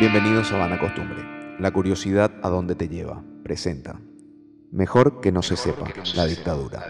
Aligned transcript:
Bienvenidos 0.00 0.50
a 0.52 0.56
Vana 0.56 0.78
Costumbre. 0.78 1.18
La 1.58 1.72
curiosidad 1.72 2.32
a 2.42 2.48
dónde 2.48 2.74
te 2.74 2.88
lleva. 2.88 3.22
Presenta. 3.42 4.00
Mejor 4.72 5.20
que 5.20 5.30
no 5.30 5.42
se 5.42 5.58
sepa 5.58 5.84
la 6.14 6.24
dictadura. 6.24 6.80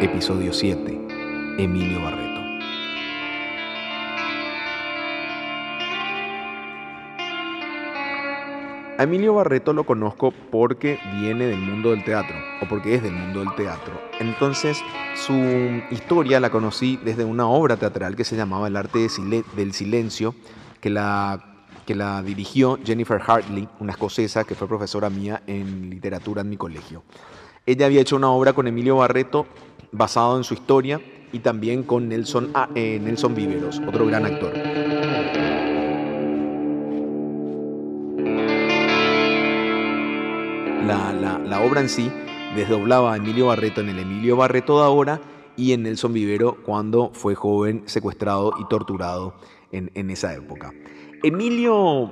Episodio 0.00 0.52
7. 0.52 1.08
Emilio 1.58 2.00
Barreto. 2.00 2.33
A 8.96 9.02
Emilio 9.02 9.34
Barreto 9.34 9.72
lo 9.72 9.82
conozco 9.82 10.32
porque 10.52 11.00
viene 11.20 11.46
del 11.46 11.58
mundo 11.58 11.90
del 11.90 12.04
teatro 12.04 12.36
o 12.62 12.68
porque 12.68 12.94
es 12.94 13.02
del 13.02 13.12
mundo 13.12 13.40
del 13.40 13.52
teatro. 13.56 14.00
Entonces 14.20 14.80
su 15.16 15.34
historia 15.90 16.38
la 16.38 16.50
conocí 16.50 16.96
desde 17.04 17.24
una 17.24 17.48
obra 17.48 17.76
teatral 17.76 18.14
que 18.14 18.22
se 18.22 18.36
llamaba 18.36 18.68
El 18.68 18.76
arte 18.76 19.08
del 19.56 19.72
silencio, 19.72 20.36
que 20.80 20.90
la, 20.90 21.64
que 21.84 21.96
la 21.96 22.22
dirigió 22.22 22.78
Jennifer 22.84 23.20
Hartley, 23.26 23.68
una 23.80 23.90
escocesa 23.90 24.44
que 24.44 24.54
fue 24.54 24.68
profesora 24.68 25.10
mía 25.10 25.42
en 25.48 25.90
literatura 25.90 26.42
en 26.42 26.50
mi 26.50 26.56
colegio. 26.56 27.02
Ella 27.66 27.86
había 27.86 28.00
hecho 28.00 28.14
una 28.14 28.30
obra 28.30 28.52
con 28.52 28.68
Emilio 28.68 28.98
Barreto 28.98 29.46
basado 29.90 30.36
en 30.36 30.44
su 30.44 30.54
historia 30.54 31.00
y 31.32 31.40
también 31.40 31.82
con 31.82 32.08
Nelson, 32.08 32.52
eh, 32.76 33.00
Nelson 33.02 33.34
Viveros, 33.34 33.82
otro 33.88 34.06
gran 34.06 34.24
actor. 34.24 34.83
La, 40.84 41.60
obra 41.64 41.80
en 41.80 41.88
sí 41.88 42.10
desdoblaba 42.54 43.14
a 43.14 43.16
Emilio 43.16 43.46
Barreto 43.46 43.80
en 43.80 43.88
el 43.88 43.98
Emilio 43.98 44.36
Barreto 44.36 44.78
de 44.78 44.84
ahora 44.84 45.20
y 45.56 45.72
en 45.72 45.84
Nelson 45.84 46.12
Vivero 46.12 46.58
cuando 46.62 47.10
fue 47.14 47.34
joven, 47.34 47.82
secuestrado 47.86 48.52
y 48.58 48.68
torturado 48.68 49.34
en, 49.72 49.90
en 49.94 50.10
esa 50.10 50.34
época. 50.34 50.72
Emilio 51.22 52.10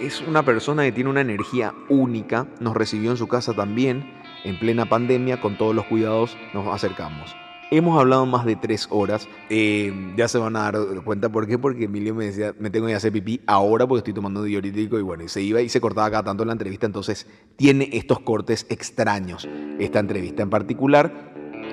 es 0.00 0.22
una 0.22 0.42
persona 0.42 0.84
que 0.84 0.92
tiene 0.92 1.10
una 1.10 1.20
energía 1.20 1.74
única, 1.88 2.48
nos 2.60 2.74
recibió 2.74 3.10
en 3.10 3.16
su 3.16 3.28
casa 3.28 3.52
también, 3.52 4.10
en 4.44 4.58
plena 4.58 4.88
pandemia, 4.88 5.40
con 5.40 5.58
todos 5.58 5.74
los 5.74 5.84
cuidados 5.84 6.36
nos 6.54 6.66
acercamos. 6.66 7.43
Hemos 7.76 7.98
hablado 7.98 8.24
más 8.24 8.46
de 8.46 8.54
tres 8.54 8.86
horas. 8.88 9.26
Eh, 9.50 9.92
ya 10.16 10.28
se 10.28 10.38
van 10.38 10.54
a 10.54 10.70
dar 10.70 11.02
cuenta 11.04 11.28
por 11.28 11.48
qué. 11.48 11.58
Porque 11.58 11.86
Emilio 11.86 12.14
me 12.14 12.26
decía, 12.26 12.54
me 12.60 12.70
tengo 12.70 12.86
que 12.86 12.94
hacer 12.94 13.10
pipí 13.10 13.40
ahora 13.48 13.84
porque 13.84 13.98
estoy 13.98 14.14
tomando 14.14 14.44
diurético. 14.44 14.96
Y 14.96 15.02
bueno, 15.02 15.24
y 15.24 15.28
se 15.28 15.42
iba 15.42 15.60
y 15.60 15.68
se 15.68 15.80
cortaba 15.80 16.08
cada 16.08 16.22
tanto 16.22 16.44
la 16.44 16.52
entrevista. 16.52 16.86
Entonces 16.86 17.26
tiene 17.56 17.88
estos 17.92 18.20
cortes 18.20 18.64
extraños. 18.68 19.48
Esta 19.80 19.98
entrevista 19.98 20.44
en 20.44 20.50
particular. 20.50 21.32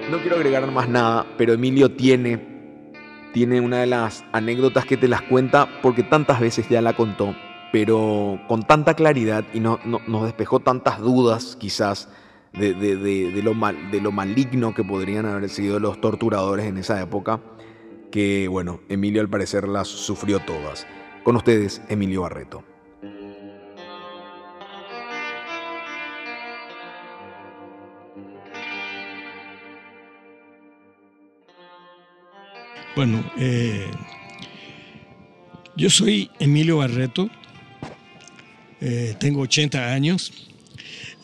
No 0.09 0.17
quiero 0.21 0.37
agregar 0.37 0.71
más 0.71 0.89
nada, 0.89 1.27
pero 1.37 1.53
Emilio 1.53 1.91
tiene, 1.91 2.89
tiene 3.31 3.61
una 3.61 3.81
de 3.81 3.85
las 3.85 4.25
anécdotas 4.31 4.85
que 4.85 4.97
te 4.97 5.07
las 5.07 5.21
cuenta 5.21 5.69
porque 5.83 6.01
tantas 6.01 6.39
veces 6.39 6.67
ya 6.67 6.81
la 6.81 6.95
contó. 6.95 7.35
Pero 7.71 8.41
con 8.47 8.63
tanta 8.63 8.95
claridad 8.95 9.45
y 9.53 9.59
no, 9.59 9.79
nos 9.85 10.23
despejó 10.23 10.61
tantas 10.61 10.99
dudas 10.99 11.55
quizás 11.59 12.09
de, 12.53 13.41
lo 13.43 13.53
mal, 13.53 13.91
de 13.91 14.01
lo 14.01 14.11
maligno 14.11 14.73
que 14.73 14.83
podrían 14.83 15.25
haber 15.25 15.49
sido 15.49 15.79
los 15.79 16.01
torturadores 16.01 16.65
en 16.65 16.77
esa 16.77 17.01
época, 17.01 17.41
que 18.11 18.47
bueno, 18.47 18.81
Emilio 18.89 19.21
al 19.21 19.29
parecer 19.29 19.67
las 19.67 19.87
sufrió 19.87 20.39
todas. 20.39 20.85
Con 21.23 21.35
ustedes, 21.35 21.81
Emilio 21.87 22.21
Barreto. 22.23 22.63
Bueno, 32.93 33.23
eh, 33.37 33.89
yo 35.77 35.89
soy 35.89 36.29
Emilio 36.39 36.77
Barreto, 36.77 37.29
eh, 38.81 39.15
tengo 39.17 39.41
80 39.41 39.93
años, 39.93 40.50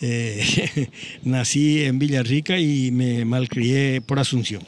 eh, 0.02 0.90
nací 1.24 1.84
en 1.84 2.00
Villarrica 2.00 2.60
y 2.60 2.92
me 2.92 3.26
malcrié 3.26 4.02
por 4.02 4.20
Asunción. 4.20 4.62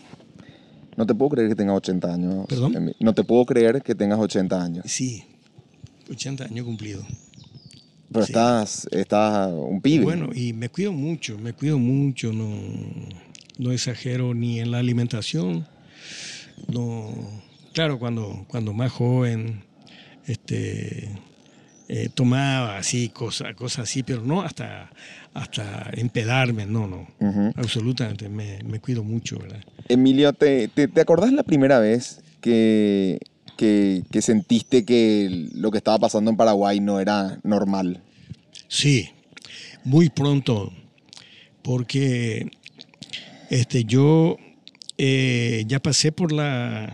No 0.98 1.06
te 1.06 1.16
puedo 1.16 1.30
creer 1.30 1.50
que 1.50 1.56
tengas 1.56 1.78
80 1.78 2.14
años. 2.14 2.46
¿Perdón? 2.48 2.94
No 3.00 3.14
te 3.14 3.24
puedo 3.24 3.46
creer 3.46 3.82
que 3.82 3.96
tengas 3.96 4.20
80 4.20 4.62
años. 4.62 4.86
Sí, 4.88 5.24
80 6.12 6.46
años 6.46 6.66
cumplido. 6.66 7.06
Pero 8.12 8.26
estás, 8.26 8.88
estás 8.92 9.52
un 9.54 9.82
pibe. 9.82 10.04
Bueno, 10.04 10.30
y 10.34 10.54
me 10.54 10.70
cuido 10.70 10.92
mucho, 10.92 11.38
me 11.38 11.54
cuido 11.54 11.78
mucho, 11.78 12.34
no, 12.34 12.50
no 13.60 13.72
exagero 13.72 14.34
ni 14.34 14.60
en 14.60 14.72
la 14.72 14.80
alimentación. 14.80 15.68
No, 16.68 17.14
claro, 17.74 18.00
cuando, 18.00 18.46
cuando 18.48 18.74
más 18.74 18.92
joven, 18.92 19.64
este, 20.26 21.10
eh, 21.92 22.08
tomaba 22.14 22.78
así, 22.78 23.10
cosas 23.10 23.56
cosa 23.56 23.82
así, 23.82 24.04
pero 24.04 24.22
no 24.22 24.44
hasta, 24.44 24.92
hasta 25.34 25.90
empedarme, 25.94 26.68
no, 26.68 26.86
no, 26.86 27.08
absolutamente, 27.56 28.30
me, 28.30 28.62
me, 28.64 28.80
cuido 28.80 29.04
mucho, 29.04 29.40
¿verdad? 29.40 29.60
Emilio, 29.88 30.32
¿te, 30.34 30.68
te, 30.68 31.02
acordás 31.02 31.34
la 31.34 31.42
primera 31.42 31.80
vez 31.80 32.22
que, 32.42 33.18
que, 33.58 34.04
que, 34.12 34.22
sentiste 34.22 34.86
que 34.86 35.50
lo 35.56 35.72
que 35.72 35.80
estaba 35.80 35.98
pasando 35.98 36.30
en 36.30 36.38
Paraguay 36.38 36.80
no 36.80 37.00
era 37.00 37.40
normal? 37.42 38.04
Sí, 38.68 39.10
muy 39.84 40.10
pronto, 40.10 40.72
porque 41.64 42.52
este, 43.50 43.84
yo 43.86 44.38
eh, 45.00 45.64
ya 45.66 45.80
pasé 45.80 46.12
por 46.12 46.32
la, 46.32 46.94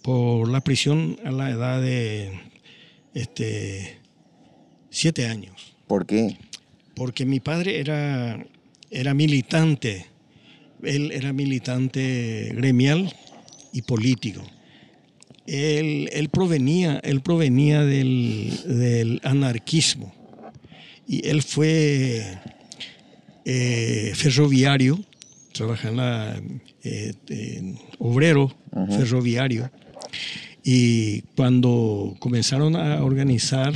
por 0.00 0.48
la 0.48 0.60
prisión 0.60 1.18
a 1.24 1.32
la 1.32 1.50
edad 1.50 1.82
de 1.82 2.43
este, 3.14 3.98
siete 4.90 5.26
años. 5.26 5.74
¿Por 5.86 6.04
qué? 6.06 6.36
Porque 6.94 7.24
mi 7.24 7.40
padre 7.40 7.80
era, 7.80 8.44
era 8.90 9.14
militante, 9.14 10.06
él 10.82 11.10
era 11.12 11.32
militante 11.32 12.52
gremial 12.54 13.14
y 13.72 13.82
político. 13.82 14.42
Él, 15.46 16.08
él 16.12 16.28
provenía, 16.30 17.00
él 17.02 17.20
provenía 17.20 17.84
del, 17.84 19.20
anarquismo 19.24 20.14
y 21.06 21.28
él 21.28 21.42
fue 21.42 22.40
eh, 23.44 24.12
ferroviario, 24.14 24.98
trabaja 25.52 25.88
en 25.88 26.62
eh, 26.82 27.74
obrero 27.98 28.54
ferroviario 28.88 29.70
y 30.64 31.20
cuando 31.36 32.16
comenzaron 32.18 32.74
a 32.74 33.04
organizar, 33.04 33.74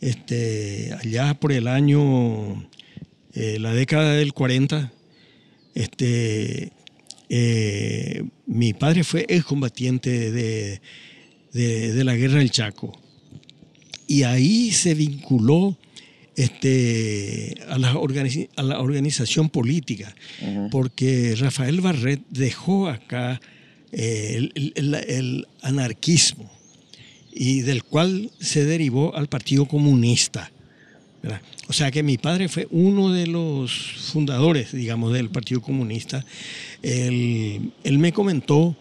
este, 0.00 0.94
allá 0.98 1.34
por 1.34 1.52
el 1.52 1.68
año, 1.68 2.66
eh, 3.34 3.58
la 3.60 3.74
década 3.74 4.14
del 4.14 4.32
40, 4.32 4.92
este, 5.74 6.72
eh, 7.28 8.24
mi 8.46 8.72
padre 8.72 9.04
fue 9.04 9.26
excombatiente 9.28 10.30
de, 10.30 10.80
de, 11.52 12.04
la 12.04 12.16
guerra 12.16 12.38
del 12.38 12.50
Chaco. 12.50 12.98
Y 14.08 14.22
ahí 14.22 14.70
se 14.70 14.94
vinculó 14.94 15.76
este, 16.34 17.56
a, 17.68 17.76
la 17.76 17.90
a 17.90 18.62
la 18.62 18.80
organización 18.80 19.50
política, 19.50 20.14
porque 20.70 21.34
Rafael 21.36 21.82
Barret 21.82 22.22
dejó 22.30 22.88
acá 22.88 23.38
el, 23.96 25.46
anarquismo 25.62 26.50
y 27.32 27.62
del 27.62 27.82
cual 27.82 28.30
se 28.40 28.64
derivó 28.64 29.14
al 29.16 29.28
Partido 29.28 29.66
Comunista. 29.66 30.50
O 31.68 31.72
sea 31.72 31.90
que 31.90 32.02
mi 32.02 32.18
padre 32.18 32.48
fue 32.48 32.68
uno 32.70 33.12
de 33.12 33.26
los 33.26 33.72
fundadores, 34.12 34.72
digamos, 34.72 35.12
del 35.12 35.30
Partido 35.30 35.60
Comunista. 35.60 36.24
Él, 36.82 37.72
me 37.84 38.12
comentó 38.12 38.76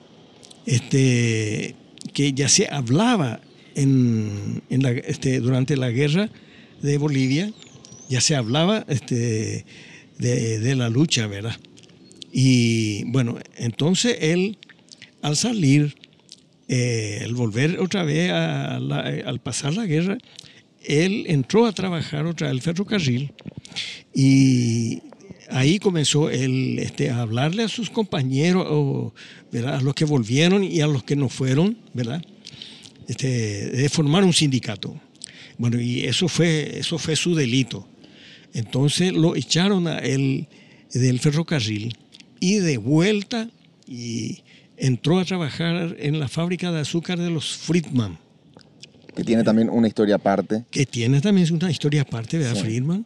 este, 0.65 1.75
que 2.13 2.33
ya 2.33 2.47
se 2.47 2.67
hablaba 2.69 3.39
en, 3.73 4.61
este, 4.69 5.39
durante 5.39 5.75
la 5.75 5.89
guerra 5.89 6.29
de 6.81 6.97
Bolivia, 6.99 7.51
ya 8.09 8.21
se 8.21 8.35
hablaba 8.35 8.85
este, 8.87 9.65
de, 10.19 10.59
de 10.59 10.75
la 10.75 10.89
lucha, 10.89 11.25
¿verdad? 11.25 11.57
Y 12.31 13.05
bueno, 13.05 13.39
entonces 13.57 14.17
él 14.21 14.59
al 15.25 15.35
salir, 15.35 15.95
eh, 16.67 17.21
al 17.23 17.33
volver 17.33 17.79
otra 17.79 18.03
vez, 18.03 18.31
al 18.31 19.39
pasar 19.41 19.73
la 19.73 19.87
guerra, 19.87 20.19
él 20.83 21.25
entró 21.27 21.65
a 21.65 21.71
trabajar 21.71 22.27
otra 22.27 22.47
vez 22.47 22.55
al 22.55 22.61
ferrocarril 22.61 23.33
y 24.13 25.01
ahí 25.49 25.79
comenzó 25.79 26.29
él 26.29 26.77
este, 26.77 27.09
a 27.09 27.21
hablarle 27.21 27.63
a 27.63 27.69
sus 27.69 27.89
compañeros, 27.89 28.67
a 29.65 29.81
los 29.81 29.95
que 29.95 30.05
volvieron 30.05 30.63
y 30.63 30.81
a 30.81 30.87
los 30.87 31.03
que 31.03 31.15
no 31.15 31.27
fueron, 31.27 31.75
¿verdad? 31.95 32.23
Este, 33.07 33.71
de 33.71 33.89
formar 33.89 34.23
un 34.23 34.33
sindicato. 34.33 34.95
Bueno, 35.57 35.81
y 35.81 36.05
eso 36.05 36.27
fue, 36.27 36.77
eso 36.77 36.99
fue 36.99 37.15
su 37.15 37.33
delito. 37.33 37.87
Entonces 38.53 39.11
lo 39.11 39.35
echaron 39.35 39.87
a 39.87 39.97
él 39.97 40.47
del 40.93 41.19
ferrocarril 41.19 41.97
y 42.39 42.57
de 42.57 42.77
vuelta 42.77 43.49
y 43.87 44.44
entró 44.77 45.19
a 45.19 45.25
trabajar 45.25 45.95
en 45.99 46.19
la 46.19 46.27
fábrica 46.27 46.71
de 46.71 46.81
azúcar 46.81 47.19
de 47.19 47.29
los 47.29 47.55
Friedman. 47.55 48.17
Que 49.15 49.23
tiene 49.23 49.43
también 49.43 49.69
una 49.69 49.87
historia 49.87 50.15
aparte. 50.15 50.65
Que 50.69 50.85
tiene 50.85 51.21
también 51.21 51.51
una 51.53 51.71
historia 51.71 52.01
aparte, 52.01 52.37
¿verdad, 52.37 52.61
Friedman? 52.61 53.05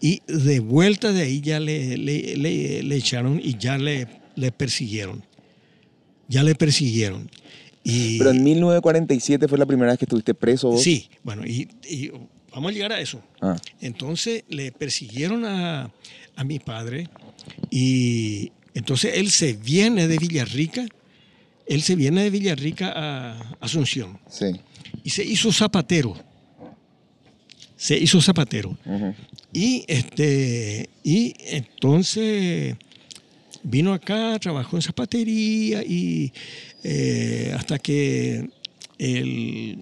Y 0.00 0.22
de 0.28 0.60
vuelta 0.60 1.12
de 1.12 1.22
ahí 1.22 1.40
ya 1.40 1.58
le, 1.58 1.98
le, 1.98 2.36
le, 2.36 2.96
echaron 2.96 3.40
y 3.42 3.58
ya 3.58 3.76
le, 3.76 4.06
le 4.36 4.52
persiguieron. 4.52 5.24
Ya 6.28 6.44
le 6.44 6.54
persiguieron. 6.54 7.28
Y, 7.82 8.18
Pero 8.18 8.30
en 8.30 8.44
1947 8.44 9.48
fue 9.48 9.58
la 9.58 9.66
primera 9.66 9.90
vez 9.90 9.98
que 9.98 10.04
estuviste 10.04 10.32
preso 10.32 10.70
vos. 10.70 10.82
Sí, 10.82 11.08
bueno, 11.24 11.44
y, 11.44 11.68
y 11.88 12.12
vamos 12.52 12.70
a 12.70 12.74
llegar 12.74 12.92
a 12.92 13.00
eso. 13.00 13.20
Ah. 13.40 13.56
Entonces 13.80 14.44
le 14.48 14.70
persiguieron 14.70 15.44
a, 15.44 15.90
a 16.36 16.44
mi 16.44 16.60
padre 16.60 17.08
y 17.68 18.52
entonces 18.74 19.14
él 19.16 19.30
se 19.30 19.54
viene 19.54 20.06
de 20.06 20.18
Villarrica, 20.18 20.86
él 21.68 21.82
se 21.82 21.94
viene 21.96 22.22
de 22.24 22.30
Villarrica 22.30 22.92
a 22.94 23.56
Asunción 23.60 24.18
Sí. 24.28 24.46
y 25.04 25.10
se 25.10 25.24
hizo 25.24 25.52
zapatero. 25.52 26.16
Se 27.76 27.96
hizo 27.96 28.20
zapatero. 28.20 28.76
Y, 29.52 29.84
este, 29.86 30.88
y 31.04 31.34
entonces 31.46 32.74
vino 33.62 33.92
acá, 33.92 34.36
trabajó 34.40 34.76
en 34.76 34.82
zapatería 34.82 35.82
y 35.84 36.32
eh, 36.82 37.52
hasta 37.56 37.78
que 37.78 38.48
él 38.98 39.78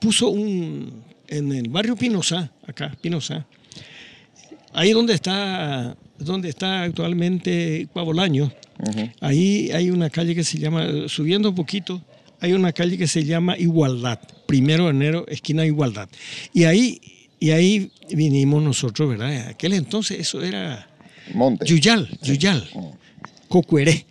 puso 0.00 0.28
un, 0.28 1.02
en 1.28 1.52
el 1.52 1.68
barrio 1.70 1.96
Pinoza, 1.96 2.50
acá, 2.66 2.94
Pinoza, 3.00 3.46
ahí 4.74 4.92
donde 4.92 5.14
está, 5.14 5.96
donde 6.18 6.50
está 6.50 6.82
actualmente 6.82 7.88
Cuabolaño, 7.92 8.52
Ahí 9.20 9.70
hay 9.72 9.90
una 9.90 10.10
calle 10.10 10.34
que 10.34 10.44
se 10.44 10.58
llama, 10.58 10.86
subiendo 11.08 11.50
un 11.50 11.54
poquito, 11.54 12.02
hay 12.40 12.52
una 12.52 12.72
calle 12.72 12.98
que 12.98 13.06
se 13.06 13.24
llama 13.24 13.56
Igualdad, 13.56 14.18
primero 14.46 14.84
de 14.84 14.90
enero, 14.90 15.24
esquina 15.28 15.64
Igualdad. 15.64 16.08
Y 16.52 16.64
ahí, 16.64 17.00
y 17.40 17.50
ahí 17.50 17.90
vinimos 18.10 18.62
nosotros, 18.62 19.08
¿verdad? 19.08 19.32
En 19.34 19.48
aquel 19.48 19.72
entonces 19.72 20.20
eso 20.20 20.42
era 20.42 20.88
Monte. 21.34 21.64
Yuyal, 21.66 22.08
Yuyal, 22.22 22.68
Mm. 22.74 22.86
Cocueré, 23.48 24.04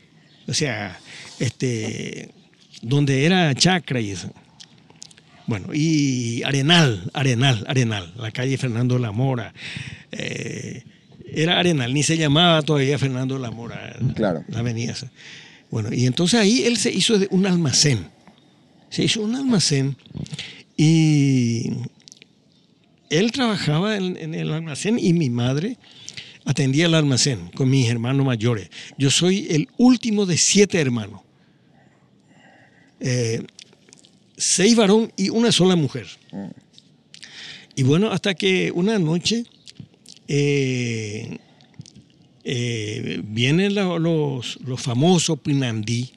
o 0.47 0.53
sea, 0.53 0.97
este, 1.39 2.29
donde 2.81 3.25
era 3.25 3.53
Chacra 3.53 3.99
y 3.99 4.11
eso. 4.11 4.31
Bueno, 5.47 5.67
y 5.73 6.41
Arenal, 6.43 7.11
Arenal, 7.13 7.63
Arenal, 7.67 8.13
la 8.17 8.31
calle 8.31 8.57
Fernando 8.57 8.97
La 8.97 9.11
Mora. 9.11 9.53
eh, 10.11 10.83
era 11.35 11.59
Arenal, 11.59 11.93
ni 11.93 12.03
se 12.03 12.17
llamaba 12.17 12.61
todavía 12.61 12.97
Fernando 12.97 13.37
La 13.37 13.51
Mora, 13.51 13.95
Claro. 14.15 14.43
la 14.47 14.59
avenida 14.59 14.93
esa. 14.93 15.11
Bueno, 15.71 15.89
y 15.93 16.05
entonces 16.05 16.39
ahí 16.39 16.63
él 16.63 16.77
se 16.77 16.91
hizo 16.91 17.15
un 17.31 17.45
almacén. 17.45 18.07
Se 18.89 19.03
hizo 19.03 19.21
un 19.21 19.35
almacén 19.35 19.97
y 20.77 21.71
él 23.09 23.31
trabajaba 23.31 23.97
en, 23.97 24.15
en 24.17 24.33
el 24.35 24.51
almacén 24.53 24.97
y 24.99 25.13
mi 25.13 25.29
madre 25.29 25.77
atendía 26.45 26.85
el 26.85 26.93
almacén 26.93 27.49
con 27.55 27.69
mis 27.69 27.89
hermanos 27.89 28.25
mayores. 28.25 28.69
Yo 28.97 29.09
soy 29.09 29.47
el 29.49 29.67
último 29.77 30.25
de 30.25 30.37
siete 30.37 30.79
hermanos. 30.79 31.21
Eh, 32.99 33.43
seis 34.37 34.75
varón 34.75 35.11
y 35.17 35.29
una 35.29 35.51
sola 35.51 35.75
mujer. 35.75 36.07
Y 37.75 37.83
bueno, 37.83 38.11
hasta 38.11 38.33
que 38.35 38.71
una 38.73 38.97
noche 38.99 39.43
eh, 40.27 41.37
eh, 42.43 43.21
vienen 43.23 43.75
los, 43.75 44.59
los 44.61 44.81
famosos 44.81 45.39
Pinandí. 45.39 46.11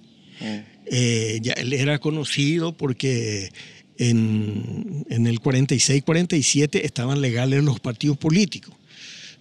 Eh, 0.91 1.39
ya 1.43 1.53
él 1.55 1.73
era 1.73 1.99
conocido 1.99 2.77
porque 2.77 3.51
en, 3.99 5.05
en 5.11 5.27
el 5.27 5.41
46-47 5.41 6.81
estaban 6.83 7.21
legales 7.21 7.63
los 7.65 7.81
partidos 7.81 8.17
políticos. 8.17 8.75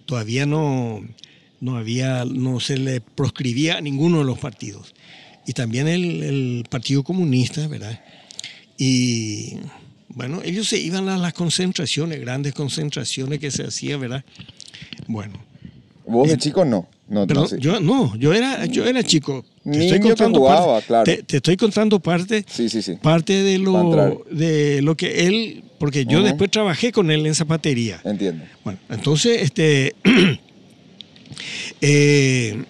Todavía 0.04 0.46
no, 0.46 1.06
no, 1.60 1.76
había, 1.76 2.24
no 2.24 2.60
se 2.60 2.78
le 2.78 3.00
proscribía 3.00 3.78
a 3.78 3.80
ninguno 3.80 4.18
de 4.18 4.24
los 4.24 4.38
partidos. 4.38 4.94
Y 5.46 5.52
también 5.52 5.88
el, 5.88 6.22
el 6.22 6.64
Partido 6.68 7.02
Comunista, 7.02 7.66
¿verdad? 7.68 8.02
Y 8.76 9.56
bueno, 10.18 10.40
ellos 10.44 10.66
se 10.66 10.78
iban 10.78 11.08
a 11.08 11.16
las 11.16 11.32
concentraciones, 11.32 12.20
grandes 12.20 12.52
concentraciones 12.52 13.38
que 13.38 13.52
se 13.52 13.62
hacían, 13.62 14.00
¿verdad? 14.00 14.24
Bueno, 15.06 15.34
¿Vos 16.04 16.28
de 16.28 16.36
chico 16.36 16.64
no? 16.64 16.88
No, 17.08 17.24
pero 17.24 17.42
no, 17.42 17.46
sí. 17.46 17.54
yo 17.60 17.78
no, 17.78 18.16
yo 18.16 18.34
era, 18.34 18.66
yo 18.66 18.84
era 18.84 19.04
chico. 19.04 19.44
Te 19.62 19.70
Niño 19.70 20.16
que 20.16 20.24
jugaba, 20.24 20.72
parte, 20.72 20.86
claro. 20.88 21.04
te, 21.04 21.22
te 21.22 21.36
estoy 21.36 21.56
contando 21.56 22.00
parte, 22.00 22.44
Sí, 22.50 22.68
sí, 22.68 22.82
sí. 22.82 22.96
parte 23.00 23.44
de 23.44 23.60
lo, 23.60 24.24
de 24.28 24.82
lo 24.82 24.96
que 24.96 25.28
él, 25.28 25.62
porque 25.78 26.04
yo 26.04 26.20
después 26.24 26.50
trabajé 26.50 26.90
con 26.90 27.12
él 27.12 27.24
en 27.24 27.36
zapatería. 27.36 28.00
Entiendo. 28.02 28.44
Bueno, 28.64 28.80
entonces, 28.90 29.40
este, 29.40 29.94
eh, 31.80 32.64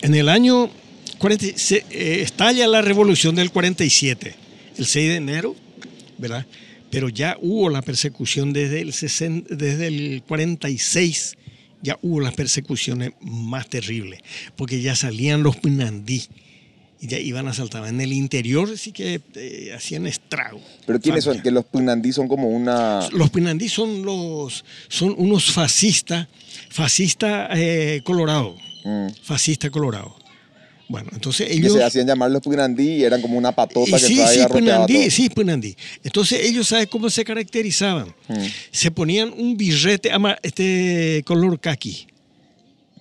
en 0.00 0.14
el 0.14 0.30
año 0.30 0.70
40, 1.18 1.58
se, 1.58 1.84
eh, 1.90 2.22
estalla 2.22 2.66
la 2.66 2.80
revolución 2.80 3.34
del 3.34 3.50
47, 3.50 4.34
el 4.78 4.86
6 4.86 5.08
de 5.10 5.16
enero, 5.16 5.54
¿verdad? 6.16 6.46
Pero 6.90 7.08
ya 7.08 7.36
hubo 7.40 7.70
la 7.70 7.82
persecución 7.82 8.52
desde 8.52 8.80
el, 8.80 8.92
60 8.92 9.54
desde 9.54 9.86
el 9.86 10.22
46, 10.26 11.36
ya 11.82 11.98
hubo 12.02 12.20
las 12.20 12.34
persecuciones 12.34 13.12
más 13.20 13.68
terribles, 13.68 14.20
porque 14.56 14.80
ya 14.82 14.94
salían 14.96 15.42
los 15.42 15.56
pinandí. 15.56 16.24
Y 17.02 17.06
ya 17.06 17.18
iban 17.18 17.48
a 17.48 17.54
saltar. 17.54 17.86
En 17.86 17.98
el 18.02 18.12
interior 18.12 18.76
sí 18.76 18.92
que 18.92 19.22
eh, 19.34 19.72
hacían 19.74 20.06
estrago. 20.06 20.60
Pero 20.86 21.00
¿quiénes 21.00 21.24
son? 21.24 21.40
Que 21.40 21.50
los 21.50 21.64
punandí 21.64 22.12
son 22.12 22.28
como 22.28 22.50
una... 22.50 23.08
Los 23.12 23.30
pinandí 23.30 23.70
son 23.70 24.04
los 24.04 24.62
son 24.88 25.14
unos 25.16 25.50
fascistas, 25.50 26.28
fascista 26.68 27.48
eh, 27.54 28.02
colorado, 28.04 28.54
Mm. 28.84 29.08
fascista 29.22 29.70
colorado. 29.70 30.16
Bueno, 30.90 31.08
entonces 31.12 31.46
Que 31.46 31.54
ellos 31.54 31.74
se 31.74 31.84
hacían 31.84 32.04
llamar 32.08 32.32
los 32.32 32.42
punandí 32.42 32.96
y 32.96 33.04
eran 33.04 33.22
como 33.22 33.38
una 33.38 33.52
patota 33.52 33.88
y 33.88 33.92
que 33.92 33.98
sí, 34.00 34.16
traía 34.16 34.48
sí, 34.48 34.52
pinandí, 34.52 34.94
todo. 34.94 35.10
sí, 35.10 35.30
pinandí. 35.30 35.76
Entonces 36.02 36.40
ellos 36.44 36.66
saben 36.66 36.88
cómo 36.88 37.08
se 37.08 37.24
caracterizaban. 37.24 38.08
Mm. 38.26 38.44
Se 38.72 38.90
ponían 38.90 39.32
un 39.36 39.56
birrete 39.56 40.10
este 40.42 41.22
color 41.24 41.60
kaki, 41.60 42.08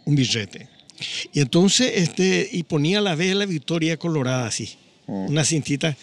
un 0.06 0.16
birrete. 0.16 0.70
Y 1.34 1.40
entonces 1.40 1.92
este 1.96 2.48
y 2.52 2.62
ponía 2.62 3.02
la 3.02 3.16
vela 3.16 3.48
Victoria 3.48 3.98
colorada 3.98 4.46
así, 4.46 4.70
Mm. 5.08 5.26
una 5.32 5.44
cintita 5.44 5.98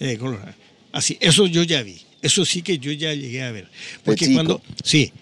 eh, 0.00 0.16
colorada. 0.16 0.56
Así, 0.92 1.18
eso 1.20 1.46
yo 1.46 1.62
ya 1.62 1.82
vi. 1.82 2.00
Eso 2.22 2.46
sí 2.46 2.62
que 2.62 2.78
yo 2.78 2.90
ya 2.90 3.12
llegué 3.12 3.42
a 3.42 3.50
ver. 3.52 3.68
Porque 4.02 4.32
cuando 4.32 4.62
sí, 4.82 5.12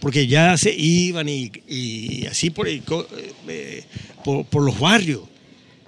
porque 0.00 0.26
ya 0.26 0.56
se 0.56 0.72
iban 0.74 1.28
y, 1.28 1.50
y 1.68 2.26
así 2.26 2.50
por, 2.50 2.68
el 2.68 2.82
co- 2.82 3.06
eh, 3.48 3.84
por 4.24 4.44
por 4.46 4.62
los 4.62 4.78
barrios. 4.78 5.22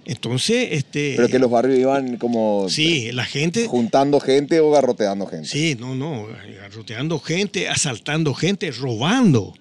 Entonces, 0.04 0.68
este 0.72 1.14
Pero 1.16 1.28
que 1.28 1.38
los 1.38 1.48
barrios 1.50 1.78
iban 1.78 2.16
como 2.16 2.66
Sí, 2.68 3.12
la 3.12 3.24
gente. 3.24 3.66
juntando 3.68 4.18
gente 4.18 4.58
o 4.58 4.70
garroteando 4.72 5.26
gente. 5.26 5.46
Sí, 5.48 5.76
no, 5.78 5.94
no, 5.94 6.26
garroteando 6.60 7.20
gente, 7.20 7.68
asaltando 7.68 8.34
gente, 8.34 8.70
robando. 8.72 9.54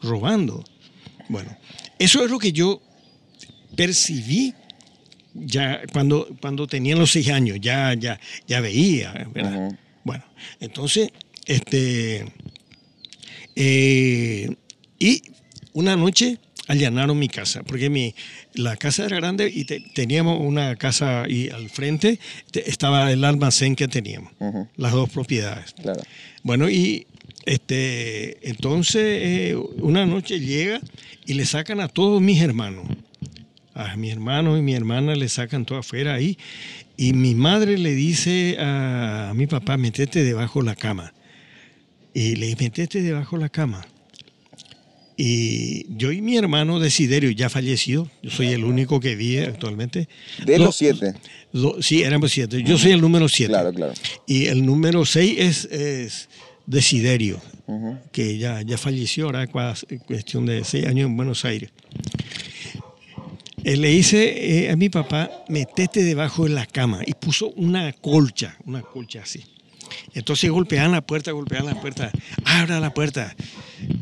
Robando. 0.00 0.64
Bueno, 1.28 1.54
eso 1.98 2.24
es 2.24 2.30
lo 2.30 2.38
que 2.38 2.52
yo 2.52 2.80
percibí 3.76 4.54
ya 5.34 5.80
cuando, 5.92 6.28
cuando 6.40 6.66
tenían 6.66 6.98
los 6.98 7.10
seis 7.12 7.28
años, 7.30 7.58
ya, 7.60 7.94
ya, 7.94 8.18
ya 8.46 8.60
veía. 8.60 9.28
Bueno, 10.04 10.24
entonces, 10.60 11.10
este. 11.46 12.24
Eh, 13.56 14.54
y 14.98 15.22
una 15.72 15.96
noche 15.96 16.38
allanaron 16.68 17.18
mi 17.18 17.28
casa, 17.28 17.62
porque 17.64 17.90
mi, 17.90 18.14
la 18.54 18.76
casa 18.76 19.04
era 19.06 19.16
grande 19.16 19.50
y 19.52 19.64
te- 19.64 19.80
teníamos 19.94 20.40
una 20.40 20.76
casa 20.76 21.24
y 21.28 21.50
al 21.50 21.68
frente 21.70 22.18
te- 22.50 22.68
estaba 22.70 23.10
el 23.12 23.24
almacén 23.24 23.74
que 23.76 23.88
teníamos, 23.88 24.32
las 24.76 24.92
dos 24.92 25.10
propiedades. 25.10 25.72
Claro. 25.80 26.00
Bueno, 26.42 26.70
y 26.70 27.06
este, 27.46 28.48
entonces 28.48 29.02
eh, 29.22 29.56
una 29.80 30.06
noche 30.06 30.38
llega 30.40 30.80
y 31.26 31.34
le 31.34 31.44
sacan 31.46 31.80
a 31.80 31.88
todos 31.88 32.20
mis 32.22 32.40
hermanos. 32.40 32.86
A 33.74 33.96
mi 33.96 34.10
hermano 34.10 34.58
y 34.58 34.62
mi 34.62 34.74
hermana 34.74 35.14
le 35.16 35.28
sacan 35.30 35.64
todo 35.64 35.78
afuera 35.78 36.12
ahí. 36.14 36.36
Y 36.96 37.14
mi 37.14 37.34
madre 37.34 37.78
le 37.78 37.94
dice 37.94 38.56
a 38.60 39.32
mi 39.34 39.46
papá, 39.46 39.78
metete 39.78 40.22
debajo 40.22 40.60
de 40.60 40.66
la 40.66 40.76
cama. 40.76 41.14
Y 42.14 42.36
le 42.36 42.46
dije, 42.46 42.56
metete 42.60 43.02
debajo 43.02 43.36
de 43.36 43.42
la 43.42 43.48
cama. 43.48 43.86
Y 45.16 45.86
yo 45.96 46.10
y 46.10 46.20
mi 46.22 46.36
hermano 46.36 46.80
Desiderio, 46.80 47.30
ya 47.30 47.48
fallecido, 47.50 48.10
yo 48.22 48.30
soy 48.30 48.48
el 48.48 48.64
único 48.64 48.98
que 48.98 49.14
vi 49.14 49.38
actualmente. 49.38 50.08
De 50.44 50.58
Lo- 50.58 50.66
los 50.66 50.76
siete. 50.76 51.14
sí, 51.80 52.02
éramos 52.02 52.32
siete. 52.32 52.62
Yo 52.62 52.78
soy 52.78 52.92
el 52.92 53.00
número 53.00 53.28
siete. 53.28 53.52
Claro, 53.52 53.72
claro. 53.72 53.92
Y 54.26 54.46
el 54.46 54.64
número 54.64 55.04
6 55.04 55.34
es, 55.38 55.64
es 55.66 56.28
Desiderio, 56.66 57.40
que 58.10 58.38
ya, 58.38 58.62
ya 58.62 58.78
falleció 58.78 59.26
ahora, 59.26 59.46
cuestión 60.06 60.46
de 60.46 60.64
seis 60.64 60.86
años 60.86 61.06
en 61.06 61.16
Buenos 61.16 61.44
Aires. 61.44 61.70
Eh, 63.64 63.76
le 63.76 63.92
hice 63.92 64.64
eh, 64.64 64.70
a 64.70 64.76
mi 64.76 64.88
papá, 64.88 65.30
metete 65.48 66.02
debajo 66.02 66.44
de 66.44 66.50
la 66.50 66.66
cama 66.66 67.00
y 67.06 67.12
puso 67.12 67.50
una 67.50 67.92
colcha, 67.92 68.56
una 68.64 68.82
colcha 68.82 69.22
así. 69.22 69.44
Entonces 70.14 70.50
golpeaban 70.50 70.92
la 70.92 71.00
puerta, 71.00 71.32
golpeaban 71.32 71.74
la 71.74 71.80
puerta, 71.80 72.10
abra 72.44 72.80
la 72.80 72.92
puerta. 72.92 73.34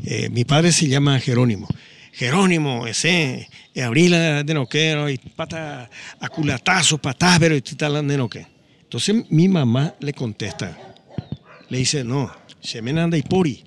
Eh, 0.05 0.29
mi 0.31 0.45
padre 0.45 0.73
se 0.73 0.89
llama 0.89 1.19
Jerónimo. 1.21 1.69
Jerónimo, 2.13 2.87
ese, 2.87 3.49
eh, 3.75 4.09
la 4.09 4.43
de 4.43 4.55
noquero 4.55 5.09
y 5.09 5.19
pata 5.19 5.89
a 6.19 6.29
culatazo, 6.29 6.99
patábero 6.99 7.57
y 7.57 7.61
tal 7.61 8.07
de 8.07 8.17
noque. 8.17 8.47
Entonces 8.83 9.31
mi 9.31 9.49
mamá 9.49 9.95
le 10.01 10.13
contesta, 10.13 10.77
le 11.69 11.79
dice, 11.79 12.03
no, 12.03 12.31
se 12.61 12.83
me 12.83 12.91
anda 13.01 13.17
y 13.17 13.23
pori, 13.23 13.63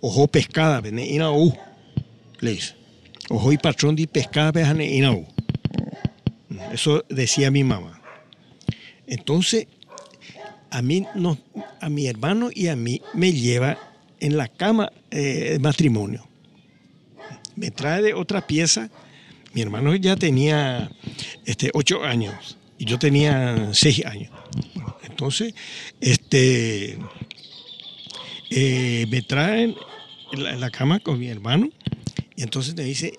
ojo 0.00 0.26
pescada, 0.26 0.80
vene 0.80 1.06
ina 1.06 1.30
u, 1.30 1.54
le 2.40 2.52
dice, 2.52 2.74
ojo 3.28 3.52
y 3.52 3.58
patrón 3.58 3.94
de 3.94 4.06
pescada, 4.06 4.50
vene 4.50 4.86
ina 4.86 5.12
u. 5.12 5.26
Eso 6.72 7.04
decía 7.08 7.50
mi 7.50 7.64
mamá. 7.64 8.00
Entonces, 9.06 9.66
a 10.72 10.80
mí, 10.80 11.04
no, 11.14 11.38
a 11.80 11.88
mi 11.90 12.06
hermano 12.06 12.48
y 12.52 12.68
a 12.68 12.76
mí 12.76 13.02
me 13.12 13.32
lleva 13.32 13.78
en 14.20 14.38
la 14.38 14.48
cama 14.48 14.90
eh, 15.10 15.58
matrimonio. 15.60 16.26
Me 17.56 17.70
trae 17.70 18.00
de 18.00 18.14
otra 18.14 18.46
pieza. 18.46 18.90
Mi 19.52 19.60
hermano 19.60 19.94
ya 19.94 20.16
tenía 20.16 20.90
este, 21.44 21.70
ocho 21.74 22.02
años 22.02 22.56
y 22.78 22.86
yo 22.86 22.98
tenía 22.98 23.68
seis 23.74 24.04
años. 24.06 24.32
Entonces, 25.04 25.54
este, 26.00 26.98
eh, 28.50 29.06
me 29.10 29.20
traen 29.20 29.74
en 30.32 30.60
la, 30.60 30.70
cama 30.70 31.00
con 31.00 31.18
mi 31.18 31.28
hermano 31.28 31.68
y 32.34 32.42
entonces 32.42 32.74
me 32.74 32.84
dice, 32.84 33.12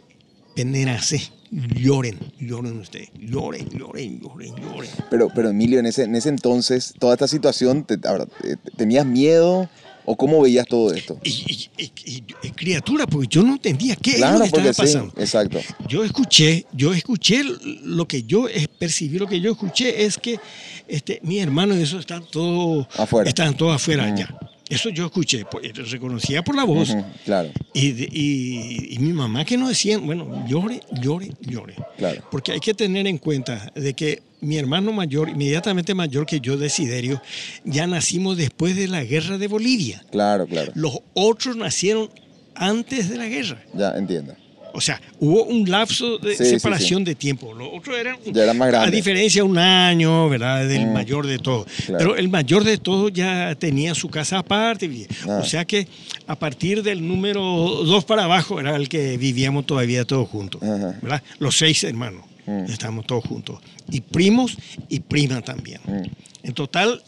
penénase, 0.56 1.32
lloren, 1.76 2.18
lloren 2.40 2.80
ustedes, 2.80 3.10
lloren, 3.20 3.70
lloren, 3.70 4.20
lloren, 4.22 4.56
lloren. 4.56 4.90
Pero, 5.10 5.30
pero 5.34 5.50
Emilio, 5.50 5.80
en 5.80 5.86
ese, 5.86 6.04
en 6.04 6.16
ese 6.16 6.30
entonces, 6.30 6.94
toda 7.00 7.14
esta 7.14 7.28
situación, 7.28 7.84
te- 7.86 8.00
ahora, 8.08 8.26
eh, 8.44 8.56
¿tenías 8.76 9.06
miedo 9.06 9.70
o 10.06 10.18
cómo 10.18 10.42
veías 10.42 10.66
todo 10.68 10.94
esto? 10.94 11.18
Y, 11.24 11.30
y- 11.30 11.70
y- 11.78 11.92
y- 12.06 12.24
y 12.44 12.50
criatura, 12.52 13.06
porque 13.08 13.28
yo 13.30 13.44
no 13.44 13.54
entendía 13.54 13.96
qué 13.96 14.16
Claro, 14.16 14.34
es 14.36 14.40
lo 14.40 14.46
que 14.46 14.52
porque 14.52 14.70
estaba 14.70 14.88
sí, 14.90 14.98
exacto. 15.18 15.60
Yo 15.88 16.04
escuché, 16.04 16.66
yo 16.74 16.94
escuché 16.94 17.44
lo 17.84 18.08
que 18.08 18.24
yo 18.24 18.48
percibí, 18.80 19.18
lo 19.20 19.28
que 19.28 19.40
yo 19.40 19.52
escuché 19.52 20.04
es 20.06 20.18
que 20.18 20.40
este, 20.88 21.20
mi 21.24 21.40
hermano 21.40 21.78
y 21.78 21.84
eso 21.84 22.00
están 22.00 22.26
todos 22.30 22.88
Afuera. 22.98 23.30
Están 23.30 23.56
todos 23.56 23.76
afuera 23.76 24.12
Mm. 24.12 24.18
ya. 24.18 24.43
Eso 24.74 24.90
yo 24.90 25.06
escuché, 25.06 25.46
pues, 25.46 25.72
reconocía 25.92 26.44
por 26.44 26.56
la 26.56 26.64
voz. 26.64 26.96
Claro, 27.26 27.50
Y, 27.74 27.88
y- 27.90 28.88
y 28.96 29.00
mi 29.00 29.14
mamá 29.14 29.46
que 29.46 29.58
nos 29.58 29.70
decían, 29.70 30.06
bueno, 30.06 30.46
llore, 30.48 30.82
llore, 31.02 31.32
llore. 31.42 31.76
claro. 31.98 32.24
Porque 32.32 32.52
hay 32.54 32.60
que 32.60 32.74
tener 32.74 33.06
en 33.08 33.18
cuenta 33.18 33.72
de 33.76 33.94
que 33.94 34.22
mi 34.42 34.58
hermano 34.58 34.92
mayor, 34.92 35.30
inmediatamente 35.30 35.94
mayor 35.94 36.26
que 36.26 36.40
yo, 36.40 36.58
Desiderio, 36.58 37.22
ya 37.64 37.88
nacimos 37.88 38.36
después 38.38 38.76
de 38.76 38.88
la 38.88 39.04
guerra 39.04 39.38
de 39.38 39.48
Bolivia. 39.48 40.04
Claro, 40.12 40.48
claro. 40.48 40.72
Los 40.76 41.00
otros 41.14 41.56
nacieron 41.56 42.10
antes 42.56 43.10
de 43.10 43.18
la 43.18 43.28
guerra. 43.28 43.64
Ya 43.74 43.92
entiendo. 43.98 44.36
O 44.74 44.82
sea, 44.82 45.00
hubo 45.20 45.44
un 45.44 45.70
lapso 45.70 46.18
de 46.18 46.36
Sí, 46.36 46.44
sí, 46.46 46.50
separación 46.52 47.04
de 47.04 47.16
tiempo. 47.16 47.54
Los 47.54 47.70
otros 47.74 47.96
eran, 47.98 48.18
Ya 48.26 48.44
eran 48.44 48.58
más 48.58 48.74
a 48.74 48.88
diferencia, 48.90 49.44
un 49.44 49.58
año, 49.58 50.28
¿verdad? 50.30 50.68
Del 50.68 50.88
Mm. 50.88 50.94
mayor 50.94 51.28
de 51.28 51.38
todos. 51.40 51.68
Claro. 51.86 51.98
Pero 52.00 52.16
el 52.16 52.28
mayor 52.30 52.64
de 52.64 52.78
todos 52.78 53.14
ya 53.14 53.54
tenía 53.56 53.94
su 53.96 54.10
casa 54.10 54.40
aparte. 54.40 54.90
Ah. 55.28 55.40
O 55.42 55.46
sea 55.46 55.64
que 55.66 55.88
a 56.28 56.36
partir 56.36 56.82
del 56.84 57.08
número 57.08 57.42
dos 57.42 58.04
para 58.06 58.24
abajo 58.24 58.60
era 58.60 58.76
el 58.76 58.90
que 58.90 59.18
vivíamos 59.18 59.66
todavía 59.66 60.06
todos 60.06 60.28
juntos. 60.28 60.62
Ajá. 60.64 60.98
¿verdad? 61.02 61.24
Los 61.40 61.58
seis 61.58 61.84
hermanos. 61.84 62.26
Mm. 62.46 62.66
Estamos 62.66 63.06
todos 63.08 63.24
juntos. 63.24 63.60
Y 63.90 64.02
primos 64.02 64.58
y 64.90 65.00
prima 65.00 65.42
también. 65.42 65.80
Mm. 65.86 66.48
En 66.48 66.54
total, 66.54 67.02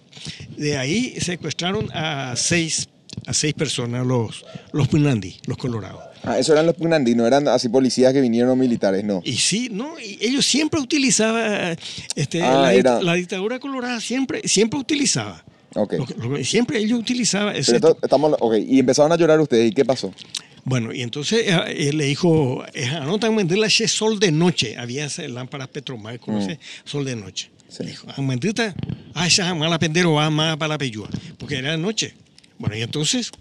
de 0.55 0.77
ahí 0.77 1.15
secuestraron 1.19 1.89
a 1.93 2.33
seis, 2.37 2.87
a 3.25 3.33
seis 3.33 3.53
personas, 3.53 4.05
los, 4.05 4.45
los 4.71 4.87
Punandi, 4.87 5.35
los 5.45 5.57
colorados. 5.57 6.01
Ah, 6.23 6.39
eso 6.39 6.53
eran 6.53 6.65
los 6.65 6.75
Punandí, 6.75 7.13
no 7.15 7.27
eran 7.27 7.47
así 7.47 7.69
policías 7.69 8.11
que 8.13 8.21
vinieron 8.21 8.57
militares, 8.57 9.03
no. 9.03 9.21
Y 9.23 9.33
sí, 9.37 9.69
¿no? 9.71 9.99
Y 9.99 10.17
ellos 10.21 10.45
siempre 10.45 10.79
utilizaban, 10.79 11.77
este, 12.15 12.41
Ah, 12.41 12.61
la, 12.63 12.73
era- 12.73 13.01
la 13.01 13.13
dictadura 13.13 13.59
colorada 13.59 13.99
siempre, 14.01 14.41
siempre 14.45 14.79
utilizaba. 14.79 15.43
Ok. 15.75 15.93
Lo 16.17 16.29
lo 16.29 16.43
siempre 16.43 16.79
ellos 16.79 16.99
utilizaban 16.99 17.55
ese 17.55 17.75
esto- 17.75 17.97
estamos, 18.01 18.33
ok, 18.39 18.55
y 18.67 18.79
empezaron 18.79 19.11
a 19.11 19.17
llorar 19.17 19.39
ustedes, 19.39 19.69
¿y 19.71 19.73
qué 19.73 19.83
pasó? 19.85 20.13
Bueno, 20.63 20.91
y 20.93 21.01
entonces 21.01 21.43
eh, 21.47 21.89
él 21.89 21.97
le 21.97 22.05
dijo, 22.05 22.63
eh, 22.73 22.85
anotan 22.87 23.35
vender 23.35 23.59
la 23.59 23.67
che 23.67 23.87
sol 23.87 24.17
de 24.19 24.31
noche. 24.31 24.77
Había 24.77 25.05
esas 25.05 25.29
lámparas 25.29 25.67
Petromar, 25.67 26.19
conoce, 26.19 26.57
sol 26.85 27.05
de 27.05 27.15
noche. 27.15 27.49
Mm. 27.51 27.55
Sí. 27.71 27.83
Dijo, 27.85 28.07
"Amandita, 28.15 28.73
ah, 29.13 29.27
esa 29.27 29.53
mala 29.53 29.77
pendero 29.77 30.13
va 30.13 30.29
más 30.31 30.55
para 30.57 30.69
la 30.69 30.77
peyúa, 30.79 31.09
porque 31.37 31.57
era 31.57 31.71
de 31.71 31.77
noche. 31.77 32.15
Bueno, 32.57 32.75
y 32.75 32.81
entonces, 32.81 33.31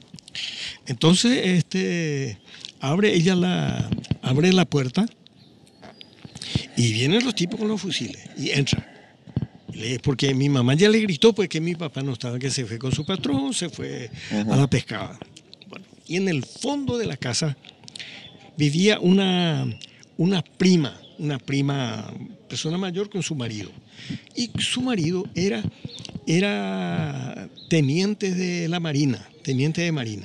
entonces, 0.86 1.40
este, 1.44 2.38
abre 2.80 3.14
ella 3.14 3.34
la, 3.36 3.90
abre 4.22 4.52
la 4.52 4.64
puerta 4.64 5.06
y 6.76 6.92
vienen 6.92 7.24
los 7.24 7.34
tipos 7.34 7.58
con 7.58 7.68
los 7.68 7.80
fusiles 7.80 8.18
y 8.36 8.50
entra. 8.50 8.90
Y 9.72 9.76
le- 9.76 9.98
Porque 10.00 10.34
mi 10.34 10.48
mamá 10.48 10.74
ya 10.74 10.88
le 10.88 10.98
gritó 11.00 11.32
pues 11.34 11.48
que 11.48 11.60
mi 11.60 11.74
papá 11.74 12.02
no 12.02 12.12
estaba, 12.12 12.38
que 12.38 12.50
se 12.50 12.64
fue 12.66 12.78
con 12.78 12.92
su 12.92 13.04
patrón, 13.04 13.54
se 13.54 13.68
fue 13.68 14.10
a 14.30 14.56
la 14.56 14.66
pescada. 14.68 15.18
Bueno, 15.68 15.84
y 16.06 16.16
en 16.16 16.28
el 16.28 16.44
fondo 16.44 16.98
de 16.98 17.06
la 17.06 17.16
casa 17.16 17.56
vivía 18.56 18.98
una, 19.00 19.66
una 20.16 20.42
prima, 20.42 21.00
una 21.18 21.38
prima, 21.38 22.12
persona 22.48 22.76
mayor 22.78 23.08
con 23.10 23.22
su 23.22 23.34
marido. 23.34 23.70
Y 24.34 24.50
su 24.60 24.80
marido 24.82 25.24
era, 25.34 25.62
era 26.26 27.48
teniente 27.68 28.34
de 28.34 28.68
la 28.68 28.80
Marina, 28.80 29.26
teniente 29.42 29.82
de 29.82 29.92
Marina. 29.92 30.24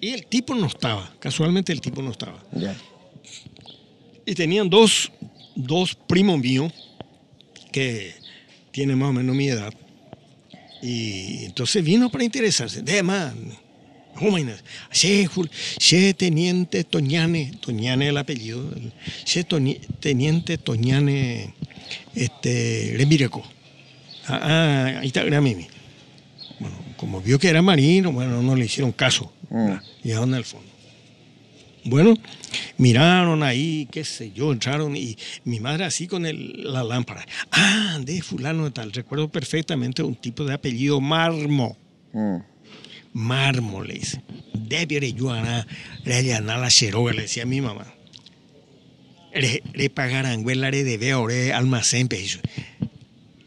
Y 0.00 0.08
el 0.08 0.26
tipo 0.26 0.54
no 0.54 0.66
estaba, 0.66 1.14
casualmente 1.20 1.72
el 1.72 1.80
tipo 1.80 2.02
no 2.02 2.10
estaba. 2.10 2.42
Y 4.26 4.34
tenían 4.34 4.68
dos, 4.70 5.10
dos 5.54 5.94
primos 5.94 6.38
míos 6.40 6.72
que 7.70 8.14
tienen 8.70 8.98
más 8.98 9.10
o 9.10 9.12
menos 9.12 9.34
mi 9.34 9.48
edad. 9.48 9.72
Y 10.82 11.44
entonces 11.44 11.84
vino 11.84 12.10
para 12.10 12.24
interesarse. 12.24 12.82
De 12.82 13.02
más, 13.02 13.32
sí, 15.78 16.12
teniente 16.14 16.84
Toñane, 16.84 17.52
Toñane 17.60 18.08
el 18.08 18.16
apellido, 18.16 18.68
sí, 19.24 19.40
Toñi- 19.44 19.78
teniente 20.00 20.58
Toñane 20.58 21.54
este, 22.14 22.94
Remireco. 22.96 23.42
Ah, 24.26 24.40
ah, 24.42 24.98
ahí 25.00 25.08
está, 25.08 25.22
era 25.22 25.40
Mimi. 25.40 25.66
Bueno, 26.60 26.76
como 26.96 27.20
vio 27.20 27.38
que 27.38 27.48
era 27.48 27.60
marino, 27.62 28.12
bueno, 28.12 28.40
no 28.42 28.54
le 28.54 28.66
hicieron 28.66 28.92
caso. 28.92 29.32
Mm. 29.50 29.72
Llegaron 30.04 30.34
al 30.34 30.44
fondo. 30.44 30.68
Bueno, 31.84 32.14
miraron 32.78 33.42
ahí, 33.42 33.88
qué 33.90 34.04
sé 34.04 34.30
yo, 34.32 34.52
entraron 34.52 34.96
y 34.96 35.16
mi 35.44 35.58
madre 35.58 35.84
así 35.84 36.06
con 36.06 36.24
el- 36.26 36.72
la 36.72 36.84
lámpara. 36.84 37.26
Ah, 37.50 37.98
de 38.00 38.22
fulano 38.22 38.64
de 38.64 38.70
tal. 38.70 38.92
Recuerdo 38.92 39.28
perfectamente 39.28 40.02
un 40.04 40.14
tipo 40.14 40.44
de 40.44 40.54
apellido 40.54 41.00
Marmo. 41.00 41.76
Mm, 42.12 42.36
Marmo, 43.14 43.82
le 43.82 43.94
dice. 43.94 44.22
Debe 44.54 45.12
yuana, 45.12 45.66
reyana 46.04 46.56
la 46.56 46.70
le 47.12 47.22
decía 47.22 47.42
a 47.42 47.46
mi 47.46 47.60
mamá. 47.60 47.86
Re, 49.34 49.62
re 49.72 49.90
pagaran, 49.90 50.42
güelare 50.42 50.84
de 50.84 50.98
veo, 50.98 51.26
re 51.26 51.52
almacén, 51.52 52.08
peso. 52.08 52.38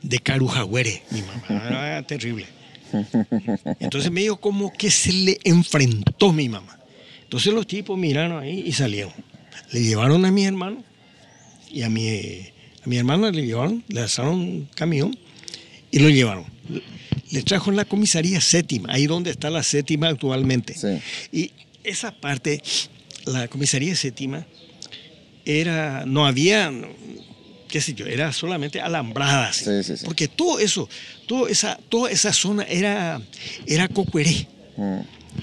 De 0.01 0.19
carujagüere, 0.19 1.03
mi 1.11 1.21
mamá. 1.21 1.67
Era 1.67 2.07
terrible. 2.07 2.45
Entonces 3.79 4.11
me 4.11 4.21
dijo 4.21 4.37
como 4.37 4.71
que 4.71 4.89
se 4.91 5.11
le 5.11 5.39
enfrentó 5.43 6.31
mi 6.31 6.49
mamá. 6.49 6.79
Entonces 7.23 7.53
los 7.53 7.67
tipos 7.67 7.97
miraron 7.97 8.41
ahí 8.41 8.63
y 8.65 8.71
salieron. 8.71 9.13
Le 9.71 9.81
llevaron 9.81 10.25
a 10.25 10.31
mi 10.31 10.45
hermano 10.45 10.83
y 11.71 11.81
a 11.81 11.89
mi, 11.89 12.07
a 12.83 12.87
mi 12.87 12.97
hermana 12.97 13.31
le 13.31 13.45
llevaron, 13.45 13.83
le 13.87 14.01
alzaron 14.01 14.35
un 14.35 14.69
camión 14.75 15.17
y 15.91 15.99
lo 15.99 16.09
llevaron. 16.09 16.45
Le 17.31 17.41
trajo 17.41 17.71
en 17.71 17.77
la 17.77 17.85
comisaría 17.85 18.39
séptima, 18.39 18.93
ahí 18.93 19.07
donde 19.07 19.31
está 19.31 19.49
la 19.49 19.63
séptima 19.63 20.07
actualmente. 20.07 20.73
Sí. 20.75 21.01
Y 21.31 21.51
esa 21.83 22.11
parte, 22.11 22.61
la 23.25 23.47
comisaría 23.47 23.95
séptima, 23.95 24.45
era, 25.45 26.05
no 26.05 26.25
había, 26.25 26.71
qué 27.67 27.81
sé 27.81 27.93
yo, 27.93 28.05
era 28.05 28.31
solamente 28.33 28.81
alambrada. 28.81 29.49
así. 29.49 29.65
Sí, 29.65 29.83
sí, 29.83 29.97
sí. 29.97 30.05
Porque 30.05 30.27
todo 30.27 30.59
eso, 30.59 30.89
todo 31.27 31.47
esa, 31.47 31.77
toda 31.89 32.09
esa 32.11 32.33
zona 32.33 32.63
era, 32.63 33.21
era 33.67 33.87
cocueré. 33.87 34.47
mm, 34.77 34.99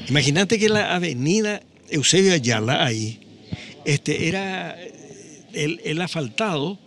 Imagínate 0.09 0.59
que 0.59 0.69
la 0.69 0.95
avenida 0.95 1.63
Eusebio 1.91 2.33
Ayala 2.33 2.85
ahí, 2.85 3.21
este, 3.85 4.29
era 4.29 4.77
el, 5.53 5.81
el 5.85 6.01
asfaltado, 6.01 6.79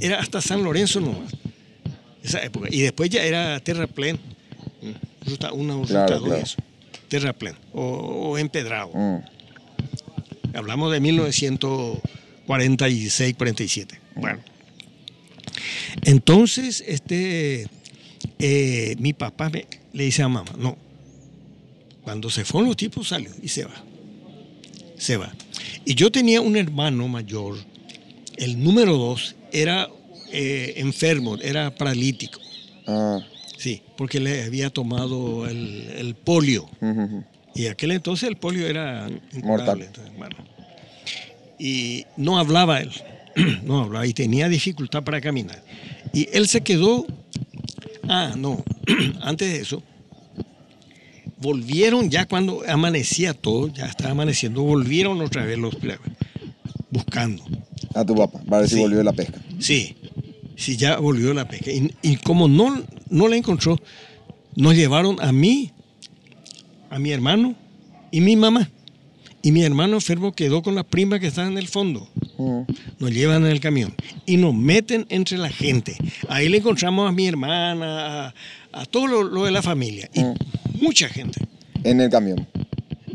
era 0.00 0.18
hasta 0.20 0.40
San 0.40 0.62
Lorenzo 0.64 1.00
nomás, 1.00 1.32
esa 2.24 2.42
época. 2.42 2.68
Y 2.70 2.80
después 2.82 3.10
ya 3.10 3.22
era 3.22 3.60
terraplén, 3.60 4.18
mm, 4.82 5.28
ruta 5.30 5.52
1 5.52 5.80
o 5.80 5.84
Claro, 5.84 6.02
ruta 6.06 6.18
2 6.18 6.24
claro. 6.28 6.42
eso, 6.42 6.56
terraplén 7.08 7.54
o, 7.72 7.82
o 8.30 8.38
empedrado. 8.38 8.90
mm. 8.94 9.16
Hablamos 10.54 10.92
de 10.92 11.00
46, 12.46 13.34
47. 13.36 13.98
Bueno. 14.16 14.40
Entonces, 16.02 16.82
este, 16.86 17.66
eh, 18.38 18.96
mi 18.98 19.12
papá 19.12 19.50
me, 19.50 19.66
le 19.92 20.04
dice 20.04 20.22
a 20.22 20.28
mamá, 20.28 20.50
no, 20.58 20.76
cuando 22.02 22.30
se 22.30 22.44
fueron 22.44 22.68
los 22.68 22.76
tipos 22.76 23.08
salió 23.08 23.30
y 23.42 23.48
se 23.48 23.64
va. 23.64 23.84
Se 24.96 25.16
va. 25.16 25.32
Y 25.84 25.94
yo 25.94 26.10
tenía 26.10 26.40
un 26.40 26.56
hermano 26.56 27.08
mayor, 27.08 27.56
el 28.36 28.62
número 28.62 28.96
dos, 28.96 29.34
era 29.52 29.88
eh, 30.32 30.74
enfermo, 30.76 31.36
era 31.36 31.74
paralítico. 31.74 32.40
Ah, 32.86 33.20
Sí, 33.58 33.80
porque 33.96 34.18
le 34.18 34.42
había 34.42 34.70
tomado 34.70 35.46
el, 35.46 35.88
el 35.96 36.16
polio. 36.16 36.68
Y 37.54 37.66
aquel 37.68 37.92
entonces 37.92 38.28
el 38.28 38.34
polio 38.34 38.66
era 38.66 39.06
incurable, 39.08 39.42
Mortal. 39.46 39.82
entonces, 39.82 40.12
bueno. 40.16 40.36
Y 41.58 42.06
no 42.16 42.38
hablaba 42.38 42.80
él, 42.80 42.90
no 43.64 43.82
hablaba 43.82 44.06
y 44.06 44.12
tenía 44.12 44.48
dificultad 44.48 45.02
para 45.02 45.20
caminar. 45.20 45.62
Y 46.12 46.28
él 46.32 46.48
se 46.48 46.62
quedó, 46.62 47.06
ah, 48.08 48.34
no, 48.36 48.64
antes 49.20 49.52
de 49.52 49.60
eso, 49.60 49.82
volvieron 51.38 52.10
ya 52.10 52.26
cuando 52.26 52.62
amanecía 52.68 53.34
todo, 53.34 53.68
ya 53.68 53.86
estaba 53.86 54.10
amaneciendo, 54.10 54.62
volvieron 54.62 55.20
otra 55.20 55.44
vez 55.44 55.58
los 55.58 55.76
buscando. 56.90 57.42
A 57.94 58.04
tu 58.04 58.14
papá, 58.14 58.40
para 58.44 58.60
ver 58.60 58.68
si 58.70 58.78
volvió 58.78 58.98
de 58.98 59.04
la 59.04 59.12
pesca. 59.12 59.40
Sí, 59.58 59.96
sí, 60.56 60.76
ya 60.76 60.98
volvió 60.98 61.34
la 61.34 61.48
pesca. 61.48 61.70
Y, 61.70 61.92
y 62.02 62.16
como 62.16 62.48
no, 62.48 62.82
no 63.10 63.28
la 63.28 63.36
encontró, 63.36 63.78
nos 64.56 64.74
llevaron 64.74 65.16
a 65.20 65.32
mí, 65.32 65.72
a 66.90 66.98
mi 66.98 67.10
hermano 67.10 67.54
y 68.10 68.20
mi 68.20 68.36
mamá. 68.36 68.70
Y 69.42 69.50
mi 69.52 69.64
hermano 69.64 69.94
enfermo 69.94 70.32
quedó 70.32 70.62
con 70.62 70.74
la 70.76 70.84
prima 70.84 71.18
que 71.18 71.26
estaba 71.26 71.48
en 71.48 71.58
el 71.58 71.66
fondo. 71.68 72.08
Nos 72.98 73.10
llevan 73.10 73.44
en 73.44 73.50
el 73.52 73.60
camión 73.60 73.94
y 74.26 74.36
nos 74.36 74.54
meten 74.54 75.06
entre 75.08 75.36
la 75.38 75.48
gente. 75.50 75.96
Ahí 76.28 76.48
le 76.48 76.58
encontramos 76.58 77.08
a 77.08 77.12
mi 77.12 77.26
hermana, 77.26 78.26
a, 78.28 78.34
a 78.72 78.86
todo 78.86 79.06
lo, 79.06 79.22
lo 79.24 79.44
de 79.44 79.50
la 79.50 79.62
familia. 79.62 80.08
Y 80.14 80.20
Mm. 80.22 80.34
mucha 80.80 81.08
gente. 81.08 81.40
En 81.84 82.00
el 82.00 82.10
camión. 82.10 82.46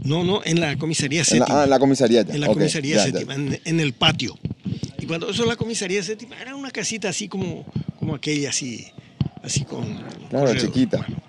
No, 0.04 0.24
no, 0.24 0.42
en 0.46 0.60
la 0.62 0.78
comisaría 0.78 1.20
En 1.22 1.40
la, 1.40 1.46
séptima. 1.46 1.62
ah, 1.62 1.64
en 1.66 1.70
la 1.70 1.80
comisaría 1.80 2.22
ya. 2.24 2.34
En 2.34 2.42
la 2.42 2.48
comisaría 2.48 2.96
ya, 2.98 3.06
ya. 3.08 3.12
séptima, 3.12 3.36
en, 3.36 3.60
en 3.66 3.80
el 3.80 3.94
patio. 3.94 4.38
Y 5.00 5.06
cuando 5.06 5.30
eso 5.30 5.46
la 5.46 5.56
comisaría 5.56 6.02
séptima, 6.04 6.36
era 6.42 6.56
una 6.56 6.72
casita 6.72 7.10
así 7.10 7.28
como, 7.28 7.66
como 8.00 8.16
aquella, 8.16 8.50
así, 8.50 8.86
así 9.44 9.64
con. 9.66 9.84
Claro, 10.30 10.48
corredor. 10.48 10.58
chiquita. 10.58 10.98
Bueno. 10.98 11.22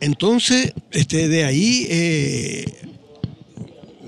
Entonces, 0.00 0.72
este, 0.90 1.28
de 1.28 1.44
ahí, 1.44 1.86
eh, 1.88 2.64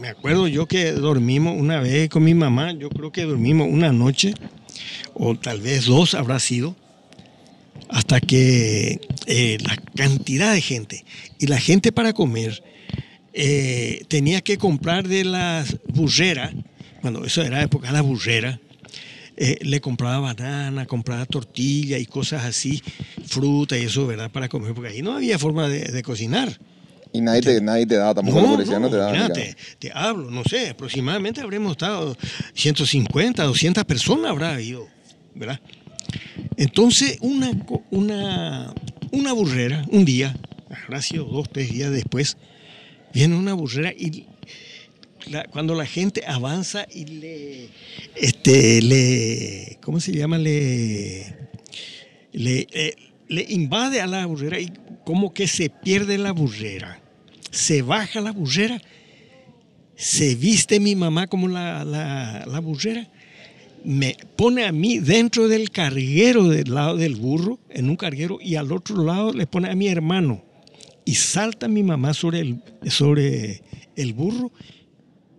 me 0.05 0.11
acuerdo 0.11 0.49
yo 0.49 0.67
que 0.67 0.93
dormimos 0.93 1.59
una 1.59 1.81
vez 1.81 2.11
con 2.11 2.25
mi 2.25 2.35
mamá, 2.35 2.73
yo 2.73 2.91
creo 2.91 3.11
que 3.11 3.23
dormimos 3.23 3.69
una 3.71 3.91
noche, 3.91 4.35
o 5.15 5.35
tal 5.35 5.63
vez 5.63 5.87
dos 5.87 6.13
habrá 6.13 6.39
sido, 6.41 6.77
hasta 7.89 8.21
que 8.21 9.01
eh, 9.25 9.57
la 9.63 9.75
cantidad 9.97 10.53
de 10.53 10.61
gente, 10.61 11.07
y 11.39 11.47
la 11.47 11.59
gente 11.59 11.91
para 11.91 12.13
comer, 12.13 12.63
eh, 13.33 14.05
tenía 14.09 14.43
que 14.43 14.59
comprar 14.59 15.09
de 15.09 15.25
las 15.25 15.79
burreras, 15.87 16.53
bueno, 17.01 17.25
eso 17.25 17.41
era 17.41 17.63
época 17.63 17.87
de 17.87 17.95
la 17.95 18.03
burrera, 18.03 18.61
eh, 19.39 19.57
le 19.63 19.81
compraba 19.81 20.21
banana, 20.21 20.85
compraba 20.85 21.25
tortilla 21.25 21.97
y 21.97 22.05
cosas 22.05 22.45
así, 22.45 22.83
fruta 23.25 23.79
y 23.79 23.85
eso, 23.85 24.07
¿verdad? 24.07 24.31
Para 24.31 24.51
comer, 24.51 24.75
porque 24.75 24.91
ahí 24.91 25.01
no 25.01 25.15
había 25.15 25.39
forma 25.39 25.67
de 25.67 26.03
cocinar. 26.03 26.61
Y 27.15 27.21
nadie 27.21 27.43
te, 27.43 27.61
nadie 27.61 27.87
te 27.87 27.95
daba, 27.95 28.13
tampoco 28.15 28.41
la 28.41 28.49
policía 28.57 28.79
no, 28.81 28.91
te 28.91 28.97
mira, 28.97 29.29
ni 29.29 29.35
te, 29.79 29.93
hablo, 29.95 30.31
no 30.31 30.43
sé, 30.45 30.71
aproximadamente 30.71 31.41
habremos 31.41 31.71
estado 31.73 32.17
150, 32.55 33.45
200 33.45 33.85
personas 33.85 34.31
habrá 34.33 34.53
habido, 34.55 34.89
¿verdad? 35.35 35.61
Entonces, 36.57 37.19
una, 37.21 37.53
una, 37.91 38.75
una 39.13 39.33
burrera, 39.33 39.85
un 39.91 40.05
día, 40.05 40.37
sido 41.03 41.25
dos, 41.25 41.49
tres 41.51 41.73
días 41.73 41.93
después, 41.93 42.37
viene 43.13 43.37
una 43.37 43.55
burrera 43.55 43.93
y 43.97 44.27
la- 45.31 45.45
cuando 45.45 45.75
la 45.77 45.87
gente 45.87 46.25
avanza 46.27 46.87
y 46.93 47.05
le, 47.05 47.69
este, 48.17 48.83
le, 48.83 49.79
¿cómo 49.83 50.01
se 50.01 50.13
llama? 50.13 50.37
Le, 50.37 51.33
le, 52.33 52.67
eh, 52.73 52.97
le 53.29 53.47
invade 53.51 54.01
a 54.01 54.07
la 54.09 54.27
burrera 54.27 54.59
y 54.59 54.73
como 55.05 55.33
que 55.33 55.47
se 55.47 55.71
pierde 55.71 56.19
la 56.19 56.33
burrera. 56.33 57.01
Se 57.55 57.83
baja 57.83 58.21
la 58.21 58.33
burrera, 58.33 58.81
se 59.97 60.35
viste 60.35 60.81
mi 60.81 60.97
mamá 60.97 61.27
como 61.29 61.47
la, 61.49 61.85
la, 61.85 62.45
la 62.47 62.59
burrera, 62.61 63.09
me 63.85 64.17
pone 64.37 64.65
a 64.65 64.73
mí 64.73 64.99
dentro 64.99 65.47
del 65.47 65.71
carguero 65.71 66.49
del 66.49 66.75
lado 66.75 66.97
del 66.97 67.15
burro, 67.17 67.59
en 67.71 67.89
un 67.91 67.97
carguero, 67.97 68.39
y 68.41 68.57
al 68.57 68.73
otro 68.73 69.05
lado 69.05 69.33
le 69.33 69.47
pone 69.47 69.71
a 69.71 69.75
mi 69.75 69.89
hermano. 69.89 70.43
Y 71.05 71.15
salta 71.17 71.69
mi 71.69 71.83
mamá 71.83 72.15
sobre 72.15 72.41
el, 72.41 72.63
sobre 72.89 73.63
el 73.95 74.15
burro 74.15 74.51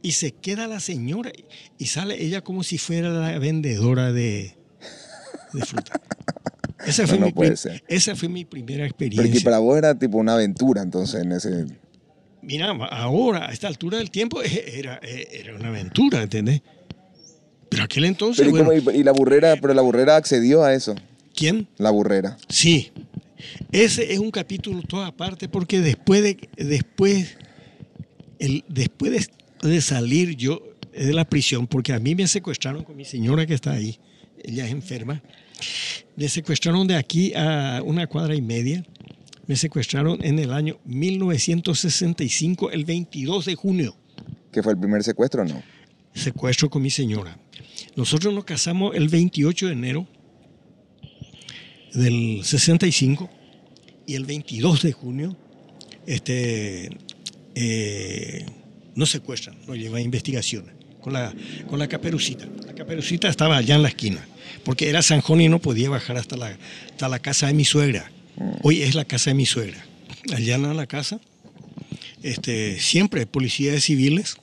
y 0.04 0.12
se 0.12 0.32
queda 0.32 0.68
la 0.68 0.80
señora 0.80 1.32
y 1.80 1.88
sale 1.88 2.24
ella 2.24 2.42
como 2.42 2.62
si 2.64 2.78
fuera 2.78 3.10
la 3.10 3.40
vendedora 3.40 4.14
de, 4.14 4.56
de 5.54 5.66
fruta. 5.66 6.00
Esa 6.86 7.08
fue, 7.08 7.16
No, 7.18 7.22
no 7.22 7.26
mi, 7.28 7.34
puede 7.34 7.50
prim- 7.50 7.58
ser. 7.58 7.84
esa 7.88 8.16
fue 8.16 8.30
mi 8.30 8.46
primera 8.46 8.86
experiencia. 8.86 9.34
que 9.34 9.42
para 9.42 9.58
vos 9.58 9.76
era 9.76 9.98
tipo 9.98 10.20
una 10.20 10.36
aventura 10.36 10.84
entonces 10.84 11.24
en 11.24 11.32
ese... 11.32 11.66
Mira, 12.46 12.70
ahora, 12.92 13.50
a 13.50 13.52
esta 13.54 13.68
altura 13.68 13.98
del 13.98 14.12
tiempo, 14.12 14.42
eh, 14.44 14.74
era, 14.78 15.00
eh, 15.04 15.28
era 15.32 15.56
una 15.56 15.70
aventura, 15.70 16.22
¿entendés? 16.22 16.62
Pero 17.70 17.84
aquel 17.84 18.06
entonces, 18.06 18.46
Pero 18.46 18.58
¿y, 18.58 18.64
bueno, 18.64 18.92
y- 18.94 19.00
y 19.00 19.04
la 19.04 19.12
burrera, 19.12 19.56
pero 19.60 19.74
la 19.74 19.82
burrera 19.82 20.16
accedió 20.16 20.64
a 20.64 20.74
eso, 20.74 20.96
¿quién? 21.36 21.68
la 21.78 21.90
burrera. 21.90 22.38
Sí. 22.48 22.92
Ese 23.72 24.14
es 24.14 24.20
un 24.20 24.32
capítulo 24.32 24.82
toda 24.84 25.08
aparte 25.08 25.50
porque 25.50 25.80
después 25.82 26.24
de, 26.24 26.38
después, 26.58 27.38
el, 28.40 28.64
después 28.68 29.12
de, 29.62 29.70
de 29.70 29.82
salir 29.82 30.36
yo 30.36 30.62
de 30.94 31.14
la 31.14 31.26
prisión, 31.26 31.68
porque 31.68 31.92
a 31.94 32.00
mí 32.00 32.16
me 32.16 32.28
secuestraron 32.28 32.84
con 32.84 32.96
mi 32.96 33.06
señora 33.06 33.46
que 33.46 33.54
está 33.54 33.72
ahí, 33.74 34.00
ella 34.44 34.66
es 34.66 34.72
enferma, 34.72 35.22
me 36.16 36.30
secuestraron 36.30 36.88
de 36.88 36.96
aquí 36.96 37.34
a 37.36 37.82
una 37.84 38.08
cuadra 38.08 38.36
y 38.36 38.42
media, 38.42 38.86
me 39.48 39.56
secuestraron 39.56 40.24
en 40.24 40.40
el 40.40 40.52
año 40.52 40.80
1965, 40.86 42.72
el 42.72 42.86
22 42.86 43.46
de 43.46 43.56
junio. 43.56 43.96
¿Que 44.52 44.64
fue 44.64 44.74
el 44.74 44.80
primer 44.80 45.04
secuestro 45.04 45.44
o 45.44 45.46
no? 45.46 45.76
secuestro 46.16 46.70
con 46.70 46.82
mi 46.82 46.90
señora. 46.90 47.38
Nosotros 47.96 48.34
nos 48.34 48.46
casamos 48.46 48.96
el 48.96 49.10
28 49.10 49.68
de 49.68 49.74
enero 49.74 50.08
del 51.94 52.42
65 52.44 53.30
y 54.08 54.16
el 54.16 54.26
22 54.26 54.82
de 54.82 54.92
junio 54.94 55.38
este, 56.08 56.90
eh, 57.54 58.46
nos 58.96 59.10
secuestran, 59.10 59.58
nos 59.68 59.78
llevan 59.78 59.98
a 59.98 60.02
investigaciones 60.02 60.76
con 61.02 61.14
la, 61.14 61.34
con 61.68 61.80
la 61.80 61.88
caperucita. 61.88 62.48
La 62.66 62.74
caperucita 62.74 63.28
estaba 63.28 63.58
allá 63.58 63.76
en 63.76 63.84
la 63.84 63.90
esquina, 63.90 64.26
porque 64.64 64.90
era 64.90 65.02
Sanjón 65.02 65.42
y 65.42 65.50
no 65.50 65.60
podía 65.60 65.90
bajar 65.90 66.18
hasta 66.18 66.38
la, 66.38 66.58
hasta 66.92 67.10
la 67.10 67.20
casa 67.20 67.48
de 67.48 67.54
mi 67.54 67.66
suegra. 67.66 68.12
Hoy 68.64 68.82
es 68.84 68.96
la 68.96 69.06
casa 69.06 69.30
de 69.30 69.36
mi 69.36 69.46
suegra. 69.46 69.84
Allá 70.34 70.56
en 70.56 70.76
la 70.76 70.88
casa, 70.88 71.20
este, 72.24 72.80
siempre 72.80 73.26
policías 73.26 73.84
civiles 73.84 74.38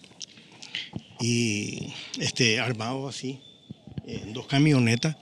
y 1.20 1.88
este, 2.20 2.60
armado 2.60 3.08
así, 3.08 3.40
en 4.06 4.32
dos 4.32 4.46
camionetas. 4.46 5.16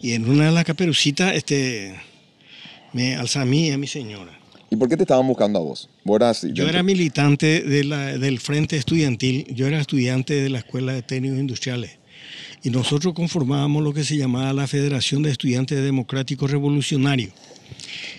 Y 0.00 0.12
en 0.12 0.28
una 0.28 0.46
de 0.46 0.52
las 0.52 0.64
caperucitas 0.64 1.34
este, 1.34 1.94
me 2.92 3.16
alza 3.16 3.42
a 3.42 3.44
mí 3.44 3.68
y 3.68 3.70
a 3.72 3.78
mi 3.78 3.86
señora. 3.88 4.38
¿Y 4.70 4.76
por 4.76 4.88
qué 4.88 4.96
te 4.96 5.02
estaban 5.04 5.26
buscando 5.26 5.58
a 5.58 5.62
vos? 5.62 5.88
Yo 6.52 6.68
era 6.68 6.82
militante 6.82 7.62
de 7.62 7.84
la- 7.84 8.18
del 8.18 8.38
Frente 8.38 8.76
Estudiantil, 8.76 9.46
yo 9.54 9.66
era 9.66 9.80
estudiante 9.80 10.34
de 10.34 10.50
la 10.50 10.58
Escuela 10.58 10.92
de 10.92 11.02
Técnicos 11.02 11.38
Industriales. 11.38 11.97
Y 12.62 12.70
nosotros 12.70 13.14
conformábamos 13.14 13.82
lo 13.82 13.92
que 13.92 14.04
se 14.04 14.16
llamaba 14.16 14.52
la 14.52 14.66
Federación 14.66 15.22
de 15.22 15.30
Estudiantes 15.30 15.82
Democráticos 15.82 16.50
Revolucionarios. 16.50 17.32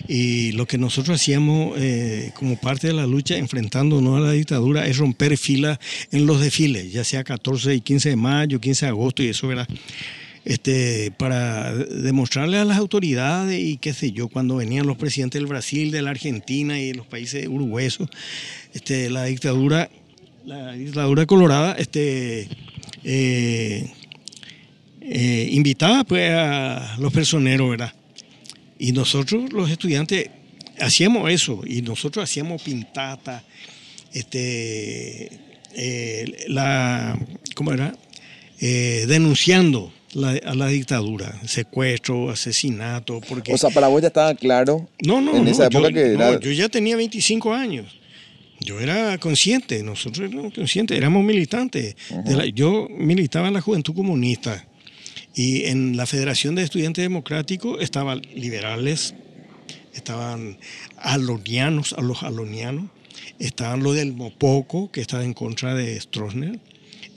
Y 0.08 0.52
lo 0.52 0.66
que 0.66 0.78
nosotros 0.78 1.20
hacíamos 1.20 1.74
eh, 1.78 2.32
como 2.34 2.56
parte 2.56 2.88
de 2.88 2.92
la 2.94 3.06
lucha 3.06 3.36
enfrentándonos 3.36 4.16
a 4.16 4.20
la 4.20 4.32
dictadura 4.32 4.86
es 4.86 4.98
romper 4.98 5.36
filas 5.36 5.78
en 6.10 6.26
los 6.26 6.40
desfiles, 6.40 6.92
ya 6.92 7.04
sea 7.04 7.24
14 7.24 7.74
y 7.74 7.80
15 7.80 8.10
de 8.10 8.16
mayo, 8.16 8.60
15 8.60 8.86
de 8.86 8.90
agosto 8.90 9.22
y 9.22 9.28
eso, 9.28 9.48
¿verdad? 9.48 9.68
Este, 10.44 11.12
para 11.18 11.74
demostrarle 11.74 12.56
a 12.56 12.64
las 12.64 12.78
autoridades 12.78 13.60
y 13.60 13.76
qué 13.76 13.92
sé 13.92 14.12
yo, 14.12 14.28
cuando 14.28 14.56
venían 14.56 14.86
los 14.86 14.96
presidentes 14.96 15.38
del 15.38 15.46
Brasil, 15.46 15.90
de 15.90 16.00
la 16.00 16.10
Argentina 16.10 16.80
y 16.80 16.88
de 16.88 16.94
los 16.94 17.06
países 17.06 17.46
uruguayos, 17.46 17.98
este, 18.72 19.10
la 19.10 19.24
dictadura, 19.24 19.90
la 20.46 20.72
dictadura 20.72 21.26
colorada, 21.26 21.74
este, 21.74 22.48
eh, 23.04 23.90
eh, 25.00 25.48
invitaba 25.52 26.04
pues 26.04 26.30
a 26.32 26.96
los 26.98 27.12
personeros, 27.12 27.70
¿verdad? 27.70 27.92
Y 28.78 28.92
nosotros 28.92 29.52
los 29.52 29.70
estudiantes 29.70 30.30
hacíamos 30.80 31.30
eso, 31.30 31.60
y 31.66 31.82
nosotros 31.82 32.24
hacíamos 32.24 32.62
pintata, 32.62 33.44
este, 34.12 35.30
eh, 35.74 36.44
la, 36.48 37.18
¿cómo 37.54 37.72
era? 37.72 37.94
Eh, 38.60 39.04
denunciando 39.08 39.92
la, 40.14 40.30
a 40.30 40.54
la 40.54 40.66
dictadura, 40.68 41.38
secuestro, 41.46 42.30
asesinato, 42.30 43.20
porque... 43.28 43.52
O 43.52 43.58
sea, 43.58 43.70
para 43.70 43.88
vos 43.88 44.02
ya 44.02 44.08
estaba 44.08 44.34
claro 44.34 44.88
no, 45.02 45.20
no, 45.20 45.36
en 45.36 45.44
no, 45.44 45.50
esa 45.50 45.66
época 45.66 45.88
yo, 45.88 45.94
que 45.94 46.08
no, 46.10 46.24
era... 46.28 46.40
yo 46.40 46.50
ya 46.52 46.68
tenía 46.68 46.96
25 46.96 47.54
años. 47.54 47.96
Yo 48.62 48.78
era 48.78 49.16
consciente, 49.16 49.82
nosotros 49.82 50.30
éramos 50.30 50.52
conscientes, 50.52 50.96
éramos 50.96 51.24
militantes. 51.24 51.96
De 52.26 52.36
la- 52.36 52.44
yo 52.46 52.88
militaba 52.90 53.48
en 53.48 53.54
la 53.54 53.62
Juventud 53.62 53.94
Comunista 53.94 54.66
y 55.34 55.66
en 55.66 55.96
la 55.96 56.06
Federación 56.06 56.54
de 56.54 56.62
Estudiantes 56.62 57.02
Democráticos 57.02 57.80
estaban 57.80 58.22
liberales, 58.34 59.14
estaban 59.94 60.58
alonianos, 60.96 61.92
a 61.92 62.00
los 62.00 62.22
alonianos, 62.22 62.90
estaban 63.38 63.82
los 63.82 63.94
del 63.94 64.12
Mopoco, 64.12 64.90
que 64.90 65.00
estaba 65.00 65.24
en 65.24 65.34
contra 65.34 65.74
de 65.74 66.00
Stroessner, 66.00 66.58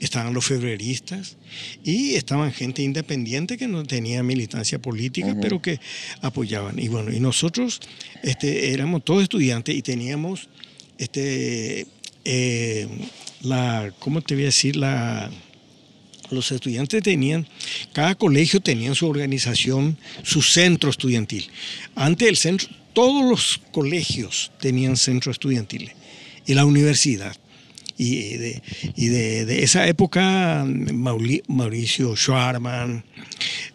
estaban 0.00 0.34
los 0.34 0.44
febreristas 0.44 1.36
y 1.82 2.14
estaban 2.14 2.52
gente 2.52 2.82
independiente 2.82 3.56
que 3.56 3.68
no 3.68 3.84
tenía 3.84 4.22
militancia 4.22 4.78
política, 4.78 5.36
pero 5.40 5.62
que 5.62 5.80
apoyaban. 6.20 6.78
Y 6.78 6.88
bueno, 6.88 7.12
y 7.12 7.20
nosotros 7.20 7.80
este, 8.22 8.72
éramos 8.72 9.04
todos 9.04 9.22
estudiantes 9.22 9.74
y 9.74 9.82
teníamos 9.82 10.48
este, 10.98 11.86
eh, 12.24 12.88
la, 13.42 13.92
¿cómo 13.98 14.20
te 14.20 14.34
voy 14.34 14.44
a 14.44 14.46
decir? 14.46 14.76
La, 14.76 15.30
los 16.30 16.50
estudiantes 16.52 17.02
tenían, 17.02 17.46
cada 17.92 18.14
colegio 18.14 18.60
tenía 18.60 18.94
su 18.94 19.08
organización, 19.08 19.98
su 20.22 20.42
centro 20.42 20.90
estudiantil. 20.90 21.50
Antes 21.94 22.28
el 22.28 22.36
centro, 22.36 22.68
todos 22.92 23.24
los 23.28 23.60
colegios 23.72 24.52
tenían 24.60 24.96
centro 24.96 25.32
estudiantiles 25.32 25.94
y 26.46 26.54
la 26.54 26.64
universidad. 26.64 27.36
Y 27.96 28.36
de, 28.38 28.62
y 28.96 29.06
de, 29.06 29.62
esa 29.62 29.86
época, 29.86 30.64
Mauricio 30.66 32.16
Schwarman, 32.16 33.04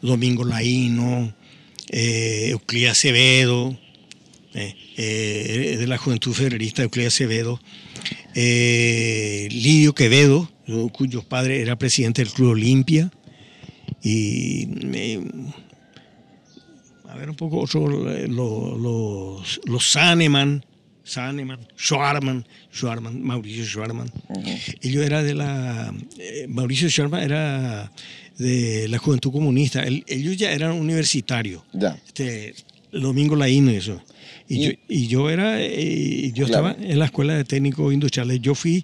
Domingo 0.01 0.43
Laíno, 0.43 1.33
eh, 1.89 2.47
Euclid 2.49 2.87
Acevedo, 2.87 3.79
eh, 4.53 4.75
eh, 4.97 5.77
de 5.77 5.87
la 5.87 5.97
Juventud 5.97 6.33
Federalista, 6.33 6.81
Euclid 6.81 7.05
Acevedo, 7.05 7.61
eh, 8.35 9.47
Lidio 9.51 9.93
Quevedo, 9.93 10.51
cuyo 10.91 11.23
padre 11.23 11.61
era 11.61 11.77
presidente 11.77 12.23
del 12.23 12.31
Club 12.33 12.51
Olimpia, 12.51 13.11
y 14.03 14.67
eh, 14.93 15.21
a 17.07 17.15
ver 17.15 17.29
un 17.29 17.35
poco 17.35 17.59
otro, 17.59 17.87
lo- 17.87 18.77
los, 18.77 19.59
los 19.65 19.91
Saneman, 19.91 20.63
Saneman, 21.03 21.59
Schwarman, 21.75 22.45
Schwarman, 22.71 23.21
Mauricio 23.23 23.65
Schwarman. 23.65 24.11
Ellos 24.81 25.03
era 25.05 25.23
de 25.23 25.33
la, 25.33 25.93
eh, 26.19 26.45
Mauricio 26.47 26.87
Schwarman 26.89 27.23
era 27.23 27.91
de 28.37 28.87
la 28.87 28.97
Juventud 28.99 29.31
Comunista, 29.31 29.83
ellos 30.07 30.37
ya 30.37 30.51
eran 30.51 30.71
universitarios 30.73 31.63
Ya. 31.73 31.97
este, 32.07 32.53
domingo 32.91 33.35
laíno 33.35 33.71
y 33.71 33.75
eso. 33.77 34.01
Y, 34.51 34.55
Y- 34.55 34.63
yo, 34.65 34.71
y 34.89 35.07
yo 35.07 35.29
era, 35.29 35.61
eh, 35.61 36.31
yo 36.33 36.47
Claro. 36.47 36.69
estaba 36.71 36.85
en 36.91 36.97
la 36.97 37.05
escuela 37.05 37.35
de 37.35 37.43
técnicos 37.45 37.93
industriales. 37.93 38.41
Yo 38.41 38.55
fui, 38.55 38.83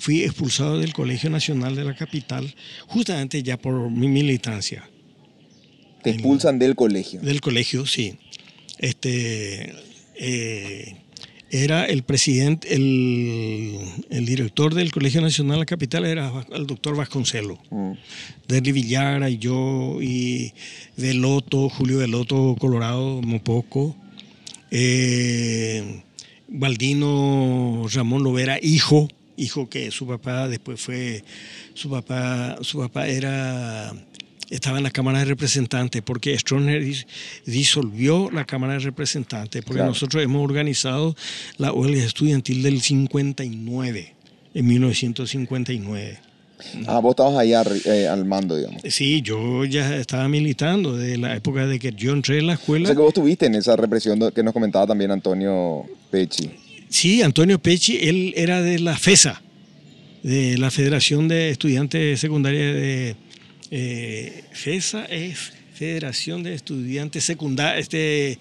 fui 0.00 0.24
expulsado 0.24 0.80
del 0.80 0.92
Colegio 0.92 1.30
Nacional 1.30 1.76
de 1.76 1.84
la 1.84 1.94
capital 1.94 2.52
justamente 2.88 3.40
ya 3.42 3.56
por 3.56 3.88
mi 3.90 4.08
militancia. 4.08 4.88
Te 6.02 6.10
expulsan 6.10 6.58
del 6.58 6.74
colegio. 6.74 7.20
Del 7.20 7.40
colegio, 7.40 7.86
sí. 7.86 8.16
Este, 8.78 9.72
eh, 10.16 10.96
era 11.50 11.84
el 11.86 12.02
presidente, 12.02 12.74
el, 12.74 13.78
el 14.10 14.26
director 14.26 14.74
del 14.74 14.90
Colegio 14.90 15.20
Nacional 15.20 15.54
de 15.56 15.60
la 15.60 15.66
capital 15.66 16.04
era 16.04 16.32
el 16.52 16.66
doctor 16.66 16.96
Vasconcelos. 16.96 17.58
Mm. 17.70 17.92
Derry 18.48 18.72
Villagra 18.72 19.30
y 19.30 19.38
yo, 19.38 19.98
y 20.02 20.52
Veloto, 20.96 21.68
Julio 21.68 21.98
Veloto, 21.98 22.56
Colorado, 22.58 23.22
Mopoco, 23.22 23.96
eh, 24.70 26.02
Baldino 26.48 27.86
Ramón 27.92 28.22
Lovera, 28.22 28.58
hijo, 28.62 29.08
hijo 29.36 29.68
que 29.68 29.90
su 29.90 30.06
papá 30.06 30.48
después 30.48 30.80
fue, 30.80 31.24
su 31.74 31.90
papá, 31.90 32.56
su 32.62 32.78
papá 32.78 33.08
era, 33.08 33.92
estaba 34.50 34.78
en 34.78 34.84
la 34.84 34.90
Cámara 34.90 35.18
de 35.20 35.24
Representantes, 35.26 36.02
porque 36.02 36.38
Stroessner 36.38 36.82
dis- 36.82 37.06
disolvió 37.44 38.30
la 38.32 38.44
Cámara 38.44 38.74
de 38.74 38.78
Representantes, 38.80 39.62
porque 39.62 39.78
Claro. 39.78 39.90
nosotros 39.90 40.22
hemos 40.22 40.42
organizado 40.44 41.16
la 41.58 41.72
huelga 41.72 42.04
estudiantil 42.04 42.62
del 42.62 42.80
59, 42.80 44.14
en 44.54 44.66
1959. 44.66 46.18
Ah, 46.86 47.00
vos 47.00 47.10
estabas 47.10 47.36
ahí 47.38 47.50
arri- 47.50 47.84
eh, 47.86 48.08
al 48.08 48.24
mando, 48.24 48.56
digamos. 48.56 48.80
Sí, 48.88 49.20
yo 49.22 49.64
ya 49.64 49.96
estaba 49.96 50.28
militando 50.28 50.96
desde 50.96 51.18
la 51.18 51.36
época 51.36 51.66
de 51.66 51.78
que 51.78 51.92
yo 51.92 52.12
entré 52.12 52.38
en 52.38 52.46
la 52.46 52.54
O 52.54 52.56
escuela. 52.56 52.86
sea 52.86 52.94
que 52.94 53.02
vos 53.02 53.12
tuviste 53.14 53.46
en 53.46 53.54
esa 53.56 53.76
represión 53.76 54.18
que 54.34 54.42
nos 54.42 54.52
comentaba 54.54 54.86
también 54.86 55.10
Antonio 55.10 55.84
Pecci. 56.10 56.50
Sí, 56.88 57.20
Antonio 57.22 57.58
Pecci, 57.58 57.98
él 58.00 58.32
era 58.36 58.62
de 58.62 58.78
la 58.78 58.96
FESA, 58.96 59.42
de 60.22 60.56
la 60.58 60.70
Federación 60.70 61.28
de 61.28 61.50
Estudiantes 61.50 62.18
Secundarios 62.20 62.74
de... 62.74 63.16
eh, 63.70 64.44
FESA 64.52 65.04
es 65.06 65.52
Federación 65.74 66.42
de 66.42 66.54
Estudiantes 66.54 67.22
Secundarios, 67.24 67.82
este, 67.82 68.38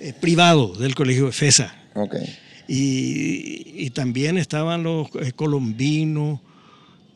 eh, 0.00 0.12
privado 0.20 0.74
del 0.74 0.94
colegio 0.94 1.26
de 1.26 1.32
FESA. 1.32 1.74
Ok. 1.94 2.16
Y, 2.68 3.84
y 3.84 3.90
también 3.90 4.38
estaban 4.38 4.82
los 4.82 5.08
eh, 5.20 5.32
colombinos, 5.36 6.40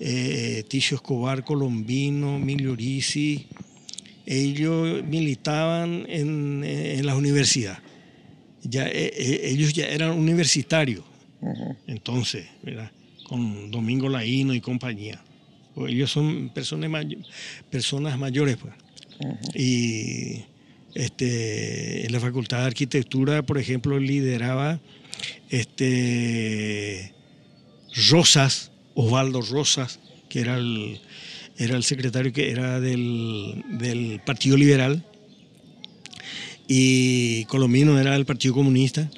eh, 0.00 0.64
Ticio 0.68 0.96
Escobar 0.96 1.44
Colombino, 1.44 2.36
Emilio. 2.36 2.76
Ellos 4.26 5.04
militaban 5.04 6.04
en, 6.08 6.64
en 6.64 7.06
la 7.06 7.14
universidad. 7.14 7.78
Ya, 8.62 8.86
eh, 8.88 9.12
eh, 9.16 9.40
ellos 9.44 9.72
ya 9.72 9.86
eran 9.86 10.10
universitarios, 10.18 11.04
entonces, 11.86 12.46
¿verdad? 12.62 12.90
Con 13.28 13.70
Domingo 13.70 14.08
Laíno 14.08 14.54
y 14.54 14.60
compañía. 14.60 15.22
Pues 15.74 15.92
ellos 15.92 16.10
son 16.10 16.48
personas, 16.52 16.90
may- 16.90 17.22
personas 17.70 18.18
mayores, 18.18 18.56
pues. 18.56 18.74
Y 19.54 20.42
este, 20.94 22.04
en 22.06 22.12
la 22.12 22.18
Facultad 22.18 22.60
de 22.60 22.64
Arquitectura, 22.66 23.42
por 23.44 23.58
ejemplo, 23.58 24.00
lideraba 24.00 24.80
este, 25.48 27.12
Rosas, 28.10 28.72
Osvaldo 28.96 29.40
Rosas, 29.42 30.00
que 30.28 30.40
era 30.40 30.56
el, 30.56 31.00
era 31.58 31.76
el 31.76 31.84
secretario 31.84 32.32
que 32.32 32.50
era 32.50 32.80
del, 32.80 33.62
del 33.78 34.20
Partido 34.26 34.56
Liberal, 34.56 35.04
y 36.68 37.44
Colomino 37.44 37.98
era 38.00 38.12
del 38.12 38.26
Partido 38.26 38.54
Comunista. 38.54 39.08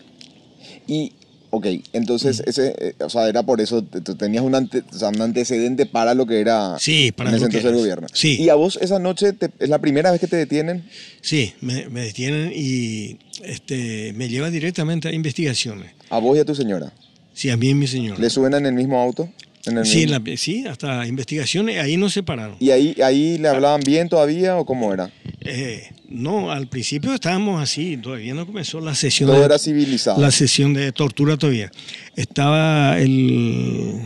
Y, 0.86 1.12
ok, 1.50 1.66
entonces, 1.92 2.42
ese, 2.46 2.74
eh, 2.78 2.94
o 3.00 3.08
sea, 3.08 3.28
era 3.28 3.42
por 3.42 3.60
eso, 3.60 3.82
tú 3.82 4.14
tenías 4.16 4.44
un, 4.44 4.54
ante- 4.54 4.82
o 4.94 4.98
sea, 4.98 5.08
un 5.08 5.20
antecedente 5.22 5.86
para 5.86 6.14
lo 6.14 6.26
que 6.26 6.40
era 6.40 6.76
Sí, 6.78 7.12
para 7.12 7.30
en 7.30 7.36
ese 7.36 7.46
entonces 7.46 7.70
el 7.70 7.76
gobierno. 7.76 8.06
Sí. 8.12 8.36
Y 8.40 8.48
a 8.50 8.54
vos 8.54 8.78
esa 8.82 8.98
noche, 8.98 9.32
te- 9.32 9.50
¿es 9.58 9.68
la 9.68 9.78
primera 9.78 10.10
vez 10.10 10.20
que 10.20 10.26
te 10.26 10.36
detienen? 10.36 10.84
Sí, 11.22 11.54
me, 11.60 11.88
me 11.88 12.02
detienen 12.02 12.52
y 12.54 13.18
este, 13.42 14.12
me 14.14 14.28
llevan 14.28 14.52
directamente 14.52 15.08
a 15.08 15.12
investigaciones. 15.12 15.92
A 16.10 16.18
vos 16.18 16.36
y 16.36 16.40
a 16.40 16.44
tu 16.44 16.54
señora. 16.54 16.92
Sí, 17.32 17.50
a 17.50 17.56
mí 17.56 17.68
y 17.70 17.74
mi 17.74 17.86
señor. 17.86 18.18
¿Le 18.18 18.28
suben 18.30 18.52
en 18.54 18.66
el 18.66 18.74
mismo 18.74 19.00
auto? 19.00 19.30
En 19.66 19.76
el 19.78 19.84
Sí, 19.86 20.06
mismo- 20.06 20.18
la- 20.24 20.36
sí, 20.36 20.66
hasta 20.66 21.06
investigaciones, 21.06 21.78
ahí 21.78 21.96
nos 21.96 22.12
separaron. 22.12 22.56
¿Y 22.60 22.70
ahí, 22.70 22.96
ahí 23.02 23.38
le 23.38 23.48
hablaban 23.48 23.80
bien 23.84 24.08
todavía 24.08 24.56
o 24.56 24.64
cómo 24.64 24.92
era? 24.94 25.10
Eh, 25.40 25.88
no, 26.08 26.50
al 26.50 26.68
principio 26.68 27.12
estábamos 27.14 27.60
así, 27.62 27.96
todavía 27.96 28.34
no 28.34 28.46
comenzó 28.46 28.80
la 28.80 28.94
sesión, 28.94 29.28
Todo 29.28 29.40
de, 29.40 29.44
era 29.46 29.58
civilizado. 29.58 30.20
la 30.20 30.30
sesión 30.30 30.72
de 30.74 30.90
tortura 30.92 31.36
todavía. 31.36 31.70
Estaba 32.16 32.98
el, 32.98 34.00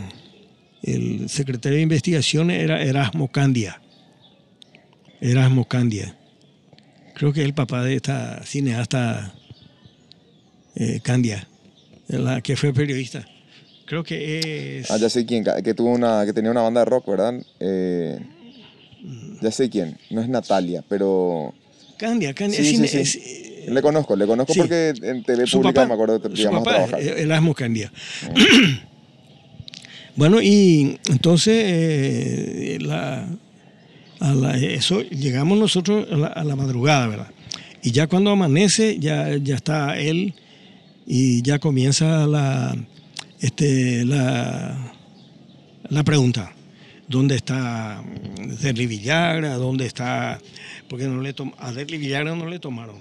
el 0.81 1.29
secretario 1.29 1.77
de 1.77 1.83
investigaciones, 1.83 2.61
era 2.61 2.81
Erasmo 2.83 3.31
Candia. 3.31 3.79
Erasmo 5.21 5.65
Candia. 5.67 6.15
Creo 7.15 7.31
que 7.31 7.41
es 7.41 7.45
el 7.45 7.53
papá 7.53 7.83
de 7.83 7.95
esta 7.95 8.43
cineasta 8.45 9.33
eh, 10.75 10.99
Candia, 11.03 11.47
la 12.07 12.41
que 12.41 12.57
fue 12.57 12.73
periodista. 12.73 13.25
Creo 13.93 14.03
que 14.03 14.79
es... 14.79 14.89
Ah, 14.89 14.97
ya 14.97 15.07
sé 15.07 15.23
quién, 15.23 15.43
que 15.63 15.73
tuvo 15.75 15.89
una, 15.91 16.25
que 16.25 16.33
tenía 16.33 16.49
una 16.49 16.63
banda 16.63 16.79
de 16.81 16.85
rock, 16.85 17.07
¿verdad? 17.09 17.35
Eh, 17.59 18.17
ya 19.39 19.51
sé 19.51 19.69
quién, 19.69 19.99
no 20.09 20.19
es 20.19 20.27
Natalia, 20.27 20.83
pero 20.89 21.53
Candia, 21.97 22.33
Candia. 22.33 22.57
Sí, 22.57 22.63
es 22.63 22.69
sí, 22.69 22.75
cine- 22.77 23.05
sí. 23.05 23.19
es, 23.67 23.71
le 23.71 23.81
conozco, 23.83 24.15
le 24.15 24.25
conozco 24.25 24.51
porque 24.55 24.93
en 25.03 25.21
TV 25.23 25.45
su 25.45 25.57
pública 25.59 25.81
papá, 25.81 25.87
me 25.89 25.93
acuerdo 25.93 26.19
que 26.23 26.35
su 26.35 26.49
papá, 26.49 26.71
trabajar. 26.71 27.01
Erasmo 27.03 27.53
Candia. 27.53 27.91
bueno, 30.15 30.41
y 30.41 30.97
entonces 31.11 31.53
eh, 31.67 32.77
la- 32.81 33.27
a 34.21 34.33
la- 34.33 34.57
eso 34.57 35.01
llegamos 35.03 35.59
nosotros 35.59 36.07
a 36.11 36.15
la, 36.17 36.27
a 36.27 36.43
la 36.43 36.55
madrugada, 36.55 37.07
¿verdad? 37.09 37.27
Y 37.83 37.91
ya 37.91 38.07
cuando 38.07 38.31
amanece, 38.31 38.97
ya, 38.99 39.35
ya 39.37 39.53
está 39.53 39.99
él 39.99 40.33
y 41.05 41.43
ya 41.43 41.59
comienza 41.59 42.25
la, 42.25 42.75
este, 43.43 44.05
la, 44.05 44.93
la 45.89 46.03
pregunta. 46.03 46.53
dónde 47.07 47.35
está 47.35 48.03
Derli 48.61 48.87
Villagra, 48.87 49.55
dónde 49.55 49.85
está, 49.85 50.39
porque 50.87 51.05
no 51.05 51.21
le 51.21 51.35
a 51.59 51.71
Derli 51.71 51.97
Villagra 51.97 52.35
no 52.35 52.47
le 52.47 52.59
tomaron, 52.59 52.97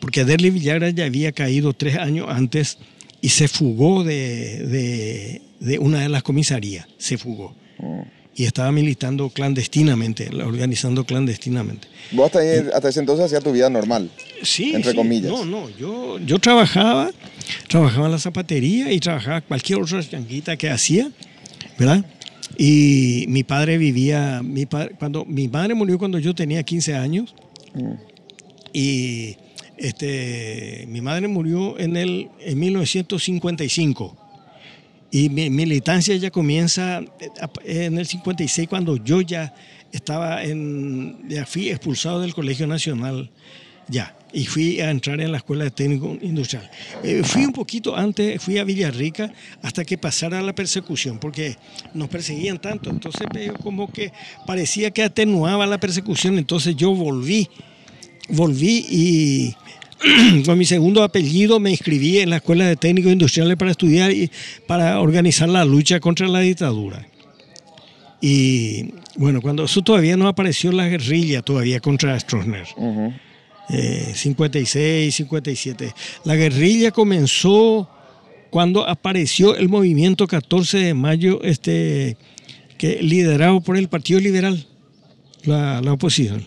porque 0.00 0.24
Derli 0.24 0.50
Villagra 0.50 0.90
ya 0.90 1.04
había 1.04 1.32
caído 1.32 1.72
tres 1.72 1.96
años 1.96 2.26
antes 2.28 2.78
y 3.20 3.28
se 3.28 3.48
fugó 3.48 4.04
de, 4.04 5.40
de, 5.60 5.78
una 5.78 6.00
de 6.00 6.08
las 6.08 6.22
comisarías, 6.22 6.86
se 6.98 7.18
fugó. 7.18 7.54
Y 8.34 8.44
estaba 8.44 8.70
militando 8.70 9.30
clandestinamente, 9.30 10.28
organizando 10.28 11.04
clandestinamente. 11.04 11.88
¿Vos 12.12 12.26
hasta, 12.26 12.88
ese 12.88 13.00
entonces 13.00 13.26
hacías 13.26 13.42
tu 13.42 13.52
vida 13.52 13.70
normal? 13.70 14.10
Sí. 14.42 14.72
Entre 14.74 14.94
comillas. 14.94 15.32
No, 15.32 15.44
no, 15.46 15.70
yo, 15.70 16.18
yo 16.18 16.38
trabajaba, 16.38 17.10
trabajaba 17.68 18.06
en 18.06 18.12
la 18.12 18.18
zapatería 18.18 18.92
y 18.92 19.00
trabajaba 19.00 19.40
cualquier 19.40 19.80
otra 19.80 20.02
changuita 20.02 20.56
que 20.56 20.70
hacía, 20.70 21.10
¿verdad? 21.78 22.04
Y 22.58 23.26
mi 23.28 23.42
padre 23.44 23.78
vivía, 23.78 24.42
mi 24.42 24.66
cuando 24.98 25.24
mi 25.24 25.48
madre 25.48 25.74
murió 25.74 25.98
cuando 25.98 26.18
yo 26.18 26.34
tenía 26.34 26.62
15 26.62 26.94
años. 26.94 27.34
Mm. 27.74 27.92
Y 28.72 29.36
este, 29.76 30.86
mi 30.88 31.00
madre 31.00 31.28
murió 31.28 31.78
en, 31.78 31.96
el, 31.96 32.28
en 32.40 32.58
1955 32.58 34.16
y 35.10 35.28
mi 35.28 35.50
militancia 35.50 36.16
ya 36.16 36.30
comienza 36.30 37.00
eh, 37.64 37.84
en 37.84 37.98
el 37.98 38.06
56 38.06 38.68
cuando 38.68 38.96
yo 38.96 39.20
ya 39.20 39.54
estaba 39.92 40.42
en, 40.42 41.28
ya 41.28 41.46
fui 41.46 41.68
expulsado 41.68 42.20
del 42.20 42.34
Colegio 42.34 42.66
Nacional 42.66 43.30
ya 43.88 44.15
y 44.32 44.44
fui 44.46 44.80
a 44.80 44.90
entrar 44.90 45.20
en 45.20 45.32
la 45.32 45.38
Escuela 45.38 45.64
de 45.64 45.70
Técnico 45.70 46.16
Industrial. 46.20 46.68
Eh, 47.02 47.22
fui 47.24 47.44
un 47.44 47.52
poquito 47.52 47.96
antes, 47.96 48.42
fui 48.42 48.58
a 48.58 48.64
Villarrica 48.64 49.32
hasta 49.62 49.84
que 49.84 49.96
pasara 49.98 50.42
la 50.42 50.54
persecución 50.54 51.18
porque 51.18 51.56
nos 51.94 52.08
perseguían 52.08 52.58
tanto, 52.58 52.90
entonces 52.90 53.26
como 53.62 53.90
que 53.90 54.12
parecía 54.46 54.90
que 54.90 55.02
atenuaba 55.02 55.66
la 55.66 55.78
persecución, 55.78 56.38
entonces 56.38 56.76
yo 56.76 56.94
volví, 56.94 57.48
volví 58.28 58.86
y 58.90 59.54
con 60.44 60.58
mi 60.58 60.64
segundo 60.64 61.02
apellido 61.02 61.60
me 61.60 61.70
inscribí 61.70 62.18
en 62.18 62.30
la 62.30 62.36
Escuela 62.36 62.66
de 62.66 62.76
Técnicos 62.76 63.12
Industriales 63.12 63.56
para 63.56 63.70
estudiar 63.70 64.12
y 64.12 64.30
para 64.66 65.00
organizar 65.00 65.48
la 65.48 65.64
lucha 65.64 66.00
contra 66.00 66.28
la 66.28 66.40
dictadura. 66.40 67.06
Y 68.20 68.92
bueno, 69.16 69.40
cuando 69.40 69.64
eso 69.64 69.82
todavía 69.82 70.16
no 70.16 70.26
apareció 70.26 70.72
la 70.72 70.88
guerrilla 70.88 71.42
todavía 71.42 71.80
contra 71.80 72.18
Stroessner. 72.18 72.66
56, 73.68 75.14
57. 75.14 75.94
La 76.24 76.36
guerrilla 76.36 76.90
comenzó 76.90 77.88
cuando 78.50 78.88
apareció 78.88 79.56
el 79.56 79.68
movimiento 79.68 80.26
14 80.26 80.78
de 80.78 80.94
mayo, 80.94 81.40
este, 81.42 82.16
que 82.78 83.02
liderado 83.02 83.60
por 83.60 83.76
el 83.76 83.88
Partido 83.88 84.20
Liberal, 84.20 84.66
la, 85.44 85.80
la 85.82 85.92
oposición. 85.92 86.46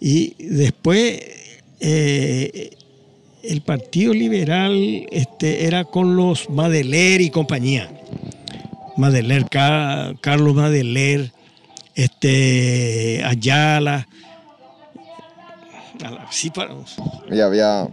Y 0.00 0.34
después 0.38 1.20
eh, 1.80 2.70
el 3.42 3.60
Partido 3.62 4.12
Liberal 4.12 5.06
este, 5.10 5.66
era 5.66 5.84
con 5.84 6.16
los 6.16 6.50
Madeler 6.50 7.20
y 7.20 7.30
compañía. 7.30 7.90
Madeler, 8.96 9.46
Carlos 9.48 10.54
Madeler, 10.54 11.32
este, 11.94 13.22
Ayala. 13.24 14.08
Sí, 16.30 16.50
paramos. 16.50 16.96
Ya, 17.30 17.52
ya. 17.54 17.88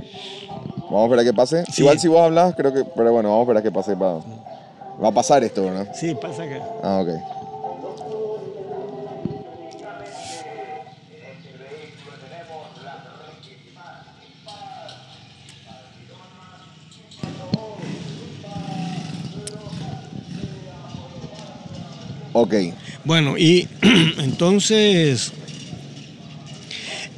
Vamos 0.89 1.01
a 1.01 1.03
esperar 1.05 1.19
a 1.19 1.23
que 1.23 1.33
pase. 1.33 1.63
Igual 1.77 1.99
si 1.99 2.07
vos 2.07 2.21
hablas, 2.21 2.53
creo 2.55 2.73
que. 2.73 2.83
Pero 2.83 3.11
bueno, 3.11 3.29
vamos 3.29 3.39
a 3.39 3.43
esperar 3.43 3.61
a 3.61 3.63
que 3.63 3.71
pase. 3.71 3.95
Va 3.95 5.09
a 5.09 5.11
pasar 5.11 5.43
esto, 5.43 5.63
¿verdad? 5.63 5.87
Sí, 5.93 6.15
pasa 6.15 6.43
acá. 6.43 6.63
Ah, 6.83 7.01
ok. 7.01 7.09
Ok. 22.37 22.53
Bueno, 23.05 23.37
y 23.37 23.67
entonces 24.17 25.31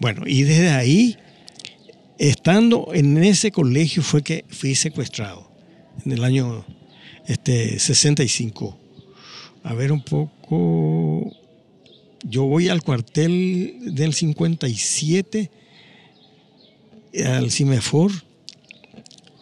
Bueno, 0.00 0.24
y 0.26 0.42
desde 0.42 0.70
ahí 0.70 1.16
Estando 2.18 2.90
en 2.92 3.16
ese 3.22 3.52
colegio 3.52 4.02
fue 4.02 4.22
que 4.22 4.44
fui 4.48 4.74
secuestrado, 4.74 5.48
en 6.04 6.12
el 6.12 6.24
año 6.24 6.64
este, 7.26 7.78
65. 7.78 8.81
A 9.62 9.74
ver 9.74 9.92
un 9.92 10.02
poco, 10.02 11.32
yo 12.24 12.44
voy 12.44 12.68
al 12.68 12.82
cuartel 12.82 13.94
del 13.94 14.14
57, 14.14 15.50
al 17.24 17.50
CIMEFOR, 17.50 18.10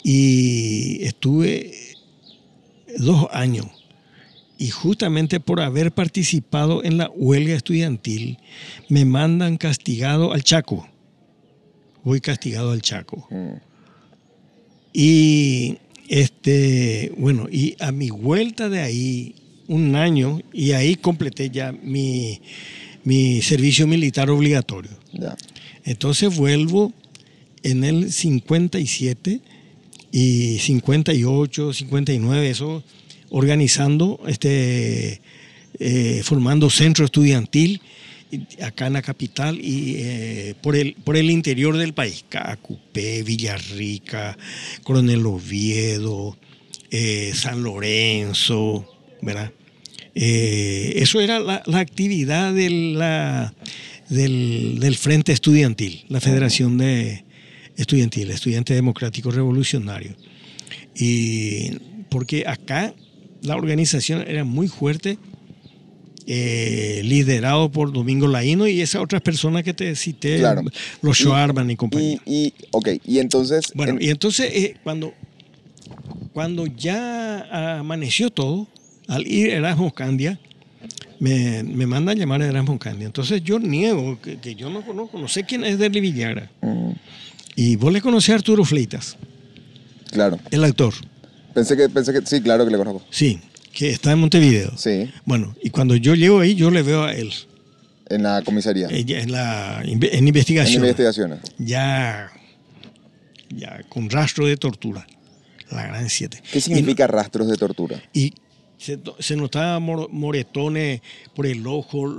y 0.03 1.03
estuve 1.05 1.73
dos 2.99 3.29
años. 3.33 3.67
Y 4.59 4.69
justamente 4.69 5.41
por 5.41 5.61
haber 5.61 5.93
participado 5.93 6.85
en 6.85 6.99
la 6.99 7.11
huelga 7.15 7.55
estudiantil, 7.55 8.39
me 8.89 9.07
mandan 9.07 9.57
castigado 9.57 10.33
al 10.33 10.43
Chaco 10.43 10.87
voy 12.05 12.21
castigado 12.21 12.73
al 12.73 12.83
Chaco. 12.83 13.27
Mm. 13.31 13.53
Y 14.93 15.79
este, 16.09 17.13
bueno, 17.17 17.47
y 17.51 17.77
a 17.81 17.93
mi 17.93 18.11
vuelta 18.11 18.69
de 18.69 18.81
ahí, 18.81 19.35
un 19.71 19.95
año, 19.95 20.41
y 20.53 20.73
ahí 20.73 20.97
completé 20.97 21.49
ya 21.49 21.71
mi, 21.71 22.41
servicio 23.41 23.87
militar 23.87 24.29
obligatorio. 24.29 24.91
Entonces 25.85 26.37
vuelvo 26.37 26.93
en 27.63 27.85
el 27.85 28.13
57 28.13 29.41
y 30.11 30.59
58, 30.59 31.73
59, 31.73 32.51
eso, 32.51 32.83
organizando, 33.31 34.21
este, 34.27 35.21
eh, 35.79 36.21
formando 36.25 36.69
centro 36.69 37.05
estudiantil 37.05 37.81
acá 38.61 38.89
en 38.89 38.95
la 38.95 39.03
capital 39.03 39.59
y 39.61 39.97
eh, 39.99 40.55
por, 40.63 40.75
el, 40.75 40.95
por 40.95 41.17
el 41.17 41.31
interior 41.31 41.77
del 41.77 41.95
país, 41.95 42.25
Cacupé, 42.29 43.23
Villarrica, 43.23 44.37
Coronel 44.83 45.25
Oviedo, 45.27 46.37
eh, 46.91 47.31
San 47.35 47.63
Lorenzo, 47.63 48.85
¿verdad? 49.23 49.53
Eh, 50.15 50.95
eso 50.97 51.21
era 51.21 51.39
la, 51.39 51.63
actividad 51.75 52.53
de 52.53 52.71
la, 52.71 53.55
del, 54.09 54.97
Frente 54.99 55.33
Estudiantil, 55.33 56.05
la 56.09 56.21
Federación 56.21 56.79
de 56.79 57.25
Estudiantil, 57.77 58.31
Estudiante 58.31 58.75
Democrático 58.75 59.31
Revolucionario. 59.31 60.17
Y 60.97 61.73
porque 62.09 62.45
acá 62.47 62.93
la 63.43 63.57
organización 63.57 64.25
era 64.27 64.45
muy 64.45 64.69
fuerte 64.69 65.19
eh, 66.27 67.01
liderado 67.05 67.71
por 67.71 67.93
Domingo 67.93 68.29
Laino 68.29 68.67
y 68.67 68.81
esas 68.81 69.03
otras 69.03 69.23
personas 69.23 69.63
que 69.63 69.73
te 69.73 69.97
cité, 69.97 70.43
los 71.03 71.17
Schwarman 71.17 71.71
y, 71.71 71.77
compañía. 71.77 72.21
Y, 72.27 72.53
ok, 72.73 72.89
y 73.05 73.19
entonces... 73.19 73.73
Bueno, 73.75 73.97
y 74.01 74.11
entonces 74.11 74.51
eh, 74.53 74.77
cuando, 74.83 75.15
cuando 76.33 76.67
ya 76.67 77.79
amaneció 77.79 78.31
todo, 78.31 78.69
al 79.11 79.27
ir 79.27 79.51
Erasmus 79.51 79.93
Candia, 79.93 80.39
me, 81.19 81.63
me 81.63 81.87
mandan 81.87 82.17
llamar 82.17 82.41
a 82.43 82.47
Erasmus 82.47 82.79
Candia. 82.79 83.07
Entonces 83.07 83.43
yo 83.43 83.59
niego 83.59 84.19
que, 84.21 84.55
yo 84.55 84.71
no 84.71 84.83
conozco, 84.83 85.19
no 85.19 85.29
sé 85.29 85.45
quién 85.45 85.65
es 85.65 85.79
Derli 85.79 86.01
Villagra. 86.01 86.51
Mm. 86.63 86.93
Y 87.57 87.77
vos 87.77 87.93
le 87.93 88.01
conocés 88.01 88.31
a 88.31 88.35
Arturo 88.37 88.65
Fleitas. 88.65 89.17
Claro. 90.11 90.39
el 90.51 90.65
actor. 90.65 90.93
Pensé 91.55 91.77
que, 91.77 91.89
pensé 91.89 92.13
que, 92.13 92.25
sí, 92.27 92.41
claro 92.41 92.65
que 92.65 92.71
le 92.73 92.79
conozco. 92.79 93.03
Sí, 93.11 93.39
que 93.73 93.91
está 93.91 94.11
en 94.13 94.19
Montevideo. 94.19 94.73
Sí, 94.77 95.09
Bueno, 95.25 95.55
y 95.63 95.71
cuando 95.71 95.95
yo 95.95 96.15
llego 96.15 96.41
ahí, 96.41 96.55
yo 96.55 96.71
le 96.71 96.83
veo 96.83 97.05
a 97.05 97.13
él 97.13 97.33
en 98.11 98.25
la 98.25 98.43
comisaría. 98.43 98.89
en, 98.91 99.33
la, 99.33 99.83
en 99.85 100.03
en 100.03 100.29
investigación. 100.29 100.83
investigaciones. 100.83 101.39
ya, 101.59 102.31
ya 103.51 103.81
con 103.89 104.11
rastro 104.11 104.47
de 104.47 104.57
tortura. 104.57 105.07
La 105.71 105.87
gran 105.87 106.11
7. 106.11 106.43
¿Qué 106.53 106.61
significa 106.61 107.07
rastros 107.07 107.49
de 107.49 107.57
tortura? 107.57 108.03
Y 108.13 108.35
se, 108.81 108.99
se 109.19 109.37
notaba 109.37 109.79
mor- 109.79 110.09
moretones 110.11 111.03
por 111.35 111.47
el 111.47 111.67
ojo, 111.67 112.13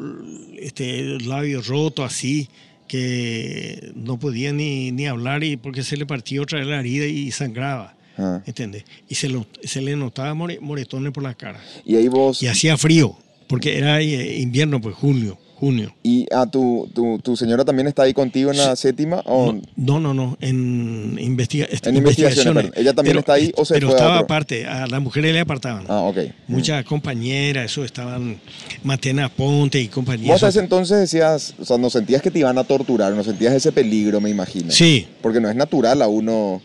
este, 0.60 1.00
el 1.00 1.28
labio 1.28 1.62
roto 1.62 2.04
así, 2.04 2.48
que 2.88 3.92
no 3.96 4.20
podía 4.20 4.52
ni, 4.54 4.92
ni 4.92 5.08
hablar 5.08 5.44
y 5.44 5.58
porque 5.58 5.82
se 5.84 5.98
le 5.98 6.06
partió 6.06 6.44
otra 6.44 6.60
vez 6.60 6.68
la 6.68 6.80
herida 6.80 7.06
y 7.06 7.32
sangraba. 7.32 7.96
Ah. 8.18 8.44
Y 9.10 9.16
se, 9.16 9.30
lo- 9.30 9.48
se 9.64 9.82
le 9.82 9.96
notaba 9.96 10.34
more- 10.34 10.60
moretones 10.60 11.12
por 11.14 11.24
la 11.24 11.34
cara. 11.34 11.60
Y 11.86 11.96
ahí 11.96 12.08
vos, 12.08 12.44
Y 12.44 12.48
hacía 12.48 12.78
frío, 12.78 13.18
porque 13.48 13.78
era 13.78 14.02
eh, 14.02 14.40
invierno, 14.40 14.80
pues 14.82 14.96
junio, 14.96 15.40
junio. 15.62 15.94
y 16.02 16.26
a 16.34 16.48
tu, 16.48 16.90
tu, 16.94 17.20
tu 17.20 17.38
señora 17.38 17.64
también 17.64 17.88
está 17.88 18.02
ahí 18.04 18.14
contigo 18.14 18.50
en 18.52 18.58
la 18.58 18.76
séptima, 18.76 19.22
o 19.28 19.54
No, 19.76 20.00
no, 20.00 20.12
no, 20.16 20.36
en, 20.42 21.18
investiga 21.22 21.68
este, 21.70 21.90
En 21.90 21.98
investigaciones, 21.98 22.64
perdón. 22.64 22.74
¿Ella 22.76 22.94
también 22.94 23.20
está 23.20 23.34
ahí 23.34 23.52
o 23.56 23.64
se 23.64 23.76
Pero 23.76 23.88
fue 23.90 23.96
a 23.96 23.98
estaba 23.98 24.16
otro? 24.16 24.26
aparte, 24.26 24.66
a 24.66 24.88
las 24.88 25.02
mujeres 25.02 25.32
le 25.34 25.40
apartaban. 25.40 25.86
ah, 25.88 26.02
ok. 26.02 26.18
Muchas 26.48 26.84
compañeras, 26.86 27.66
eso 27.66 27.86
estaban 27.86 28.40
Matena 28.84 29.30
Ponte 29.30 29.80
y 29.80 29.86
Vos 29.86 29.94
compañías. 29.94 30.42
a 30.44 30.48
ese 30.50 30.60
entonces 30.60 31.00
decías, 31.00 31.54
o 31.60 31.66
sea, 31.66 31.78
no 31.78 31.90
sentías 31.92 32.22
que 32.24 32.32
te 32.32 32.40
iban 32.40 32.58
a 32.58 32.64
torturar, 32.64 33.14
no 33.14 33.24
sentías 33.24 33.54
ese 33.54 33.72
peligro, 33.72 34.20
me 34.20 34.30
imagino. 34.32 34.72
Sí, 34.72 35.08
Porque 35.22 35.40
no 35.40 35.48
es 35.50 35.56
natural 35.56 36.02
a 36.02 36.08
uno, 36.08 36.62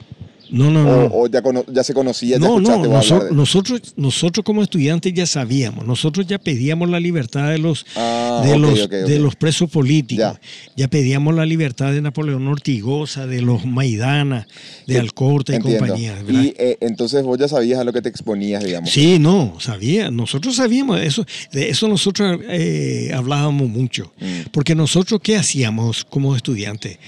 no, 0.50 0.70
no, 0.70 0.80
o, 0.80 0.84
no. 0.84 1.14
o 1.14 1.26
ya, 1.28 1.42
cono- 1.42 1.64
ya 1.72 1.82
se 1.84 1.92
conocía, 1.94 2.36
ya 2.36 2.38
No, 2.38 2.58
no, 2.60 2.68
escuchaste 2.70 2.88
vos 2.88 2.96
hablar 3.10 3.20
noso- 3.22 3.24
de- 3.30 3.34
nosotros, 3.36 3.80
nosotros 3.96 4.44
como 4.44 4.62
estudiantes 4.62 5.12
ya 5.14 5.26
sabíamos, 5.26 5.86
nosotros 5.86 6.26
ya 6.26 6.38
pedíamos 6.38 6.88
la 6.90 7.00
libertad 7.00 7.50
de 7.50 7.58
los, 7.58 7.84
Ah, 7.96 8.42
de 8.44 8.58
los, 8.58 8.88
de 8.88 9.18
los 9.18 9.36
presos 9.36 9.70
políticos, 9.70 10.36
Ya. 10.36 10.40
ya. 10.76 10.88
pedíamos 10.88 11.34
la 11.34 11.44
libertad 11.46 11.92
de 11.92 12.00
Napoleón 12.00 12.46
Ortigosa, 12.48 13.26
de 13.26 13.42
los 13.42 13.64
Maidana, 13.66 14.46
de 14.86 14.94
Sí, 14.94 15.00
Alcorta 15.00 15.52
y 15.52 15.56
Entiendo. 15.56 15.78
compañía. 15.80 16.14
¿verdad? 16.22 16.42
Y 16.42 16.54
eh, 16.58 16.76
entonces 16.80 17.22
vos 17.24 17.38
ya 17.38 17.48
sabías 17.48 17.78
a 17.80 17.84
lo 17.84 17.92
que 17.92 18.02
te 18.02 18.08
exponías, 18.08 18.62
digamos. 18.64 18.90
Sí, 18.90 19.18
no, 19.18 19.56
sabía, 19.58 20.10
nosotros 20.10 20.56
sabíamos, 20.56 21.00
eso, 21.00 21.24
de 21.52 21.68
eso 21.70 21.88
nosotros 21.88 22.40
eh, 22.48 23.10
hablábamos 23.14 23.68
mucho, 23.68 24.12
Mm. 24.20 24.50
porque 24.52 24.74
nosotros 24.74 25.20
qué 25.22 25.36
hacíamos 25.36 26.04
como 26.04 26.34
estudiantes, 26.36 26.98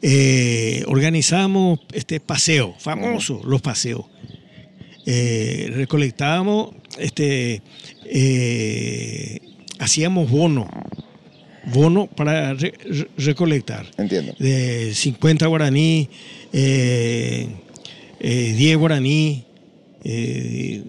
Eh, 0.00 0.84
organizábamos 0.86 1.80
este 1.92 2.20
paseo, 2.20 2.74
famoso, 2.78 3.40
los 3.44 3.60
paseos, 3.60 4.04
Eh, 5.10 5.70
recolectábamos, 5.72 6.74
este, 6.98 7.62
eh, 8.04 9.40
hacíamos 9.78 10.30
bono, 10.30 10.68
bono 11.72 12.06
para 12.08 12.52
re- 12.52 12.74
re- 12.84 13.08
recolectar 13.16 13.86
Entiendo. 13.96 14.34
de 14.38 14.92
50 14.94 15.46
guaraní, 15.46 16.10
eh, 16.52 17.48
eh, 18.20 18.54
10 18.54 18.76
guaraní, 18.76 19.44
eh, 20.04 20.82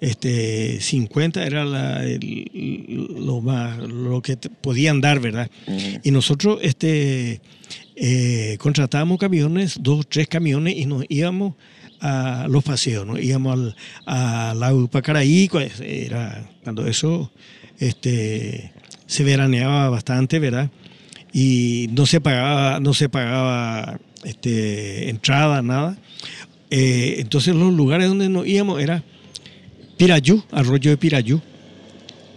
este, 0.00 0.80
50 0.80 1.44
era 1.44 1.64
la- 1.64 2.04
el- 2.04 3.08
lo, 3.18 3.40
más, 3.40 3.78
lo 3.78 4.22
que 4.22 4.36
podían 4.36 5.00
dar, 5.00 5.18
¿verdad? 5.18 5.50
Y 6.04 6.12
nosotros 6.12 6.60
este, 6.62 7.40
eh, 7.96 8.56
contratábamos 8.60 9.18
camiones, 9.18 9.78
dos, 9.80 10.06
tres 10.08 10.28
camiones, 10.28 10.76
y 10.76 10.86
nos 10.86 11.04
íbamos 11.08 11.54
a 12.00 12.46
los 12.48 12.62
paseos, 12.62 13.06
¿no? 13.06 13.18
Íbamos 13.18 13.54
al, 13.54 13.76
a 14.06 14.54
la 14.54 14.74
Upacaraí, 14.74 15.48
cuando 15.48 16.86
eso 16.86 17.32
este, 17.78 18.72
se 19.06 19.24
veraneaba 19.24 19.88
bastante, 19.88 20.38
¿verdad? 20.38 20.70
Y 21.32 21.88
no 21.92 22.06
se 22.06 22.20
pagaba, 22.20 22.80
no 22.80 22.94
se 22.94 23.08
pagaba 23.08 23.98
este, 24.24 25.08
entrada, 25.08 25.62
nada. 25.62 25.98
Eh, 26.70 27.16
entonces 27.18 27.54
los 27.54 27.72
lugares 27.72 28.08
donde 28.08 28.28
nos 28.28 28.46
íbamos 28.46 28.80
era 28.80 29.02
Pirayú, 29.96 30.42
arroyo 30.50 30.90
de 30.90 30.96
Pirayú, 30.96 31.40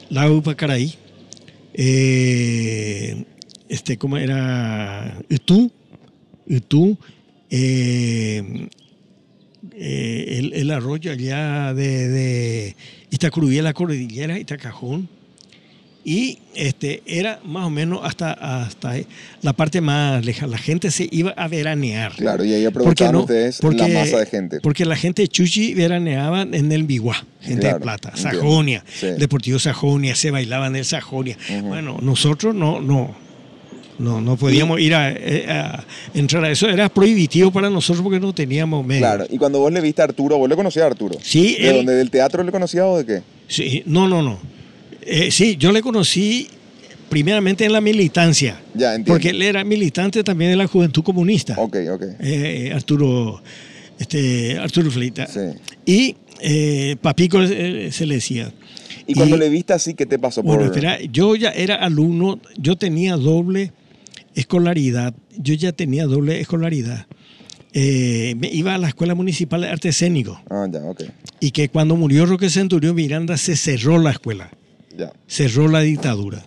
la 0.09 0.31
Upacaraí, 0.31 0.95
eh, 1.73 3.25
este, 3.69 3.97
¿cómo 3.97 4.17
era? 4.17 5.17
Utú, 5.29 5.71
Utú, 6.49 6.97
eh, 7.49 8.67
eh, 9.73 10.35
el, 10.39 10.53
el 10.53 10.71
arroyo 10.71 11.11
allá 11.11 11.73
de, 11.73 12.07
de 12.09 12.75
Itacurubí, 13.11 13.61
la 13.61 13.73
cordillera, 13.73 14.37
Itacajón, 14.39 15.07
y 16.05 16.39
este, 16.55 17.03
era 17.05 17.39
más 17.43 17.65
o 17.65 17.69
menos 17.69 17.99
hasta, 18.03 18.31
hasta 18.31 18.93
la 19.41 19.53
parte 19.53 19.81
más 19.81 20.25
lejana. 20.25 20.53
La 20.53 20.57
gente 20.57 20.89
se 20.91 21.07
iba 21.11 21.31
a 21.31 21.47
veranear. 21.47 22.13
Claro, 22.15 22.43
y 22.45 22.53
ahí 22.53 22.63
¿Por 22.63 22.71
qué 22.73 22.79
aprovechaban 22.79 23.13
no? 23.13 23.19
ustedes 23.21 23.57
Porque- 23.59 23.77
la 23.77 23.87
masa 23.89 24.19
de 24.19 24.25
gente. 24.25 24.59
Porque 24.61 24.85
la 24.85 24.95
gente 24.95 25.23
de 25.23 25.27
Chuchi 25.27 25.73
veraneaba 25.75 26.43
en 26.43 26.71
el 26.71 26.83
Biguá, 26.85 27.23
gente 27.41 27.61
Claro, 27.61 27.77
de 27.77 27.83
plata. 27.83 28.15
Sajonia, 28.15 28.83
Sí. 28.91 29.07
Deportivo 29.19 29.59
Sajonia, 29.59 30.15
se 30.15 30.31
bailaba 30.31 30.67
en 30.67 30.77
el 30.77 30.85
Sajonia. 30.85 31.37
Bueno, 31.63 31.99
nosotros 32.01 32.55
no, 32.55 32.79
no, 32.81 33.13
no, 33.99 34.19
no 34.21 34.35
podíamos 34.37 34.79
ir 34.79 34.95
a, 34.95 35.11
eh, 35.11 35.45
a 35.49 35.83
entrar 36.13 36.43
a 36.45 36.51
eso, 36.51 36.67
era 36.67 36.89
prohibitivo 36.89 37.51
para 37.51 37.69
nosotros 37.69 38.01
porque 38.03 38.19
no 38.19 38.33
teníamos 38.33 38.85
medio. 38.85 39.01
Claro, 39.01 39.25
y 39.29 39.37
cuando 39.37 39.59
vos 39.59 39.71
le 39.71 39.81
viste 39.81 40.01
a 40.01 40.05
Arturo, 40.05 40.37
¿vos 40.37 40.49
le 40.49 40.55
conocías 40.55 40.83
a 40.83 40.87
Arturo? 40.87 41.17
Sí, 41.21 41.57
¿De 41.59 41.69
él- 41.69 41.75
dónde? 41.77 41.93
¿Del 41.95 42.09
teatro 42.09 42.43
le 42.43 42.51
conocías 42.51 42.85
o 42.85 42.97
de 42.97 43.05
qué? 43.05 43.21
Sí, 43.47 43.83
no, 43.85 44.07
no, 44.07 44.21
no. 44.23 44.39
Eh, 45.01 45.29
sí, 45.31 45.55
yo 45.57 45.71
le 45.71 45.81
conocí 45.81 46.47
primeramente 47.09 47.65
en 47.65 47.73
la 47.73 47.81
militancia, 47.81 48.61
Ya, 48.75 48.89
entiendo. 48.95 49.13
porque 49.13 49.29
él 49.29 49.41
era 49.41 49.63
militante 49.63 50.23
también 50.23 50.51
de 50.51 50.57
la 50.57 50.67
Juventud 50.67 51.03
Comunista. 51.03 51.55
Ok, 51.57 51.77
ok. 51.91 52.03
eh, 52.19 52.71
Arturo, 52.73 53.41
este, 53.97 54.57
Arturo 54.59 54.91
Fleita. 54.91 55.25
Sí. 55.27 55.39
Y 55.85 56.15
eh, 56.41 56.95
Papico 57.01 57.41
eh, 57.41 57.89
se 57.91 58.05
le 58.05 58.15
decía. 58.15 58.51
Y 59.07 59.15
cuando 59.15 59.35
Y- 59.35 59.39
le 59.39 59.49
viste 59.49 59.73
así, 59.73 59.95
¿qué 59.95 60.05
te 60.05 60.19
pasó? 60.19 60.43
Bueno, 60.43 60.61
por... 60.61 60.69
espera, 60.69 60.99
yo 61.11 61.35
ya 61.35 61.49
era 61.49 61.75
alumno, 61.75 62.39
yo 62.57 62.75
tenía 62.77 63.15
doble 63.17 63.71
escolaridad, 64.35 65.13
yo 65.37 65.53
ya 65.53 65.71
tenía 65.71 66.05
doble 66.05 66.39
escolaridad. 66.39 67.07
Eh, 67.73 68.35
me 68.39 68.47
iba 68.47 68.73
a 68.73 68.77
la 68.79 68.87
Escuela 68.87 69.13
Municipal 69.13 69.61
de 69.61 69.67
Arte 69.69 69.89
Escénico 69.89 70.41
Ah, 70.49 70.67
ya, 70.71 70.79
ok. 70.83 71.03
y 71.39 71.51
que 71.51 71.69
cuando 71.69 71.95
murió 71.95 72.25
Roque 72.25 72.49
Centurión 72.49 72.95
Miranda 72.95 73.37
se 73.37 73.55
cerró 73.55 73.99
la 73.99 74.09
escuela, 74.11 74.49
Ya. 74.97 75.11
cerró 75.27 75.67
la 75.67 75.81
dictadura. 75.81 76.43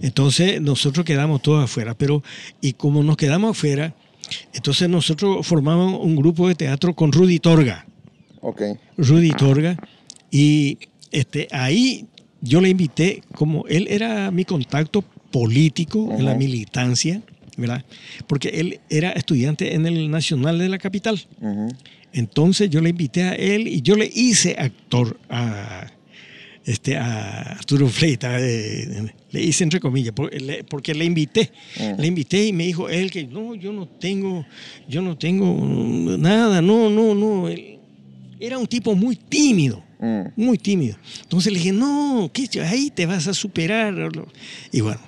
Entonces 0.00 0.60
nosotros 0.62 1.04
quedamos 1.04 1.42
todos 1.42 1.64
afuera, 1.64 1.94
pero 1.94 2.22
y 2.60 2.74
como 2.74 3.02
nos 3.02 3.16
quedamos 3.16 3.56
afuera, 3.56 3.94
entonces 4.54 4.88
nosotros 4.88 5.44
formamos 5.46 6.00
un 6.04 6.14
grupo 6.14 6.46
de 6.48 6.54
teatro 6.54 6.94
con 6.94 7.10
Rudy 7.10 7.40
Torga. 7.40 7.84
Ok. 8.40 8.62
Rudy 8.96 9.30
Torga. 9.32 9.76
Y 10.30 10.78
este, 11.10 11.48
ahí 11.50 12.06
yo 12.40 12.60
le 12.60 12.68
invité, 12.68 13.22
como 13.34 13.66
él 13.66 13.88
era 13.90 14.30
mi 14.30 14.44
contacto 14.44 15.04
político 15.30 16.12
en 16.16 16.24
la 16.24 16.34
militancia, 16.34 17.22
¿verdad? 17.56 17.84
Porque 18.26 18.48
él 18.48 18.80
era 18.90 19.10
estudiante 19.12 19.74
en 19.74 19.86
el 19.86 20.10
Nacional 20.10 20.58
de 20.58 20.68
la 20.68 20.78
Capital. 20.78 21.20
Entonces 22.12 22.70
yo 22.70 22.80
le 22.80 22.90
invité 22.90 23.22
a 23.22 23.34
él 23.34 23.68
y 23.68 23.82
yo 23.82 23.94
le 23.96 24.10
hice 24.12 24.56
actor 24.58 25.16
a, 25.28 25.86
este, 26.64 26.96
a 26.96 27.52
Arturo 27.52 27.86
Fleita, 27.88 28.38
eh, 28.40 29.12
le 29.30 29.42
hice 29.42 29.62
entre 29.64 29.78
comillas, 29.78 30.12
le- 30.40 30.64
porque 30.64 30.92
le 30.94 31.04
invité, 31.04 31.50
le 31.98 32.06
invité 32.06 32.46
y 32.46 32.52
me 32.52 32.64
dijo 32.66 32.88
él 32.88 33.10
que 33.12 33.24
no, 33.28 33.54
yo 33.54 33.72
no 33.72 33.86
tengo, 33.86 34.44
yo 34.88 35.02
no 35.02 35.16
tengo 35.16 35.56
nada, 36.18 36.60
no, 36.60 36.90
no, 36.90 37.14
no. 37.14 37.48
Él 37.48 37.78
era 38.40 38.58
un 38.58 38.66
tipo 38.66 38.96
muy 38.96 39.14
tímido, 39.16 39.82
muy 40.36 40.58
tímido. 40.58 40.96
Entonces 41.22 41.52
le 41.52 41.58
dije, 41.60 41.72
no, 41.72 42.28
ahí 42.66 42.90
te 42.90 43.06
vas 43.06 43.28
a 43.28 43.34
superar. 43.34 43.94
Y 44.72 44.80
bueno, 44.80 45.00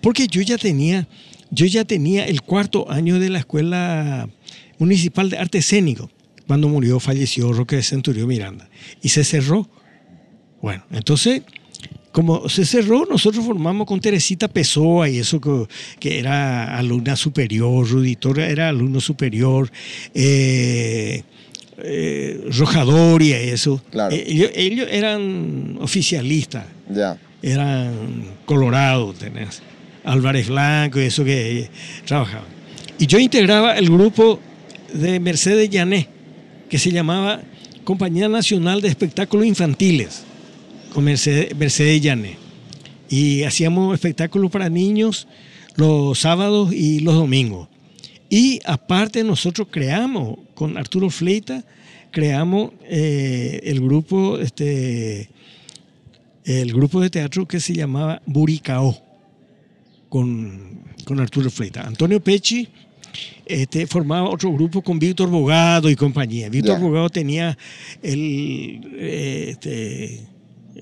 porque 0.00 0.26
yo 0.28 0.40
ya 0.42 0.58
tenía, 0.58 1.06
yo 1.50 1.66
ya 1.66 1.84
tenía 1.84 2.26
el 2.26 2.42
cuarto 2.42 2.90
año 2.90 3.18
de 3.18 3.30
la 3.30 3.38
Escuela 3.38 4.28
Municipal 4.78 5.30
de 5.30 5.38
Arte 5.38 5.58
Escénico, 5.58 6.10
cuando 6.46 6.68
murió, 6.68 6.98
falleció 7.00 7.52
Roque 7.52 7.76
de 7.76 7.82
Centurión 7.82 8.28
Miranda. 8.28 8.68
Y 9.02 9.10
se 9.10 9.24
cerró. 9.24 9.68
Bueno, 10.62 10.82
entonces, 10.90 11.42
como 12.10 12.48
se 12.48 12.64
cerró, 12.64 13.04
nosotros 13.06 13.44
formamos 13.44 13.86
con 13.86 14.00
Teresita 14.00 14.48
Pessoa 14.48 15.08
y 15.08 15.18
eso 15.18 15.40
que, 15.40 15.66
que 16.00 16.18
era 16.18 16.76
alumna 16.78 17.16
superior, 17.16 17.88
Ruditora 17.88 18.48
era 18.48 18.68
alumno 18.70 19.00
superior, 19.00 19.70
eh, 20.14 21.22
eh, 21.78 22.44
Rojadoria 22.58 23.44
y 23.44 23.50
eso. 23.50 23.82
Claro. 23.90 24.14
Eh, 24.14 24.24
ellos, 24.26 24.50
ellos 24.54 24.88
eran 24.90 25.76
oficialistas, 25.80 26.64
Ya. 26.92 27.18
eran 27.42 27.92
colorados, 28.46 29.16
tenés. 29.18 29.62
Álvarez 30.08 30.48
Blanco 30.48 31.00
y 31.00 31.04
eso 31.04 31.24
que 31.24 31.68
trabajaban. 32.06 32.48
Y 32.98 33.06
yo 33.06 33.18
integraba 33.18 33.76
el 33.76 33.90
grupo 33.90 34.40
de 34.92 35.20
Mercedes 35.20 35.70
Llané, 35.70 36.08
que 36.68 36.78
se 36.78 36.90
llamaba 36.90 37.42
Compañía 37.84 38.28
Nacional 38.28 38.80
de 38.80 38.88
Espectáculos 38.88 39.46
Infantiles, 39.46 40.24
con 40.92 41.04
Mercedes, 41.04 41.54
Mercedes 41.56 42.00
Llane. 42.00 42.36
Y 43.08 43.44
hacíamos 43.44 43.94
espectáculos 43.94 44.50
para 44.50 44.68
niños 44.68 45.28
los 45.76 46.18
sábados 46.18 46.72
y 46.72 47.00
los 47.00 47.14
domingos. 47.14 47.68
Y 48.28 48.60
aparte 48.66 49.24
nosotros 49.24 49.68
creamos, 49.70 50.38
con 50.54 50.76
Arturo 50.76 51.08
Fleita, 51.08 51.64
creamos 52.10 52.72
eh, 52.84 53.60
el 53.62 53.80
grupo, 53.80 54.38
este, 54.38 55.30
el 56.44 56.72
grupo 56.72 57.00
de 57.00 57.10
teatro 57.10 57.46
que 57.46 57.60
se 57.60 57.74
llamaba 57.74 58.20
Buricao, 58.26 59.07
con, 60.08 60.82
con 61.04 61.20
Arturo 61.20 61.50
Fleita. 61.50 61.82
Antonio 61.86 62.20
Pecci 62.20 62.68
este, 63.46 63.86
formaba 63.86 64.28
otro 64.28 64.52
grupo 64.52 64.82
con 64.82 64.98
Víctor 64.98 65.28
Bogado 65.30 65.88
y 65.90 65.96
compañía. 65.96 66.48
Víctor. 66.48 66.80
Bogado 66.80 67.08
tenía 67.10 67.56
el, 68.02 68.80
este, 68.98 70.26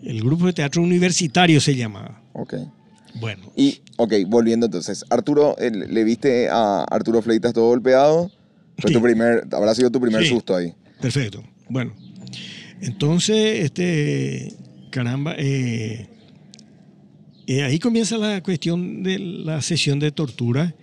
el 0.03 0.20
grupo 0.22 0.47
de 0.47 0.53
teatro 0.53 0.83
universitario, 0.83 1.61
se 1.61 1.74
llamaba. 1.74 2.22
Ok. 2.33 2.55
Bueno, 3.20 3.51
Y, 3.57 3.81
ok, 3.97 4.12
volviendo 4.27 4.66
entonces. 4.66 5.05
Arturo, 5.09 5.57
eh, 5.59 5.70
¿le 5.70 6.05
viste 6.05 6.49
a 6.51 6.85
Arturo 6.85 7.22
Fleitas 7.22 7.55
todo 7.55 7.68
golpeado? 7.68 8.31
Fue 8.79 8.89
Sí. 8.91 8.95
tu 8.95 9.01
primer, 9.01 9.47
habrá 9.53 9.74
sido 9.74 9.91
tu 9.91 10.01
primer 10.01 10.22
Sí. 10.22 10.29
susto 10.29 10.55
ahí. 10.55 10.74
Perfecto. 11.01 11.43
Bueno, 11.70 11.95
entonces, 12.83 13.64
este, 13.64 14.53
caramba, 14.91 15.35
eh, 15.39 16.09
ahí 17.49 17.78
comienza 17.78 18.18
la 18.18 18.42
cuestión 18.42 19.03
de 19.03 19.18
la 19.18 19.62
sesión 19.62 19.99
de 19.99 20.11
tortura. 20.11 20.74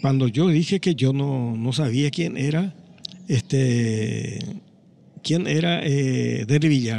Cuando 0.00 0.26
yo 0.28 0.48
dije 0.48 0.80
que 0.80 0.94
yo 0.94 1.12
no, 1.12 1.56
no 1.56 1.72
sabía 1.72 2.10
quién 2.10 2.36
era, 2.36 2.74
este, 3.28 4.38
quién 5.22 5.46
era 5.46 5.80
eh, 5.84 6.44
Derry. 6.46 6.90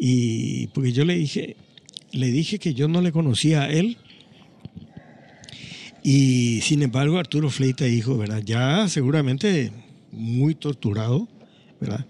Y 0.00 0.68
porque 0.68 0.92
yo 0.92 1.04
le 1.04 1.14
dije, 1.16 1.56
le 2.12 2.30
dije 2.30 2.58
que 2.58 2.74
yo 2.74 2.88
no 2.88 3.00
le 3.00 3.12
conocía 3.12 3.62
a 3.62 3.70
él. 3.70 3.98
Y 6.02 6.60
sin 6.62 6.82
embargo, 6.82 7.18
Arturo 7.18 7.50
Fleita 7.50 7.84
dijo, 7.84 8.16
¿verdad? 8.16 8.42
Ya 8.44 8.88
seguramente 8.88 9.72
muy 10.12 10.54
torturado, 10.54 11.28
¿verdad? 11.80 12.06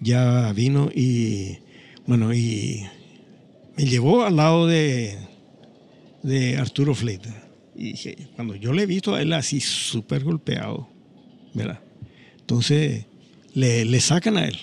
Ya 0.00 0.52
vino 0.52 0.90
y, 0.94 1.58
bueno, 2.06 2.34
y 2.34 2.84
me 3.78 3.84
llevó 3.84 4.24
al 4.24 4.36
lado 4.36 4.66
de, 4.66 5.16
de 6.22 6.56
Arturo 6.56 6.94
Fleita. 6.94 7.30
Y 7.76 7.92
dije, 7.92 8.16
cuando 8.34 8.56
yo 8.56 8.72
le 8.72 8.82
he 8.82 8.86
visto 8.86 9.14
a 9.14 9.22
él 9.22 9.32
así 9.32 9.60
súper 9.60 10.24
golpeado, 10.24 10.88
¿verdad? 11.54 11.80
Entonces 12.40 13.06
le, 13.54 13.84
le 13.84 14.00
sacan 14.00 14.36
a 14.36 14.46
él, 14.46 14.56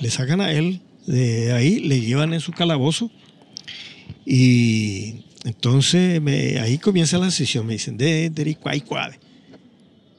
le 0.00 0.10
sacan 0.10 0.40
a 0.42 0.52
él 0.52 0.82
de 1.06 1.52
ahí, 1.52 1.80
le 1.80 2.00
llevan 2.00 2.34
en 2.34 2.40
su 2.40 2.52
calabozo 2.52 3.10
y 4.26 5.24
entonces 5.44 6.20
ahí 6.60 6.76
comienza 6.78 7.16
la 7.16 7.30
sesión, 7.30 7.66
me 7.66 7.72
dicen, 7.74 7.96
de 7.96 8.28
de 8.28 8.54
cuay 8.54 8.82
cuade. 8.82 9.18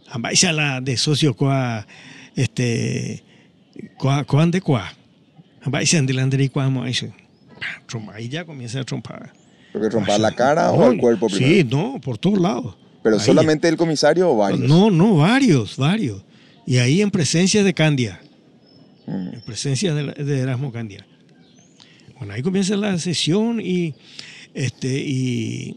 Ambáis 0.09 0.43
a 0.43 0.51
la 0.51 0.81
de 0.81 0.97
socio 0.97 1.35
coa, 1.35 1.85
este, 2.35 3.23
coan 3.97 4.51
de 4.51 4.59
delante 6.07 6.49
cuá, 6.49 6.69
mo, 6.69 6.83
ahí 6.83 6.93
se- 6.93 7.13
trompa, 7.87 8.13
Ahí 8.15 8.29
ya 8.29 8.45
comienza 8.45 8.79
a 8.79 8.83
trompar. 8.83 9.33
¿Porque 9.73 9.89
trompar 9.89 10.19
la 10.19 10.31
cara 10.33 10.71
o 10.71 10.91
el 10.91 10.97
cuerpo 10.99 11.27
primero? 11.27 11.53
Sí, 11.53 11.63
no, 11.63 11.99
por 12.01 12.17
todos 12.17 12.39
lados. 12.39 12.75
¿Pero 13.03 13.15
Ahí. 13.17 13.25
solamente 13.25 13.67
el 13.67 13.77
comisario 13.77 14.29
o 14.31 14.35
varios? 14.37 14.59
No, 14.61 14.91
no, 14.91 15.17
varios, 15.17 15.77
varios. 15.77 16.21
Y 16.67 16.77
ahí 16.77 17.01
en 17.01 17.09
presencia 17.11 17.63
de 17.63 17.73
Candia, 17.73 18.19
Mm. 19.07 19.33
en 19.33 19.41
presencia 19.41 19.93
de, 19.95 20.11
de 20.23 20.39
Erasmo 20.39 20.71
Candia. 20.71 21.05
Bueno, 22.19 22.33
ahí 22.33 22.43
comienza 22.43 22.75
la 22.77 22.97
sesión 22.99 23.59
y, 23.59 23.95
este, 24.53 24.87
y, 24.99 25.75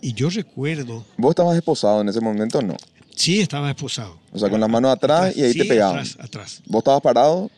y 0.00 0.12
yo 0.12 0.30
recuerdo, 0.30 1.04
¿Vos 1.16 1.30
estabas 1.30 1.56
esposado 1.56 2.00
en 2.00 2.08
ese 2.10 2.20
momento 2.20 2.58
o 2.58 2.62
no? 2.62 2.76
sí 3.16 3.40
estaba 3.40 3.70
esposado. 3.70 4.18
O 4.32 4.38
sea, 4.38 4.48
con 4.50 4.60
las 4.60 4.68
manos 4.70 4.92
atrás 4.92 5.36
y 5.36 5.42
ahí 5.42 5.52
sí, 5.52 5.58
te 5.60 5.64
pegaban. 5.64 5.98
Atrás, 5.98 6.16
atrás. 6.20 6.62
¿Vos 6.66 6.78
estabas 6.80 7.00
parado? 7.00 7.50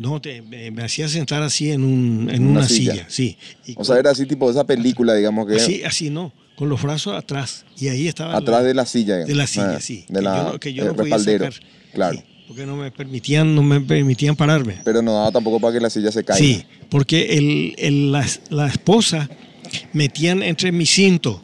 No, 0.00 0.20
te, 0.20 0.40
me, 0.42 0.82
hacía 0.82 1.08
sentar 1.08 1.42
así 1.42 1.70
en, 1.70 1.84
un, 1.84 2.30
en 2.32 2.42
Una 2.46 2.60
una, 2.60 2.68
silla. 2.68 2.92
silla. 2.92 3.06
sí. 3.08 3.36
Y 3.66 3.74
O 3.76 3.84
sea, 3.84 3.98
era 3.98 4.10
así 4.10 4.24
tipo 4.26 4.46
de 4.46 4.52
esa 4.52 4.64
película, 4.66 5.14
digamos 5.14 5.46
que 5.46 5.56
así, 5.56 5.82
así 5.84 6.08
no, 6.08 6.32
con 6.56 6.68
los 6.70 6.80
brazos 6.82 7.14
atrás. 7.14 7.66
Y 7.78 7.88
ahí 7.88 8.08
estaba. 8.08 8.34
atrás 8.36 8.62
la- 8.62 8.68
de 8.68 8.74
la 8.74 8.86
silla. 8.86 9.16
de 9.18 9.34
la 9.34 9.46
silla, 9.46 9.74
Ah, 9.76 9.80
sí. 9.80 10.06
De 10.08 10.20
que 10.20 10.24
la, 10.24 10.52
yo 10.52 10.58
que 10.60 10.72
yo 10.72 10.82
el 10.84 10.88
no 10.88 10.96
podía 10.96 11.18
sacar. 11.18 11.52
Claro. 11.92 12.16
Sí, 12.16 12.24
porque 12.48 12.64
no 12.66 12.76
me 12.76 12.90
permitían, 12.90 13.54
no 13.54 13.62
me 13.62 13.80
permitían 13.80 14.36
pararme. 14.36 14.76
Pero 14.84 15.02
no 15.02 15.12
daba 15.12 15.30
tampoco 15.32 15.60
para 15.60 15.74
que 15.74 15.80
la 15.80 15.90
silla 15.90 16.10
se 16.10 16.24
caiga. 16.24 16.38
Sí, 16.44 16.64
porque 16.88 17.36
el, 17.36 17.74
el- 17.78 18.10
la, 18.12 18.26
la 18.48 18.68
esposa 18.68 19.28
metían 19.92 20.42
entre 20.42 20.72
mi 20.72 20.86
cinto. 20.86 21.42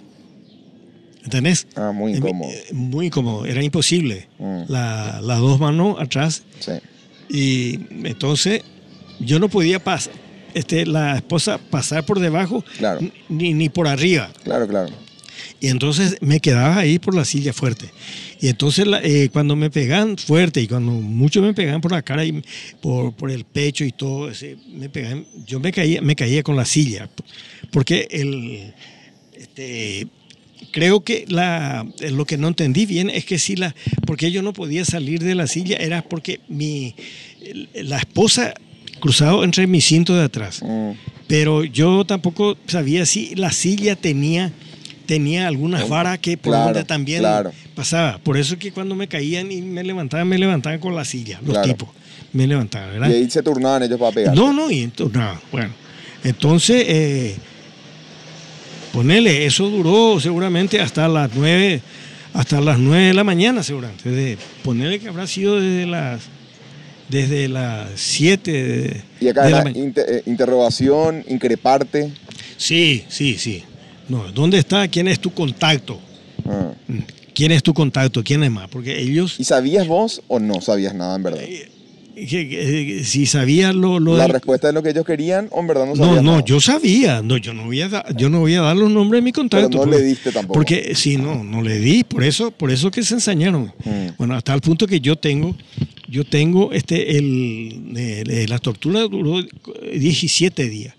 ¿Entendés? 1.25 1.67
Ah, 1.75 1.91
muy 1.93 2.13
incómodo. 2.15 2.51
eh, 2.51 2.65
Muy 2.73 3.07
incómodo, 3.07 3.47
era 3.47 3.63
imposible. 3.63 4.29
Mm. 4.39 4.63
La- 4.69 5.21
las 5.23 5.41
dos 5.41 5.59
manos 5.61 5.97
atrás. 6.01 6.45
Sí. 6.61 6.73
Y 7.29 7.81
entonces 8.05 8.63
yo 9.21 9.39
no 9.39 9.49
podía 9.49 9.83
pasar, 9.83 10.13
este, 10.55 10.87
la 10.87 11.17
esposa 11.17 11.59
pasar 11.59 12.05
por 12.07 12.21
debajo 12.21 12.65
Claro. 12.79 13.01
ni, 13.29 13.53
ni 13.55 13.69
por 13.69 13.89
arriba. 13.89 14.31
Claro, 14.45 14.67
claro. 14.69 14.93
Y 15.61 15.69
entonces 15.69 16.17
me 16.21 16.41
quedaba 16.41 16.77
ahí 16.79 16.99
por 16.99 17.15
la 17.15 17.25
silla 17.25 17.53
fuerte. 17.53 17.87
Y 18.41 18.49
entonces 18.49 18.87
eh, 19.03 19.31
cuando 19.33 19.57
me 19.57 19.71
pegaban 19.71 20.19
fuerte 20.19 20.61
y 20.61 20.69
cuando 20.69 20.93
muchos 20.93 21.43
me 21.43 21.55
pegaban 21.55 21.81
por 21.81 21.93
la 21.93 22.03
cara 22.03 22.25
y 22.25 22.43
por, 22.83 23.15
por 23.15 23.31
el 23.31 23.45
pecho 23.45 23.85
y 23.85 23.93
todo, 23.93 24.31
ese, 24.31 24.57
me 24.75 24.89
pegaban, 24.91 25.25
yo 25.47 25.59
me 25.59 25.73
caía, 25.73 26.03
me 26.03 26.15
caía 26.15 26.43
con 26.43 26.57
la 26.57 26.65
silla. 26.67 27.09
Porque 27.71 28.07
el, 28.11 28.75
este, 29.35 30.07
creo 30.77 31.01
que 31.01 31.25
la, 31.29 31.87
lo 32.11 32.27
que 32.27 32.37
no 32.37 32.49
entendí 32.49 32.85
bien 32.85 33.09
es 33.09 33.25
que 33.25 33.39
si 33.39 33.57
la, 33.57 33.75
porque 34.07 34.31
yo 34.31 34.43
no 34.43 34.53
podía 34.53 34.85
salir 34.85 35.23
de 35.25 35.35
la 35.35 35.47
silla 35.47 35.79
era 35.79 36.03
porque 36.03 36.41
mi, 36.49 36.95
la 37.75 37.97
esposa 37.97 38.53
cruzado 39.01 39.43
entre 39.43 39.67
mi 39.67 39.81
cinto 39.81 40.15
de 40.15 40.25
atrás 40.25 40.61
Mm. 40.63 40.91
pero 41.29 41.65
yo 41.65 42.05
tampoco 42.05 42.59
sabía 42.67 43.07
si 43.07 43.35
la 43.37 43.53
silla 43.53 43.97
tenía 43.97 44.53
tenía 45.07 45.47
algunas 45.49 45.89
varas 45.89 46.19
que 46.19 46.37
por 46.37 46.51
Claro, 46.53 46.65
donde 46.67 46.85
también 46.85 47.21
claro. 47.21 47.53
pasaba. 47.75 48.19
Por 48.19 48.37
eso 48.37 48.59
que 48.59 48.71
cuando 48.73 48.95
me 48.97 49.07
caían 49.09 49.51
y 49.53 49.63
me 49.63 49.83
levantaban, 49.85 50.27
me 50.29 50.37
levantaban 50.37 50.79
con 50.81 50.95
la 50.97 51.05
silla, 51.07 51.39
los 51.43 51.53
Claro. 51.53 51.69
tipos. 51.69 51.89
Me 52.33 52.47
levantaban, 52.47 52.91
¿verdad? 52.93 53.09
Y 53.11 53.15
ahí 53.15 53.31
se 53.31 53.41
turnaban 53.43 53.83
ellos 53.85 53.99
para 54.01 54.13
pegar. 54.13 54.35
No, 54.35 54.53
no, 54.53 54.69
y 54.71 54.81
entonces, 54.81 55.17
no, 55.17 55.41
bueno. 55.53 55.73
Entonces, 56.25 56.85
eh, 56.89 57.37
ponele, 58.97 59.45
eso 59.45 59.69
duró 59.69 60.19
seguramente 60.21 60.81
hasta 60.81 61.07
las 61.07 61.31
nueve, 61.35 61.83
hasta 62.33 62.63
las 62.63 62.79
nueve 62.79 63.09
de 63.09 63.15
la 63.15 63.25
mañana, 63.25 63.63
seguramente. 63.63 64.39
Ponele 64.65 64.99
que 64.99 65.09
habrá 65.09 65.27
sido 65.27 65.61
desde 65.61 65.85
las, 65.85 66.23
desde 67.11 67.47
las 67.49 67.91
siete 67.97 68.53
de, 68.53 69.03
Y 69.21 69.29
acá 69.29 69.45
de 69.45 69.51
la 69.51 69.71
inter- 69.71 70.07
eh, 70.09 70.23
interrogación, 70.25 71.23
increparte. 71.29 72.11
Sí, 72.57 73.05
sí, 73.09 73.37
sí. 73.37 73.65
No, 74.09 74.33
¿dónde 74.33 74.57
está? 74.59 74.89
¿Quién 74.89 75.09
es 75.09 75.21
tu 75.21 75.31
contacto? 75.31 76.01
Ah. 76.49 76.73
¿Quién 77.35 77.53
es 77.53 77.63
tu 77.63 77.75
contacto? 77.75 78.25
¿Quién 78.25 78.43
es 78.45 78.51
más? 78.51 78.67
Porque 78.71 78.99
ellos, 78.99 79.39
¿Y 79.39 79.45
sabías 79.45 79.87
vos 79.87 80.23
o 80.27 80.39
no 80.41 80.63
sabías 80.63 80.95
nada 80.95 81.17
en 81.17 81.23
verdad? 81.23 81.43
eh, 81.43 81.69
si 82.17 83.27
sabían 83.27 83.81
lo, 83.81 84.01
lo 84.01 84.17
¿La 84.17 84.25
del- 84.25 84.33
respuesta 84.33 84.67
de 84.69 84.73
lo 84.73 84.83
que 84.83 84.91
ellos 84.91 85.05
querían 85.05 85.49
o 85.51 85.61
en 85.61 85.67
verdad 85.67 85.87
no 85.87 85.97
sabías 85.97 86.15
No, 86.17 86.23
no, 86.23 86.31
nada? 86.33 86.45
yo 86.45 86.61
sabía. 86.61 87.23
No, 87.23 87.37
yo 87.37 87.53
no 87.53 87.65
voy 87.65 87.81
a, 87.83 87.89
da- 87.89 88.07
yo 88.17 88.31
no 88.31 88.41
voy 88.41 88.55
a 88.55 88.63
dar 88.63 88.77
los 88.77 88.91
nombres 88.91 89.21
de 89.21 89.25
mi 89.25 89.33
contacto. 89.33 89.69
Pero 89.69 89.85
no 89.85 89.91
porque- 89.91 89.99
le 90.03 90.09
diste 90.09 90.33
tampoco. 90.33 90.55
Porque 90.55 90.95
sí, 90.95 91.17
no, 91.17 91.45
no 91.45 91.63
le 91.63 91.79
di. 91.79 92.05
Por 92.05 92.25
eso, 92.25 92.51
por 92.51 92.71
eso 92.71 92.91
que 92.91 93.03
se 93.03 93.15
ensañaron. 93.15 93.73
Mm. 93.85 94.17
Bueno, 94.19 94.35
hasta 94.35 94.55
el 94.55 94.61
punto 94.61 94.87
que 94.87 95.01
yo 95.01 95.17
tengo, 95.17 95.55
yo 96.09 96.25
tengo 96.25 96.73
este, 96.73 97.19
el, 97.19 97.93
el- 97.97 98.31
el- 98.31 98.51
la 98.51 98.59
tortura 98.59 99.03
duró 99.03 99.43
17 99.93 100.69
días. 100.69 100.95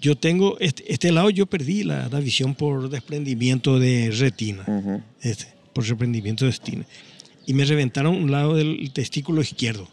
Yo 0.00 0.16
tengo 0.16 0.56
este, 0.58 0.92
este 0.92 1.12
lado, 1.12 1.30
yo 1.30 1.46
perdí 1.46 1.84
la, 1.84 2.08
la 2.08 2.18
visión 2.20 2.54
por 2.54 2.88
desprendimiento 2.90 3.78
de 3.78 4.10
retina, 4.10 4.64
este, 5.20 5.46
por 5.72 5.84
desprendimiento 5.84 6.44
de 6.44 6.50
retina. 6.50 6.84
Y 7.46 7.54
me 7.54 7.64
reventaron 7.64 8.14
un 8.16 8.30
lado 8.30 8.54
del 8.56 8.90
testículo 8.92 9.42
izquierdo. 9.42 9.88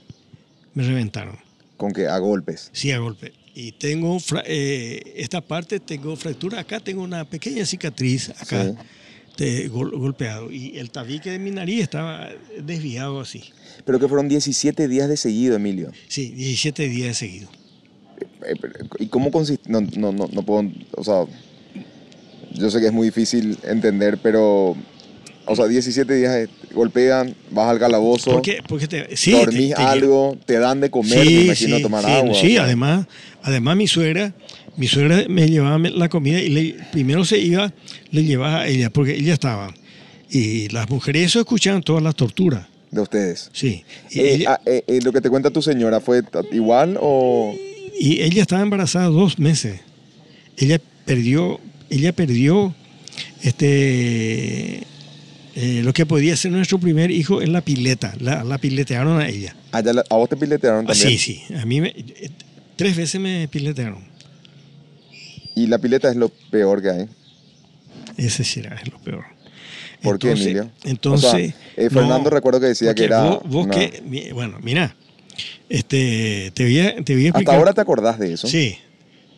Me 0.80 0.86
reventaron. 0.88 1.38
Con 1.75 1.91
que 1.91 2.07
a 2.07 2.17
golpes. 2.19 2.69
Sí, 2.71 2.91
a 2.93 2.99
golpe. 2.99 3.34
Y 3.53 3.73
tengo 3.73 4.17
eh, 4.45 5.01
esta 5.17 5.41
parte, 5.41 5.82
tengo 5.82 6.15
fractura. 6.15 6.61
Acá 6.61 6.80
tengo 6.80 7.03
una 7.03 7.25
pequeña 7.30 7.65
cicatriz, 7.65 8.30
acá, 8.30 8.63
Sí. 8.63 8.73
de 9.43 9.67
gol- 9.67 9.91
golpeado. 9.91 10.49
Y 10.49 10.77
el 10.77 10.89
tabique 10.89 11.30
de 11.32 11.38
mi 11.39 11.51
nariz 11.51 11.82
estaba 11.84 12.30
desviado 12.63 13.19
así. 13.19 13.43
Pero 13.84 13.99
que 13.99 14.07
fueron 14.07 14.30
17 14.30 14.88
días 14.88 15.09
de 15.09 15.17
seguido, 15.17 15.57
Emilio. 15.57 15.91
Sí, 16.07 16.30
17 16.30 16.88
días 16.88 17.17
seguidos. 17.17 17.49
Eh, 18.45 18.53
pero, 18.61 18.73
¿Y 18.99 19.07
cómo 19.07 19.30
consiste? 19.32 19.69
No, 19.69 19.82
no, 19.82 20.13
no, 20.13 20.30
no 20.32 20.43
puedo, 20.43 20.71
o 20.95 21.03
sea, 21.03 21.25
yo 22.53 22.69
sé 22.71 22.80
que 22.80 22.86
es 22.88 22.93
muy 22.93 23.07
difícil 23.07 23.57
entender, 23.63 24.17
pero 24.23 24.77
o 25.49 25.55
sea, 25.55 25.65
17 25.67 26.13
días 26.15 26.47
golpean, 26.73 27.35
vas 27.51 27.69
al 27.69 27.79
calabozo, 27.79 28.31
Porque, 28.31 28.59
porque 28.67 28.87
te, 28.87 29.17
sí, 29.17 29.31
dormís 29.31 29.69
te- 29.69 29.75
te- 29.75 29.81
algo, 29.81 30.37
te 30.45 30.59
dan 30.59 30.79
de 30.79 30.89
comer, 30.89 31.25
me 31.25 31.31
imagino 31.45 31.79
tomar 31.81 32.05
sí, 32.05 32.11
agua. 32.11 32.33
Sí, 32.35 32.47
o 32.47 32.49
sea, 32.51 32.63
además, 32.63 33.07
además 33.41 33.75
mi 33.75 33.87
suegra, 33.87 34.33
mi 34.77 34.87
suegra 34.87 35.25
me 35.27 35.47
llevaba 35.47 35.77
la 35.79 36.07
comida 36.09 36.39
y 36.39 36.49
le- 36.49 36.75
primero 36.91 37.25
se 37.25 37.39
iba, 37.39 37.73
le 38.11 38.23
llevaba 38.23 38.61
a 38.61 38.67
ella, 38.67 38.89
porque 38.89 39.15
ella 39.15 39.33
estaba. 39.33 39.73
Y 40.29 40.69
las 40.69 40.89
mujeres 40.89 41.25
eso 41.25 41.39
escuchaban 41.39 41.81
todas 41.81 42.03
las 42.03 42.15
torturas. 42.15 42.67
De 42.91 43.01
ustedes. 43.01 43.49
Sí. 43.53 43.83
Y, 44.11 44.19
Eh, 44.19 44.33
ella, 44.35 44.53
ah, 44.53 44.61
eh, 44.65 44.83
eh, 44.87 44.99
lo 45.03 45.11
que 45.11 45.21
te 45.21 45.29
cuenta 45.29 45.49
tu 45.51 45.61
señora 45.61 45.99
fue 45.99 46.21
igual 46.51 46.97
o 47.01 47.55
y 47.99 48.21
ella 48.21 48.41
estaba 48.43 48.61
embarazada 48.61 49.07
dos 49.07 49.37
meses. 49.39 49.81
Ella 50.57 50.79
perdió, 51.05 51.59
ella 51.89 52.13
perdió 52.13 52.73
este 53.43 54.83
eh, 55.55 55.81
lo 55.83 55.93
que 55.93 56.05
podía 56.05 56.35
ser 56.37 56.51
nuestro 56.51 56.79
primer 56.79 57.11
hijo 57.11 57.41
en 57.41 57.53
la 57.53 57.61
pileta. 57.61 58.13
La, 58.19 58.43
la 58.43 58.57
piletearon 58.57 59.19
a 59.19 59.27
ella. 59.27 59.55
la- 59.71 60.03
a 60.09 60.15
vos 60.15 60.29
te 60.29 60.37
piletearon 60.37 60.85
Ah, 60.85 60.93
también? 60.93 61.09
sí, 61.09 61.17
sí. 61.47 61.53
A 61.55 61.65
mí 61.65 61.81
me- 61.81 61.93
eh, 61.95 62.29
tres 62.75 62.95
veces 62.95 63.19
me 63.19 63.47
piletearon. 63.47 64.03
Y 65.55 65.67
la 65.67 65.77
pileta 65.77 66.09
es 66.09 66.15
lo 66.15 66.29
peor 66.29 66.81
que 66.81 66.89
hay. 66.89 67.05
Ese 68.17 68.43
será 68.43 68.75
es 68.81 68.91
lo 68.91 68.97
peor. 68.99 69.25
¿Por 70.01 70.17
qué, 70.17 70.31
Emilio? 70.31 70.69
Entonces. 70.85 71.27
O 71.27 71.31
sea, 71.31 71.39
eh, 71.75 71.89
Fernando 71.89 72.29
recuerdo 72.29 72.59
que 72.61 72.67
decía 72.67 72.95
que 72.95 73.03
era 73.03 73.21
Vos, 73.23 73.39
vos 73.45 73.65
una- 73.65 73.75
que. 73.75 74.31
Bueno, 74.33 74.57
mira. 74.61 74.95
Este, 75.67 76.51
te 76.53 76.63
voy 76.63 76.79
a, 76.79 76.95
te 77.03 77.13
voy 77.13 77.25
a 77.25 77.29
explicar. 77.29 77.35
Hasta 77.41 77.57
ahora 77.57 77.73
te 77.73 77.81
acordás 77.81 78.17
de 78.19 78.33
eso. 78.33 78.47
Sí. 78.47 78.77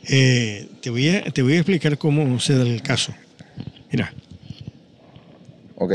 Eh, 0.07 0.67
te, 0.81 0.89
voy 0.89 1.09
a, 1.09 1.23
te 1.25 1.41
voy 1.41 1.53
a 1.53 1.57
explicar 1.57 1.97
cómo 1.97 2.39
se 2.39 2.55
da 2.55 2.63
el 2.63 2.81
caso. 2.81 3.13
Mira. 3.91 4.13
Ok. 5.81 5.93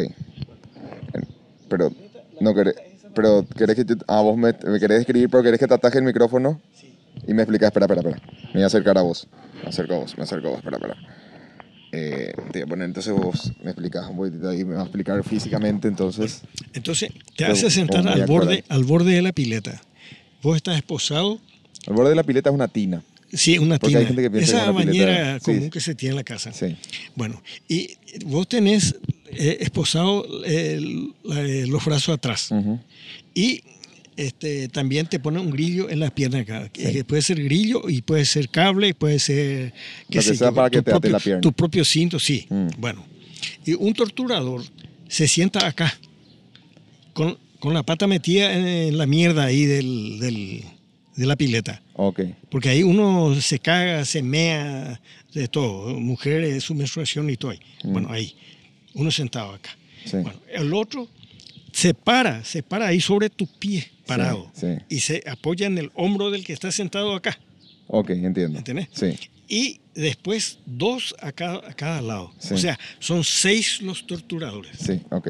Pero 1.69 1.93
no 2.41 2.55
querés, 2.55 2.75
pero 3.15 3.47
querés 3.57 3.77
que 3.77 3.85
te, 3.85 3.95
ah, 4.09 4.21
vos 4.21 4.37
me, 4.37 4.53
me 4.65 4.79
querés 4.81 5.01
escribir, 5.01 5.29
pero 5.31 5.43
querés 5.43 5.59
que 5.61 5.67
te 5.67 5.75
ataje 5.75 5.99
el 5.99 6.05
micrófono 6.05 6.61
y 7.27 7.33
me 7.35 7.43
explicas, 7.43 7.69
espera, 7.69 7.87
espera, 7.87 8.01
espera. 8.09 8.33
Me 8.47 8.53
voy 8.55 8.63
a 8.63 8.67
acercar 8.67 8.99
a 8.99 9.03
vos. 9.03 9.27
Me 9.63 9.69
acerco 9.69 9.95
a 9.95 9.99
vos, 9.99 10.17
me 10.17 10.25
acerco 10.25 10.49
a 10.49 10.51
vos, 10.51 10.59
espera, 10.59 10.77
espera. 10.77 10.97
Eh, 11.93 12.33
te 12.53 12.59
voy 12.59 12.63
a 12.63 12.67
poner, 12.67 12.85
entonces 12.87 13.13
vos 13.13 13.53
me 13.63 13.71
explicas 13.71 14.09
un 14.11 14.17
poquitito 14.17 14.49
ahí, 14.49 14.65
me 14.65 14.75
vas 14.75 14.81
a 14.83 14.87
explicar 14.87 15.23
físicamente, 15.25 15.89
entonces. 15.89 16.43
Entonces, 16.75 17.11
te 17.13 17.21
Pero, 17.39 17.53
haces 17.53 17.73
sentar 17.73 18.03
¿cómo 18.03 18.15
me 18.15 18.23
al 18.23 18.27
borde, 18.29 18.65
al 18.69 18.85
borde 18.85 19.15
de 19.15 19.23
la 19.23 19.33
pileta. 19.33 19.81
Vos 20.43 20.57
estás 20.57 20.77
esposado. 20.77 21.41
El 21.87 21.95
borde 21.95 22.11
de 22.11 22.17
la 22.17 22.25
pileta 22.25 22.51
es 22.51 22.55
una 22.55 22.69
tina. 22.69 23.03
Sí, 23.33 23.59
una 23.59 23.79
Porque 23.79 23.89
tina. 23.89 24.01
hay 24.01 24.07
gente 24.07 24.23
que 24.23 24.31
piensa 24.31 24.53
que 24.53 24.59
Esa 24.59 24.71
una 24.71 24.81
pileta- 24.83 25.07
bañera 25.07 25.39
sí, 25.41 25.45
común 25.45 25.63
sí. 25.63 25.71
que 25.71 25.81
se 25.81 25.95
tiene 25.95 26.11
en 26.13 26.17
la 26.17 26.25
casa. 26.25 26.53
Sí. 26.53 26.77
Bueno, 27.17 27.43
y 27.67 27.97
vos 28.27 28.47
tenés 28.49 28.95
eh, 29.33 29.59
esposado 29.61 30.27
la- 30.41 30.47
eh, 30.49 31.67
los 31.67 31.85
brazos 31.85 32.15
atrás. 32.15 32.51
Y 33.35 33.63
este, 34.17 34.69
también 34.69 35.07
te 35.07 35.19
pone 35.19 35.39
un 35.41 35.51
grillo 35.51 35.91
en 35.91 36.01
las 36.01 36.11
piernas 36.13 36.43
acá. 36.43 36.69
que- 36.71 36.87
Sí. 36.87 36.93
que 36.93 37.05
puede 37.05 37.23
ser 37.23 37.43
grillo 37.43 37.89
y 37.89 38.01
puede 38.03 38.25
ser 38.25 38.49
cable, 38.49 38.95
puede 38.95 39.19
ser... 39.19 39.75
que 40.11 40.23
sé 40.23 40.35
sea 40.37 40.53
para 40.53 40.71
que 40.71 40.79
tu 40.79 40.85
te 40.85 40.91
propio- 40.93 41.11
la 41.11 41.21
pierna. 41.21 41.41
Tu 41.43 41.53
propio 41.53 41.85
cinto, 41.85 42.19
sí. 42.19 42.47
Mm. 42.49 42.69
Bueno. 42.79 43.05
Y 43.67 43.75
un 43.75 43.93
torturador 43.93 44.63
se 45.09 45.29
sienta 45.29 45.67
acá, 45.67 45.93
con, 47.13 47.37
con 47.61 47.75
la 47.75 47.83
pata 47.83 48.07
metida 48.07 48.53
en 48.53 48.97
la 48.97 49.07
mierda 49.07 49.45
ahí 49.45 49.65
del, 49.67 50.19
del- 50.21 50.63
de 51.17 51.27
la 51.27 51.37
pileta. 51.37 51.83
Ok. 51.95 52.21
Porque 52.51 52.69
ahí 52.71 52.83
uno 52.83 53.39
se 53.41 53.59
caga, 53.59 54.05
se 54.05 54.23
mea, 54.23 55.01
de 55.33 55.49
todo. 55.49 55.99
Mujeres, 56.01 56.63
su 56.65 56.75
menstruación 56.75 57.29
y 57.31 57.37
todo 57.37 57.51
ahí. 57.53 57.61
Mm. 57.85 57.93
Bueno, 57.93 58.09
ahí. 58.11 58.35
Uno 58.97 59.11
sentado 59.11 59.53
acá. 59.53 59.71
Sí. 60.05 60.19
Bueno, 60.19 60.41
el 60.53 60.75
otro 60.75 61.09
se 61.73 61.95
para, 61.95 62.45
se 62.45 62.63
para 62.63 62.89
ahí 62.89 63.01
sobre 63.01 63.31
tu 63.31 63.47
pie 63.47 63.89
parado. 64.07 64.51
Sí, 64.55 64.67
sí. 64.67 64.85
Y 64.89 65.01
se 65.01 65.23
apoya 65.29 65.67
en 65.67 65.79
el 65.79 65.91
hombro 65.95 66.31
del 66.31 66.45
que 66.45 66.53
está 66.53 66.73
sentado 66.73 67.15
acá. 67.15 67.39
Ok, 67.89 68.11
entiendo. 68.11 68.59
¿Entendés? 68.59 68.89
Sí. 68.93 69.19
Y 69.49 69.81
después 69.95 70.59
dos 70.67 71.15
a 71.21 71.33
cada, 71.33 71.57
a 71.69 71.75
cada 71.75 72.01
lado. 72.01 72.33
O 72.51 72.57
sea, 72.57 72.79
son 72.99 73.23
seis 73.23 73.81
los 73.83 74.07
torturadores. 74.07 74.77
Sí, 74.79 75.01
ok. 75.11 75.29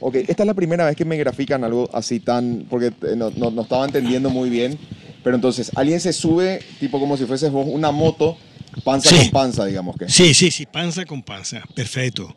Ok, 0.00 0.14
esta 0.14 0.44
es 0.44 0.46
la 0.46 0.54
primera 0.54 0.86
vez 0.86 0.96
que 0.96 1.04
me 1.04 1.16
grafican 1.16 1.64
algo 1.64 1.90
así 1.92 2.20
tan... 2.20 2.66
Porque 2.70 2.86
eh, 2.86 3.16
no, 3.16 3.30
no, 3.30 3.50
no 3.50 3.62
estaba 3.62 3.84
entendiendo 3.84 4.30
muy 4.30 4.48
bien. 4.48 4.78
Pero 5.24 5.34
entonces, 5.34 5.72
alguien 5.74 6.00
se 6.00 6.12
sube, 6.12 6.60
tipo 6.78 7.00
como 7.00 7.16
si 7.16 7.26
fuese 7.26 7.50
vos 7.50 7.66
una 7.68 7.90
moto, 7.90 8.38
panza 8.84 9.10
Sí. 9.10 9.16
con 9.16 9.30
panza, 9.30 9.64
digamos 9.66 9.96
que. 9.96 10.08
Sí, 10.08 10.34
sí, 10.34 10.50
sí, 10.50 10.66
panza 10.66 11.04
con 11.04 11.22
panza. 11.22 11.62
Perfecto. 11.74 12.36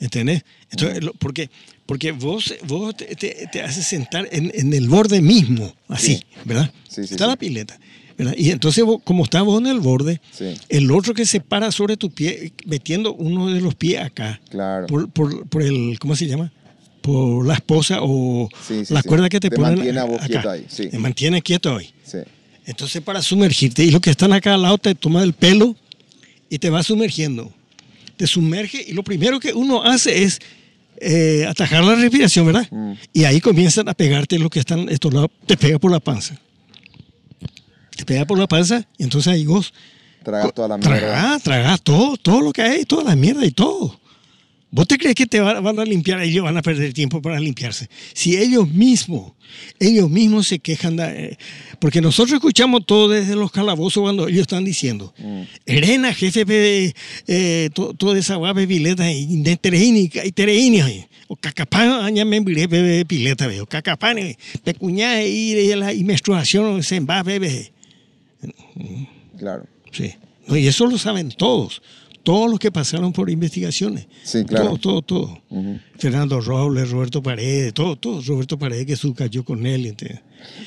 ¿Entendés? 0.00 0.42
Entonces, 0.70 1.02
lo- 1.04 1.14
porque, 1.14 1.48
porque 1.86 2.12
vos, 2.12 2.52
vos 2.66 2.96
te, 2.96 3.14
te- 3.16 3.48
te 3.50 3.62
haces 3.62 3.86
sentar 3.86 4.28
en, 4.32 4.50
en 4.54 4.72
el 4.74 4.88
borde 4.88 5.20
mismo, 5.22 5.72
así, 5.88 6.16
Sí. 6.16 6.24
¿verdad? 6.44 6.70
Sí, 6.88 7.06
sí, 7.06 7.14
Está 7.14 7.26
la 7.26 7.36
pileta. 7.36 7.78
¿verdad? 8.18 8.34
Y 8.36 8.50
entonces, 8.50 8.84
vos, 8.84 9.00
como 9.04 9.24
estás 9.24 9.42
vos 9.44 9.60
en 9.60 9.66
el 9.68 9.80
borde, 9.80 10.20
el 10.68 10.90
otro 10.90 11.14
que 11.14 11.26
se 11.26 11.40
para 11.40 11.70
sobre 11.72 11.96
tu 11.96 12.10
pie, 12.10 12.52
metiendo 12.66 13.14
uno 13.14 13.50
de 13.52 13.60
los 13.60 13.74
pies 13.76 14.00
acá, 14.02 14.40
Claro. 14.50 14.86
por, 14.86 15.08
por, 15.10 15.48
por 15.48 15.62
el, 15.62 15.96
¿cómo 15.98 16.14
se 16.16 16.26
llama? 16.26 16.52
Por 17.00 17.46
la 17.46 17.54
esposa 17.54 17.98
o 18.02 18.48
la 18.90 19.02
cuerda 19.02 19.28
que 19.28 19.38
te, 19.40 19.50
Te 19.50 19.56
ponen 19.56 19.74
mantiene 19.76 20.00
a 20.00 20.04
vos 20.04 20.18
acá. 20.18 20.26
quieto 20.28 20.50
ahí, 20.50 20.64
sí. 20.68 20.88
Te 20.88 20.98
mantiene 20.98 21.42
quieto 21.42 21.76
ahí. 21.76 21.92
Sí. 22.04 22.18
Entonces, 22.66 23.02
para 23.02 23.20
sumergirte, 23.22 23.84
y 23.84 23.90
los 23.90 24.00
que 24.00 24.10
están 24.10 24.32
acá 24.32 24.54
al 24.54 24.62
lado 24.62 24.78
te 24.78 24.94
toma 24.94 25.22
el 25.22 25.32
pelo 25.34 25.76
y 26.48 26.58
te 26.58 26.70
va 26.70 26.82
sumergiendo. 26.82 27.52
Te 28.16 28.26
sumerge 28.26 28.84
y 28.86 28.92
lo 28.92 29.02
primero 29.02 29.40
que 29.40 29.52
uno 29.52 29.82
hace 29.82 30.22
es 30.22 30.40
eh, 30.98 31.44
atajar 31.48 31.84
la 31.84 31.94
respiración, 31.96 32.46
¿verdad? 32.46 32.68
Mm. 32.70 32.92
Y 33.12 33.24
ahí 33.24 33.40
comienzan 33.40 33.88
a 33.88 33.94
pegarte 33.94 34.38
los 34.38 34.50
que 34.50 34.60
están 34.60 34.88
estos 34.88 35.12
lados, 35.12 35.30
te 35.46 35.56
pega 35.56 35.78
por 35.78 35.90
la 35.90 36.00
panza. 36.00 36.38
Te 37.96 38.04
pega 38.04 38.24
por 38.24 38.38
la 38.38 38.46
panza 38.46 38.86
y 38.96 39.02
entonces 39.04 39.32
ahí 39.32 39.46
vos 39.46 39.72
Tragas 40.24 40.54
toda 40.54 40.68
la 40.68 40.78
mierda. 40.78 40.98
tragás, 40.98 41.42
tragás 41.42 41.82
todo, 41.82 42.16
todo 42.16 42.40
lo 42.40 42.52
que 42.52 42.62
hay, 42.62 42.84
toda 42.86 43.04
la 43.04 43.14
mierda 43.14 43.44
y 43.44 43.50
todo. 43.50 44.00
¿Vos 44.76 44.88
te 44.88 44.98
crees 44.98 45.14
que 45.14 45.26
te 45.26 45.38
van, 45.38 45.78
a 45.78 45.84
limpiar? 45.84 46.20
Ellos 46.20 46.42
van 46.42 46.56
a 46.56 46.62
perder 46.62 46.92
tiempo 46.92 47.22
para 47.22 47.38
limpiarse. 47.38 47.88
Si 48.12 48.36
ellos 48.36 48.68
mismos, 48.68 49.32
ellos 49.78 50.10
mismos 50.10 50.48
se 50.48 50.58
quejan, 50.58 50.96
de- 50.96 51.04
eh, 51.26 51.38
porque 51.78 52.00
nosotros 52.00 52.34
escuchamos 52.34 52.84
todo 52.84 53.08
desde 53.08 53.36
los 53.36 53.52
calabozos 53.52 54.02
cuando 54.02 54.26
ellos 54.26 54.40
están 54.40 54.64
diciendo, 54.64 55.14
Mm. 55.16 55.42
Erena, 55.64 56.12
jefe, 56.12 56.44
de 56.44 56.92
eh, 57.28 57.70
to- 57.72 57.94
toda 57.94 58.18
esa 58.18 58.34
guapa 58.34 58.66
pileta, 58.66 59.08
y 59.12 59.42
de 59.42 59.56
tereini, 59.56 60.10
y 60.24 60.32
tereini, 60.32 60.80
ay. 60.80 61.04
o 61.28 61.36
cacapán, 61.36 61.92
aña 62.04 62.24
me 62.24 62.40
miré, 62.40 62.66
bebé, 62.66 63.04
pileta, 63.04 63.46
veo, 63.46 63.66
cacapán, 63.66 64.18
eh, 64.18 64.36
pecuñá, 64.64 65.22
y, 65.22 65.52
y 65.52 65.74
la 65.76 65.92
menstruación, 66.02 66.82
se 66.82 66.98
va, 66.98 67.22
bebé. 67.22 67.70
Claro. 69.38 69.66
Sí. 69.92 70.12
No, 70.48 70.56
y 70.56 70.66
eso 70.66 70.86
lo 70.86 70.98
saben 70.98 71.30
todos. 71.30 71.80
Todos 72.24 72.50
los 72.50 72.58
que 72.58 72.72
pasaron 72.72 73.12
por 73.12 73.30
investigaciones. 73.30 74.06
Sí, 74.24 74.44
claro. 74.44 74.76
Todo, 74.78 75.02
todo, 75.02 75.42
todo. 75.50 75.78
Fernando 75.98 76.40
Robles, 76.40 76.90
Roberto 76.90 77.22
Paredes, 77.22 77.72
todo, 77.74 77.94
todo. 77.96 78.20
Roberto 78.22 78.58
Paredes 78.58 78.86
que 78.86 78.96
su 78.96 79.14
cayó 79.14 79.44
con 79.44 79.64
él. 79.66 79.94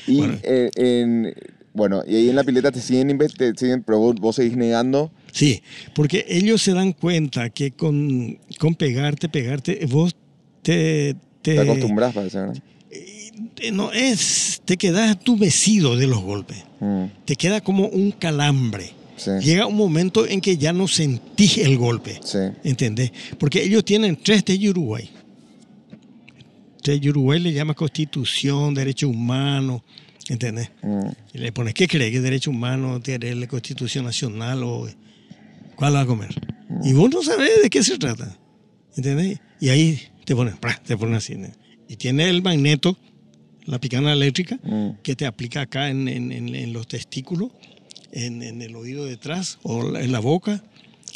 Y 0.06 0.16
Bueno. 0.16 0.38
eh, 0.44 0.70
en, 0.76 1.34
bueno, 1.74 2.02
y 2.06 2.14
ahí 2.16 2.28
en 2.30 2.36
la 2.36 2.44
pileta 2.44 2.72
te 2.72 2.80
siguen, 2.80 3.18
te 3.18 3.52
siguen 3.56 3.82
pero 3.84 3.98
vos, 3.98 4.14
vos 4.16 4.36
seguís 4.36 4.56
negando. 4.56 5.10
Sí, 5.32 5.62
porque 5.94 6.24
ellos 6.28 6.62
se 6.62 6.72
dan 6.72 6.92
cuenta 6.92 7.50
que 7.50 7.72
con, 7.72 8.38
con 8.58 8.74
pegarte, 8.74 9.28
pegarte, 9.28 9.84
vos 9.86 10.14
te... 10.62 11.14
te 11.42 11.54
Te 11.54 11.60
acostumbras, 11.60 12.14
parece, 12.14 12.38
¿verdad? 12.38 12.62
eh, 12.90 13.70
no 13.72 13.92
es, 13.92 14.62
te 14.64 14.76
quedas 14.76 15.16
adormecido 15.16 15.96
de 15.96 16.06
los 16.06 16.20
golpes. 16.22 16.64
Mm, 16.80 17.04
Te 17.24 17.34
queda 17.36 17.60
como 17.60 17.86
un 17.88 18.12
calambre. 18.12 18.90
Sí, 19.18 19.30
Llega 19.42 19.66
un 19.66 19.76
momento 19.76 20.26
en 20.26 20.40
que 20.40 20.56
ya 20.56 20.72
no 20.72 20.88
sentís 20.88 21.58
el 21.58 21.76
golpe. 21.76 22.18
sí. 22.24 22.38
¿Entendés? 22.64 23.12
Porque 23.38 23.62
ellos 23.62 23.84
tienen 23.84 24.16
tres 24.16 24.44
de 24.44 24.70
Uruguay. 24.70 25.10
Tres 26.82 27.00
de 27.00 27.10
Uruguay 27.10 27.40
le 27.40 27.52
llama 27.52 27.74
Constitución, 27.74 28.72
Derecho 28.74 29.08
Humano, 29.08 29.84
¿entendés? 30.28 30.70
Mm, 30.82 31.08
Y 31.34 31.38
le 31.38 31.52
pones, 31.52 31.74
¿qué 31.74 31.86
cree? 31.88 32.10
¿Que 32.10 32.20
Derecho 32.20 32.50
Humano 32.50 33.00
tiene 33.00 33.34
la 33.34 33.46
Constitución 33.46 34.04
Nacional 34.04 34.62
o 34.62 34.88
cuál 35.76 35.94
va 35.94 36.02
a 36.02 36.06
comer? 36.06 36.30
Y 36.84 36.92
vos 36.92 37.10
no 37.10 37.22
sabés 37.22 37.62
de 37.62 37.68
qué 37.70 37.82
se 37.82 37.98
trata, 37.98 38.36
¿entendés? 38.96 39.40
Y 39.60 39.70
ahí 39.70 40.00
te 40.24 40.34
ponen, 40.36 40.56
¡pra! 40.56 40.80
te 40.84 40.96
ponen 40.96 41.16
así. 41.16 41.34
¿no? 41.34 41.48
Y 41.88 41.96
tiene 41.96 42.28
el 42.30 42.42
magneto, 42.42 42.96
la 43.64 43.80
picana 43.80 44.12
eléctrica, 44.12 44.58
mm, 44.62 45.00
que 45.02 45.16
te 45.16 45.26
aplica 45.26 45.62
acá 45.62 45.90
en, 45.90 46.06
en- 46.08 46.30
en- 46.32 46.54
en 46.54 46.72
los 46.72 46.86
testículos, 46.86 47.50
en, 48.12 48.42
en 48.42 48.62
el 48.62 48.74
oído 48.76 49.04
detrás 49.04 49.58
o 49.62 49.96
en 49.96 50.12
la 50.12 50.20
boca, 50.20 50.62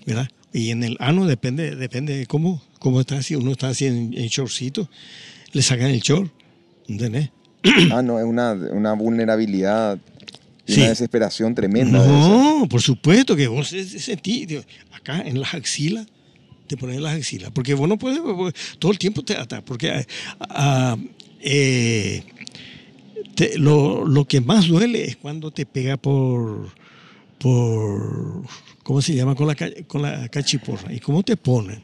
¿verdad? 0.07 0.29
Y 0.53 0.71
en 0.71 0.83
el 0.85 0.97
ano 1.01 1.27
depende, 1.27 1.75
depende 1.77 2.17
de 2.17 2.27
cómo, 2.27 2.63
cómo 2.79 3.01
está, 3.01 3.23
si 3.23 3.35
uno 3.37 3.53
está 3.53 3.69
así 3.69 3.87
en, 3.87 4.13
en 4.17 4.27
shortcito, 4.29 4.89
le 5.53 5.63
sacan 5.63 5.91
el 5.91 6.01
short, 6.01 6.31
¿entendés? 6.89 7.31
Ah, 7.93 8.03
no, 8.03 8.19
es 8.19 8.25
una, 8.25 8.53
una 8.53 8.93
vulnerabilidad 8.95 9.99
y 10.67 10.75
Sí. 10.75 10.81
una 10.81 10.91
desesperación 10.91 11.55
tremenda. 11.55 11.99
No, 12.05 12.67
por 12.69 12.81
supuesto 12.83 13.35
que 13.35 13.49
vos 13.49 13.69
se- 13.69 13.85
se- 13.85 13.99
sentís, 13.99 14.49
acá 14.93 15.21
en 15.23 15.41
las 15.41 15.55
axilas, 15.55 16.07
te 16.67 16.77
ponen 16.77 16.97
en 16.97 17.03
las 17.03 17.15
axilas. 17.17 17.51
Porque 17.53 17.75
vos 17.75 17.89
no 17.89 17.99
puedes, 17.99 18.21
todo 18.79 18.93
el 18.93 18.99
tiempo 18.99 19.23
te 19.23 19.37
atas. 19.37 19.63
Porque 19.63 19.91
ah, 19.91 20.05
ah, 20.41 20.97
eh, 21.41 22.23
te- 23.35 23.59
lo, 23.59 24.07
lo 24.07 24.25
que 24.27 24.41
más 24.41 24.69
duele 24.69 25.05
es 25.05 25.17
cuando 25.17 25.51
te 25.51 25.67
pega 25.67 25.97
por, 25.97 26.69
por 27.43 28.45
¿cómo 28.83 29.03
se 29.03 29.15
llama? 29.15 29.35
Con 29.35 29.49
la, 29.49 29.57
con 29.87 30.03
la 30.03 30.29
cachiporra. 30.29 30.93
¿Y 30.93 31.01
cómo 31.01 31.23
te 31.23 31.37
ponen? 31.37 31.83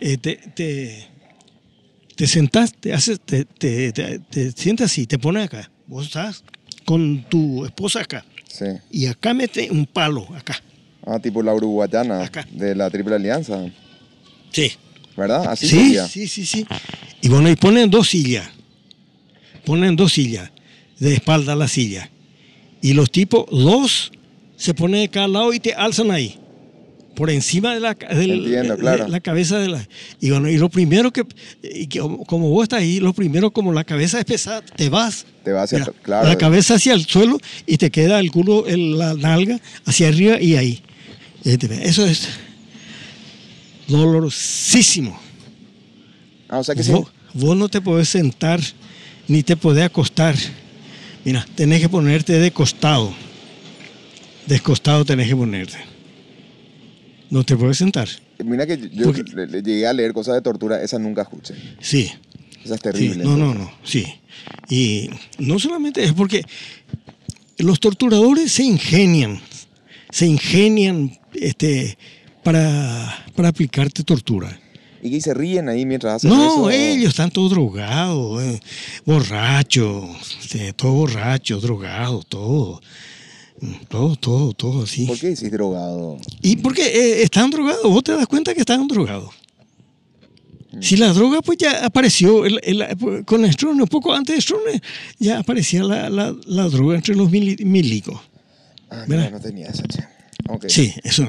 Eh, 0.00 0.16
te, 0.18 0.36
te, 0.36 1.06
te 2.16 2.26
sentás, 2.26 2.74
te, 2.74 2.92
haces, 2.92 3.20
te, 3.20 3.44
te, 3.44 3.92
te, 3.92 4.18
te 4.18 4.52
sientas 4.52 4.90
así, 4.90 5.06
te 5.06 5.18
pones 5.18 5.44
acá. 5.44 5.70
Vos 5.86 6.06
estás 6.06 6.42
con 6.84 7.24
tu 7.28 7.64
esposa 7.64 8.00
acá. 8.00 8.24
Sí. 8.48 8.66
Y 8.90 9.06
acá 9.06 9.32
mete 9.34 9.70
un 9.70 9.86
palo, 9.86 10.26
acá. 10.34 10.60
Ah, 11.06 11.18
tipo 11.18 11.42
la 11.42 11.52
uruguayana 11.54 12.22
Acá. 12.22 12.46
de 12.52 12.74
la 12.76 12.88
Triple 12.90 13.14
Alianza, 13.16 13.64
Sí. 14.52 14.70
¿verdad? 15.16 15.46
Así 15.48 15.66
Sí, 15.68 15.76
sería. 15.78 16.06
sí, 16.08 16.28
sí, 16.28 16.46
sí. 16.46 16.66
Y 17.22 17.28
bueno, 17.28 17.48
y 17.50 17.56
ponen 17.56 17.90
dos 17.90 18.08
sillas. 18.10 18.48
Ponen 19.64 19.96
dos 19.96 20.12
sillas, 20.12 20.50
de 20.98 21.14
espalda 21.14 21.52
a 21.54 21.56
la 21.56 21.66
silla. 21.68 22.10
Y 22.80 22.92
los 22.94 23.10
tipos, 23.10 23.46
dos, 23.50 24.12
se 24.62 24.74
ponen 24.74 25.00
de 25.00 25.08
cada 25.08 25.26
lado 25.28 25.52
y 25.52 25.58
te 25.60 25.74
alzan 25.74 26.10
ahí. 26.10 26.38
Por 27.16 27.28
encima 27.30 27.74
de 27.74 27.80
la, 27.80 27.90
Entiendo, 28.08 28.74
de 28.74 28.80
claro. 28.80 29.06
la 29.08 29.20
cabeza 29.20 29.58
de 29.58 29.68
la... 29.68 29.86
Y 30.20 30.30
bueno, 30.30 30.48
y 30.48 30.56
lo 30.56 30.68
primero 30.70 31.12
que... 31.12 31.24
Y 31.62 31.86
que 31.88 31.98
como 31.98 32.48
vos 32.48 32.62
estás 32.62 32.80
ahí, 32.80 33.00
lo 33.00 33.12
primero, 33.12 33.50
como 33.50 33.72
la 33.72 33.84
cabeza 33.84 34.18
es 34.18 34.24
pesada, 34.24 34.62
te 34.62 34.88
vas. 34.88 35.26
Te 35.44 35.52
va 35.52 35.62
hacia 35.64 35.80
Mira, 35.80 35.92
claro. 36.02 36.28
La 36.28 36.38
cabeza 36.38 36.74
hacia 36.76 36.94
el 36.94 37.04
suelo 37.06 37.38
y 37.66 37.76
te 37.76 37.90
queda 37.90 38.18
el 38.20 38.30
culo, 38.30 38.66
el- 38.66 38.96
la 38.96 39.12
nalga 39.14 39.60
hacia 39.84 40.08
arriba 40.08 40.40
y 40.40 40.56
ahí. 40.56 40.82
Y 41.44 41.56
te 41.58 41.66
ve. 41.68 41.80
Eso 41.86 42.06
es 42.06 42.28
dolorosísimo. 43.88 45.18
Ah, 46.48 46.58
o 46.60 46.64
sea 46.64 46.74
que 46.74 46.82
sí. 46.82 46.92
Vos, 46.92 47.08
vos 47.34 47.56
no 47.56 47.68
te 47.68 47.80
podés 47.80 48.08
sentar 48.08 48.60
ni 49.28 49.42
te 49.42 49.56
podés 49.56 49.84
acostar. 49.84 50.34
Mira, 51.24 51.46
tenés 51.54 51.80
que 51.80 51.88
ponerte 51.88 52.38
de 52.38 52.50
costado. 52.52 53.12
De 54.46 54.60
costado 54.60 55.04
tenés 55.04 55.28
que 55.28 55.36
ponerte. 55.36 55.76
No 57.30 57.44
te 57.44 57.56
puedes 57.56 57.78
sentar. 57.78 58.08
Mira 58.44 58.66
que 58.66 58.90
yo 58.92 59.06
Porque- 59.06 59.22
le, 59.34 59.46
le 59.46 59.62
llegué 59.62 59.86
a 59.86 59.92
leer 59.92 60.12
cosas 60.12 60.34
de 60.34 60.42
tortura, 60.42 60.82
esa 60.82 60.98
nunca 60.98 61.22
escuché. 61.22 61.54
Sí. 61.80 62.10
Esa 62.64 62.74
es 62.74 62.80
sí. 62.80 62.82
terrible. 62.82 63.24
No, 63.24 63.36
no, 63.36 63.54
no. 63.54 63.70
Sí. 63.84 64.04
Y 64.68 65.08
no 65.38 65.58
solamente 65.58 66.02
es 66.04 66.12
porque 66.12 66.44
los 67.58 67.80
torturadores 67.80 68.52
se 68.52 68.64
ingenian. 68.64 69.40
Se 70.10 70.26
ingenian 70.26 71.18
este, 71.34 71.96
para, 72.42 73.24
para 73.34 73.48
aplicarte 73.48 74.02
tortura. 74.04 74.58
Y 75.02 75.10
que 75.10 75.20
se 75.20 75.32
ríen 75.34 75.68
ahí 75.68 75.84
mientras 75.86 76.16
hacen 76.16 76.30
No, 76.30 76.68
eso. 76.68 76.70
ellos 76.70 77.08
están 77.10 77.30
todos 77.30 77.50
drogados, 77.50 78.42
eh, 78.42 78.60
borrachos, 79.04 80.38
este, 80.42 80.72
todos 80.74 80.94
borrachos, 80.94 81.62
drogados, 81.62 82.26
todo. 82.26 82.80
Todo, 83.88 84.16
todo, 84.16 84.52
todo 84.54 84.82
así. 84.82 85.06
¿Por 85.06 85.18
qué 85.18 85.28
decís 85.28 85.50
drogado? 85.50 86.18
Y 86.42 86.56
porque 86.56 86.82
eh, 86.82 87.22
están 87.22 87.50
drogados, 87.50 87.84
vos 87.84 88.02
te 88.02 88.12
das 88.12 88.26
cuenta 88.26 88.54
que 88.54 88.60
están 88.60 88.88
drogados. 88.88 89.30
Mm. 90.72 90.82
Si 90.82 90.96
la 90.96 91.12
droga 91.12 91.42
pues 91.42 91.58
ya 91.58 91.84
apareció, 91.84 92.44
el- 92.44 92.60
el- 92.64 93.24
con 93.24 93.44
poco 93.88 94.12
antes 94.12 94.34
de 94.36 94.42
Strone, 94.42 94.82
ya 95.18 95.38
aparecía 95.38 95.84
la, 95.84 96.10
la- 96.10 96.34
la 96.46 96.68
droga 96.68 96.96
entre 96.96 97.14
los 97.14 97.30
mili- 97.30 97.64
milicos. 97.64 98.20
Ah, 98.90 99.04
Mira. 99.06 99.30
no, 99.30 99.38
tenía 99.40 99.68
esa, 99.68 99.84
che. 99.86 100.02
Ok. 100.48 100.64
Sí, 100.68 100.92
eso. 101.04 101.24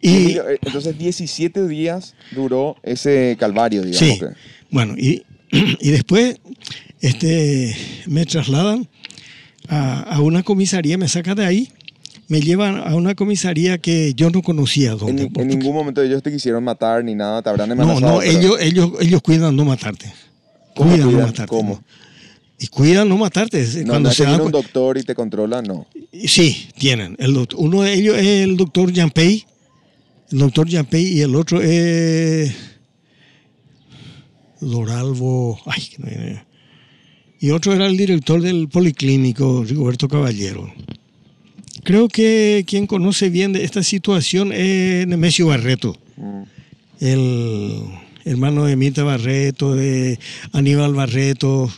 Y, 0.00 0.36
eh, 0.38 0.42
entonces 0.62 0.96
17 0.96 1.66
días 1.68 2.14
duró 2.34 2.76
ese 2.82 3.36
calvario, 3.38 3.82
digamos. 3.82 3.98
Sí. 4.08 4.18
que- 4.18 4.28
Bueno, 4.70 4.94
y, 4.96 5.22
y 5.80 5.90
después 5.90 6.40
este, 7.00 7.76
me 8.06 8.24
trasladan 8.26 8.88
a, 9.68 10.00
a 10.14 10.20
una 10.20 10.42
comisaría, 10.42 10.96
me 10.98 11.08
sacan 11.08 11.36
de 11.36 11.44
ahí, 11.46 11.68
me 12.28 12.40
llevan 12.40 12.76
a 12.86 12.94
una 12.94 13.14
comisaría 13.14 13.78
que 13.78 14.12
yo 14.14 14.30
no 14.30 14.42
conocía. 14.42 14.96
En, 15.06 15.16
ningún 15.48 15.74
momento 15.74 16.02
ellos 16.02 16.22
te 16.22 16.30
quisieron 16.30 16.62
matar 16.64 17.04
ni 17.04 17.14
nada, 17.14 17.42
te 17.42 17.48
habrán 17.50 17.68
no, 17.70 17.74
amenazado. 17.82 18.00
no, 18.14 18.18
pero- 18.20 18.30
ellos, 18.38 18.56
ellos, 18.60 18.90
ellos 19.00 19.22
cuidan 19.22 19.56
no 19.56 19.64
matarte. 19.64 20.12
¿Cómo 20.74 20.90
Cuidan 20.90 21.12
no 21.12 21.18
matarte. 21.20 21.46
¿Cómo? 21.46 21.74
¿no? 21.74 21.84
Y 22.60 22.66
cuidan 22.68 23.08
no 23.08 23.16
matarte. 23.16 23.62
No, 23.84 23.86
Cuando 23.92 24.00
no 24.00 24.10
es 24.10 24.16
se 24.16 24.26
viene 24.26 24.42
un 24.42 24.52
doctor 24.52 24.98
y 24.98 25.02
te 25.04 25.14
controla, 25.14 25.62
no. 25.62 25.86
Sí, 26.26 26.68
tienen. 26.76 27.14
El 27.18 27.34
doct- 27.34 27.54
uno 27.56 27.82
de 27.82 27.94
ellos 27.94 28.16
es 28.18 28.26
el 28.44 28.56
doctor 28.56 28.92
Yampey, 28.92 29.44
el 30.32 30.38
doctor 30.38 30.68
Yampey, 30.68 31.04
y 31.06 31.20
el 31.20 31.34
otro 31.36 31.60
es 31.62 32.52
Doralvo. 34.60 35.58
Ay, 35.66 35.82
que 35.88 35.98
no. 36.02 36.47
Y 37.40 37.50
otro 37.50 37.72
era 37.74 37.86
el 37.86 37.96
director 37.96 38.40
del 38.40 38.68
Policlínico, 38.68 39.64
Rigoberto 39.64 40.08
Caballero. 40.08 40.72
Creo 41.84 42.08
que 42.08 42.64
quien 42.66 42.86
conoce 42.86 43.30
bien 43.30 43.52
de 43.52 43.64
esta 43.64 43.82
situación 43.82 44.52
es 44.52 45.06
Nemesio 45.06 45.46
Barreto, 45.46 45.96
Mm. 46.16 46.42
el 47.00 47.82
hermano 48.24 48.64
de 48.64 48.76
Mita 48.76 49.04
Barreto, 49.04 49.74
de 49.74 50.18
Aníbal 50.52 50.94
Barreto. 50.94 51.70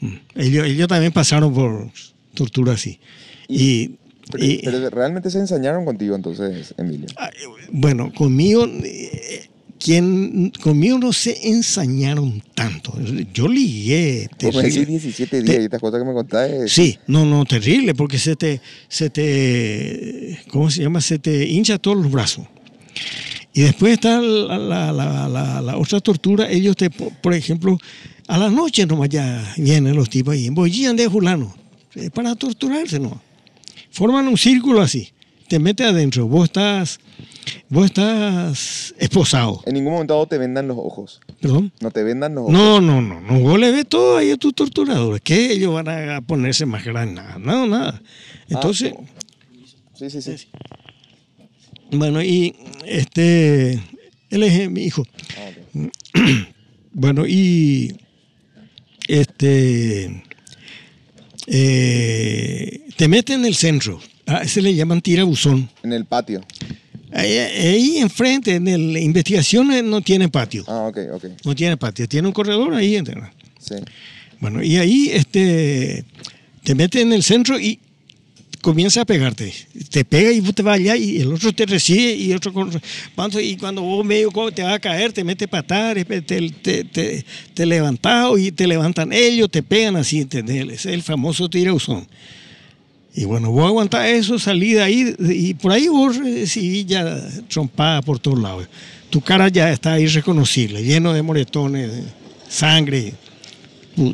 Mm. 0.00 0.14
Ellos, 0.36 0.66
ellos 0.66 0.88
también 0.88 1.12
pasaron 1.12 1.52
por 1.54 1.90
tortura 2.34 2.74
así. 2.74 3.00
Y, 3.48 3.92
Pero, 4.30 4.44
y- 4.44 4.60
pero 4.62 4.90
realmente 4.90 5.30
se 5.30 5.38
ensañaron 5.38 5.84
contigo 5.86 6.14
entonces, 6.14 6.74
Emilio. 6.76 7.06
Ah, 7.16 7.30
bueno, 7.72 8.12
conmigo, 8.14 8.66
eh, 8.84 9.48
quien, 9.78 10.50
conmigo 10.60 10.98
no 10.98 11.12
se 11.12 11.48
ensañaron 11.48 12.42
tanto. 12.54 12.94
Yo 13.32 13.48
ligué. 13.48 14.28
Terrible. 14.36 14.86
17 14.86 15.42
días 15.42 15.56
Te- 15.56 15.62
y 15.62 15.64
estas 15.64 15.80
cosas 15.80 16.00
que 16.00 16.06
me 16.08 16.12
contás 16.14 16.50
es... 16.50 16.72
Sí, 16.72 16.98
no, 17.06 17.24
no, 17.24 17.44
terrible, 17.44 17.94
porque 17.94 18.18
se 18.18 18.36
te, 18.36 18.60
se 18.88 19.10
te, 19.10 20.38
¿cómo 20.50 20.70
se 20.70 20.82
llama? 20.82 21.00
Se 21.00 21.18
te 21.18 21.46
hincha 21.48 21.78
todos 21.78 21.96
los 21.96 22.10
brazos. 22.10 22.46
Y 23.54 23.62
después 23.62 23.94
está 23.94 24.20
la, 24.20 24.58
la- 24.58 24.92
la- 24.92 25.28
la- 25.28 25.60
la 25.62 25.76
otra 25.78 26.00
tortura, 26.00 26.50
ellos 26.50 26.76
te, 26.76 26.90
po- 26.90 27.12
por 27.22 27.34
ejemplo, 27.34 27.78
a 28.26 28.36
la 28.38 28.50
noche 28.50 28.84
nomás 28.86 29.08
ya 29.08 29.54
vienen 29.56 29.96
los 29.96 30.10
tipos 30.10 30.34
ahí, 30.34 30.48
bollían 30.50 30.96
de 30.96 31.08
fulano, 31.08 31.54
para 32.14 32.34
torturarse, 32.36 32.98
¿no? 33.00 33.20
Forman 33.90 34.28
un 34.28 34.36
círculo 34.36 34.80
así, 34.82 35.08
te 35.48 35.58
mete 35.58 35.82
adentro, 35.84 36.28
vos 36.28 36.44
estás, 36.44 37.00
vos 37.68 37.86
estás 37.86 38.94
esposado, 38.98 39.62
En 39.66 39.74
ningún 39.74 39.92
momento 39.92 40.26
te 40.26 40.38
vendan 40.38 40.68
los 40.68 40.76
ojos. 40.78 41.20
perdón. 41.40 41.72
No 41.80 41.90
te 41.90 42.02
vendan 42.02 42.34
los 42.34 42.44
ojos. 42.44 42.52
No, 42.54 42.80
no, 42.80 43.00
no, 43.02 43.20
no. 43.20 43.40
Vos 43.40 43.58
le 43.58 43.70
ves 43.70 43.86
todo 43.86 44.16
ahí 44.18 44.30
a 44.30 44.36
tus 44.36 44.54
torturadores. 44.54 45.20
¿Qué 45.22 45.52
ellos 45.52 45.72
van 45.74 45.88
a 45.88 46.20
ponerse 46.20 46.66
más 46.66 46.84
grandes? 46.84 47.24
Nada, 47.24 47.38
no, 47.38 47.66
nada. 47.66 48.02
Entonces, 48.48 48.94
Ah, 48.96 49.04
Sí, 49.94 50.10
sí, 50.10 50.22
sí. 50.22 50.48
bueno, 51.90 52.22
y 52.22 52.54
este, 52.86 53.72
él 54.30 54.42
es 54.44 54.70
mi 54.70 54.82
hijo. 54.84 55.04
Ah. 55.36 55.80
Bueno, 56.92 57.26
y 57.28 57.94
este, 59.06 60.24
eh, 61.46 62.80
te 62.96 63.08
meten 63.08 63.40
en 63.40 63.46
el 63.46 63.54
centro. 63.54 64.00
A 64.26 64.38
ese 64.42 64.60
le 64.60 64.74
llaman 64.74 65.00
tirabuzón. 65.00 65.70
En 65.82 65.92
el 65.92 66.04
patio. 66.04 66.42
Ahí, 67.12 67.38
ahí 67.38 67.96
enfrente, 67.98 68.56
en 68.56 68.68
el, 68.68 68.96
investigaciones, 68.96 69.82
no 69.84 70.00
tiene 70.00 70.28
patio. 70.28 70.64
Ah, 70.66 70.86
ok, 70.88 70.98
ok. 71.14 71.24
No 71.44 71.54
tiene 71.54 71.76
patio. 71.76 72.08
Tiene 72.08 72.28
un 72.28 72.34
corredor 72.34 72.74
ahí. 72.74 72.96
¿entiendes? 72.96 73.30
Sí. 73.58 73.76
Bueno, 74.40 74.62
y 74.62 74.76
ahí 74.76 75.10
este, 75.12 76.04
te 76.62 76.74
mete 76.74 77.00
en 77.00 77.12
el 77.12 77.22
centro 77.22 77.58
y 77.58 77.80
comienza 78.60 79.02
a 79.02 79.04
pegarte. 79.04 79.52
Te 79.90 80.04
pega 80.04 80.32
y 80.32 80.40
vos 80.40 80.54
te 80.54 80.62
vas 80.62 80.76
allá 80.76 80.96
y 80.96 81.20
el 81.20 81.32
otro 81.32 81.52
te 81.52 81.66
recibe 81.66 82.14
y 82.14 82.32
otro 82.32 82.52
y 83.40 83.56
cuando 83.56 83.82
vos 83.82 84.04
medio 84.04 84.30
te 84.52 84.62
va 84.62 84.74
a 84.74 84.78
caer, 84.78 85.12
te 85.12 85.24
mete 85.24 85.48
patar, 85.48 86.04
te, 86.04 86.22
te, 86.22 86.84
te, 86.84 87.24
te 87.54 87.66
levantas 87.66 88.38
y 88.38 88.52
te 88.52 88.66
levantan 88.66 89.12
ellos, 89.12 89.50
te 89.50 89.62
pegan 89.62 89.96
así, 89.96 90.20
¿entendés? 90.20 90.70
Es 90.70 90.86
el 90.86 91.02
famoso 91.02 91.48
tirauzón. 91.48 92.06
Y 93.18 93.24
bueno, 93.24 93.50
vos 93.50 93.66
aguantás 93.66 94.06
eso, 94.10 94.38
salí 94.38 94.74
de 94.74 94.82
ahí 94.82 95.12
y 95.18 95.52
por 95.54 95.72
ahí 95.72 95.88
vos 95.88 96.16
recibís 96.18 96.86
ya 96.86 97.20
trompada 97.48 98.00
por 98.00 98.20
todos 98.20 98.38
lados. 98.38 98.68
Tu 99.10 99.20
cara 99.20 99.48
ya 99.48 99.72
está 99.72 99.98
irreconocible, 99.98 100.84
lleno 100.84 101.12
de 101.12 101.20
moretones, 101.20 101.90
de 101.90 102.04
sangre, 102.48 103.14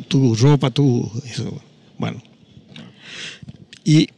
tu, 0.08 0.34
ropa, 0.36 0.70
tu... 0.70 1.12
Bueno. 1.98 2.22
Y 3.84 4.08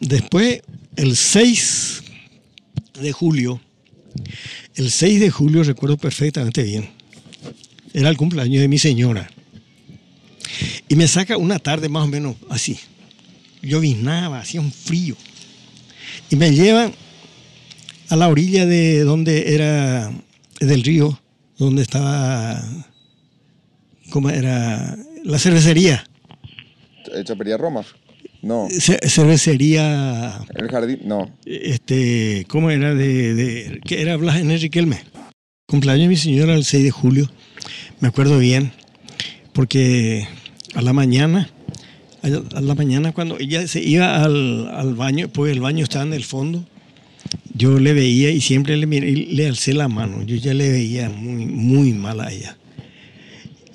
después, 0.00 0.62
el 0.96 1.14
6 1.14 2.02
de 2.98 3.12
julio, 3.12 3.60
el 4.74 4.90
6 4.90 5.20
de 5.20 5.28
julio 5.28 5.64
recuerdo 5.64 5.98
perfectamente 5.98 6.62
bien, 6.62 6.88
era 7.92 8.08
el 8.08 8.16
cumpleaños 8.16 8.62
de 8.62 8.68
mi 8.68 8.78
señora. 8.78 9.30
Y 10.88 10.96
me 10.96 11.06
saca 11.06 11.36
una 11.36 11.58
tarde 11.58 11.90
más 11.90 12.04
o 12.04 12.08
menos 12.08 12.36
así. 12.48 12.78
Lloviznaba, 13.62 14.40
hacía 14.40 14.60
un 14.60 14.72
frío. 14.72 15.16
Y 16.30 16.36
me 16.36 16.52
llevan 16.52 16.92
a 18.08 18.16
la 18.16 18.28
orilla 18.28 18.66
de 18.66 19.00
donde 19.04 19.54
era 19.54 20.12
del 20.60 20.82
río, 20.82 21.18
donde 21.58 21.82
estaba, 21.82 22.62
¿cómo 24.10 24.30
era? 24.30 24.96
La 25.24 25.38
cervecería. 25.38 26.04
Eh, 27.14 27.22
¿Chapería 27.24 27.56
Roma? 27.56 27.82
No. 28.42 28.68
Ce- 28.70 28.98
cervecería, 29.08 30.40
¿El 30.56 30.68
jardín? 30.68 30.98
No. 31.04 31.30
este, 31.46 32.44
¿cómo 32.48 32.70
era? 32.70 32.94
De, 32.94 33.34
de- 33.34 33.80
que 33.84 34.02
era 34.02 34.16
Blas 34.16 34.40
Henry 34.40 34.56
Riquelme. 34.56 35.00
Cumpleaños 35.66 36.02
de 36.04 36.08
mi 36.08 36.16
señora 36.16 36.54
el 36.54 36.64
6 36.64 36.84
de 36.84 36.90
julio, 36.90 37.30
me 38.00 38.08
acuerdo 38.08 38.38
bien, 38.38 38.72
porque 39.54 40.26
a 40.74 40.82
la 40.82 40.92
mañana, 40.92 41.48
a 42.22 42.60
la 42.60 42.74
mañana 42.74 43.12
cuando 43.12 43.38
ella 43.38 43.66
se 43.66 43.82
iba 43.82 44.22
al, 44.22 44.68
al 44.68 44.94
baño, 44.94 45.28
pues 45.28 45.52
el 45.52 45.60
baño 45.60 45.82
estaba 45.82 46.04
en 46.04 46.12
el 46.12 46.24
fondo, 46.24 46.64
yo 47.54 47.78
le 47.78 47.92
veía 47.92 48.30
y 48.30 48.40
siempre 48.40 48.76
le, 48.76 48.86
miré, 48.86 49.46
alcé 49.46 49.72
la 49.72 49.88
mano, 49.88 50.22
yo 50.22 50.36
ya 50.36 50.54
le 50.54 50.70
veía 50.70 51.08
muy, 51.08 51.46
muy 51.46 51.92
mal 51.92 52.20
a 52.20 52.32
ella. 52.32 52.56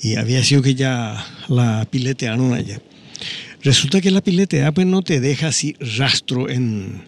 Y 0.01 0.15
había 0.15 0.43
sido 0.43 0.61
que 0.61 0.75
ya 0.75 1.25
la 1.47 1.87
piletearon 1.89 2.53
allá. 2.53 2.79
Resulta 3.63 3.99
que 3.99 4.11
la 4.11 4.21
pileteada 4.21 4.71
pues 4.71 4.85
no 4.85 5.01
te 5.01 5.19
deja 5.19 5.47
así 5.47 5.75
rastro 5.97 6.49
en, 6.49 7.03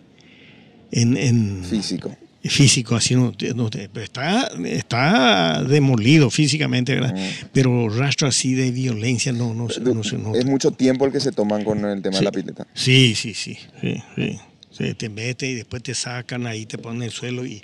en, 0.92 1.16
en 1.18 1.64
Físico. 1.64 2.16
Físico, 2.44 2.96
así 2.96 3.16
no, 3.16 3.32
te- 3.34 3.54
no 3.54 3.68
está, 3.68 4.50
está 4.66 5.64
demolido 5.64 6.30
físicamente, 6.30 6.96
¿verdad? 6.96 7.14
Mm. 7.16 7.46
Pero 7.52 7.90
rastro 7.90 8.28
así 8.28 8.54
de 8.54 8.72
violencia 8.72 9.32
no, 9.34 9.54
no, 9.54 9.70
se- 9.70 9.82
no 9.82 10.04
se 10.04 10.18
nota. 10.18 10.38
Es 10.40 10.46
mucho 10.46 10.72
tiempo 10.72 11.06
el 11.06 11.12
que 11.12 11.20
se 11.20 11.32
toman 11.32 11.64
con 11.64 11.84
el 11.84 12.02
tema 12.02 12.18
de 12.18 12.24
la 12.24 12.32
pileta. 12.32 12.66
Sí, 12.74 13.14
sí, 13.16 13.34
sí. 13.34 13.58
sí, 13.82 14.02
sí. 14.16 14.40
Sí, 14.72 14.94
te 14.94 15.10
mete 15.10 15.50
y 15.50 15.56
después 15.56 15.84
te 15.84 15.94
sacan 15.94 16.46
ahí, 16.48 16.66
te 16.66 16.78
ponen 16.78 17.02
en 17.02 17.08
el 17.08 17.12
suelo 17.12 17.46
y, 17.46 17.62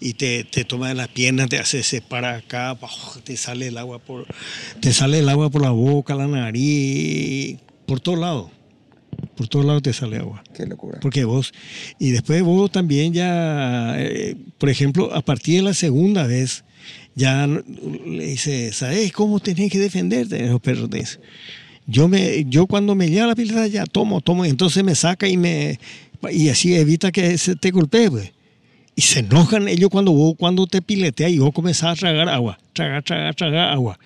y 0.00 0.14
te, 0.14 0.42
te 0.42 0.64
toma 0.64 0.88
de 0.88 0.94
las 0.94 1.06
piernas, 1.08 1.48
te 1.48 1.58
hace 1.60 1.82
separa 1.84 2.36
acá, 2.36 2.76
te 3.22 3.36
sale 3.36 3.68
el 3.68 3.78
agua 3.78 4.00
por 4.00 4.26
te 4.80 4.92
sale 4.92 5.20
el 5.20 5.28
agua 5.28 5.48
por 5.50 5.62
la 5.62 5.70
boca, 5.70 6.14
la 6.16 6.26
nariz, 6.26 7.58
por 7.86 8.00
todos 8.00 8.18
lados. 8.18 8.50
Por 9.36 9.48
todos 9.48 9.64
lados 9.64 9.82
te 9.82 9.92
sale 9.92 10.16
agua. 10.16 10.42
Qué 10.54 10.66
locura. 10.66 10.98
Porque 11.00 11.24
vos, 11.24 11.52
y 11.98 12.10
después 12.10 12.42
vos 12.42 12.70
también 12.70 13.12
ya, 13.12 13.94
eh, 13.98 14.36
por 14.58 14.68
ejemplo, 14.68 15.14
a 15.14 15.20
partir 15.20 15.56
de 15.56 15.62
la 15.62 15.74
segunda 15.74 16.26
vez, 16.26 16.64
ya 17.14 17.46
le 17.46 18.26
dice, 18.26 18.72
¿sabes 18.72 19.12
cómo 19.12 19.40
tenés 19.40 19.70
que 19.70 19.78
defenderte? 19.78 20.46
Los 20.46 20.60
perros 20.60 20.90
dicen. 20.90 21.20
Yo, 21.86 22.08
me, 22.08 22.44
yo 22.46 22.66
cuando 22.66 22.94
me 22.94 23.08
llega 23.08 23.26
la 23.26 23.36
pileta 23.36 23.66
ya 23.68 23.86
tomo, 23.86 24.20
tomo, 24.20 24.44
entonces 24.44 24.82
me 24.82 24.94
saca 24.94 25.28
y 25.28 25.36
me 25.36 25.78
y 26.30 26.48
así 26.48 26.74
evita 26.74 27.12
que 27.12 27.38
se 27.38 27.56
te 27.56 27.70
golpee, 27.70 28.10
pues. 28.10 28.32
Y 28.94 29.02
se 29.02 29.20
enojan 29.20 29.68
ellos 29.68 29.90
cuando 29.90 30.12
vos, 30.12 30.34
cuando 30.38 30.66
te 30.66 30.80
piletea 30.80 31.28
y 31.28 31.38
vos 31.38 31.52
comenzás 31.52 31.96
a 31.98 32.00
tragar 32.00 32.28
agua, 32.28 32.58
tragar, 32.72 33.02
tragar, 33.02 33.34
tragar 33.34 33.70
agua. 33.70 33.98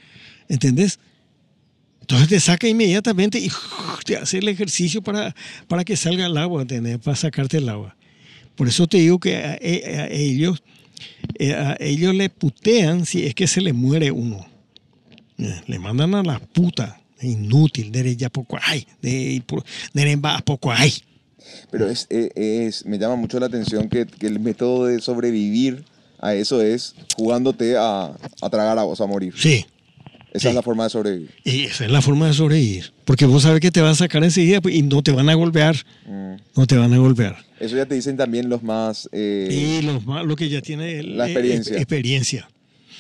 ¿Entendés? 0.49 0.99
Entonces 2.01 2.29
te 2.29 2.41
saca 2.41 2.67
inmediatamente 2.69 3.39
y 3.39 3.51
te 4.05 4.17
hace 4.17 4.39
el 4.39 4.49
ejercicio 4.49 5.03
para, 5.03 5.35
para 5.69 5.85
que 5.85 5.97
salga 5.97 6.27
el 6.27 6.37
agua, 6.37 6.63
¿entendés? 6.63 6.99
Para 6.99 7.17
sacarte 7.17 7.59
el 7.59 7.69
agua. 7.69 7.97
Por 8.57 8.69
eso 8.69 8.87
te 8.87 8.99
digo 8.99 9.19
que 9.19 9.37
a, 9.37 9.53
a- 9.53 10.03
a 10.05 10.09
ellos, 10.09 10.63
eh, 11.39 11.55
a 11.55 11.77
ellos 11.81 12.15
le 12.15 12.29
putean 12.31 13.07
si 13.07 13.25
es 13.27 13.35
que 13.35 13.47
se 13.47 13.61
le 13.61 13.73
muere 13.73 14.11
uno. 14.11 14.45
Eh, 15.39 15.61
Le 15.67 15.79
mandan 15.79 16.15
a 16.15 16.23
la 16.23 16.39
puta. 16.39 16.97
Inútil, 17.23 17.93
de 17.93 18.17
ya 18.17 18.31
poco 18.31 18.59
ay, 18.63 18.87
de 19.03 19.43
a 20.23 20.39
poco 20.41 20.73
ay. 20.73 20.95
Pero 21.71 21.89
es, 21.91 22.07
es, 22.09 22.31
es- 22.35 22.87
me 22.87 22.99
llama 22.99 23.17
mucho 23.17 23.39
la 23.39 23.45
atención 23.47 23.91
que, 23.91 24.07
que 24.07 24.27
el 24.27 24.41
método 24.41 24.87
de 24.87 25.03
sobrevivir 25.03 25.85
a 26.19 26.35
eso 26.35 26.63
es 26.63 26.95
jugándote 27.17 27.77
a, 27.77 28.13
a 28.41 28.51
tragar 28.51 28.79
agua, 28.79 28.95
o 28.95 28.97
sea, 28.97 29.05
a 29.05 29.09
morir. 29.09 29.35
Sí, 29.37 29.67
Esa 30.33 30.39
sí. 30.43 30.49
es 30.49 30.55
la 30.55 30.63
forma 30.63 30.85
de 30.85 30.91
sobrevivir. 30.91 31.31
y 31.45 31.65
esa 31.65 31.85
es 31.85 31.91
la 31.91 32.01
forma 32.03 32.27
de 32.29 32.33
sobrevivir. 32.35 32.93
Porque 33.05 33.27
vos 33.27 33.43
sabes 33.43 33.61
que 33.61 33.71
te 33.71 33.81
van 33.81 33.91
a 33.91 33.95
sacar 33.95 34.23
enseguida 34.25 34.61
pues, 34.61 34.75
y 34.75 34.83
no 34.83 35.03
te 35.03 35.11
van 35.13 35.29
a 35.29 35.35
golpear. 35.35 35.77
Mm. 36.07 36.35
No 36.57 36.67
te 36.67 36.77
van 36.77 36.93
a 36.93 36.99
golpear. 36.99 37.37
Eso 37.59 37.77
ya 37.77 37.85
te 37.87 37.95
dicen 37.95 38.17
también 38.17 38.49
los 38.49 38.63
más... 38.63 39.09
eh, 39.13 39.79
Y 39.81 39.85
los 39.85 40.07
más- 40.07 40.25
lo 40.25 40.37
que 40.37 40.49
ya 40.49 40.61
tiene 40.63 41.03
La 41.03 41.27
experiencia. 41.27 41.77
eh, 41.77 41.81
experiencia. 41.81 42.49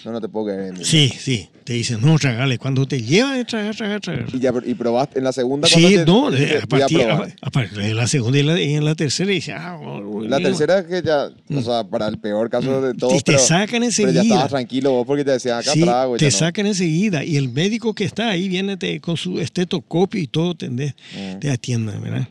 No, 0.05 0.13
no 0.13 0.21
te 0.21 0.29
puedo 0.29 0.47
creer. 0.47 0.85
Sí, 0.85 1.13
sí. 1.19 1.49
Te 1.65 1.75
dicen, 1.75 2.01
no, 2.01 2.19
tragale. 2.19 2.57
Cuando 2.59 2.87
te 2.87 3.03
llevan, 3.03 3.39
eh, 3.39 3.45
tragar, 3.45 3.77
tragar, 3.77 4.01
tragar. 4.01 4.27
Y, 4.33 4.39
ya, 4.41 4.53
y 4.65 4.75
probaste 4.75 5.19
en 5.19 5.25
la 5.25 5.33
segunda 5.33 5.69
Sí, 5.69 5.83
te- 5.83 6.05
no, 6.07 6.31
te- 6.31 6.57
eh, 6.57 6.61
a 6.63 6.67
partir, 6.67 7.03
a, 7.03 7.29
a 7.43 7.51
partir 7.51 7.79
de 7.79 7.95
la 7.95 8.07
segunda 8.07 8.39
y, 8.39 8.43
la, 8.43 8.61
y 8.61 8.75
en 8.75 8.85
la 8.85 8.95
tercera, 8.95 9.31
dice, 9.31 9.53
ah, 9.53 9.79
oh, 9.81 10.23
La 10.23 10.39
tercera 10.39 10.87
que 10.87 11.03
ya, 11.03 11.29
o 11.55 11.63
sea, 11.63 11.85
para 11.85 12.09
el 12.09 12.19
peor 12.19 12.49
caso 12.51 12.81
de 12.81 12.95
todo, 12.95 13.15
Y 13.15 13.19
te 13.19 13.33
pero, 13.33 13.39
sacan 13.39 13.67
pero 13.69 13.81
ya 13.83 13.87
enseguida. 13.87 14.23
estabas 14.23 14.49
tranquilo 14.49 14.91
vos 14.93 15.07
porque 15.07 15.25
te 15.25 15.33
decían 15.33 15.59
acá 15.59 15.73
Sí, 15.73 15.81
trago. 15.83 16.17
y 16.17 16.19
te 16.19 16.25
no. 16.25 16.31
sacan 16.31 16.67
enseguida. 16.67 17.23
Y 17.25 17.37
el 17.37 17.49
médico 17.51 17.95
que 17.95 18.05
está 18.05 18.31
ahí 18.31 18.49
viene 18.49 18.77
te- 18.77 19.01
con 19.01 19.17
su 19.17 19.39
estetoscopio 19.39 20.21
y 20.21 20.27
todo. 20.27 20.55
Mm. 20.55 21.39
Te 21.41 21.51
atienden, 21.51 22.01
¿verdad? 22.03 22.29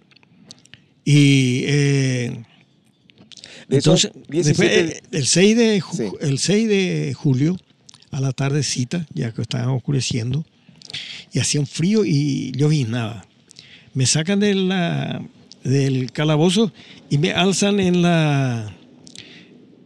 Y 1.05 1.63
eh, 1.65 2.43
De 3.69 3.77
entonces, 3.77 4.11
17 4.27 4.49
después, 4.49 4.69
eh, 4.71 5.01
el, 5.11 5.25
6 5.27 5.57
de 5.57 5.83
Sí. 5.95 6.03
el 6.21 6.39
6 6.39 6.67
de 6.67 7.13
julio, 7.15 7.57
a 8.11 8.19
la 8.19 8.31
tardecita, 8.31 9.05
ya 9.13 9.31
que 9.31 9.41
estaba 9.43 9.71
oscureciendo, 9.71 10.43
y 11.31 11.39
hacía 11.39 11.61
un 11.61 11.67
frío 11.67 12.03
y 12.03 12.51
lloviznaba. 12.53 13.25
Me 13.93 14.05
sacan 14.07 14.39
de 14.39 14.55
la, 14.55 15.23
del 15.63 16.11
calabozo 16.11 16.71
y 17.09 17.19
me 17.19 17.31
alzan 17.31 17.79
en 17.79 18.01
la 18.01 18.75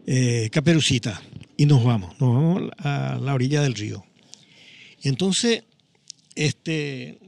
eh, 0.08 0.50
caperucita 0.52 1.22
y 1.58 1.66
nos 1.66 1.84
vamos, 1.84 2.12
nos 2.20 2.34
vamos 2.36 2.72
a 2.80 3.18
la 3.22 3.34
orilla 3.34 3.62
del 3.62 3.74
río. 3.76 4.06
Y 5.02 5.10
entonces, 5.10 5.64
este, 6.36 7.20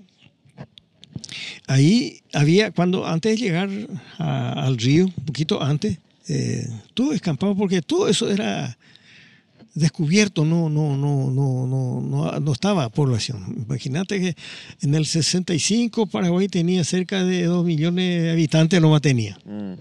ahí 1.68 2.22
había, 2.34 2.72
cuando 2.72 3.06
antes 3.06 3.34
de 3.38 3.46
llegar 3.46 3.70
a- 4.18 4.66
al 4.66 4.78
río, 4.78 5.06
un 5.06 5.26
poquito 5.26 5.62
antes, 5.62 5.98
eh, 6.28 6.68
todo 6.94 7.14
escampado 7.14 7.56
porque 7.56 7.82
todo 7.82 8.08
eso 8.08 8.30
era 8.30 8.78
descubierto, 9.74 10.46
no, 10.46 10.70
no, 10.70 10.96
no, 10.96 11.30
no, 11.30 11.68
no, 11.68 12.02
no, 12.02 12.40
no 12.40 12.52
estaba 12.54 12.88
población. 12.90 13.66
Imagínate 13.68 14.20
que 14.22 14.36
en 14.82 14.96
el 14.96 15.06
65 15.06 16.06
Paraguay 16.08 16.48
tenía 16.48 16.84
cerca 16.86 17.24
de 17.26 17.44
2 17.44 17.66
millones 17.66 18.24
de 18.24 18.32
habitantes, 18.32 18.80
no 18.82 18.90
más 18.90 19.02
tenía. 19.02 19.38
Mm, 19.46 19.74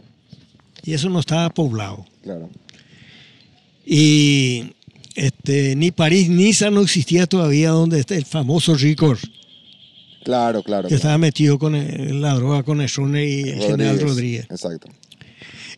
Y 0.84 0.92
eso 0.94 1.08
no 1.08 1.20
estaba 1.20 1.48
poblado. 1.50 2.04
claro. 2.22 2.50
Y 3.86 4.72
este, 5.14 5.76
ni 5.76 5.90
París, 5.90 6.28
Niza 6.28 6.70
no 6.70 6.80
existía 6.80 7.26
todavía 7.26 7.70
donde 7.70 8.00
está 8.00 8.14
el 8.16 8.24
famoso 8.24 8.74
Ricor, 8.76 9.18
Claro, 10.24 10.62
claro. 10.62 10.84
que 10.84 10.88
claro. 10.88 10.96
estaba 10.96 11.18
metido 11.18 11.58
con 11.58 11.74
el- 11.74 12.20
la 12.22 12.34
droga 12.34 12.62
con 12.62 12.80
el 12.80 12.88
Schroeder 12.88 13.28
y 13.28 13.40
el 13.50 13.60
general 13.60 14.00
Rodríguez. 14.00 14.46
Exacto. 14.50 14.88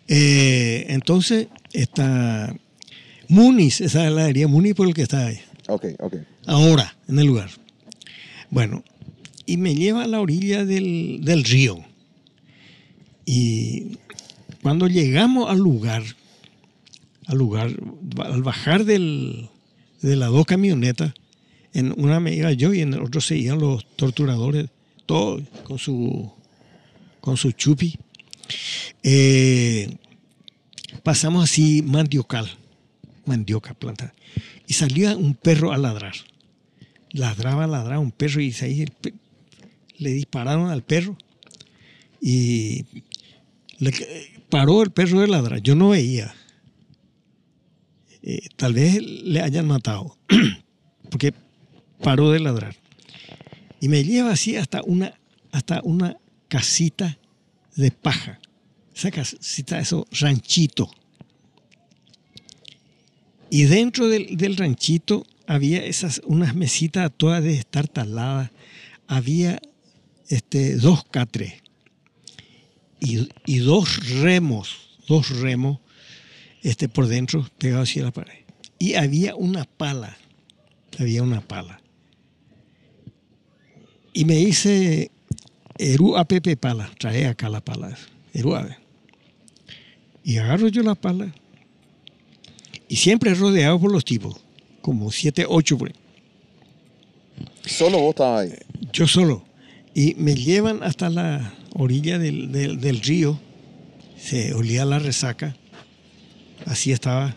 Eh, 0.09 0.87
entonces 0.89 1.49
está 1.73 2.55
Muniz, 3.29 3.81
esa 3.81 3.99
es 4.01 4.05
la 4.05 4.21
heladería 4.21 4.47
Muniz 4.49 4.75
por 4.75 4.87
el 4.89 4.95
que 4.95 5.03
está 5.03 5.27
ahí, 5.27 5.41
Ok, 5.69 5.87
ok. 5.99 6.15
ahora, 6.47 6.97
en 7.09 7.19
el 7.19 7.27
lugar. 7.27 7.51
Bueno, 8.51 8.85
y 9.47 9.57
me 9.57 9.75
lleva 9.75 10.05
a 10.05 10.07
la 10.07 10.21
orilla 10.21 10.65
del, 10.65 11.21
del 11.23 11.45
río. 11.45 11.85
Y 13.25 13.99
cuando 14.63 14.87
llegamos 14.87 15.51
al 15.51 15.59
lugar, 15.59 16.03
al 17.27 17.39
lugar, 17.39 17.71
al 18.25 18.43
bajar 18.43 18.85
del, 18.85 19.49
de 20.03 20.17
las 20.17 20.31
dos 20.31 20.47
camionetas, 20.47 21.13
en 21.73 21.93
una 22.01 22.21
me 22.21 22.35
iba 22.35 22.53
yo 22.53 22.73
y 22.73 22.81
en 22.81 22.95
el 22.95 23.03
otro 23.03 23.21
seguían 23.21 23.59
los 23.59 23.85
torturadores, 23.97 24.69
todos 25.05 25.43
con 25.65 25.79
su, 25.79 26.31
con 27.21 27.37
su 27.37 27.53
chupi. 27.53 27.99
Eh, 29.03 29.97
pasamos 31.03 31.45
así 31.45 31.83
mandiocal, 31.83 32.51
mandioca 33.25 33.75
planta, 33.75 34.15
y 34.67 34.75
salía 34.75 35.17
un 35.17 35.35
perro 35.35 35.73
a 35.73 35.79
ladrar. 35.79 36.15
Ladraba, 37.13 37.67
ladraba 37.67 37.99
un 37.99 38.13
perro 38.13 38.41
y 38.41 38.55
ahí 38.61 38.85
le 39.99 40.11
dispararon 40.11 40.71
al 40.71 40.83
perro 40.83 41.17
y 42.21 42.85
paró 44.49 44.83
el 44.83 44.91
perro 44.91 45.21
de 45.21 45.29
ladrar. 45.29 45.63
Yo 45.63 45.75
no 45.75 45.91
veía. 45.91 46.35
Eh, 48.23 48.49
tal 48.57 48.75
vez 48.75 49.01
le 49.01 49.41
hayan 49.41 49.67
matado, 49.67 50.19
porque 51.11 51.33
paró 52.03 52.33
de 52.33 52.41
ladrar. 52.41 52.75
Y 53.81 53.89
me 53.89 54.03
lleva 54.03 54.33
así 54.33 54.57
hasta 54.57 54.83
una, 54.83 55.15
hasta 55.53 55.81
una 55.85 56.17
casita 56.49 57.19
de 57.77 57.91
paja. 57.91 58.41
Esa 58.95 59.11
casita, 59.11 59.79
eso, 59.79 60.07
ranchito. 60.11 60.91
Y 63.51 63.64
dentro 63.64 64.09
del, 64.09 64.37
del 64.37 64.57
ranchito 64.57 65.27
había 65.47 65.85
esas, 65.85 66.20
unas 66.24 66.55
mesitas 66.55 67.12
todas 67.16 67.43
de 67.43 67.55
estar 67.55 67.87
taladas. 67.87 68.51
Había 69.07 69.61
este, 70.29 70.77
dos 70.77 71.05
catres 71.05 71.62
y, 73.01 73.29
y 73.45 73.59
dos 73.59 74.20
remos, 74.20 74.99
dos 75.07 75.29
remos 75.41 75.79
este, 76.62 76.89
por 76.89 77.07
dentro, 77.07 77.49
pegado 77.59 77.83
hacia 77.83 78.05
la 78.05 78.11
pared. 78.11 78.45
Y 78.79 78.95
había 78.95 79.37
una 79.37 79.64
pala, 79.64 80.16
había 80.99 81.22
una 81.22 81.41
pala. 81.41 81.81
Y 84.12 84.24
me 84.24 84.37
dice, 84.37 85.11
Eru 85.79 86.16
APP 86.16 86.57
pala, 86.59 86.91
trae 86.99 87.27
acá 87.27 87.49
la 87.49 87.61
pala, 87.61 87.97
Eru 88.33 88.55
ave. 88.55 88.77
Y 90.24 90.39
agarro 90.39 90.68
yo 90.68 90.83
la 90.83 90.95
pala 90.95 91.33
y 92.89 92.97
siempre 92.97 93.35
rodeado 93.35 93.79
por 93.81 93.93
los 93.93 94.05
tipos, 94.05 94.37
como 94.81 95.11
siete, 95.12 95.45
ocho 95.49 95.77
por 95.79 95.89
ahí. 95.89 95.95
Solo 97.64 97.99
vos 97.99 98.11
estabas 98.11 98.43
ahí. 98.51 98.55
Yo 98.93 99.07
solo. 99.07 99.45
Y 99.95 100.14
me 100.16 100.35
llevan 100.35 100.83
hasta 100.83 101.11
la 101.11 101.55
orilla 101.74 102.18
del, 102.18 102.53
del- 102.53 102.81
del 102.81 103.01
río. 103.01 103.39
Se 104.18 104.55
olía 104.55 104.85
la 104.85 104.99
resaca. 104.99 105.57
Así 106.64 106.93
estaba. 106.93 107.35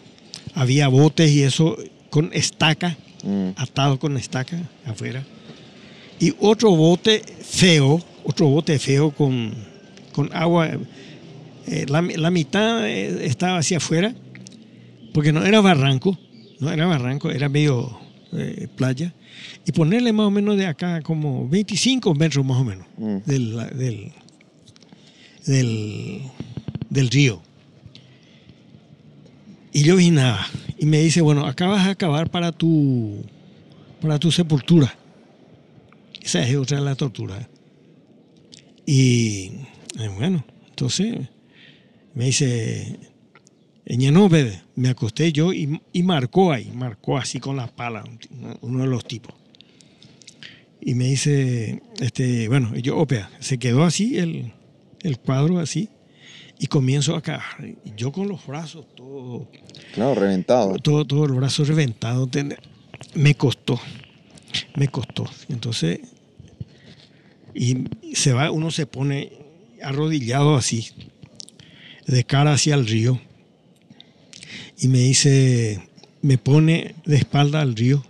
Había 0.53 0.87
botes 0.87 1.29
y 1.31 1.43
eso 1.43 1.77
con 2.09 2.31
estaca, 2.33 2.97
Mm. 3.23 3.49
atado 3.57 3.99
con 3.99 4.15
estaca 4.17 4.57
afuera. 4.85 5.23
Y 6.19 6.33
otro 6.39 6.71
bote 6.75 7.21
feo, 7.41 8.01
otro 8.23 8.47
bote 8.47 8.77
feo 8.79 9.11
con, 9.11 9.53
con 10.13 10.29
agua. 10.35 10.69
eh, 11.67 11.85
la, 11.87 12.01
la 12.01 12.31
mitad 12.31 12.87
eh, 12.87 13.25
estaba 13.25 13.57
hacia 13.59 13.77
afuera, 13.77 14.13
porque 15.13 15.31
no 15.31 15.45
era 15.45 15.61
barranco, 15.61 16.17
no 16.59 16.71
era 16.71 16.85
barranco, 16.87 17.29
era 17.31 17.49
medio 17.49 17.97
eh, 18.33 18.67
playa. 18.75 19.13
Y 19.65 19.71
ponerle 19.71 20.11
más 20.13 20.27
o 20.27 20.31
menos 20.31 20.57
de 20.57 20.65
acá 20.65 21.01
como 21.01 21.47
25 21.47 22.13
metros 22.15 22.45
más 22.45 22.57
o 22.57 22.63
menos 22.63 22.85
Mm. 22.97 23.17
del, 23.25 23.55
del, 23.77 24.11
del, 25.45 26.21
del 26.89 27.09
río. 27.09 27.41
Y 29.71 29.83
yo 29.83 29.95
vi 29.95 30.09
nada. 30.11 30.45
Y 30.77 30.85
me 30.85 30.99
dice, 30.99 31.21
bueno, 31.21 31.45
acá 31.45 31.67
vas 31.67 31.87
a 31.87 31.91
acabar 31.91 32.29
para 32.31 32.51
tu, 32.51 33.23
para 34.01 34.17
tu 34.19 34.31
sepultura. 34.31 34.93
Esa 36.21 36.41
es 36.45 36.55
otra 36.55 36.79
de 36.79 36.85
la 36.85 36.95
tortura. 36.95 37.47
Y 38.91 39.51
eh, 39.99 40.09
bueno, 40.17 40.43
entonces 40.67 41.15
me 42.15 42.25
dice, 42.25 42.97
no, 43.85 44.27
bebé, 44.29 44.63
me 44.73 44.89
acosté 44.89 45.31
yo 45.31 45.53
y, 45.53 45.79
y 45.93 46.01
marcó 46.01 46.51
ahí, 46.51 46.71
marcó 46.73 47.15
así 47.19 47.39
con 47.39 47.55
la 47.55 47.67
pala, 47.67 48.03
uno 48.61 48.79
de 48.79 48.87
los 48.87 49.05
tipos. 49.05 49.35
Y 50.81 50.95
me 50.95 51.05
dice, 51.05 51.83
este, 51.99 52.47
bueno, 52.47 52.75
yo, 52.77 52.97
opea, 52.97 53.29
se 53.39 53.59
quedó 53.59 53.83
así 53.83 54.17
el, 54.17 54.53
el 55.03 55.19
cuadro 55.19 55.59
así 55.59 55.89
y 56.57 56.65
comienzo 56.65 57.15
acá, 57.15 57.43
yo 57.95 58.11
con 58.11 58.27
los 58.27 58.47
brazos 58.47 58.87
todo, 58.95 59.51
Claro, 59.93 60.15
reventado. 60.15 60.79
todo, 60.79 61.05
todo 61.05 61.25
el 61.25 61.33
brazo 61.33 61.63
reventado, 61.63 62.27
me 63.13 63.35
costó, 63.35 63.79
me 64.77 64.87
costó. 64.87 65.25
Entonces, 65.47 65.99
y 67.53 67.85
se 68.13 68.33
va, 68.33 68.51
uno 68.51 68.71
se 68.71 68.85
pone 68.85 69.31
arrodillado 69.83 70.55
así, 70.55 70.87
de 72.07 72.23
cara 72.23 72.53
hacia 72.53 72.75
el 72.75 72.87
río, 72.87 73.19
y 74.79 74.87
me 74.87 74.99
dice, 74.99 75.81
me 76.21 76.37
pone 76.37 76.95
de 77.05 77.17
espalda 77.17 77.61
al 77.61 77.75
río, 77.75 78.03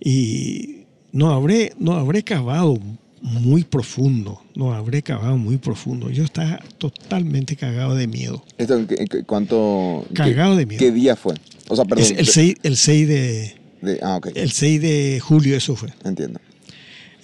y 0.00 0.84
no 1.12 1.30
habré, 1.32 1.72
no 1.78 1.92
habré 1.94 2.22
cavado 2.22 2.78
muy 3.22 3.64
profundo, 3.64 4.42
no 4.54 4.74
habré 4.74 5.02
cavado 5.02 5.38
muy 5.38 5.56
profundo. 5.56 6.10
Yo 6.10 6.24
estaba 6.24 6.58
totalmente 6.76 7.56
cagado 7.56 7.94
de 7.94 8.06
miedo. 8.06 8.44
Esto, 8.58 8.86
¿qué- 8.86 9.06
qué- 9.10 9.22
¿Cuánto? 9.24 10.04
qué- 10.10 10.14
Cagado 10.14 10.56
de 10.56 10.66
miedo. 10.66 10.78
¿Qué 10.78 10.92
día 10.92 11.16
fue? 11.16 11.34
O 11.68 11.76
sea, 11.76 11.86
perdón. 11.86 12.04
Es 12.04 12.10
el 12.18 12.26
6, 12.26 12.54
el 12.62 12.76
6 12.76 13.08
de, 13.08 13.54
de- 13.80 13.98
ah, 14.02 14.16
ok. 14.16 14.28
el 14.34 14.50
6 14.50 14.80
de 14.82 15.20
julio 15.22 15.56
eso 15.56 15.74
fue. 15.74 15.88
Entiendo. 16.04 16.38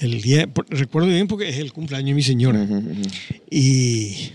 El 0.01 0.23
día, 0.23 0.49
recuerdo 0.71 1.09
bien 1.09 1.29
porque 1.29 1.49
es 1.49 1.59
el 1.59 1.73
cumpleaños 1.73 2.09
de 2.09 2.15
mi 2.15 2.23
señora. 2.23 2.67
Y 3.51 4.31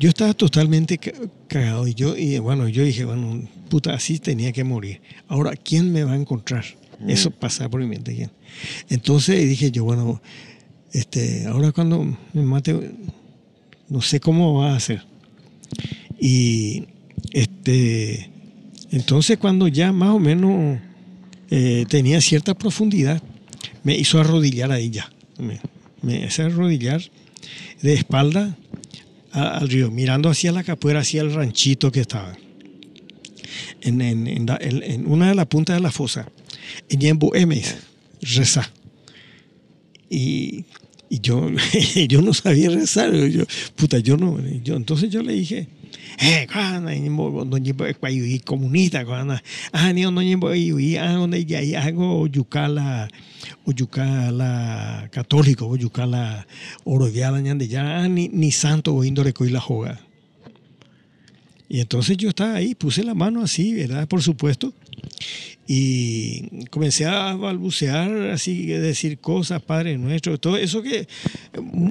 yo 0.00 0.08
estaba 0.08 0.32
totalmente 0.34 0.96
ca- 0.98 1.12
cagado. 1.46 1.86
Y 1.86 1.94
yo, 1.94 2.16
y 2.16 2.38
bueno, 2.38 2.66
yo 2.68 2.82
dije, 2.82 3.04
bueno, 3.04 3.46
puta, 3.68 3.92
así 3.92 4.18
tenía 4.18 4.50
que 4.52 4.64
morir. 4.64 5.00
Ahora, 5.28 5.52
¿quién 5.56 5.92
me 5.92 6.04
va 6.04 6.12
a 6.12 6.16
encontrar? 6.16 6.64
Eso 7.06 7.30
pasaba 7.30 7.68
por 7.68 7.80
mi 7.80 7.86
mente. 7.86 8.14
¿quién? 8.14 8.30
Entonces 8.88 9.46
dije 9.48 9.70
yo, 9.70 9.84
bueno, 9.84 10.22
este, 10.92 11.46
ahora 11.46 11.72
cuando 11.72 12.16
me 12.32 12.42
mate, 12.42 12.92
no 13.88 14.00
sé 14.00 14.20
cómo 14.20 14.54
va 14.54 14.72
a 14.72 14.76
hacer. 14.76 15.02
Y 16.18 16.84
este, 17.32 18.30
entonces 18.90 19.36
cuando 19.38 19.68
ya 19.68 19.92
más 19.92 20.10
o 20.10 20.18
menos 20.18 20.78
eh, 21.50 21.84
tenía 21.88 22.20
cierta 22.20 22.54
profundidad, 22.54 23.22
me 23.84 23.96
hizo 23.96 24.20
arrodillar 24.20 24.70
ahí 24.72 24.90
ya. 24.90 25.10
Me, 26.02 26.26
hizo 26.26 26.42
arrodillar 26.44 27.02
de 27.80 27.94
espalda 27.94 28.56
a- 29.32 29.58
al 29.58 29.68
río, 29.68 29.90
mirando 29.90 30.28
hacia 30.30 30.52
la 30.52 30.62
capuera, 30.64 31.00
hacia 31.00 31.22
el 31.22 31.32
ranchito 31.32 31.90
que 31.92 32.00
estaba. 32.00 32.36
En, 33.80 34.00
una 35.06 35.28
de 35.28 35.34
las 35.34 35.46
puntas 35.46 35.76
de 35.76 35.82
la 35.82 35.90
fosa. 35.90 36.28
En 36.88 37.00
Yembo 37.00 37.32
me 37.46 37.56
dice, 37.56 37.76
reza. 38.20 38.70
Y, 40.08 40.64
y 41.08 41.20
yo, 41.20 41.50
yo 42.08 42.22
no 42.22 42.32
sabía 42.34 42.70
rezar. 42.70 43.12
Yo, 43.14 43.44
puta, 43.76 43.98
yo 43.98 44.16
no. 44.16 44.38
Yo, 44.62 44.76
entonces 44.76 45.10
yo 45.10 45.22
le 45.22 45.32
dije, 45.32 45.66
eh, 46.20 46.46
y 48.10 48.38
comunista, 48.40 49.04
ah, 49.72 49.92
y 49.92 50.70
y 50.72 52.32
yucala 52.32 53.08
yucala 53.66 55.08
católico 55.10 55.76
yucala 55.76 56.46
ya 57.68 58.02
ah, 58.02 58.08
ni, 58.08 58.52
santo 58.52 58.94
o 58.94 59.04
índole 59.04 59.32
coi 59.32 59.50
la 59.50 59.60
joga. 59.60 60.00
Y 61.68 61.80
entonces 61.80 62.18
yo 62.18 62.28
estaba 62.28 62.56
ahí, 62.56 62.74
puse 62.74 63.02
la 63.02 63.14
mano 63.14 63.42
así, 63.42 63.72
¿verdad? 63.72 64.06
Por 64.06 64.20
supuesto. 64.20 64.74
Y 65.74 66.66
comencé 66.68 67.06
a 67.06 67.34
balbucear, 67.34 68.10
así, 68.30 68.66
decir 68.66 69.18
cosas, 69.20 69.62
Padre 69.62 69.96
Nuestro, 69.96 70.38
todo 70.38 70.58
eso 70.58 70.82
que 70.82 71.08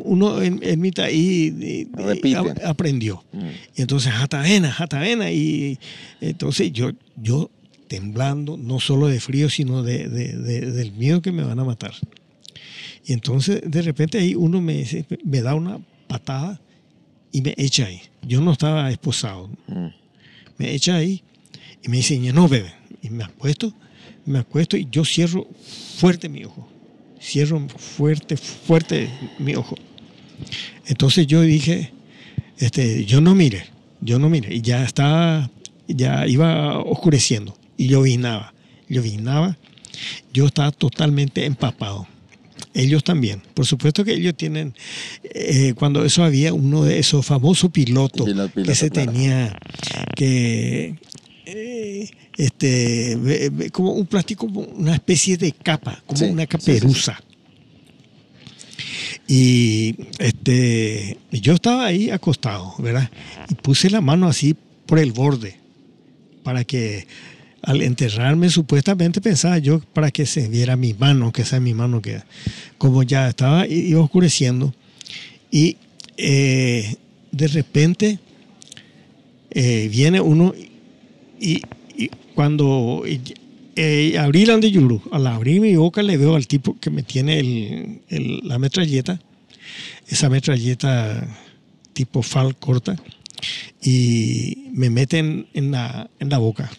uno 0.03 0.39
en, 0.39 0.59
en 0.61 0.79
mitad 0.79 1.09
y- 1.09 1.47
y 1.47 1.87
Repite. 1.91 2.37
a- 2.37 2.69
aprendió. 2.69 3.23
Mm. 3.33 3.39
Y 3.77 3.81
entonces, 3.81 4.13
Jatavena, 4.13 4.71
Jatavena. 4.71 5.31
Y 5.31 5.79
entonces 6.19 6.71
yo, 6.71 6.91
yo 7.15 7.49
temblando, 7.87 8.55
no 8.55 8.79
solo 8.79 9.07
de 9.07 9.19
frío, 9.19 9.49
sino 9.49 9.81
de, 9.81 10.07
de- 10.07 10.37
de- 10.37 10.71
del 10.71 10.91
miedo 10.91 11.23
que 11.23 11.31
me 11.31 11.43
van 11.43 11.59
a 11.59 11.63
matar. 11.63 11.93
Y 13.03 13.13
entonces, 13.13 13.61
de 13.65 13.81
repente 13.81 14.19
ahí 14.19 14.35
uno 14.35 14.61
me, 14.61 14.85
me 15.23 15.41
da 15.41 15.55
una 15.55 15.79
patada 16.07 16.61
y 17.31 17.41
me 17.41 17.55
echa 17.57 17.85
ahí. 17.87 17.99
Yo 18.21 18.41
no 18.41 18.51
estaba 18.51 18.91
esposado. 18.91 19.49
Mm. 19.67 19.87
Me 20.59 20.71
echa 20.75 20.97
ahí 20.97 21.23
y 21.83 21.89
me 21.89 21.97
dice, 21.97 22.19
no, 22.31 22.47
bebé. 22.47 22.73
Y 23.01 23.09
me 23.09 23.23
acuesto, 23.23 23.73
me 24.25 24.39
acuesto 24.39 24.77
y 24.77 24.87
yo 24.91 25.03
cierro 25.05 25.47
fuerte 25.97 26.29
mi 26.29 26.43
ojo. 26.45 26.67
Cierro 27.21 27.67
fuerte, 27.69 28.37
fuerte 28.37 29.09
mi 29.39 29.55
ojo. 29.55 29.75
Entonces 30.87 31.27
yo 31.27 31.41
dije, 31.41 31.91
este, 32.57 33.05
yo 33.05 33.21
no 33.21 33.35
mire, 33.35 33.65
yo 34.01 34.19
no 34.19 34.29
mire. 34.29 34.53
Y 34.53 34.61
ya 34.61 34.83
estaba, 34.83 35.49
ya 35.87 36.27
iba 36.27 36.79
oscureciendo. 36.79 37.57
Y 37.77 37.87
llovinaba, 37.87 38.53
llovinaba. 38.87 39.57
Yo 40.33 40.47
estaba 40.47 40.71
totalmente 40.71 41.45
empapado. 41.45 42.07
Ellos 42.73 43.03
también. 43.03 43.41
Por 43.53 43.65
supuesto 43.65 44.03
que 44.03 44.13
ellos 44.13 44.35
tienen, 44.35 44.73
eh, 45.23 45.73
cuando 45.75 46.05
eso 46.05 46.23
había 46.23 46.53
uno 46.53 46.83
de 46.83 46.99
esos 46.99 47.25
famosos 47.25 47.69
pilotos 47.71 48.25
Piloto, 48.25 48.53
piloto, 48.53 48.69
que 48.69 48.75
se 48.75 48.89
claro. 48.89 49.11
tenía 49.11 49.59
que, 50.15 50.95
eh, 51.45 52.09
este, 52.41 53.69
como 53.71 53.93
un 53.93 54.07
plástico, 54.07 54.47
como 54.47 54.61
una 54.61 54.95
especie 54.95 55.37
de 55.37 55.51
capa, 55.51 56.01
como 56.07 56.17
Sí, 56.17 56.25
una 56.25 56.41
sí, 56.43 56.47
sí, 56.51 56.57
caperuza. 56.57 57.21
Y 59.27 59.95
este, 60.17 61.19
yo 61.31 61.53
estaba 61.53 61.85
ahí 61.85 62.09
acostado, 62.09 62.73
¿verdad? 62.79 63.11
Y 63.47 63.53
puse 63.53 63.91
la 63.91 64.01
mano 64.01 64.27
así 64.27 64.55
por 64.87 64.97
el 64.97 65.11
borde 65.11 65.55
para 66.41 66.63
que 66.63 67.05
al 67.61 67.83
enterrarme 67.83 68.49
supuestamente 68.49 69.21
pensaba 69.21 69.59
yo 69.59 69.79
para 69.79 70.09
que 70.09 70.25
se 70.25 70.49
viera 70.49 70.75
mi 70.75 70.95
mano, 70.95 71.31
que 71.31 71.45
sea 71.45 71.59
mi 71.59 71.75
mano 71.75 72.01
que 72.01 72.23
como 72.79 73.03
ya 73.03 73.29
estaba 73.29 73.67
iba 73.67 74.01
oscureciendo 74.01 74.73
y 75.51 75.77
eh, 76.17 76.95
de 77.31 77.47
repente 77.47 78.17
eh, 79.51 79.89
viene 79.91 80.19
uno 80.19 80.55
y 81.39 81.61
cuando 82.35 83.03
eh, 83.75 84.17
abrí 84.17 84.45
la 84.45 84.57
de 84.57 84.71
Yulu, 84.71 85.01
al 85.11 85.27
abrir 85.27 85.61
mi 85.61 85.75
boca 85.75 86.01
le 86.03 86.17
veo 86.17 86.35
al 86.35 86.47
tipo 86.47 86.77
que 86.79 86.89
me 86.89 87.03
tiene 87.03 87.39
el- 87.39 88.01
el- 88.09 88.41
la 88.43 88.59
metralleta, 88.59 89.19
esa 90.07 90.29
metralleta 90.29 91.27
tipo 91.93 92.21
FAL 92.21 92.55
corta, 92.57 92.95
y 93.81 94.67
me 94.73 94.89
meten 94.89 95.47
en 95.53 95.71
la, 95.71 96.09
en 96.19 96.29
la 96.29 96.37
boca. 96.37 96.69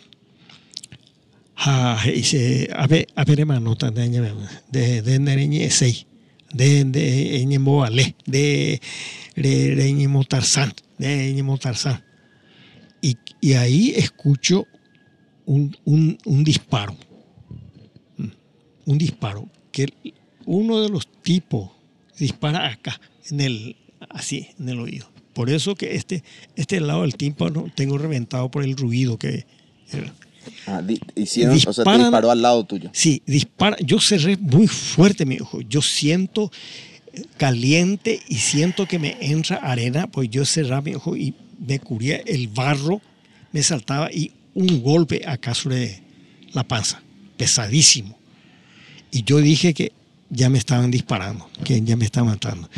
Ah, 1.57 2.03
dice, 2.05 2.69
a 2.75 2.87
ver, 2.87 3.07
a 3.15 3.25
ver, 3.25 3.41
hermano, 3.41 3.75
de 3.77 3.91
de 3.91 5.03
de 5.03 5.19
de 5.19 5.71
sei, 5.71 6.07
de 6.53 6.85
de 6.85 7.45
ñemo 7.47 7.85
ale, 7.85 8.17
de 8.27 8.81
de 9.37 9.93
ñemo 9.93 10.25
tarzán, 10.25 10.73
de 10.99 11.33
ñemo 11.33 11.59
tarzán. 11.59 12.03
Y, 13.01 13.17
y 13.41 13.55
ahí 13.55 13.93
escucho 13.97 14.67
un, 15.55 15.77
un, 15.85 16.19
un 16.25 16.45
disparo, 16.45 16.95
Mm. 18.17 18.29
un 18.87 18.99
disparo, 18.99 19.49
que 19.71 19.87
uno 20.47 20.81
de 20.81 20.89
los 20.89 21.07
tipos 21.23 21.71
dispara 22.19 22.69
acá, 22.71 23.01
en 23.31 23.41
el, 23.41 23.77
así, 24.11 24.49
en 24.59 24.69
el 24.69 24.79
oído. 24.81 25.07
Por 25.35 25.49
eso 25.51 25.75
que 25.75 25.95
este, 25.95 26.23
este 26.57 26.81
lado 26.81 27.03
del 27.03 27.17
tímpano 27.17 27.67
tengo 27.75 27.97
reventado 27.99 28.51
por 28.51 28.63
el 28.65 28.77
ruido 28.77 29.19
que... 29.19 29.47
Ah, 30.67 30.83
di- 30.83 31.01
hicieron, 31.15 31.57
o 31.57 31.73
sea, 31.73 31.85
te 31.85 31.99
disparó 31.99 32.31
al 32.31 32.43
lado 32.43 32.65
tuyo. 32.65 32.91
Sí, 32.93 33.23
dispara. 33.27 33.77
Yo 33.81 33.99
cerré 34.01 34.37
muy 34.37 34.67
fuerte 34.67 35.25
mi 35.25 35.39
ojo. 35.41 35.61
Yo 35.63 35.81
siento 35.83 36.51
caliente 37.37 38.21
y 38.29 38.37
siento 38.37 38.87
que 38.87 38.99
me 38.99 39.17
entra 39.21 39.57
arena, 39.57 40.07
pues 40.07 40.31
yo 40.31 40.45
cerraba 40.45 40.83
mi 40.83 40.95
ojo 40.95 41.17
y 41.17 41.35
me 41.67 41.79
cubría 41.79 42.17
el 42.27 42.49
barro, 42.49 43.01
me 43.53 43.63
saltaba 43.63 44.11
y 44.13 44.33
un 44.55 44.83
golpe 44.83 45.23
acá 45.27 45.55
sobre 45.55 46.03
la 46.53 46.65
panza, 46.65 47.03
pesadísimo. 47.37 48.19
Y 49.11 49.25
yo 49.25 49.39
dije 49.39 49.75
que 49.75 49.93
ya 50.31 50.49
me 50.49 50.59
estaban 50.59 50.91
disparando, 50.91 51.49
que 51.65 51.81
ya 51.83 51.97
me 51.97 52.05
estaban 52.05 52.31
matando. 52.31 52.69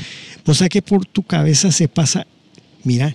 O 0.44 0.54
sea 0.54 0.68
que 0.68 0.82
por 0.82 1.06
tu 1.06 1.22
cabeza 1.22 1.70
se 1.70 1.88
pasa, 1.88 2.26
mira, 2.82 3.14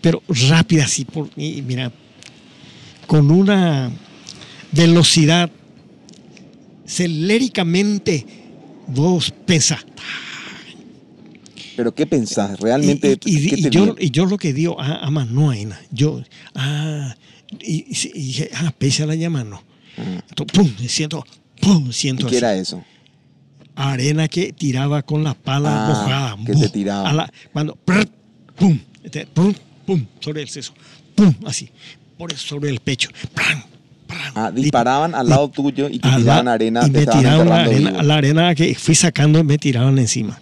pero 0.00 0.22
rápida 0.28 0.84
así, 0.84 1.04
por, 1.04 1.28
y 1.36 1.62
mira, 1.62 1.92
con 3.06 3.30
una 3.30 3.90
velocidad 4.72 5.50
celéricamente 6.86 8.26
vos 8.86 9.32
pensás. 9.46 9.84
Pero 11.78 11.94
¿qué 11.94 12.06
pensás? 12.06 12.58
¿Realmente 12.58 13.16
y, 13.24 13.38
y- 13.38 13.48
qué 13.50 13.56
y 13.56 13.70
yo, 13.70 13.94
y 14.00 14.10
yo 14.10 14.26
lo 14.26 14.36
que 14.36 14.52
digo, 14.52 14.76
ah, 14.80 14.98
ama 15.02 15.24
no 15.24 15.50
hay 15.50 15.64
nada. 15.64 15.80
Yo, 15.92 16.20
ah, 16.56 17.14
y, 17.60 17.84
dije, 18.14 18.50
ah, 18.56 18.72
pese 18.76 19.04
a 19.04 19.06
la 19.06 19.14
llama, 19.14 19.44
no. 19.44 19.62
Entonces, 19.96 20.58
pum, 20.58 20.88
siento, 20.88 21.24
pum, 21.60 21.84
Mm. 21.84 21.90
¿Y 21.90 21.92
siento 21.92 22.26
qué 22.26 22.36
así. 22.38 22.44
era 22.44 22.56
eso? 22.56 22.82
arena 23.76 24.26
que 24.26 24.52
tiraba 24.52 25.02
con 25.02 25.22
la 25.22 25.34
pala 25.34 25.70
Ah, 25.70 25.88
mojada. 25.88 26.36
que 26.44 26.54
te 26.56 26.68
tiraba. 26.68 27.10
A 27.10 27.12
la- 27.12 27.32
cuando, 27.52 27.76
prr, 27.76 28.08
pum, 28.56 28.76
este, 29.04 29.26
pum, 29.26 29.54
pum, 29.86 30.04
sobre 30.18 30.42
el 30.42 30.48
seso, 30.48 30.72
pum, 31.14 31.32
así, 31.46 31.68
por 32.18 32.32
eso, 32.32 32.44
sobre 32.44 32.70
el 32.70 32.80
pecho. 32.80 33.08
Ah, 34.34 34.50
disparaban 34.50 35.14
al 35.14 35.28
lado 35.28 35.48
tuyo 35.48 35.88
y 35.88 36.00
te 36.00 36.08
A 36.08 36.12
la- 36.12 36.16
tiraban 36.18 36.48
arena, 36.48 36.80
y 36.86 36.90
me 36.90 37.06
tiraban 37.06 37.48
la 37.48 37.60
arena, 37.62 37.90
vivo. 37.92 38.02
la 38.02 38.16
arena 38.16 38.54
que 38.56 38.74
fui 38.74 38.96
sacando 38.96 39.44
me 39.44 39.58
tiraban 39.58 39.96
encima, 39.98 40.40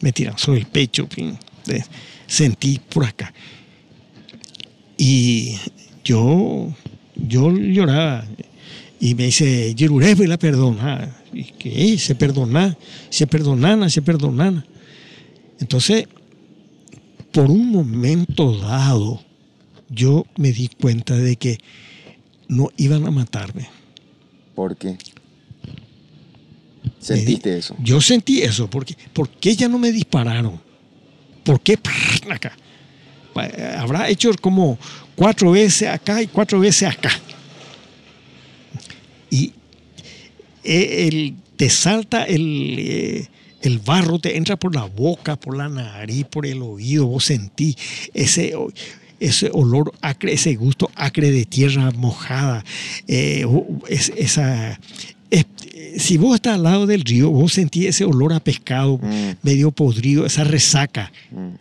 Me 0.00 0.12
tiraban 0.12 0.38
sobre 0.38 0.60
el 0.60 0.66
pecho, 0.66 1.08
sentí 2.26 2.78
por 2.78 3.04
acá. 3.04 3.32
Y 4.96 5.56
yo, 6.04 6.72
yo 7.16 7.50
lloraba. 7.50 8.24
Y 9.00 9.14
me 9.14 9.24
dice, 9.24 9.74
Yerurebe 9.74 10.26
la 10.26 10.38
perdona. 10.38 11.14
¿Y 11.32 11.44
qué? 11.44 11.98
Se 11.98 12.14
perdona, 12.14 12.76
se 13.10 13.26
perdonana, 13.26 13.90
se 13.90 14.02
perdonana. 14.02 14.64
Entonces, 15.60 16.06
por 17.32 17.50
un 17.50 17.70
momento 17.70 18.56
dado, 18.56 19.20
yo 19.88 20.26
me 20.36 20.52
di 20.52 20.68
cuenta 20.68 21.16
de 21.16 21.36
que 21.36 21.58
no 22.48 22.70
iban 22.76 23.06
a 23.06 23.10
matarme. 23.10 23.68
¿Por 24.54 24.76
qué? 24.76 24.96
¿Sentiste 27.04 27.58
eso? 27.58 27.76
Yo 27.80 28.00
sentí 28.00 28.42
eso. 28.42 28.68
Porque, 28.68 28.96
¿Por 29.12 29.28
qué 29.28 29.54
ya 29.54 29.68
no 29.68 29.78
me 29.78 29.92
dispararon? 29.92 30.60
¿Por 31.44 31.60
qué 31.60 31.78
acá? 32.30 32.56
Habrá 33.78 34.08
hecho 34.08 34.30
como 34.40 34.78
cuatro 35.16 35.50
veces 35.50 35.88
acá 35.88 36.22
y 36.22 36.26
cuatro 36.28 36.60
veces 36.60 36.88
acá. 36.88 37.10
Y 39.30 39.52
eh, 40.62 41.08
el, 41.08 41.34
te 41.56 41.68
salta 41.68 42.24
el, 42.24 42.76
eh, 42.78 43.28
el 43.62 43.78
barro, 43.80 44.18
te 44.18 44.36
entra 44.36 44.56
por 44.56 44.74
la 44.74 44.84
boca, 44.84 45.36
por 45.36 45.56
la 45.56 45.68
nariz, 45.68 46.24
por 46.26 46.46
el 46.46 46.62
oído. 46.62 47.06
Vos 47.06 47.24
sentís 47.24 47.76
ese, 48.14 48.54
ese 49.20 49.50
olor 49.52 49.92
acre, 50.00 50.32
ese 50.32 50.54
gusto 50.54 50.90
acre 50.94 51.30
de 51.30 51.44
tierra 51.44 51.90
mojada. 51.90 52.64
eh, 53.08 53.44
esa, 53.88 54.12
es- 54.72 54.74
si 55.96 56.16
vos 56.16 56.34
estás 56.34 56.54
al 56.54 56.62
lado 56.62 56.86
del 56.86 57.02
río, 57.02 57.30
vos 57.30 57.52
sentís 57.52 57.86
ese 57.86 58.04
olor 58.04 58.32
a 58.32 58.40
pescado 58.40 58.98
Mm. 58.98 59.36
medio 59.42 59.70
podrido, 59.70 60.26
esa 60.26 60.44
resaca. 60.44 61.12
Mm. 61.30 61.54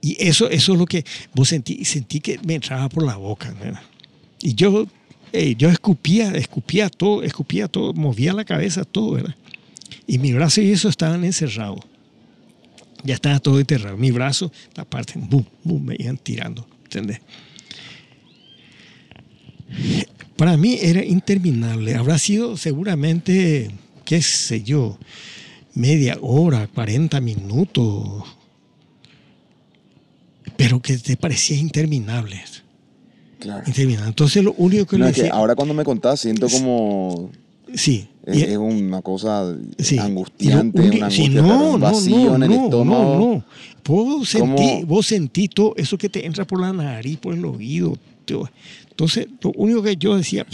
Y 0.00 0.16
eso, 0.20 0.48
eso 0.48 0.72
es 0.74 0.78
lo 0.78 0.86
que 0.86 1.04
vos 1.34 1.48
sentí, 1.48 1.84
sentí 1.84 2.20
que 2.20 2.38
me 2.44 2.54
entraba 2.54 2.88
por 2.88 3.04
la 3.04 3.16
boca. 3.16 3.52
¿verdad? 3.60 3.82
Y 4.40 4.54
yo, 4.54 4.86
yo 5.56 5.68
escupía, 5.70 6.30
escupía 6.32 6.88
todo, 6.88 7.22
escupía 7.22 7.66
todo, 7.68 7.92
movía 7.94 8.32
la 8.32 8.44
cabeza, 8.44 8.84
todo, 8.84 9.12
¿verdad? 9.12 9.34
Y 10.06 10.18
mi 10.18 10.32
brazo 10.32 10.60
y 10.60 10.70
eso 10.70 10.88
estaban 10.88 11.24
encerrados. 11.24 11.80
Ya 13.04 13.14
estaba 13.14 13.38
todo 13.38 13.58
enterrado. 13.60 13.96
Mi 13.96 14.10
brazo, 14.10 14.52
la 14.74 14.84
parte, 14.84 15.14
boom, 15.16 15.46
boom, 15.64 15.84
me 15.86 15.96
iban 15.98 16.16
tirando, 16.18 16.66
¿entendés? 16.84 17.20
Para 20.38 20.56
mí 20.56 20.78
era 20.80 21.04
interminable. 21.04 21.96
Habrá 21.96 22.16
sido 22.16 22.56
seguramente, 22.56 23.70
qué 24.04 24.22
sé 24.22 24.62
yo, 24.62 24.96
media 25.74 26.16
hora, 26.22 26.68
40 26.72 27.20
minutos, 27.20 28.22
pero 30.56 30.80
que 30.80 30.96
te 30.98 31.16
parecía 31.16 31.56
interminable. 31.56 32.40
Claro. 33.40 33.62
interminable. 33.66 34.08
Entonces 34.08 34.42
lo 34.44 34.52
único 34.58 34.86
que 34.86 34.98
No, 34.98 35.04
le 35.06 35.10
es 35.10 35.16
que 35.16 35.22
decía, 35.22 35.34
ahora 35.36 35.54
cuando 35.56 35.74
me 35.74 35.84
contás 35.84 36.20
siento 36.20 36.48
como... 36.48 37.30
sí, 37.74 38.08
Es, 38.24 38.42
es 38.42 38.56
una 38.58 39.00
cosa 39.02 39.56
sí, 39.78 39.98
angustiante, 39.98 40.80
lo 40.82 40.88
uni- 40.88 40.96
una 40.98 41.10
sí, 41.10 41.22
angustia, 41.22 41.42
pero 41.42 41.70
un 41.74 41.80
vacío 41.80 42.34
en 42.36 42.42
el 42.44 42.52
estómago. 42.52 43.18
No, 43.18 43.34
no. 43.34 43.44
Vos 43.84 44.28
sentí, 44.28 44.84
vos 44.84 45.06
sentí 45.06 45.48
todo 45.48 45.74
eso 45.76 45.96
que 45.98 46.08
te 46.08 46.24
entra 46.26 46.44
por 46.46 46.60
la 46.60 46.72
nariz, 46.72 47.18
por 47.18 47.34
el 47.34 47.44
oído. 47.44 47.96
Todo. 48.34 48.50
Entonces, 48.90 49.26
lo 49.42 49.52
único 49.56 49.82
que 49.82 49.96
yo 49.96 50.16
decía, 50.16 50.46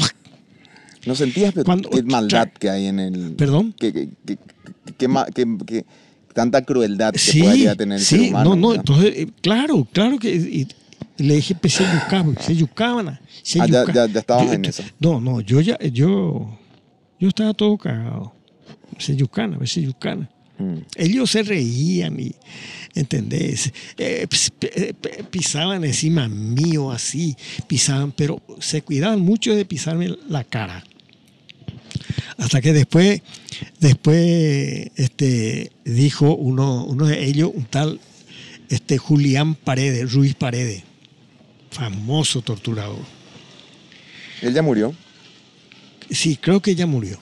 ¿No 1.06 1.14
sentías 1.14 1.52
Cuando- 1.66 1.90
qué 1.90 2.02
maldad 2.02 2.48
que 2.58 2.70
hay 2.70 2.86
en 2.86 2.98
el... 2.98 3.32
perdón. 3.32 3.74
Que, 3.78 3.92
que, 3.92 4.08
que- 4.96 5.84
tanta 6.32 6.62
crueldad 6.62 7.12
que 7.12 7.18
Sí, 7.18 7.42
podría 7.42 7.76
tener 7.76 7.98
el 7.98 8.04
sí, 8.04 8.16
ser 8.16 8.28
humano. 8.30 8.50
no, 8.50 8.56
no, 8.56 8.68
¿verdad? 8.70 8.84
entonces, 8.88 9.12
eh, 9.16 9.28
claro, 9.40 9.86
claro 9.92 10.18
que 10.18 10.34
y- 10.34 10.66
le 11.18 11.34
dije, 11.36 11.54
pues 11.54 11.74
se 11.74 11.84
yucaban, 11.84 12.36
se 12.40 12.56
yucaban, 12.56 13.20
se 13.42 13.60
Ah, 13.60 13.66
ya- 13.66 13.84
ya- 13.92 14.06
ya 14.06 14.20
estabas 14.20 14.52
en 14.52 14.64
eso. 14.64 14.82
No, 14.98 15.20
no, 15.20 15.40
yo 15.42 15.60
ya, 15.60 15.78
yo, 15.78 16.58
yo 17.20 17.28
estaba 17.28 17.54
todo 17.54 17.76
cagado. 17.78 18.32
Se 18.98 19.14
yucana, 19.14 19.58
se 19.66 19.82
yucana. 19.82 20.28
Mm. 20.58 20.78
Ellos 20.96 21.30
se 21.30 21.42
reían 21.42 22.18
y, 22.20 22.34
¿entendés? 22.94 23.72
Eh, 23.98 24.26
eh, 24.60 24.94
pisaban 25.30 25.84
encima 25.84 26.28
mío 26.28 26.92
así, 26.92 27.36
pisaban, 27.66 28.12
pero 28.12 28.40
se 28.60 28.82
cuidaban 28.82 29.20
mucho 29.20 29.54
de 29.54 29.64
pisarme 29.64 30.16
la 30.28 30.44
cara. 30.44 30.84
Hasta 32.38 32.60
que 32.60 32.72
después, 32.72 33.22
después 33.80 34.90
este, 34.96 35.72
dijo 35.84 36.34
uno, 36.34 36.84
uno 36.84 37.06
de 37.06 37.24
ellos, 37.24 37.50
un 37.54 37.64
tal 37.64 38.00
este, 38.68 38.98
Julián 38.98 39.54
Paredes, 39.54 40.12
Ruiz 40.12 40.34
Paredes, 40.34 40.82
famoso 41.70 42.42
torturador. 42.42 43.04
Él 44.40 44.54
ya 44.54 44.62
murió. 44.62 44.94
Sí, 46.10 46.36
creo 46.36 46.60
que 46.60 46.74
ya 46.74 46.86
murió. 46.86 47.18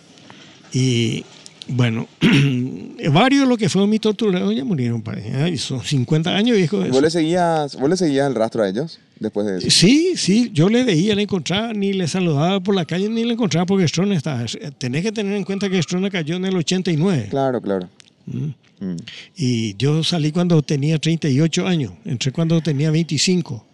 Y 0.73 1.25
bueno, 1.69 2.09
varios 3.13 3.43
de 3.43 3.47
los 3.47 3.59
que 3.59 3.69
fueron 3.69 3.91
mi 3.91 3.99
torturador 3.99 4.55
ya 4.55 4.65
murieron, 4.65 5.03
parece. 5.03 5.35
Ay, 5.35 5.57
Son 5.59 5.81
50 5.83 6.35
años 6.35 6.57
viejos. 6.57 6.89
¿Vos 6.91 7.03
le, 7.03 7.11
seguías, 7.11 7.77
¿Vos 7.77 7.89
le 7.89 7.97
seguías 7.97 8.29
el 8.29 8.35
rastro 8.35 8.63
a 8.63 8.69
ellos 8.69 8.99
después 9.19 9.47
de 9.47 9.59
eso? 9.59 9.71
Sí, 9.71 10.15
sí, 10.17 10.51
yo 10.53 10.69
le 10.69 10.85
veía, 10.85 11.15
le 11.15 11.23
encontraba, 11.23 11.73
ni 11.73 11.93
le 11.93 12.09
saludaba 12.09 12.61
por 12.61 12.75
la 12.75 12.85
calle, 12.85 13.09
ni 13.09 13.25
le 13.25 13.33
encontraba 13.35 13.67
porque 13.67 13.87
Strona 13.87 14.17
estaba. 14.17 14.45
Tenés 14.79 15.03
que 15.03 15.13
tener 15.13 15.35
en 15.35 15.45
cuenta 15.45 15.69
que 15.69 15.83
Strona 15.83 16.11
cayó 16.11 16.37
en 16.37 16.45
el 16.45 16.57
89. 16.57 17.29
Claro, 17.31 17.61
claro. 17.61 17.89
Mm. 18.27 18.51
Mm. 18.81 18.97
Y 19.37 19.77
yo 19.77 20.03
salí 20.03 20.33
cuando 20.33 20.61
tenía 20.63 20.99
38 20.99 21.67
años, 21.67 21.93
entré 22.05 22.33
cuando 22.33 22.61
tenía 22.61 22.91
25. 22.91 23.65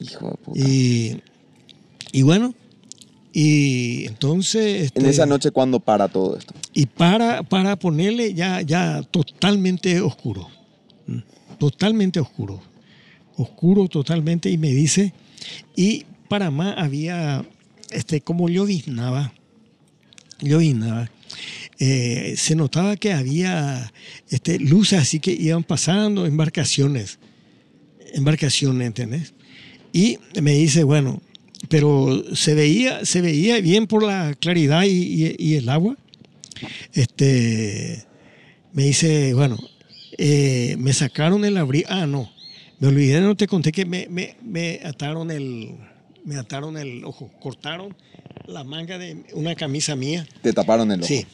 Hijo 0.00 0.30
de 0.30 0.36
puta. 0.36 0.60
Y, 0.60 1.20
y 2.12 2.22
bueno, 2.22 2.54
y 3.32 4.06
entonces... 4.06 4.90
En 4.94 5.02
este, 5.04 5.10
esa 5.10 5.26
noche, 5.26 5.50
cuando 5.50 5.80
para 5.80 6.08
todo 6.08 6.36
esto? 6.36 6.54
Y 6.72 6.86
para, 6.86 7.42
para 7.42 7.76
ponerle 7.76 8.34
ya, 8.34 8.60
ya 8.62 9.02
totalmente 9.02 10.00
oscuro. 10.00 10.48
Totalmente 11.58 12.18
oscuro. 12.20 12.60
oscuro 13.36 13.88
totalmente, 13.88 14.50
y 14.50 14.58
me 14.58 14.70
dice, 14.70 15.12
y 15.76 16.04
para 16.28 16.50
más 16.50 16.74
había, 16.78 17.44
este, 17.90 18.20
como 18.20 18.48
lloviznaba, 18.48 19.32
lloviznaba, 20.40 21.10
eh, 21.78 22.34
se 22.36 22.54
notaba 22.56 22.96
que 22.96 23.12
había 23.12 23.92
este, 24.28 24.58
luces 24.58 25.00
así 25.00 25.20
que 25.20 25.32
iban 25.32 25.64
pasando, 25.64 26.26
embarcaciones, 26.26 27.18
embarcaciones, 28.12 28.86
¿entendés? 28.86 29.34
Y 29.92 30.18
me 30.40 30.52
dice, 30.52 30.84
bueno, 30.84 31.22
pero 31.68 32.24
se 32.34 32.54
veía, 32.54 33.04
se 33.04 33.20
veía 33.20 33.60
bien 33.60 33.86
por 33.86 34.02
la 34.02 34.34
claridad 34.34 34.84
y, 34.84 35.36
y 35.38 35.54
el 35.54 35.68
agua. 35.68 35.96
Este, 36.92 38.04
me 38.72 38.84
dice, 38.84 39.34
bueno, 39.34 39.58
eh, 40.18 40.76
me 40.78 40.92
sacaron 40.92 41.44
el 41.44 41.56
abrigo. 41.56 41.88
Ah, 41.90 42.06
no, 42.06 42.30
me 42.78 42.88
olvidé, 42.88 43.20
no 43.20 43.36
te 43.36 43.46
conté 43.46 43.72
que 43.72 43.84
me, 43.84 44.06
me, 44.10 44.36
me, 44.42 44.80
ataron 44.84 45.30
el, 45.30 45.76
me 46.24 46.36
ataron 46.36 46.76
el 46.76 47.04
ojo, 47.04 47.30
cortaron 47.40 47.96
la 48.46 48.64
manga 48.64 48.98
de 48.98 49.24
una 49.34 49.54
camisa 49.54 49.96
mía. 49.96 50.26
Te 50.42 50.52
taparon 50.52 50.90
el 50.92 51.00
ojo. 51.00 51.08
Sí. 51.08 51.26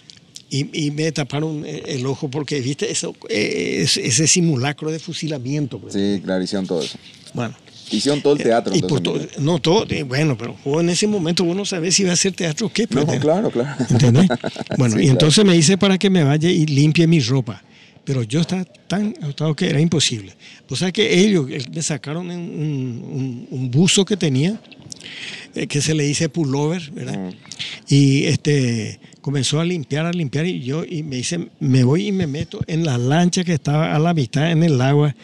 Y, 0.49 0.87
y 0.87 0.91
me 0.93 1.11
taparon 1.11 1.65
el 1.67 2.07
ojo 2.07 2.31
porque, 2.31 2.61
viste, 2.61 2.91
eso, 2.91 3.17
eh, 3.29 3.85
ese 3.85 4.27
simulacro 4.29 4.93
de 4.93 5.01
fusilamiento. 5.01 5.81
Pues. 5.81 5.95
Sí, 5.95 6.21
claro, 6.23 6.43
hicieron 6.43 6.67
todo 6.67 6.83
eso. 6.83 6.99
Bueno. 7.35 7.55
Hicieron 7.91 8.21
todo 8.21 8.33
el 8.35 8.43
teatro. 8.43 8.75
Y 8.75 8.83
por 8.83 9.01
todo, 9.01 9.21
no, 9.39 9.59
todo, 9.61 9.87
eh, 9.89 10.03
bueno, 10.03 10.37
pero 10.37 10.57
en 10.81 10.89
ese 10.91 11.07
momento 11.07 11.45
vos 11.45 11.57
no 11.57 11.65
sabés 11.65 11.95
si 11.95 12.05
va 12.05 12.13
a 12.13 12.17
ser 12.17 12.33
teatro 12.33 12.67
o 12.67 12.73
qué. 12.73 12.87
Pues, 12.89 13.07
no, 13.07 13.19
claro, 13.21 13.51
claro. 13.51 13.85
¿Entendés? 13.89 14.27
Bueno, 14.79 14.95
Sí, 14.97 15.01
y 15.03 15.05
claro. 15.05 15.13
entonces 15.13 15.45
me 15.45 15.55
dice 15.55 15.79
para 15.79 15.97
que 15.99 16.11
me 16.11 16.25
vaya 16.25 16.51
y 16.51 16.67
limpie 16.67 17.07
mi 17.07 17.21
ropa. 17.21 17.63
Pero 18.05 18.23
yo 18.23 18.41
estaba 18.41 18.65
tan 18.65 19.15
agotado 19.21 19.55
que 19.57 19.69
era 19.69 19.81
imposible. 19.81 20.33
O 20.69 20.77
sea 20.77 20.93
que 20.93 21.21
ellos 21.21 21.47
eh, 21.51 21.59
me 21.75 21.83
sacaron 21.83 22.31
un, 22.31 22.39
un- 22.41 23.49
un 23.51 23.71
buzo 23.71 24.05
que 24.05 24.17
tenía, 24.17 24.61
eh, 25.55 25.67
que 25.67 25.81
se 25.81 25.93
le 25.95 26.05
dice 26.05 26.29
pullover, 26.29 26.91
¿verdad? 26.93 27.33
Y 27.89 28.25
este 28.25 29.01
comenzó 29.21 29.59
a 29.59 29.65
limpiar, 29.65 30.07
a 30.07 30.13
limpiar, 30.13 30.47
y 30.47 30.61
yo 30.63 30.85
y 30.85 31.03
me 31.03 31.17
dice, 31.17 31.49
me 31.59 31.83
voy 31.83 32.09
y 32.09 32.13
me 32.13 32.29
meto 32.29 32.61
en 32.69 32.85
la 32.85 32.97
lancha 32.97 33.43
que 33.43 33.55
estaba 33.55 33.93
a 33.95 33.99
la 33.99 34.15
mitad 34.15 34.51
en 34.53 34.63
el 34.63 34.81
agua. 34.81 35.15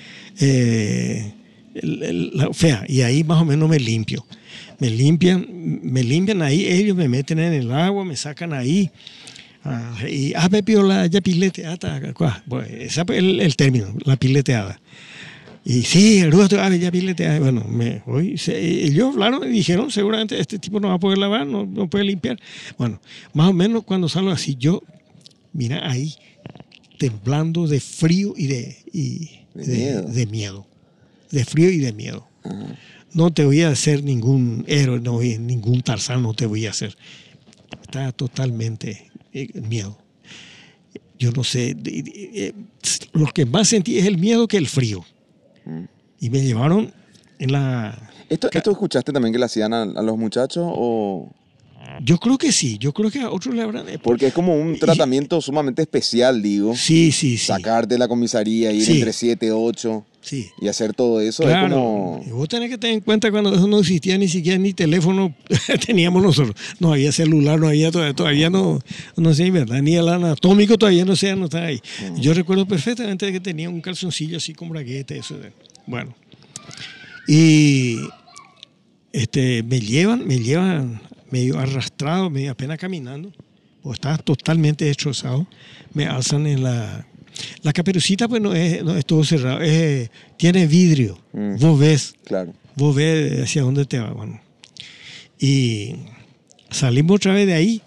eh, 0.41 1.35
el- 1.75 2.03
el- 2.03 2.31
la- 2.35 2.53
fea, 2.53 2.85
y 2.89 3.01
ahí 3.03 3.25
más 3.25 3.41
o 3.41 3.45
menos 3.45 3.69
me 3.69 3.79
limpio. 3.79 4.25
Me 4.79 4.91
limpian, 4.91 5.47
me 5.83 6.03
limpian 6.03 6.43
ahí, 6.43 6.67
ellos 6.67 6.97
me 6.97 7.09
meten 7.09 7.39
en 7.39 7.53
el 7.53 7.71
agua, 7.73 8.05
me 8.05 8.17
sacan 8.17 8.53
ahí. 8.53 8.91
Ah, 9.65 9.95
y 10.09 10.33
ah, 10.35 10.49
me 10.51 10.63
pido 10.65 10.83
la 10.83 11.07
ya 11.07 11.21
pileteada. 11.21 12.01
Bueno, 12.47 12.67
ese 12.69 13.05
fue 13.05 13.19
el, 13.19 13.39
el 13.41 13.55
término, 13.55 13.95
la 14.05 14.17
pileteada. 14.17 14.81
Y 15.65 15.83
sí, 15.83 16.19
el 16.19 16.33
ruso, 16.33 16.61
ah, 16.61 16.69
ya 16.75 16.91
pileteada. 16.91 17.39
Bueno, 17.39 17.65
me 17.69 18.03
se- 18.37 18.59
ellos 18.87 19.13
hablaron 19.15 19.45
y 19.49 19.53
dijeron, 19.53 19.93
seguramente 19.93 20.41
este 20.41 20.59
tipo 20.59 20.81
no 20.81 20.89
va 20.89 20.95
a 20.95 20.99
poder 20.99 21.19
lavar, 21.19 21.47
no, 21.47 21.65
no 21.65 21.89
puede 21.89 22.05
limpiar. 22.05 22.41
Bueno, 22.77 23.01
más 23.35 23.49
o 23.51 23.53
menos 23.53 23.85
cuando 23.85 24.09
salgo 24.09 24.31
así, 24.33 24.57
yo, 24.59 24.83
mira 25.53 25.89
ahí, 25.89 26.13
temblando 26.99 27.69
de 27.69 27.79
frío 27.79 28.35
y 28.37 28.47
de, 28.49 28.77
y 28.93 29.31
De 29.55 29.65
de- 29.65 29.77
miedo. 29.77 30.03
de 30.03 30.27
miedo. 30.27 30.67
De 31.33 31.45
frío 31.45 31.69
y 31.71 31.79
de 31.79 31.93
miedo. 31.93 32.29
No 33.13 33.33
te 33.33 33.45
voy 33.45 33.63
a 33.63 33.69
hacer 33.71 34.05
ningún 34.05 34.65
héroe, 34.69 35.01
no 35.01 35.15
voy- 35.15 35.39
ningún 35.39 35.83
Tarzán, 35.83 36.23
no 36.23 36.33
te 36.35 36.47
voy 36.47 36.67
a 36.67 36.71
hacer. 36.71 36.97
Está 37.83 38.13
totalmente 38.13 39.11
eh, 39.33 39.49
miedo. 39.61 39.99
Yo 41.19 41.31
no 41.33 41.45
sé, 41.45 41.77
eh, 41.85 42.53
lo 43.13 43.27
que 43.27 43.47
más 43.47 43.69
sentí 43.69 43.99
es 43.99 44.07
el 44.07 44.19
miedo 44.19 44.49
que 44.49 44.57
el 44.57 44.67
frío. 44.67 45.05
Y 46.21 46.31
me 46.31 46.41
llevaron 46.43 46.93
en 47.39 47.53
la... 47.53 48.11
¿Esto, 48.29 48.49
¿Esto 48.53 48.71
escuchaste 48.71 49.13
también 49.13 49.33
que 49.33 49.39
le 49.39 49.45
hacían 49.45 49.73
a, 49.73 49.83
a 49.83 50.03
los 50.03 50.17
muchachos? 50.19 50.65
o 50.67 51.31
Yo 52.03 52.19
creo 52.19 52.39
que 52.39 52.51
sí, 52.51 52.77
yo 52.79 52.93
creo 52.93 53.11
que 53.11 53.21
a 53.21 53.31
otros 53.31 53.55
le 53.55 53.63
habrán... 53.63 53.89
eh, 53.89 53.99
Porque 54.03 54.29
es 54.29 54.33
como 54.33 54.57
un 54.57 54.75
Y- 54.75 54.79
tratamiento 54.79 55.41
sumamente 55.41 55.83
especial, 55.83 56.43
digo. 56.43 56.75
Sí, 56.75 57.13
sí, 57.13 57.37
sí. 57.37 57.47
Sacarte 57.47 57.95
de 57.95 57.99
la 57.99 58.09
comisaría, 58.09 58.73
ir 58.73 58.85
Sí. 58.85 58.93
entre 58.99 59.13
7, 59.13 59.53
8 59.53 60.05
Sí. 60.23 60.51
y 60.61 60.69
hacer 60.69 60.95
todo 60.95 61.21
eso. 61.21 61.43
Es 61.43 61.49
Claro, 61.49 61.75
como... 61.75 62.25
y 62.27 62.31
vos 62.31 62.49
tenés 62.49 62.71
que 62.71 62.79
tener 62.79 62.95
en 62.95 63.01
cuenta 63.01 63.31
cuando 63.31 63.53
eso 63.55 63.67
no 63.67 63.81
existía 63.81 64.17
ni 64.17 64.29
siquiera 64.29 64.57
ni 64.57 64.73
teléfono 64.73 65.35
teníamos 65.87 66.23
nosotros. 66.23 66.55
No 66.79 66.93
había 66.93 67.11
celular, 67.13 67.59
no 67.61 67.67
había 67.69 67.91
todavía, 67.91 68.15
todavía 68.15 68.49
no, 68.51 68.79
no 69.17 69.35
sé, 69.35 69.51
¿verdad? 69.51 69.83
Ni 69.83 69.97
el 69.97 70.09
anatómico 70.09 70.79
todavía 70.79 71.05
no 71.05 71.17
sé, 71.17 71.35
no 71.35 71.47
está 71.47 71.65
ahí. 71.65 71.81
Yo 72.19 72.33
recuerdo 72.35 72.67
perfectamente 72.67 73.31
que 73.33 73.41
tenía 73.41 73.69
un 73.69 73.81
calzoncillo 73.81 74.37
así 74.37 74.55
con 74.55 74.69
bragueta, 74.69 75.15
eso. 75.15 75.37
de- 75.39 75.53
Bueno. 75.87 76.15
Y 77.27 77.99
este, 79.13 79.63
me 79.63 79.81
llevan, 79.81 80.27
me 80.27 80.39
llevan 80.39 81.01
medio 81.31 81.59
arrastrado, 81.59 82.31
medio 82.31 82.53
apenas 82.53 82.79
caminando, 82.79 83.33
o 83.83 83.93
estaba 83.93 84.19
totalmente 84.19 84.85
destrozado. 84.85 85.47
Me 85.95 86.07
alzan 86.07 86.47
en 86.47 86.63
la... 86.63 87.07
La 87.63 87.73
caperucita, 87.73 88.29
pues 88.29 88.41
no 88.43 88.55
es, 88.55 88.83
no 88.85 88.97
es 88.97 89.05
todo 89.07 89.25
cerrado, 89.25 89.61
es- 89.61 90.11
tiene 90.37 90.67
vidrio. 90.67 91.19
Mm. 91.33 91.57
Vos 91.59 91.79
ves, 91.79 92.15
Claro. 92.25 92.53
vos 92.77 92.95
ves 92.95 93.43
hacia 93.43 93.63
dónde 93.63 93.85
te 93.87 93.99
va. 93.99 94.11
Bueno. 94.13 94.41
Y 95.39 95.95
salimos 96.71 97.17
otra 97.17 97.35
vez 97.35 97.47
de 97.47 97.55
ahí. 97.55 97.83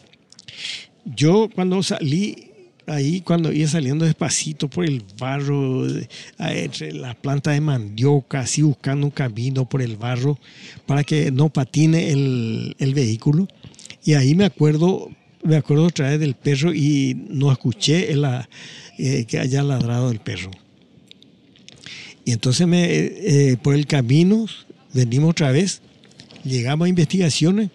Yo 1.06 1.50
cuando 1.54 1.82
salí 1.84 2.52
ahí, 2.88 3.22
cuando 3.22 3.52
iba 3.52 3.68
saliendo 3.68 4.06
despacito 4.06 4.68
por 4.70 4.86
el 4.86 5.04
barro, 5.20 5.86
a- 6.38 6.54
entre 6.54 6.92
las 6.94 7.16
plantas 7.16 7.54
de 7.54 7.62
mandioca, 7.62 8.42
así 8.42 8.62
buscando 8.62 9.08
un 9.08 9.12
camino 9.12 9.68
por 9.68 9.82
el 9.82 9.98
barro 9.98 10.38
para 10.86 11.04
que 11.04 11.32
no 11.32 11.50
patine 11.50 12.12
el, 12.12 12.76
el 12.80 12.94
vehículo. 12.94 13.48
Y 14.04 14.14
ahí 14.14 14.36
me 14.36 14.46
acuerdo, 14.46 15.10
me 15.46 15.58
acuerdo 15.58 15.86
otra 15.86 16.10
vez 16.10 16.20
del 16.20 16.34
perro 16.34 16.74
y 16.74 17.16
no 17.30 17.52
escuché 17.52 18.12
el, 18.12 18.26
eh, 18.98 19.26
que 19.28 19.40
haya 19.40 19.64
ladrado 19.64 20.12
el 20.12 20.20
perro. 20.20 20.52
Y 22.26 22.32
entonces 22.32 22.68
me, 22.68 22.86
eh, 22.86 23.58
por 23.62 23.76
el 23.76 23.86
camino 23.86 24.48
venimos 24.94 25.30
otra 25.32 25.52
vez, 25.52 25.82
llegamos 26.44 26.88
a 26.88 26.90
investigaciones 26.90 27.70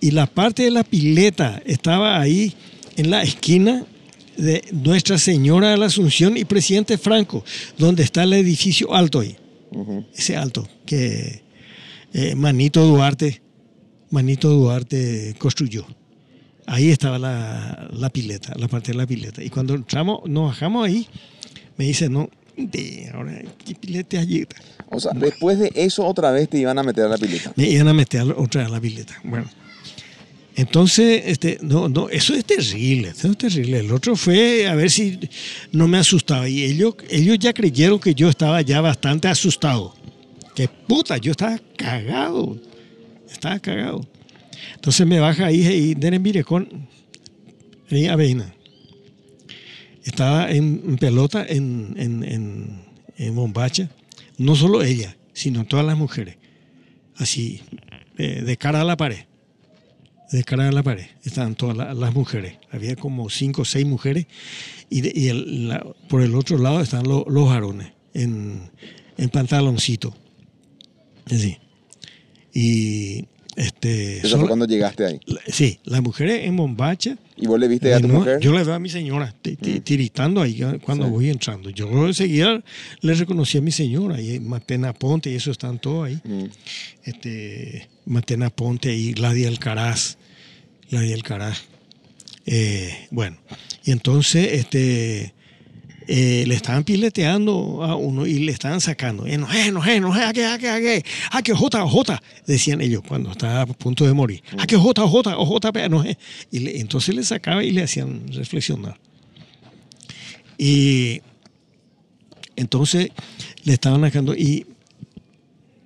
y 0.00 0.12
la 0.12 0.26
parte 0.26 0.62
de 0.62 0.70
la 0.70 0.84
pileta 0.84 1.60
estaba 1.66 2.20
ahí 2.20 2.54
en 2.96 3.10
la 3.10 3.22
esquina 3.22 3.84
de 4.36 4.62
Nuestra 4.72 5.18
Señora 5.18 5.70
de 5.70 5.78
la 5.78 5.86
Asunción 5.86 6.36
y 6.36 6.44
Presidente 6.44 6.96
Franco, 6.96 7.44
donde 7.76 8.04
está 8.04 8.22
el 8.22 8.32
edificio 8.32 8.94
alto 8.94 9.20
ahí, 9.20 9.36
ese 10.16 10.36
alto 10.36 10.68
que 10.86 11.42
eh, 12.12 12.34
Manito 12.36 12.84
Duarte, 12.86 13.42
Manito 14.10 14.50
Duarte 14.50 15.34
construyó. 15.38 15.86
Ahí 16.70 16.90
estaba 16.90 17.18
la, 17.18 17.88
la 17.92 18.10
pileta, 18.10 18.54
la 18.56 18.68
parte 18.68 18.92
de 18.92 18.98
la 18.98 19.04
pileta. 19.04 19.42
Y 19.42 19.50
cuando 19.50 19.74
entramos, 19.74 20.20
nos 20.26 20.50
bajamos 20.50 20.86
ahí, 20.86 21.08
me 21.76 21.86
dice, 21.86 22.08
no, 22.08 22.30
de, 22.56 23.10
ahora, 23.12 23.42
¿qué 23.64 23.74
pileta 23.74 24.20
allí? 24.20 24.46
O 24.88 25.00
sea, 25.00 25.10
después 25.12 25.58
de 25.58 25.72
eso 25.74 26.06
otra 26.06 26.30
vez 26.30 26.48
te 26.48 26.58
iban 26.58 26.78
a 26.78 26.84
meter 26.84 27.06
a 27.06 27.08
la 27.08 27.18
pileta. 27.18 27.52
Me 27.56 27.68
iban 27.68 27.88
a 27.88 27.92
meter 27.92 28.22
otra 28.36 28.60
vez 28.60 28.70
a 28.70 28.72
la 28.72 28.80
pileta. 28.80 29.20
Bueno. 29.24 29.50
Entonces, 30.54 31.22
este, 31.26 31.58
no, 31.60 31.88
no, 31.88 32.08
eso 32.08 32.34
es 32.34 32.44
terrible, 32.44 33.08
eso 33.08 33.32
es 33.32 33.36
terrible. 33.36 33.80
El 33.80 33.90
otro 33.90 34.14
fue 34.14 34.68
a 34.68 34.76
ver 34.76 34.92
si 34.92 35.18
no 35.72 35.88
me 35.88 35.98
asustaba. 35.98 36.48
Y 36.48 36.62
ellos, 36.62 36.94
ellos 37.08 37.36
ya 37.40 37.52
creyeron 37.52 37.98
que 37.98 38.14
yo 38.14 38.28
estaba 38.28 38.62
ya 38.62 38.80
bastante 38.80 39.26
asustado. 39.26 39.92
Que 40.54 40.68
puta, 40.68 41.16
yo 41.16 41.32
estaba 41.32 41.58
cagado. 41.76 42.56
Estaba 43.28 43.58
cagado. 43.58 44.06
Entonces 44.74 45.06
me 45.06 45.20
baja 45.20 45.46
ahí 45.46 45.60
y 45.66 45.94
Denen 45.94 46.22
Virecón, 46.22 46.88
en 47.88 48.10
Avena. 48.10 48.54
Estaba 50.04 50.50
en, 50.50 50.96
pelota 50.96 51.44
en, 51.46 51.94
en, 51.98 52.84
en, 53.16 53.34
Bombacha. 53.34 53.90
No 54.38 54.56
solo 54.56 54.82
ella, 54.82 55.16
sino 55.32 55.64
todas 55.66 55.84
las 55.84 55.96
mujeres. 55.96 56.36
Así, 57.16 57.60
de, 58.16 58.42
de 58.42 58.56
cara 58.56 58.80
a 58.80 58.84
la 58.84 58.96
pared. 58.96 59.24
De 60.32 60.42
cara 60.44 60.68
a 60.68 60.72
la 60.72 60.82
pared. 60.82 61.06
Estaban 61.24 61.54
todas 61.54 61.76
la- 61.76 61.92
las 61.92 62.14
mujeres. 62.14 62.54
Había 62.70 62.96
como 62.96 63.28
cinco 63.28 63.62
o 63.62 63.64
seis 63.64 63.84
mujeres. 63.84 64.26
Y, 64.88 65.20
y 65.20 65.28
el- 65.28 65.78
por 66.08 66.22
el 66.22 66.34
otro 66.34 66.56
lado 66.56 66.80
están 66.80 67.06
lo- 67.06 67.26
los 67.28 67.46
varones 67.48 67.92
en 68.14 68.70
pantaloncito. 69.32 70.16
Así. 71.26 71.58
Y 72.54 73.26
este. 73.60 74.18
Eso 74.18 74.38
fue 74.38 74.46
cuando 74.48 74.66
llegaste 74.66 75.04
ahí. 75.06 75.20
la- 75.26 75.40
sí, 75.48 75.78
las 75.84 76.02
mujeres 76.02 76.44
en 76.46 76.56
Bombacha. 76.56 77.16
¿Y 77.36 77.46
vos 77.46 77.58
le 77.58 77.68
viste 77.68 77.92
a 77.94 78.00
tu 78.00 78.08
No, 78.08 78.14
mujer? 78.14 78.38
Yo 78.40 78.52
le 78.52 78.62
veo 78.64 78.74
a 78.74 78.78
mi 78.78 78.88
señora 78.88 79.34
ti- 79.42 79.56
tiritando 79.56 80.42
ahí 80.42 80.60
cuando 80.84 81.06
Sí. 81.06 81.10
voy 81.10 81.30
entrando. 81.30 81.70
Yo 81.70 82.06
enseguida 82.06 82.62
le 83.00 83.14
reconocí 83.14 83.58
a 83.58 83.60
mi 83.62 83.70
señora. 83.72 84.20
Y 84.20 84.40
Matena 84.40 84.92
Ponte 84.92 85.30
y 85.30 85.34
eso 85.36 85.50
están 85.50 85.78
todos 85.78 86.06
ahí. 86.08 86.18
Mm. 86.24 86.44
Este, 87.04 87.88
Matena 88.06 88.50
Ponte 88.50 88.94
y 88.94 89.12
Gladia 89.12 89.48
Alcaraz. 89.48 90.18
Gladia 90.90 91.14
Alcaraz. 91.14 91.58
Eh, 92.46 93.06
bueno, 93.10 93.36
y 93.84 93.92
entonces 93.92 94.48
este, 94.54 95.34
eh, 96.12 96.42
le 96.44 96.56
estaban 96.56 96.82
pileteando 96.82 97.84
a 97.84 97.94
uno 97.94 98.26
y 98.26 98.40
le 98.40 98.50
estaban 98.50 98.80
sacando. 98.80 99.26
Enojé, 99.26 99.68
enojé, 99.68 100.24
a 100.24 100.32
qué, 100.32 100.44
a 100.44 100.58
qué, 100.58 100.68
a 100.68 100.80
qué, 100.80 101.04
a 101.30 101.42
qué, 101.42 101.54
J, 101.54 101.86
J, 101.86 102.22
decían 102.48 102.80
ellos 102.80 103.02
cuando 103.06 103.30
estaba 103.30 103.60
a 103.60 103.66
punto 103.66 104.04
de 104.04 104.12
morir. 104.12 104.42
A 104.58 104.66
qué 104.66 104.76
J, 104.76 105.06
J, 105.06 105.34
J, 105.36 105.84
enojé. 105.84 106.18
Y 106.50 106.58
le- 106.58 106.80
entonces 106.80 107.14
le 107.14 107.22
sacaba 107.22 107.62
y 107.62 107.70
le 107.70 107.84
hacían 107.84 108.26
reflexionar. 108.32 108.98
Y 110.58 111.22
entonces 112.56 113.10
le 113.62 113.72
estaban 113.74 114.00
sacando 114.00 114.34
y, 114.34 114.66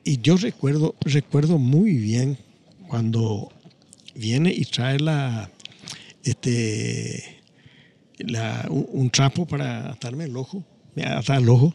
y 0.05 0.23
yo 0.23 0.39
recuerdo, 0.39 0.95
recuerdo 1.03 1.59
muy 1.59 1.93
bien 1.99 2.39
cuando 2.89 3.53
viene 4.15 4.55
y 4.57 4.65
trae 4.65 4.99
la, 5.01 5.51
este, 6.23 7.43
un, 8.69 9.11
trapo 9.11 9.47
para 9.47 9.93
atarme 9.93 10.25
el 10.25 10.37
ojo, 10.37 10.65
me 10.95 11.03
el 11.05 11.49
ojo. 11.49 11.73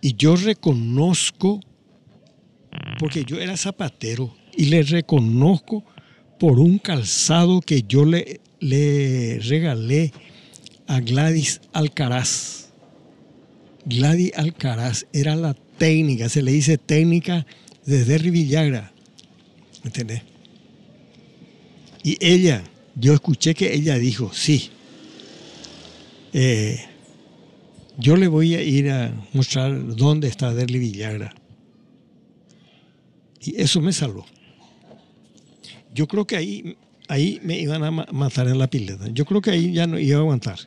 Y 0.00 0.14
yo 0.14 0.36
reconozco, 0.36 1.60
porque 2.98 3.24
yo 3.24 3.38
era 3.38 3.56
zapatero, 3.56 4.34
y 4.56 4.66
le 4.66 4.82
reconozco 4.82 5.84
por 6.38 6.58
un 6.58 6.78
calzado 6.78 7.60
que 7.60 7.82
yo 7.82 8.04
le, 8.04 8.40
le 8.60 9.38
regalé 9.40 10.12
a 10.86 11.00
Gladys 11.00 11.60
Alcaraz. 11.72 12.70
Gladys 13.84 14.32
Alcaraz 14.36 15.06
era 15.12 15.36
la 15.36 15.54
técnica, 15.54 16.28
se 16.28 16.42
le 16.42 16.52
dice 16.52 16.78
técnica 16.78 17.46
de 17.84 18.04
Derry 18.04 18.30
Villagra. 18.30 18.92
¿Me 19.82 19.88
entendés? 19.88 20.22
Y 22.02 22.16
ella, 22.20 22.62
yo 22.94 23.14
escuché 23.14 23.54
que 23.54 23.74
ella 23.74 23.98
dijo, 23.98 24.30
sí, 24.32 24.70
eh, 26.38 26.78
yo 27.98 28.14
le 28.16 28.28
voy 28.28 28.54
a 28.54 28.62
ir 28.62 28.90
a 28.90 29.10
mostrar 29.32 29.96
dónde 29.96 30.28
está 30.28 30.52
Derly 30.52 30.78
Villagra. 30.78 31.34
Y 33.40 33.60
eso 33.60 33.80
me 33.80 33.92
salvó. 33.92 34.26
Yo 35.94 36.06
creo 36.06 36.26
que 36.26 36.36
ahí, 36.36 36.76
ahí 37.08 37.40
me 37.42 37.58
iban 37.58 37.82
a 37.84 37.90
ma- 37.90 38.06
matar 38.12 38.48
en 38.48 38.58
la 38.58 38.66
pileta. 38.68 39.08
Yo 39.12 39.24
creo 39.24 39.40
que 39.40 39.50
ahí 39.50 39.72
ya 39.72 39.86
no 39.86 39.98
iba 39.98 40.18
a 40.18 40.20
aguantar. 40.20 40.58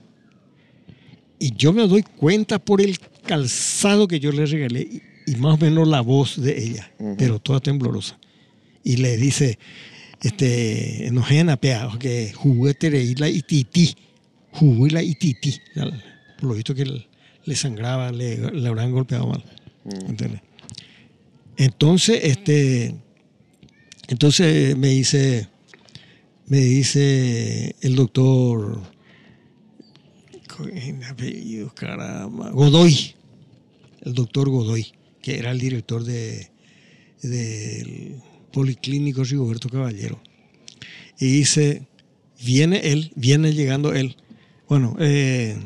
Y 1.37 1.53
yo 1.55 1.71
me 1.71 1.87
doy 1.87 2.01
cuenta 2.03 2.57
por 2.57 2.81
el 2.81 2.97
calzado 3.25 4.07
que 4.07 4.19
yo 4.19 4.31
le 4.31 4.45
regalé 4.47 4.81
y, 4.81 5.31
y 5.31 5.35
más 5.35 5.53
o 5.53 5.57
menos 5.57 5.87
la 5.87 6.01
voz 6.01 6.41
de 6.41 6.57
ella, 6.63 6.91
pero 7.17 7.39
toda 7.39 7.59
temblorosa. 7.59 8.17
Y 8.83 8.97
le 8.97 9.17
dice, 9.17 9.59
este, 10.23 11.05
enojena 11.07 11.57
pea, 11.57 11.89
que 11.99 12.33
juguete 12.33 12.89
de 12.89 13.03
isla 13.03 13.29
ititi, 13.29 13.95
jugó 14.59 14.87
la 14.87 15.01
ititi. 15.01 15.55
Por 16.39 16.49
lo 16.49 16.55
visto 16.55 16.75
que 16.75 16.85
le, 17.45 17.55
sangraba, 17.55 18.11
le, 18.11 18.51
le 18.51 18.67
habrán 18.67 18.91
golpeado 18.91 19.27
mal. 19.27 19.43
¿entiendes? 20.07 20.41
Entonces, 21.57 22.19
este, 22.23 22.95
entonces 24.07 24.77
me 24.77 24.89
dice, 24.89 25.47
me 26.47 26.59
dice 26.59 27.75
el 27.81 27.95
doctor, 27.95 28.81
¿qué 30.47 30.95
apellido, 31.09 31.73
caramba? 31.73 32.51
Godoy, 32.51 33.15
el 34.01 34.13
doctor 34.13 34.49
Godoy, 34.49 34.87
que 35.21 35.37
era 35.37 35.51
el 35.51 35.59
director 35.59 36.03
de, 36.03 36.49
del 37.21 38.21
Policlínico 38.53 39.23
Rigoberto 39.23 39.69
Caballero. 39.69 40.21
Y 41.19 41.25
dice, 41.25 41.87
viene 42.41 42.79
él, 42.91 43.11
viene 43.15 43.53
llegando 43.53 43.93
él. 43.93 44.15
Bueno, 44.69 44.95
eh, 44.99 45.57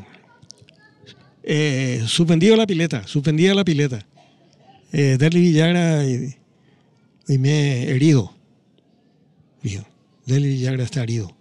eh, 1.44 2.04
suspendido 2.08 2.56
la 2.56 2.66
pileta, 2.66 3.06
suspendida 3.06 3.54
la 3.54 3.66
pileta. 3.66 4.06
Eh, 4.94 5.18
Villagra 5.20 6.06
y, 6.08 6.34
y 7.28 7.38
me 7.38 7.50
he 7.50 7.92
herido. 7.96 8.34
Dijo, 9.62 9.86
Derly 10.26 10.48
Villagra 10.48 10.86
está 10.86 11.04
herido. 11.04 11.36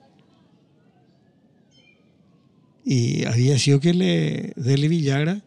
Y 2.85 3.25
había 3.27 3.57
sido 3.61 3.79
que 3.79 3.95
le, 3.95 4.89
Villagra 4.89 5.41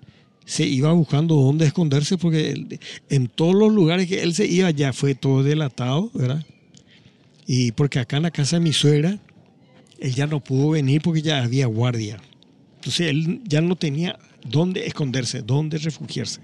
se 0.45 0.65
iba 0.65 0.93
buscando 0.93 1.35
dónde 1.35 1.65
esconderse 1.65 2.17
porque 2.17 2.79
en 3.09 3.27
todos 3.27 3.55
los 3.55 3.73
lugares 3.73 4.07
que 4.07 4.23
él 4.23 4.33
se 4.33 4.45
iba 4.45 4.71
ya 4.71 4.93
fue 4.93 5.15
todo 5.15 5.43
delatado, 5.43 6.11
¿verdad? 6.13 6.45
Y 7.45 7.73
porque 7.73 7.99
acá 7.99 8.17
en 8.17 8.23
la 8.23 8.31
casa 8.31 8.55
de 8.55 8.61
mi 8.61 8.71
suegra, 8.71 9.19
él 9.99 10.13
ya 10.13 10.27
no 10.27 10.43
pudo 10.43 10.72
venir 10.72 11.01
porque 11.01 11.22
ya 11.22 11.43
había 11.43 11.67
guardia. 11.67 12.19
Entonces 12.77 13.09
él 13.09 13.41
ya 13.45 13.61
no 13.61 13.76
tenía 13.76 14.17
dónde 14.43 14.85
esconderse, 14.85 15.41
dónde 15.41 15.77
refugiarse. 15.77 16.41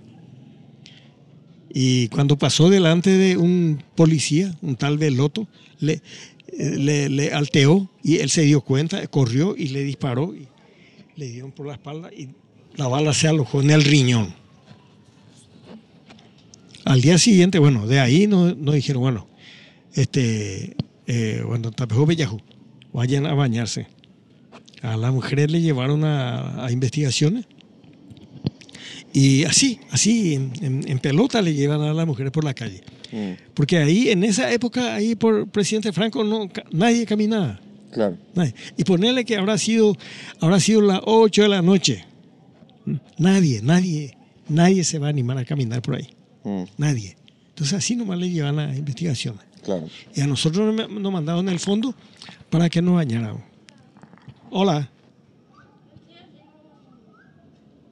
Y 1.74 2.10
cuando 2.10 2.38
pasó 2.38 2.70
delante 2.70 3.12
de 3.12 3.38
un 3.38 3.82
policía, 3.96 4.56
un 4.62 4.76
tal 4.76 4.98
Veloto, 4.98 5.48
le, 5.80 6.02
eh, 6.48 6.78
le, 6.78 7.10
le 7.10 7.32
alteó 7.32 7.90
y 8.04 8.18
él 8.18 8.30
se 8.30 8.42
dio 8.42 8.62
cuenta, 8.62 9.06
corrió 9.08 9.56
y 9.58 9.70
le 9.70 9.84
disparó 9.84 10.36
y 10.36 10.48
le 11.16 11.30
dieron 11.30 11.52
por 11.52 11.68
la 11.68 11.74
espalda 11.74 12.10
y 12.12 12.30
la 12.76 12.88
bala 12.88 13.14
se 13.14 13.28
alojó 13.28 13.62
en 13.62 13.72
el 13.72 13.84
riñón. 13.84 14.34
Al 16.84 17.02
día 17.02 17.18
siguiente, 17.18 17.60
bueno, 17.60 17.86
de 17.86 18.00
ahí 18.00 18.28
nos, 18.28 18.56
dijeron, 18.74 19.04
bueno, 19.04 19.28
este, 19.94 20.76
eh, 21.06 21.44
bueno, 21.46 21.72
tapejó 21.72 22.06
vayan 22.94 23.26
a 23.26 23.34
bañarse. 23.34 23.88
A 24.82 24.98
las 24.98 25.14
mujeres 25.14 25.52
le 25.52 25.62
llevaron 25.62 26.04
a, 26.04 26.66
a 26.66 26.72
investigaciones 26.72 27.46
y 29.14 29.44
así, 29.44 29.80
así, 29.92 30.36
en, 30.36 30.52
en- 30.62 30.88
en 30.90 31.00
pelota 31.00 31.42
le 31.42 31.54
llevan 31.54 31.82
a 31.82 31.94
las 31.94 32.08
mujeres 32.08 32.32
por 32.32 32.44
la 32.44 32.54
calle. 32.54 32.82
Mm, 33.12 33.32
Porque 33.54 33.78
ahí, 33.78 34.10
en 34.10 34.24
esa 34.24 34.52
época, 34.52 34.96
ahí 34.96 35.16
por 35.16 35.48
presidente 35.50 35.92
Franco, 35.92 36.24
no, 36.24 36.50
nadie 36.72 37.06
caminaba. 37.06 37.60
claro. 37.92 38.18
Nadie. 38.34 38.56
Y 38.78 38.84
ponerle 38.86 39.26
que 39.26 39.36
habrá 39.36 39.58
sido, 39.58 39.98
habrá 40.40 40.60
sido 40.62 40.82
las 40.82 41.02
8 41.04 41.42
de 41.44 41.50
la 41.50 41.62
noche. 41.62 42.06
Nadie, 43.18 43.62
nadie, 43.62 44.18
nadie 44.48 44.84
se 44.86 44.98
va 44.98 45.08
a 45.08 45.10
animar 45.10 45.38
a 45.38 45.46
caminar 45.46 45.82
por 45.82 45.96
ahí. 45.96 46.08
Mm, 46.44 46.64
Nadie. 46.78 47.18
Entonces 47.50 47.78
así 47.78 47.96
nomás 47.96 48.18
le 48.18 48.30
llevan 48.30 48.58
a 48.60 48.76
investigaciones. 48.76 49.42
claro. 49.64 49.88
Y 50.16 50.22
a 50.22 50.28
nosotros 50.28 50.74
nos 50.90 51.12
mandaron 51.14 51.50
el 51.50 51.60
fondo 51.60 51.94
para 52.52 52.70
que 52.70 52.82
nos 52.82 52.96
bañáramos. 52.96 53.42
Hola. 54.52 54.92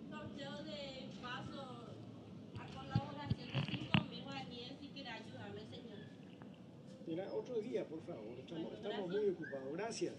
sorteo 0.09 0.63
de 0.65 1.07
paso 1.21 1.63
a 2.59 2.65
colaboración 2.75 3.37
de 3.37 3.71
cinco 3.71 4.03
mil 4.09 4.23
guaraníes 4.23 4.73
si 4.81 4.87
quiere 4.89 5.09
ayudarme, 5.11 5.61
señor. 5.61 6.03
Mira, 7.07 7.25
otro 7.33 7.61
día, 7.61 7.87
por 7.87 8.05
favor. 8.05 8.37
Estamos, 8.37 9.07
muy 9.07 9.29
ocupados. 9.29 9.73
Gracias. 9.73 10.13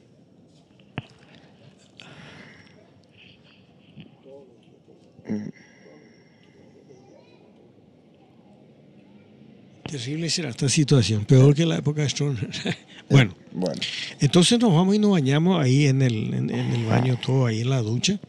Terrible 9.85 10.31
será 10.31 10.49
esta 10.49 10.69
situación, 10.69 11.25
peor 11.27 11.55
que 11.55 11.67
la 11.67 11.77
época 11.77 12.03
de 12.03 12.09
Stroner. 12.09 12.49
bueno, 13.11 13.35
Bueno, 13.53 13.81
entonces 14.21 14.59
nos 14.61 14.73
vamos 14.73 14.95
y 14.95 14.99
nos 14.99 15.11
bañamos 15.13 15.63
ahí 15.63 15.87
en 15.87 16.03
el, 16.03 16.33
en, 16.35 16.51
en 16.51 16.73
el 16.73 16.85
baño, 16.87 17.19
todo 17.25 17.47
ahí 17.47 17.61
en 17.63 17.71
la 17.71 17.83
ducha, 17.83 18.21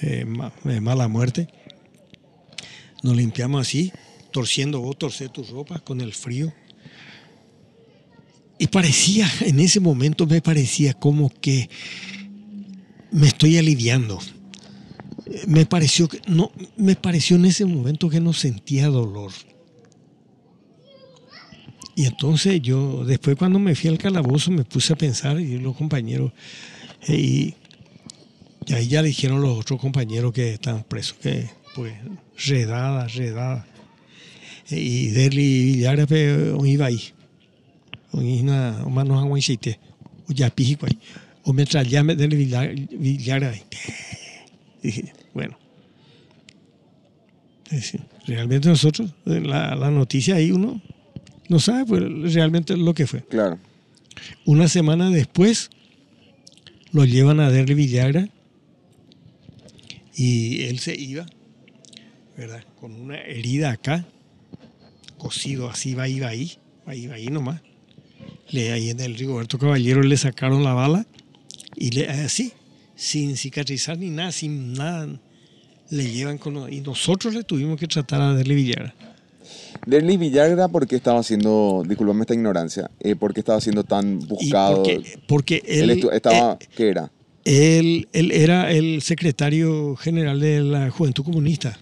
eh, 0.00 0.24
ma- 0.26 0.52
eh, 0.66 0.80
mala 0.80 1.08
muerte. 1.08 1.48
Nos 3.02 3.16
limpiamos 3.16 3.60
así, 3.66 3.90
torciendo, 4.30 4.80
vos 4.80 4.96
torcé 4.98 5.28
tus 5.28 5.48
ropas 5.50 5.80
con 5.82 6.00
el 6.00 6.12
frío. 6.12 6.52
Y 8.58 8.68
parecía, 8.68 9.28
en 9.40 9.58
ese 9.58 9.80
momento 9.80 10.26
me 10.26 10.40
parecía 10.40 10.94
como 10.94 11.30
que 11.30 11.68
me 13.10 13.26
estoy 13.26 13.58
aliviando. 13.58 14.18
Me 15.46 15.66
pareció 15.66 16.08
que, 16.08 16.20
no, 16.28 16.52
me 16.76 16.94
pareció 16.94 17.36
en 17.36 17.46
ese 17.46 17.64
momento 17.64 18.08
que 18.08 18.20
no 18.20 18.32
sentía 18.32 18.86
dolor. 18.88 19.32
Y 21.94 22.06
entonces 22.06 22.60
yo, 22.62 23.04
después 23.04 23.36
cuando 23.36 23.58
me 23.58 23.74
fui 23.74 23.90
al 23.90 23.98
calabozo, 23.98 24.50
me 24.50 24.64
puse 24.64 24.92
a 24.94 24.96
pensar, 24.96 25.38
y 25.38 25.58
los 25.58 25.76
compañeros, 25.76 26.32
eh, 27.06 27.14
y, 27.14 27.54
ahí 28.72 28.88
ya 28.88 29.02
dijeron 29.02 29.42
los 29.42 29.58
otros 29.58 29.80
compañeros 29.80 30.32
que 30.32 30.54
estaban 30.54 30.84
presos, 30.84 31.18
que 31.20 31.50
pues 31.74 31.94
redada, 32.46 33.06
redada. 33.08 33.66
Eh, 34.70 34.80
Y 34.80 35.06
Deli 35.08 35.64
Villara 35.64 36.06
pe 36.06 36.54
iba 36.64 36.86
ahí. 36.86 37.02
Una 38.12 38.84
mano 38.88 39.18
a 39.18 39.24
guanchite, 39.24 39.78
o 40.28 40.32
ya 40.32 40.48
pijico 40.50 40.86
ahí. 40.86 40.98
O 41.44 41.52
mientras 41.52 41.86
ya 41.88 42.02
me 42.04 42.14
Deli 42.14 42.36
Villara- 42.36 43.50
ahí. 43.50 43.62
Dije, 44.82 45.12
bueno. 45.34 45.58
Realmente 48.26 48.68
nosotros, 48.68 49.10
la, 49.24 49.74
la 49.74 49.90
noticia 49.90 50.36
ahí 50.36 50.52
uno 50.52 50.80
no 51.52 51.60
sabe 51.60 51.84
pues, 51.84 52.32
realmente 52.32 52.76
lo 52.76 52.94
que 52.94 53.06
fue. 53.06 53.22
claro. 53.24 53.58
Una 54.44 54.68
semana 54.68 55.10
después 55.10 55.70
lo 56.92 57.04
llevan 57.04 57.40
a 57.40 57.50
Derry 57.50 57.74
Villagra 57.74 58.28
Y 60.14 60.64
él 60.64 60.78
se 60.78 60.98
iba, 60.98 61.26
¿verdad? 62.36 62.64
Con 62.78 62.92
una 62.92 63.18
herida 63.18 63.70
acá, 63.70 64.06
cosido 65.18 65.68
así, 65.68 65.94
va 65.94 66.08
iba 66.08 66.28
ahí, 66.28 66.58
va 66.86 66.94
iba 66.94 67.14
ahí 67.14 67.28
nomás. 67.28 67.60
Le, 68.50 68.72
ahí 68.72 68.90
en 68.90 69.00
el 69.00 69.14
Rigoberto 69.16 69.58
Caballero 69.58 70.02
le 70.02 70.16
sacaron 70.16 70.62
la 70.64 70.74
bala 70.74 71.06
y 71.76 71.90
le, 71.90 72.08
así, 72.08 72.52
sin 72.94 73.36
cicatrizar 73.36 73.98
ni 73.98 74.10
nada, 74.10 74.32
sin 74.32 74.74
nada, 74.74 75.08
le 75.90 76.10
llevan 76.10 76.38
con... 76.38 76.72
Y 76.72 76.80
nosotros 76.80 77.34
le 77.34 77.44
tuvimos 77.44 77.78
que 77.78 77.86
tratar 77.86 78.20
a 78.20 78.34
Derli 78.34 78.54
Villagra. 78.54 78.94
Derli 79.86 80.16
Villagra, 80.16 80.68
¿por 80.68 80.86
qué 80.86 80.96
estaba 80.96 81.22
siendo, 81.22 81.82
disculpame 81.86 82.20
esta 82.22 82.34
ignorancia, 82.34 82.90
eh, 83.00 83.16
por 83.16 83.34
qué 83.34 83.40
estaba 83.40 83.60
siendo 83.60 83.82
tan 83.84 84.18
buscado? 84.20 84.76
porque, 84.84 85.18
porque 85.26 85.62
él, 85.66 85.90
Él 85.90 86.08
estaba, 86.12 86.56
eh, 86.60 86.66
¿qué 86.76 86.88
era? 86.88 87.10
él, 87.44 88.08
él 88.12 88.30
era 88.30 88.70
el 88.70 89.02
secretario 89.02 89.96
general 89.96 90.38
de 90.38 90.60
la 90.60 90.90
Juventud 90.90 91.24
Comunista. 91.24 91.76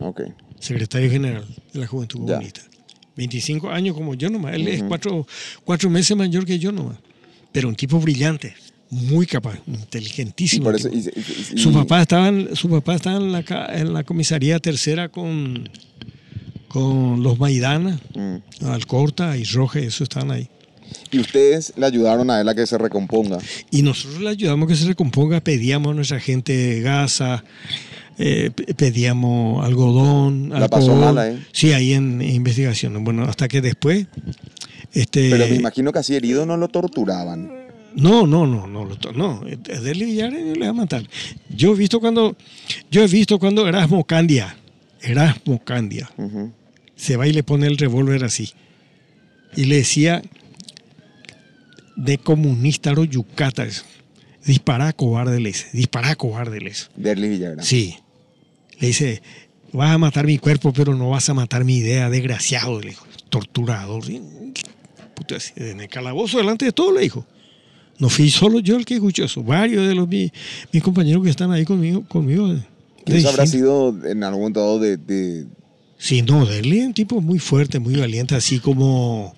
Ok. 0.00 0.22
secretario 0.60 1.10
general 1.10 1.44
de 1.72 1.80
la 1.80 1.86
Juventud 1.86 2.20
Ya. 2.26 2.34
Comunista. 2.34 2.60
25 3.16 3.70
años 3.70 3.94
como 3.94 4.12
yo 4.14 4.28
nomás. 4.28 4.54
Él 4.54 4.68
es 4.68 4.82
cuatro, 4.82 5.26
cuatro 5.64 5.88
meses 5.88 6.14
mayor 6.14 6.44
que 6.44 6.58
yo 6.58 6.70
nomás. 6.70 6.98
Pero 7.50 7.68
un 7.68 7.74
tipo 7.74 7.98
brillante, 7.98 8.54
muy 8.90 9.24
capaz, 9.24 9.58
inteligentísimo. 9.66 10.64
por 10.64 10.74
eso, 10.76 10.90
y- 10.92 10.98
y- 10.98 11.54
y- 11.54 11.58
su, 11.58 11.72
papá 11.72 12.02
estaba 12.02 12.28
en, 12.28 12.54
su 12.54 12.68
papá 12.68 12.94
estaba 12.96 13.16
en 13.16 13.32
la, 13.32 13.42
en 13.72 13.94
la 13.94 14.04
comisaría 14.04 14.58
tercera 14.58 15.08
con, 15.08 15.66
con 16.80 17.22
los 17.22 17.38
Maidana, 17.38 17.98
Mm. 18.14 18.66
Alcorta 18.66 19.36
y 19.36 19.44
Roge, 19.44 19.86
eso 19.86 20.04
estaban 20.04 20.30
ahí. 20.30 20.48
Y 21.10 21.18
ustedes 21.18 21.72
le 21.76 21.86
ayudaron 21.86 22.30
a 22.30 22.40
él 22.40 22.48
a 22.48 22.54
que 22.54 22.66
se 22.66 22.76
recomponga. 22.78 23.38
Y 23.70 23.82
nosotros 23.82 24.20
le 24.20 24.28
ayudamos 24.30 24.66
a 24.66 24.68
que 24.68 24.76
se 24.76 24.86
recomponga, 24.86 25.40
pedíamos 25.40 25.92
a 25.92 25.94
nuestra 25.94 26.20
gente 26.20 26.80
gasa, 26.80 27.42
eh, 28.18 28.50
pedíamos 28.76 29.64
algodón, 29.64 30.50
La 30.50 30.68
pasó 30.68 30.92
alcohol. 30.92 31.14
mal 31.14 31.18
ahí. 31.18 31.46
Sí, 31.52 31.72
ahí 31.72 31.92
en, 31.94 32.20
en 32.22 32.34
investigación. 32.34 33.02
Bueno, 33.04 33.24
hasta 33.24 33.48
que 33.48 33.60
después... 33.60 34.06
Este, 34.92 35.28
Pero 35.30 35.46
me 35.48 35.56
imagino 35.56 35.92
que 35.92 35.98
así 35.98 36.14
herido 36.14 36.46
no 36.46 36.56
lo 36.56 36.68
torturaban. 36.68 37.50
No, 37.94 38.26
no, 38.26 38.46
no, 38.46 38.66
no, 38.66 38.88
no. 39.14 39.42
A 39.74 39.80
Derli 39.80 40.04
Villagra 40.04 40.38
no 40.38 40.52
le 40.54 40.60
va 40.60 40.68
a 40.68 40.72
matar. 40.72 41.02
Yo 41.48 41.72
he 41.72 41.76
visto 41.76 41.98
cuando, 42.00 42.36
yo 42.90 43.02
he 43.02 43.06
visto 43.06 43.38
cuando 43.38 43.66
Erasmo 43.66 44.04
Candia, 44.04 44.56
Erasmo 45.02 45.62
Candia, 45.64 46.08
Ujú. 46.16 46.52
Se 46.96 47.16
va 47.16 47.28
y 47.28 47.32
le 47.32 47.42
pone 47.42 47.66
el 47.66 47.78
revólver 47.78 48.24
así. 48.24 48.52
Y 49.54 49.64
le 49.64 49.76
decía, 49.76 50.22
de 51.96 52.18
comunista 52.18 52.92
lo 52.92 53.04
yucata, 53.04 53.66
dispara 54.44 54.92
cobarde, 54.92 55.40
le 55.40 55.50
dice, 55.50 55.68
dispara 55.72 56.14
cobarde, 56.16 56.60
le 56.60 56.70
dice. 56.70 56.86
Derli 56.96 57.28
Villagra. 57.28 57.62
Sí. 57.62 57.96
Le 58.78 58.88
dice, 58.88 59.22
vas 59.72 59.92
a 59.92 59.98
matar 59.98 60.26
mi 60.26 60.38
cuerpo, 60.38 60.72
pero 60.72 60.94
no 60.94 61.10
vas 61.10 61.28
a 61.28 61.34
matar 61.34 61.64
mi 61.64 61.76
idea, 61.76 62.10
desgraciado, 62.10 62.80
le 62.80 62.90
dijo. 62.90 63.06
Torturador. 63.30 64.04
En 65.56 65.80
el 65.80 65.88
calabozo 65.88 66.38
delante 66.38 66.66
de 66.66 66.72
todo 66.72 66.92
le 66.92 67.00
dijo. 67.00 67.26
No 67.98 68.10
fui 68.10 68.30
solo 68.30 68.60
yo 68.60 68.76
el 68.76 68.84
que 68.84 68.94
escuchó 68.94 69.24
eso, 69.24 69.42
varios 69.42 69.88
de 69.88 69.94
los 69.94 70.06
mis, 70.06 70.30
mis 70.70 70.82
compañeros 70.82 71.24
que 71.24 71.30
están 71.30 71.50
ahí 71.50 71.64
conmigo. 71.64 72.04
conmigo 72.06 72.54
Eso 73.06 73.30
habrá 73.30 73.46
sido 73.46 73.96
en 74.06 74.22
algún 74.22 74.40
momento 74.52 74.78
de- 74.78 75.46
Sí, 75.98 76.22
no, 76.22 76.44
Derli 76.44 76.80
es 76.80 76.86
un 76.86 76.94
tipo 76.94 77.20
muy 77.20 77.38
fuerte, 77.38 77.78
muy 77.78 77.96
valiente, 77.96 78.34
así 78.34 78.58
como 78.58 79.34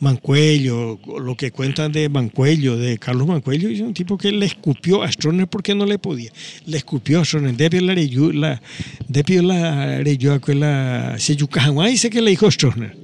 Mancuello, 0.00 0.98
lo 1.20 1.36
que 1.36 1.50
cuentan 1.52 1.92
de 1.92 2.08
Mancuello, 2.08 2.76
de 2.76 2.98
Carlos 2.98 3.26
Mancuello, 3.26 3.68
es 3.68 3.80
un 3.80 3.94
tipo 3.94 4.18
que 4.18 4.32
le 4.32 4.46
escupió 4.46 5.02
a 5.02 5.10
Stroner 5.10 5.46
porque 5.46 5.74
no 5.74 5.86
le 5.86 5.98
podía. 5.98 6.32
Le 6.66 6.76
escupió 6.76 7.20
a 7.20 7.24
Stroner, 7.24 7.56
Depio 7.56 7.80
la 7.80 7.94
reyu, 7.94 8.32
la 8.32 8.60
Depio 9.08 9.42
la 9.42 9.98
reyu, 9.98 10.32
aquella 10.32 11.16
se 11.18 11.36
dice 11.36 12.10
que 12.10 12.20
le 12.20 12.30
dijo 12.30 12.50
Stroner. 12.50 12.96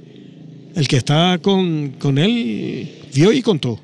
El 0.75 0.87
que 0.87 0.97
estaba 0.97 1.37
con, 1.37 1.95
con 1.99 2.17
él 2.17 3.07
vio 3.13 3.31
y 3.31 3.41
contó. 3.41 3.81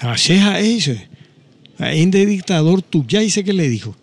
Aseja 0.00 0.60
ese. 0.60 1.08
Ahí 1.78 2.04
de 2.06 2.26
dictador 2.26 2.82
tuya 2.82 3.20
dice 3.20 3.44
que 3.44 3.52
le 3.52 3.68
dijo. 3.68 3.94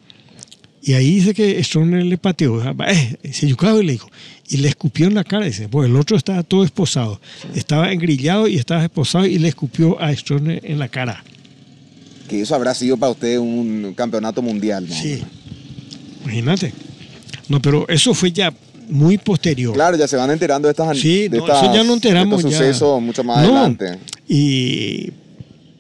Y 0.87 0.93
ahí 0.93 1.15
dice 1.15 1.33
que 1.33 1.61
Stroner 1.63 2.03
le 2.05 2.17
pateó, 2.19 2.61
eh, 2.87 3.17
se 3.33 3.47
yucaba 3.47 3.81
y 3.81 3.85
le 3.85 3.93
dijo, 3.93 4.07
y 4.47 4.57
le 4.57 4.67
escupió 4.67 5.07
en 5.07 5.15
la 5.15 5.23
cara, 5.23 5.45
dice, 5.47 5.67
pues 5.67 5.89
el 5.89 5.95
otro 5.95 6.15
estaba 6.15 6.43
todo 6.43 6.63
esposado, 6.63 7.19
estaba 7.55 7.91
engrillado 7.91 8.47
y 8.47 8.57
estaba 8.57 8.83
esposado 8.83 9.25
y 9.25 9.39
le 9.39 9.47
escupió 9.47 9.99
a 9.99 10.15
Stroner 10.15 10.61
en 10.63 10.77
la 10.77 10.87
cara. 10.87 11.23
que 12.29 12.39
eso 12.41 12.53
habrá 12.53 12.75
sido 12.75 12.97
para 12.97 13.11
usted 13.13 13.39
un 13.39 13.93
campeonato 13.95 14.43
mundial. 14.43 14.85
¿no? 14.87 14.93
Sí, 14.95 15.23
imagínate. 16.23 16.71
No, 17.49 17.59
pero 17.61 17.87
eso 17.89 18.13
fue 18.13 18.31
ya 18.31 18.53
muy 18.87 19.17
posterior. 19.17 19.73
Claro, 19.73 19.97
ya 19.97 20.07
se 20.07 20.15
van 20.17 20.29
enterando 20.29 20.67
de 20.67 20.71
estas 20.73 20.97
Sí, 20.99 21.27
de 21.27 21.37
no, 21.39 21.45
eso 21.47 21.73
ya 21.73 21.83
no 21.83 21.93
enteramos 21.95 22.43
de 22.43 22.49
estos 22.49 22.51
ya. 22.51 22.57
sucesos 22.67 23.01
mucho 23.01 23.23
más 23.23 23.37
No. 23.47 23.57
adelante. 23.57 23.97
Y, 24.27 25.09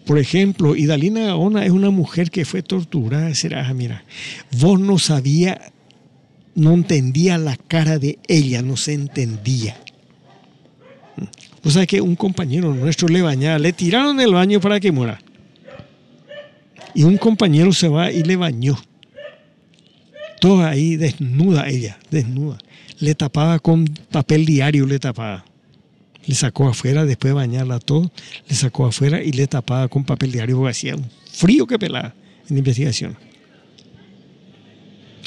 por 0.05 0.19
ejemplo, 0.19 0.75
Idalina 0.75 1.25
Gaona 1.25 1.65
es 1.65 1.71
una 1.71 1.89
mujer 1.89 2.29
que 2.29 2.45
fue 2.45 2.61
torturada. 2.61 3.33
Será, 3.33 3.73
mira, 3.73 4.03
vos 4.59 4.79
no 4.79 4.99
sabía, 4.99 5.59
no 6.53 6.73
entendía 6.73 7.37
la 7.37 7.57
cara 7.57 7.97
de 7.97 8.19
ella, 8.27 8.61
no 8.61 8.77
se 8.77 8.93
entendía. 8.93 9.75
Vos 11.63 11.73
sabés 11.73 11.87
que 11.87 12.01
un 12.01 12.15
compañero 12.15 12.71
nuestro 12.73 13.07
le 13.07 13.23
bañaba, 13.23 13.57
le 13.57 13.73
tiraron 13.73 14.19
el 14.19 14.31
baño 14.31 14.61
para 14.61 14.79
que 14.79 14.91
muera. 14.91 15.19
Y 16.93 17.03
un 17.03 17.17
compañero 17.17 17.73
se 17.73 17.87
va 17.87 18.11
y 18.11 18.23
le 18.23 18.35
bañó. 18.35 18.77
Toda 20.39 20.69
ahí 20.69 20.97
desnuda 20.97 21.67
ella, 21.67 21.97
desnuda. 22.11 22.59
Le 22.99 23.15
tapaba 23.15 23.57
con 23.57 23.85
papel 24.11 24.45
diario, 24.45 24.85
le 24.85 24.99
tapaba 24.99 25.43
le 26.27 26.35
sacó 26.35 26.67
afuera, 26.67 27.05
después 27.05 27.29
de 27.31 27.35
bañarla 27.35 27.79
todo, 27.79 28.11
le 28.47 28.55
sacó 28.55 28.85
afuera 28.87 29.21
y 29.23 29.31
le 29.31 29.47
tapaba 29.47 29.87
con 29.87 30.03
papel 30.03 30.31
diario 30.31 30.57
porque 30.57 30.71
hacía 30.71 30.95
un 30.95 31.05
frío 31.31 31.65
que 31.67 31.77
pelaba 31.79 32.13
en 32.49 32.57
investigación. 32.57 33.15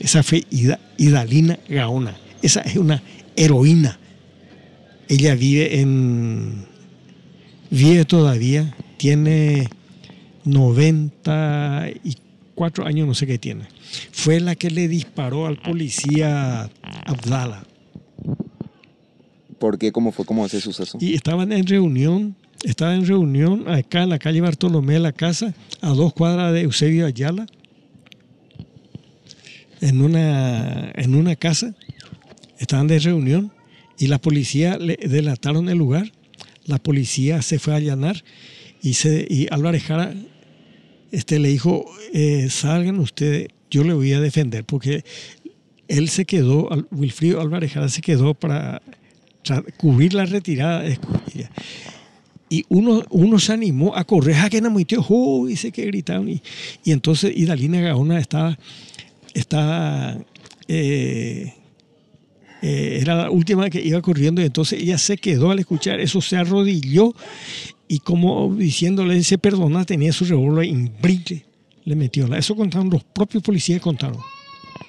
Esa 0.01 0.23
fue 0.23 0.45
Ida- 0.51 0.81
Idalina 0.97 1.59
Gaona. 1.69 2.16
Esa 2.43 2.61
es 2.62 2.77
una 2.77 3.03
heroína. 3.37 3.99
Ella 5.09 5.35
vive 5.35 5.81
en. 5.81 6.66
Vive 7.70 8.05
todavía, 8.05 8.75
tiene 8.97 9.69
94 10.45 12.87
años, 12.87 13.07
no 13.07 13.15
sé 13.15 13.27
qué 13.27 13.39
tiene. 13.39 13.65
Fue 14.12 14.41
la 14.41 14.55
que 14.55 14.70
le 14.70 14.89
disparó 14.89 15.47
al 15.47 15.57
policía 15.59 16.70
Abdala. 17.07 17.65
¿Por 19.59 19.79
qué? 19.79 19.93
¿Cómo 19.93 20.13
fue? 20.13 20.25
¿Cómo 20.25 20.47
ese 20.47 20.61
suceso? 20.61 20.99
Y 21.01 21.15
estaban 21.15 21.53
en 21.53 21.67
reunión, 21.67 22.37
estaban 22.65 22.97
en 23.01 23.07
reunión 23.07 23.69
acá 23.69 24.03
en 24.03 24.11
la 24.11 24.19
calle 24.19 24.41
Bartolomé 24.41 24.99
la 24.99 25.13
Casa, 25.13 25.55
a 25.81 25.89
dos 25.91 26.13
cuadras 26.13 26.53
de 26.53 26.63
Eusebio 26.63 27.07
Ayala, 27.07 27.47
en 29.81 30.01
una, 30.01 30.91
en 30.95 31.15
una 31.15 31.37
casa, 31.37 31.75
estaban 32.59 32.87
de 32.89 32.99
reunión 32.99 33.53
y 33.99 34.09
la 34.09 34.19
policía 34.19 34.77
le 34.79 34.97
delataron 34.97 35.69
el 35.69 35.79
lugar, 35.79 36.13
la 36.67 36.79
policía 36.79 37.43
se 37.43 37.59
fue 37.59 37.75
a 37.75 37.77
allanar 37.77 38.25
y, 38.83 38.95
se, 38.95 39.27
y 39.29 39.47
Álvarez 39.51 39.85
Jara 39.85 40.15
este, 41.11 41.39
le 41.39 41.49
dijo, 41.49 41.87
eh, 42.13 42.49
salgan 42.51 42.99
ustedes, 42.99 43.49
yo 43.71 43.85
le 43.85 43.95
voy 43.95 44.13
a 44.13 44.21
defender, 44.21 44.65
porque 44.65 45.05
él 45.89 46.09
se 46.09 46.25
quedó, 46.25 46.69
Wilfrido 46.91 47.41
Álvarez 47.41 47.73
Jara 47.73 47.89
se 47.89 48.03
quedó 48.03 48.35
para 48.35 48.83
cubrir 49.77 50.15
la 50.15 50.24
retirada 50.27 50.82
de. 50.82 50.98
Y 52.51 52.65
uno, 52.70 53.02
uno 53.10 53.39
se 53.39 53.52
animó 53.52 53.94
a 53.94 54.05
correr, 54.05 54.36
a 54.36 54.48
que 54.48 54.60
no 54.62 54.70
metió, 54.70 55.05
oh, 55.09 55.47
dice 55.47 55.70
que 55.70 55.85
gritaron. 55.85 56.28
Y, 56.31 56.40
y 56.82 56.93
entonces 56.93 57.36
Idalina 57.36 57.81
Gaona 57.81 58.19
estaba, 58.19 58.59
estaba 59.35 60.16
eh, 60.66 61.52
eh, 62.62 62.98
era 63.02 63.15
la 63.16 63.31
última 63.31 63.69
que 63.69 63.82
iba 63.85 64.01
corriendo 64.01 64.40
y 64.40 64.47
entonces 64.47 64.81
ella 64.82 64.97
se 64.97 65.19
quedó 65.19 65.51
al 65.51 65.59
escuchar 65.59 66.01
eso, 66.01 66.20
se 66.23 66.36
arrodilló 66.36 67.15
y 67.86 67.98
como 68.01 68.55
diciéndole, 68.55 69.15
dice, 69.15 69.36
perdona, 69.39 69.85
tenía 69.85 70.12
su 70.12 70.24
revólver 70.24 70.66
en 70.69 70.90
brinque, 71.02 71.44
le 71.85 71.97
metió. 71.97 72.35
Eso 72.35 72.56
contaron 72.56 72.89
los 72.90 73.05
propios 73.05 73.43
policías, 73.43 73.81
contaron. 73.81 74.19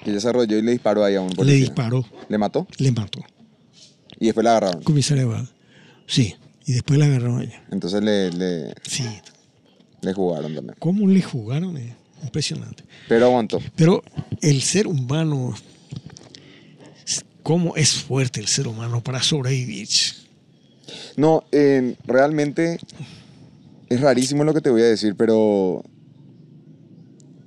Que 0.02 0.10
ella 0.12 0.20
se 0.20 0.28
arrolló 0.28 0.56
y 0.58 0.62
le 0.62 0.72
disparó 0.72 1.04
ahí 1.04 1.14
a 1.14 1.20
un 1.20 1.28
Le 1.28 1.34
policía. 1.34 1.60
disparó, 1.60 2.06
¿Le 2.28 2.38
mató? 2.38 2.66
le 2.78 2.90
mató. 2.92 3.20
Y 4.20 4.26
después 4.26 4.44
la 4.44 4.50
agarraron. 4.52 4.82
Comisaria 4.84 5.24
Guada. 5.24 5.50
Sí, 6.06 6.36
y 6.66 6.72
después 6.74 6.98
la 6.98 7.06
agarraron 7.06 7.40
a 7.40 7.44
ella. 7.44 7.64
Entonces 7.72 8.02
le, 8.02 8.30
le, 8.30 8.72
Sí, 8.86 9.04
le 10.02 10.12
jugaron 10.12 10.54
también. 10.54 10.76
cómo 10.78 11.08
le 11.08 11.22
jugaron, 11.22 11.76
eh, 11.76 11.96
impresionante. 12.22 12.84
Pero 13.08 13.26
aguantó. 13.26 13.58
Pero 13.76 14.02
el 14.42 14.60
ser 14.62 14.86
humano, 14.86 15.54
cómo 17.42 17.74
es 17.76 17.94
fuerte 17.94 18.40
el 18.40 18.46
ser 18.46 18.68
humano 18.68 19.02
para 19.02 19.22
sobrevivir. 19.22 19.88
No, 21.16 21.44
eh, 21.52 21.96
realmente 22.06 22.78
es 23.88 24.00
rarísimo 24.00 24.44
lo 24.44 24.52
que 24.54 24.60
te 24.60 24.70
voy 24.70 24.82
a 24.82 24.86
decir, 24.86 25.14
pero 25.16 25.82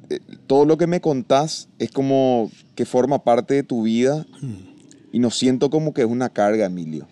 eh, 0.10 0.20
todo 0.48 0.66
lo 0.66 0.78
que 0.78 0.88
me 0.88 1.02
contás 1.02 1.70
es 1.80 1.92
como 1.92 2.52
que 2.76 2.86
forma 2.86 3.24
parte 3.24 3.54
de 3.54 3.64
tu 3.64 3.84
vida 3.84 4.26
y 5.14 5.20
no 5.20 5.32
siento 5.32 5.70
como 5.70 5.94
que 5.94 6.02
es 6.02 6.08
una 6.08 6.28
carga, 6.30 6.66
Emilio. 6.66 7.08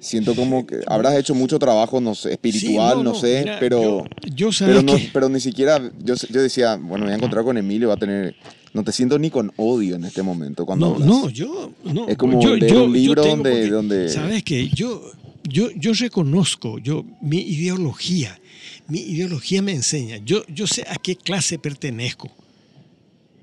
Siento 0.00 0.36
como 0.36 0.64
que 0.64 0.76
habrás 0.86 1.16
hecho 1.18 1.34
mucho 1.34 1.58
trabajo, 1.58 2.00
no 2.00 2.14
sé, 2.14 2.30
espiritual, 2.32 2.68
Sí, 2.70 2.98
no, 2.98 3.02
no, 3.02 3.02
no, 3.02 3.14
sé, 3.16 3.40
mira, 3.40 3.56
pero, 3.58 4.04
yo- 4.26 4.50
yo 4.50 4.50
pero, 4.60 4.82
no- 4.82 4.94
que- 4.96 5.10
pero 5.12 5.28
ni 5.28 5.40
siquiera, 5.40 5.90
yo, 6.04 6.14
yo 6.14 6.40
decía, 6.40 6.76
bueno, 6.76 6.98
me 6.98 7.06
voy 7.06 7.12
a 7.14 7.16
encontrar 7.16 7.42
con 7.42 7.58
Emilio, 7.58 7.88
va 7.88 7.94
a 7.94 7.96
tener, 7.96 8.36
no 8.74 8.84
te 8.84 8.92
siento 8.92 9.18
ni 9.18 9.28
con 9.28 9.50
odio 9.56 9.96
en 9.96 10.04
este 10.04 10.22
momento 10.22 10.64
cuando 10.64 10.86
No, 10.90 10.94
hablas. 10.94 11.08
no, 11.08 11.28
yo 11.30 11.72
no. 11.82 12.06
Es 12.06 12.16
como 12.16 12.40
yo, 12.40 12.54
leer 12.54 12.76
un 12.76 12.92
libro 12.92 13.22
tengo 13.22 13.36
donde- 13.38 13.50
porque, 13.50 13.70
donde- 13.70 14.08
Sabes 14.08 14.44
que 14.44 14.68
yo, 14.68 15.02
yo, 15.42 15.68
yo 15.72 15.92
reconozco, 15.94 16.78
yo 16.78 17.04
mi 17.20 17.38
ideología, 17.40 18.38
mi 18.86 19.00
ideología 19.00 19.62
me 19.62 19.72
enseña. 19.72 20.18
Yo, 20.24 20.44
yo 20.46 20.68
sé 20.68 20.84
a 20.88 20.94
qué 21.02 21.16
clase 21.16 21.58
pertenezco, 21.58 22.30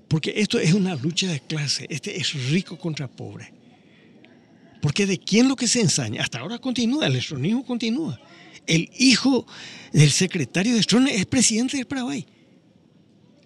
porque 0.07 0.33
esto 0.37 0.57
es 0.57 0.73
una 0.73 0.95
lucha 0.95 1.27
de 1.27 1.41
clase. 1.41 1.85
Este 1.89 2.15
es 2.17 2.49
rico 2.49 2.77
contra 2.77 3.09
pobre. 3.09 3.51
Porque 4.85 5.07
de 5.07 5.17
quién 5.17 5.47
lo 5.47 5.55
que 5.55 5.67
se 5.67 5.81
ensaña, 5.81 6.21
hasta 6.21 6.37
ahora 6.37 6.59
continúa, 6.59 7.07
el 7.07 7.15
estronismo 7.15 7.65
continúa. 7.65 8.21
El 8.67 8.91
hijo 8.99 9.47
del 9.91 10.11
secretario 10.11 10.75
de 10.75 10.83
Stroessner 10.83 11.15
es 11.15 11.25
presidente 11.25 11.75
del 11.77 11.87
Paraguay. 11.87 12.23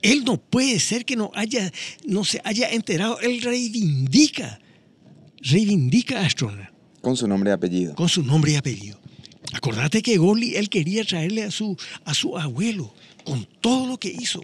Él 0.01 0.25
no 0.25 0.35
puede 0.35 0.81
ser 0.81 1.05
que 1.05 1.15
no 1.15 1.31
haya, 1.33 1.71
no 2.05 2.25
se 2.25 2.41
haya 2.43 2.69
enterado. 2.71 3.21
Él 3.21 3.41
reivindica, 3.41 4.59
reivindica 5.37 6.19
a 6.19 6.29
Stroessner 6.29 6.73
Con 6.99 7.15
su 7.15 7.25
nombre 7.25 7.51
y 7.51 7.53
apellido. 7.53 7.95
con 7.95 8.09
su 8.09 8.21
nombre 8.21 8.51
y 8.51 8.55
apellido. 8.55 8.99
Acordate 9.53 10.01
que 10.01 10.17
Goli, 10.17 10.57
él 10.57 10.67
quería 10.67 11.05
traerle 11.05 11.43
a 11.43 11.51
su, 11.51 11.77
a 12.03 12.13
su 12.13 12.37
abuelo 12.37 12.93
con 13.23 13.47
todo 13.61 13.87
lo 13.87 13.97
que 13.97 14.09
hizo. 14.09 14.41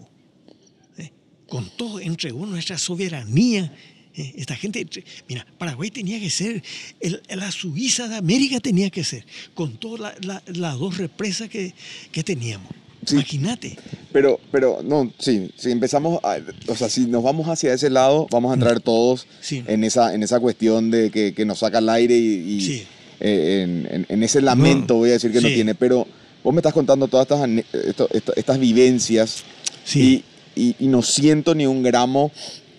¿eh? 0.97 1.11
Con 1.49 1.69
todo, 1.75 1.99
entregó 1.99 2.45
nuestra 2.45 2.77
soberanía. 2.77 3.75
¿Eh? 4.17 4.33
Esta 4.37 4.55
gente, 4.55 4.85
mira, 5.27 5.45
Paraguay 5.57 5.91
tenía 5.91 6.19
que 6.19 6.29
ser, 6.29 6.63
el- 6.99 7.21
la 7.29 7.51
Suiza 7.51 8.07
de 8.07 8.15
América 8.15 8.59
tenía 8.59 8.89
que 8.89 9.03
ser, 9.03 9.25
con 9.53 9.77
todas 9.77 9.99
la- 9.99 10.15
la- 10.21 10.43
las 10.53 10.79
dos 10.79 10.97
represas 10.97 11.49
que, 11.49 11.73
que 12.11 12.23
teníamos. 12.23 12.69
Sí. 13.05 13.15
Imagínate. 13.15 13.77
Pero, 14.11 14.39
pero, 14.51 14.81
no, 14.83 15.13
sí, 15.19 15.51
si 15.57 15.69
empezamos, 15.69 16.19
a- 16.23 16.39
o 16.67 16.75
sea, 16.75 16.89
si 16.89 17.01
nos 17.05 17.21
vamos 17.21 17.47
hacia 17.47 17.71
ese 17.73 17.89
lado, 17.91 18.27
vamos 18.31 18.49
a 18.51 18.55
entrar 18.55 18.79
todos 18.79 19.27
Sí. 19.41 19.63
en, 19.67 19.83
esa, 19.83 20.15
en 20.15 20.23
esa 20.23 20.39
cuestión 20.39 20.89
de 20.89 21.11
que, 21.11 21.33
que 21.33 21.45
nos 21.45 21.59
saca 21.59 21.77
el 21.77 21.89
aire 21.89 22.17
y, 22.17 22.55
y, 22.57 22.61
Sí. 22.61 22.83
eh, 23.19 23.61
en, 23.63 23.87
en- 23.93 24.05
en 24.09 24.23
ese 24.23 24.41
lamento, 24.41 24.95
No, 24.95 24.99
voy 25.01 25.09
a 25.09 25.13
decir 25.13 25.31
que 25.31 25.39
no 25.41 25.47
tiene, 25.49 25.75
pero 25.75 26.07
vos 26.43 26.51
me 26.53 26.59
estás 26.61 26.73
contando 26.73 27.07
todas 27.07 27.25
estas, 27.25 27.41
ane- 27.41 27.65
esto- 27.87 28.09
esto- 28.11 28.33
estas 28.35 28.59
vivencias 28.59 29.43
y- 29.93 30.75
y 30.79 30.87
no 30.87 31.01
siento 31.03 31.53
ni 31.53 31.67
un 31.67 31.83
gramo 31.83 32.31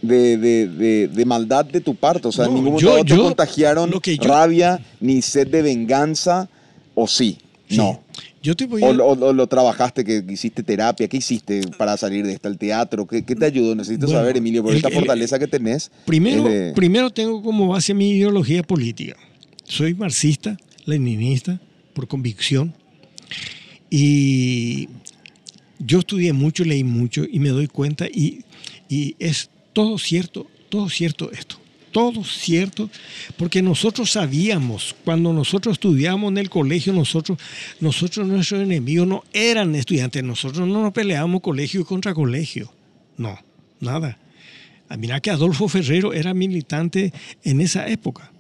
de, 0.03 0.37
de- 0.37 0.69
de- 0.69 1.09
de 1.09 1.25
maldad 1.25 1.65
de 1.65 1.81
tu 1.81 1.95
parte, 1.95 2.29
o 2.29 2.33
sea, 2.33 2.45
en 2.47 2.51
No, 2.53 2.57
ningún 2.59 2.73
momento 2.75 2.99
yo- 2.99 3.05
te 3.05 3.11
yo- 3.17 3.23
contagiaron 3.25 3.91
lo 3.91 4.01
que 4.01 4.17
yo- 4.17 4.25
rabia 4.25 4.81
ni 5.01 5.23
sed 5.23 5.49
de 5.49 5.63
venganza, 5.63 6.49
o 6.95 7.07
sí, 7.07 7.39
Sí. 7.69 7.77
no. 7.79 8.03
Yo 8.43 8.55
te 8.55 8.67
voy 8.67 8.83
a... 8.85 8.87
O, 8.87 8.93
lo- 8.93 9.07
o 9.09 9.33
lo 9.33 9.47
trabajaste, 9.49 10.05
que 10.05 10.23
hiciste 10.29 10.63
terapia, 10.63 11.09
¿qué 11.09 11.17
hiciste 11.17 11.63
para 11.77 11.97
salir 11.97 12.25
de 12.25 12.33
esta? 12.35 12.49
¿El 12.49 12.59
teatro? 12.59 13.05
¿Qué, 13.07 13.25
qué 13.25 13.35
te 13.35 13.45
ayudó? 13.45 13.75
Necesito 13.75 14.07
Bueno, 14.07 14.21
saber, 14.21 14.37
Emilio, 14.37 14.63
por 14.63 14.71
el- 14.71 14.77
esta 14.77 14.89
el- 14.89 14.95
fortaleza 14.95 15.37
que 15.39 15.49
tenés. 15.49 15.91
Primero, 16.05 16.45
de- 16.45 16.73
primero 16.73 17.11
tengo 17.11 17.43
como 17.43 17.67
base 17.67 17.93
mi 17.93 18.11
ideología 18.11 18.63
política. 18.63 19.17
Soy 19.65 19.95
marxista, 19.95 20.57
leninista, 20.85 21.61
por 21.93 22.07
convicción. 22.07 22.73
Y 23.91 24.89
yo 25.79 25.99
estudié 26.01 26.33
mucho, 26.33 26.65
leí 26.65 26.85
mucho 26.85 27.25
y 27.31 27.39
me 27.41 27.49
doy 27.51 27.67
cuenta 27.69 28.07
y, 28.07 28.45
y 28.89 29.17
es 29.19 29.51
todo 29.77 29.99
cierto, 29.99 30.47
todo 30.71 30.89
cierto 30.89 31.31
esto. 31.31 31.57
Todo 31.93 32.25
cierto, 32.25 32.89
porque 33.37 33.61
nosotros 33.61 34.11
sabíamos, 34.11 34.97
cuando 35.05 35.35
nosotros 35.35 35.75
estudiábamos 35.75 36.31
en 36.31 36.39
el 36.39 36.49
colegio, 36.49 36.95
nosotros, 36.95 37.39
nosotros 37.81 38.27
nuestros 38.27 38.63
enemigos 38.63 39.07
no 39.07 39.23
eran 39.35 39.75
estudiantes, 39.75 40.25
nosotros 40.25 40.67
no 40.67 40.83
nos 40.83 40.95
peleábamos 40.95 41.43
colegio 41.43 41.85
contra 41.85 42.15
colegio. 42.15 42.73
No, 43.19 43.39
nada. 43.79 44.19
Ah, 44.89 44.97
Mira 44.97 45.21
que 45.21 45.31
Adolfo 45.31 45.69
Ferrero 45.69 46.15
era 46.15 46.33
militante 46.33 47.13
en 47.45 47.61
esa 47.61 47.87
época. 47.87 48.33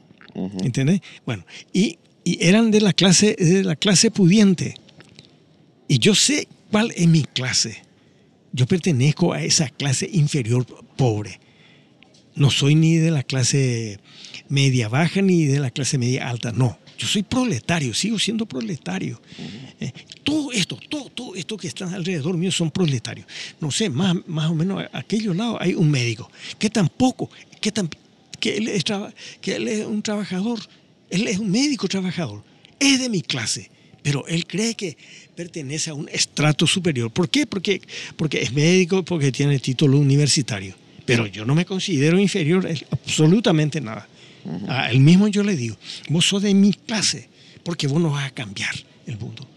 ¿Entendés? 0.62 1.02
Bueno, 1.26 1.44
y, 1.70 1.98
y 2.24 2.42
eran 2.46 2.70
de 2.70 2.80
la, 2.80 2.94
clase, 2.94 3.36
de 3.38 3.62
la 3.62 3.76
clase 3.76 4.10
pudiente. 4.10 4.74
Y 5.86 5.98
yo 5.98 6.14
sé 6.14 6.48
cuál 6.70 6.94
es 6.96 7.06
mi 7.06 7.24
clase. 7.24 7.82
Yo 8.52 8.66
pertenezco 8.66 9.34
a 9.34 9.42
esa 9.42 9.68
clase 9.68 10.08
inferior 10.10 10.64
pobre. 10.96 11.38
No 12.34 12.50
soy 12.50 12.74
ni 12.74 12.96
de 12.96 13.10
la 13.10 13.22
clase 13.22 13.98
media 14.48 14.88
baja 14.88 15.22
ni 15.22 15.44
de 15.46 15.58
la 15.60 15.70
clase 15.70 15.96
media 15.98 16.28
alta. 16.28 16.52
No, 16.52 16.78
yo 16.98 17.06
soy 17.06 17.22
proletario, 17.22 17.94
sigo 17.94 18.18
siendo 18.18 18.44
proletario. 18.46 19.20
Eh, 19.80 19.92
todo 20.22 20.52
esto, 20.52 20.78
todo, 20.88 21.08
todo 21.10 21.34
esto 21.34 21.56
que 21.56 21.68
está 21.68 21.86
alrededor 21.94 22.36
mío 22.36 22.52
son 22.52 22.70
proletarios. 22.70 23.26
No 23.60 23.70
sé, 23.70 23.88
más, 23.88 24.16
más 24.26 24.50
o 24.50 24.54
menos 24.54 24.82
a 24.92 24.98
aquellos 24.98 25.34
lados 25.34 25.56
hay 25.60 25.74
un 25.74 25.90
médico 25.90 26.30
que 26.58 26.68
tampoco, 26.68 27.30
que, 27.60 27.72
tam- 27.72 27.90
que, 28.38 28.56
él 28.58 28.68
es 28.68 28.84
que 29.40 29.56
él 29.56 29.68
es 29.68 29.86
un 29.86 30.02
trabajador, 30.02 30.58
él 31.08 31.26
es 31.28 31.38
un 31.38 31.50
médico 31.50 31.88
trabajador, 31.88 32.42
es 32.78 33.00
de 33.00 33.08
mi 33.08 33.22
clase. 33.22 33.70
Pero 34.02 34.24
él 34.28 34.46
cree 34.46 34.74
que 34.74 34.96
pertenece 35.34 35.90
a 35.90 35.94
un 35.94 36.08
estrato 36.08 36.66
superior. 36.66 37.10
¿Por 37.10 37.28
qué? 37.28 37.44
Porque, 37.44 37.80
porque 38.16 38.40
es 38.40 38.52
médico, 38.52 39.04
porque 39.04 39.32
tiene 39.32 39.58
título 39.58 39.98
universitario. 39.98 40.76
Pero 41.06 41.26
yo 41.26 41.44
no 41.44 41.54
me 41.54 41.64
considero 41.64 42.18
inferior 42.18 42.66
en 42.66 42.78
absolutamente 42.90 43.80
nada. 43.80 44.06
A 44.68 44.90
él 44.90 45.00
mismo 45.00 45.28
yo 45.28 45.42
le 45.42 45.56
digo, 45.56 45.76
vos 46.08 46.26
sos 46.26 46.42
de 46.42 46.52
mi 46.54 46.72
clase, 46.72 47.28
porque 47.62 47.86
vos 47.86 48.00
no 48.00 48.10
vas 48.10 48.26
a 48.26 48.30
cambiar 48.30 48.74
el 49.06 49.18
mundo. 49.18 49.48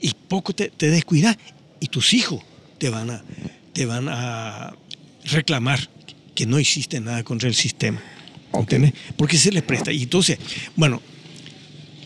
Y 0.00 0.12
poco 0.28 0.54
te, 0.54 0.70
te 0.70 0.88
descuidas 0.88 1.36
y 1.80 1.88
tus 1.88 2.14
hijos 2.14 2.42
te 2.78 2.88
van, 2.90 3.10
a, 3.10 3.24
te 3.72 3.86
van 3.86 4.08
a 4.08 4.74
reclamar 5.24 5.88
que 6.34 6.46
no 6.46 6.58
hiciste 6.58 7.00
nada 7.00 7.22
contra 7.22 7.48
el 7.48 7.54
sistema. 7.54 8.00
¿Entendés? 8.52 8.92
Porque 9.16 9.36
se 9.36 9.50
les 9.50 9.62
presta. 9.62 9.92
Y 9.92 10.04
entonces, 10.04 10.38
bueno, 10.76 11.00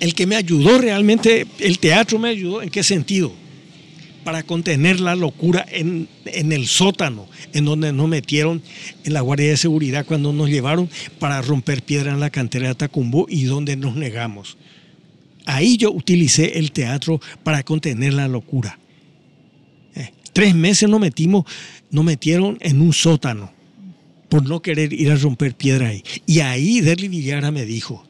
el 0.01 0.15
que 0.15 0.27
me 0.27 0.37
ayudó 0.37 0.79
realmente, 0.79 1.47
el 1.59 1.79
teatro 1.79 2.19
me 2.19 2.31
ayudó, 2.31 2.63
¿en 2.63 2.71
qué 2.71 2.83
sentido? 2.83 3.33
Para 4.29 4.43
contener 4.43 5.01
la 5.01 5.17
locura 5.17 5.65
en, 5.71 6.07
en 6.27 6.53
el 6.53 6.67
sótano, 6.67 7.27
en 7.55 7.65
donde 7.65 7.95
nos 7.95 8.09
metieron 8.09 8.61
en 9.03 9.15
la 9.15 9.23
Guardia 9.23 9.49
de 9.49 9.57
Seguridad 9.57 10.05
cuando 10.05 10.35
nos 10.35 10.51
llevaron 10.51 10.91
para 11.19 11.41
romper 11.41 11.81
piedra 11.81 12.13
en 12.13 12.21
la 12.21 12.29
cantera 12.29 12.69
de 12.69 12.75
Tacumbó 12.75 13.25
y 13.27 13.45
donde 13.45 13.75
nos 13.79 13.97
negamos. 13.97 14.59
Ahí 15.47 15.79
yo 15.79 15.91
utilicé 15.91 16.59
el 16.59 16.73
teatro 16.73 17.23
para 17.43 17.63
contener 17.63 18.13
la 18.13 18.29
locura. 18.29 18.79
Eh, 19.95 20.11
tres 20.35 20.55
meses 20.55 20.91
nos 20.91 21.01
metimos, 21.01 21.47
nos 21.91 22.05
metieron 22.05 22.59
en 22.61 22.83
un 22.83 22.93
sótano 22.93 23.51
por 24.29 24.47
no 24.47 24.61
querer 24.61 24.93
ir 24.93 25.11
a 25.11 25.17
romper 25.17 25.55
piedra 25.55 25.89
ahí. 25.89 26.05
Y 26.27 26.41
ahí 26.41 26.83
Derli 26.83 27.09
Villara 27.09 27.51
me 27.51 27.65
dijo, 27.65 28.05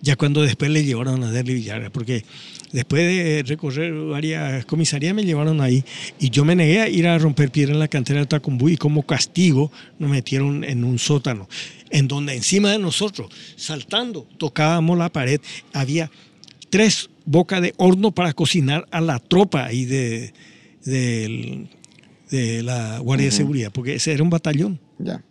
ya 0.00 0.16
cuando 0.16 0.40
después 0.40 0.70
le 0.70 0.86
llevaron 0.86 1.22
a 1.24 1.30
Derli 1.30 1.52
Villara, 1.52 1.90
porque 1.90 2.24
después 2.72 3.02
de 3.02 3.42
recorrer 3.46 3.92
varias 3.92 4.64
comisarías 4.66 5.14
me 5.14 5.24
llevaron 5.24 5.60
ahí 5.60 5.84
y 6.18 6.30
yo 6.30 6.44
me 6.44 6.54
negué 6.54 6.80
a 6.80 6.88
ir 6.88 7.06
a 7.06 7.16
romper 7.18 7.50
piedra 7.50 7.72
en 7.72 7.78
la 7.78 7.88
cantera 7.88 8.20
de 8.20 8.26
Tacumbú 8.26 8.68
y 8.68 8.76
como 8.76 9.04
castigo 9.04 9.70
nos 9.98 10.10
metieron 10.10 10.64
en 10.64 10.84
un 10.84 10.98
sótano, 10.98 11.48
en 11.90 12.08
donde 12.08 12.34
encima 12.34 12.70
de 12.72 12.78
nosotros, 12.78 13.28
saltando, 13.56 14.26
tocábamos 14.38 14.98
la 14.98 15.08
pared, 15.10 15.40
había 15.72 16.10
tres 16.70 17.08
bocas 17.24 17.62
de 17.62 17.74
horno 17.78 18.12
para 18.12 18.32
cocinar 18.34 18.86
a 18.90 19.00
la 19.00 19.18
tropa 19.18 19.64
ahí 19.64 19.84
de, 19.84 20.32
de 22.30 22.62
la 22.62 22.98
Guardia 22.98 23.26
de 23.26 23.32
Seguridad, 23.32 23.70
porque 23.72 23.94
ese 23.94 24.12
era 24.12 24.22
un 24.22 24.30
batallón, 24.30 24.80
Ya, 24.98 25.22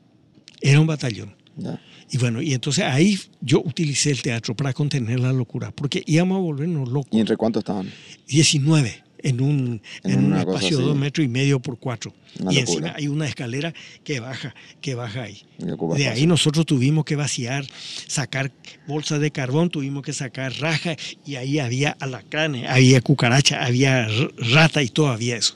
era 0.61 0.80
un 0.80 0.88
batallón. 0.88 1.35
ya. 1.57 1.80
Y 2.10 2.18
bueno, 2.18 2.42
y 2.42 2.54
entonces 2.54 2.86
ahí 2.86 3.20
yo 3.42 3.60
utilicé 3.60 4.12
el 4.12 4.22
teatro 4.22 4.56
para 4.56 4.74
contener 4.74 5.20
la 5.20 5.34
locura, 5.34 5.72
porque 5.72 6.04
íbamos 6.06 6.38
a 6.38 6.42
volvernos 6.42 6.90
locos. 6.90 7.10
¿Y 7.12 7.20
entre 7.20 7.36
cuántos 7.36 7.62
estaban? 7.62 7.92
19 8.28 9.08
en 9.20 9.42
un, 9.42 9.82
En 10.04 10.12
en 10.12 10.26
un 10.26 10.38
espacio 10.38 10.78
de 10.78 10.84
dos 10.84 10.96
metros 10.96 11.26
y 11.26 11.28
medio 11.28 11.60
por 11.60 11.78
cuatro. 11.78 12.14
Una 12.40 12.54
y 12.54 12.60
locura. 12.60 12.78
encima 12.78 12.94
hay 12.96 13.08
una 13.08 13.28
escalera 13.28 13.74
que 14.04 14.20
baja, 14.20 14.54
que 14.82 14.96
baja 14.96 15.24
ahí. 15.24 15.42
De 15.96 16.08
ahí 16.08 16.28
nosotros 16.28 16.66
tuvimos 16.66 17.06
que 17.06 17.16
vaciar, 17.16 17.66
sacar 18.08 18.52
bolsas 18.88 19.20
de 19.20 19.32
carbón, 19.32 19.70
tuvimos 19.70 20.04
que 20.04 20.14
sacar 20.14 20.54
raja 20.60 20.96
y 21.26 21.36
ahí 21.36 21.60
había 21.60 21.98
alacranes, 22.00 22.70
había 22.70 23.02
cucaracha, 23.02 23.64
había 23.64 24.08
rata 24.38 24.84
y 24.84 24.90
todo 24.90 25.08
había 25.08 25.38
eso. 25.38 25.56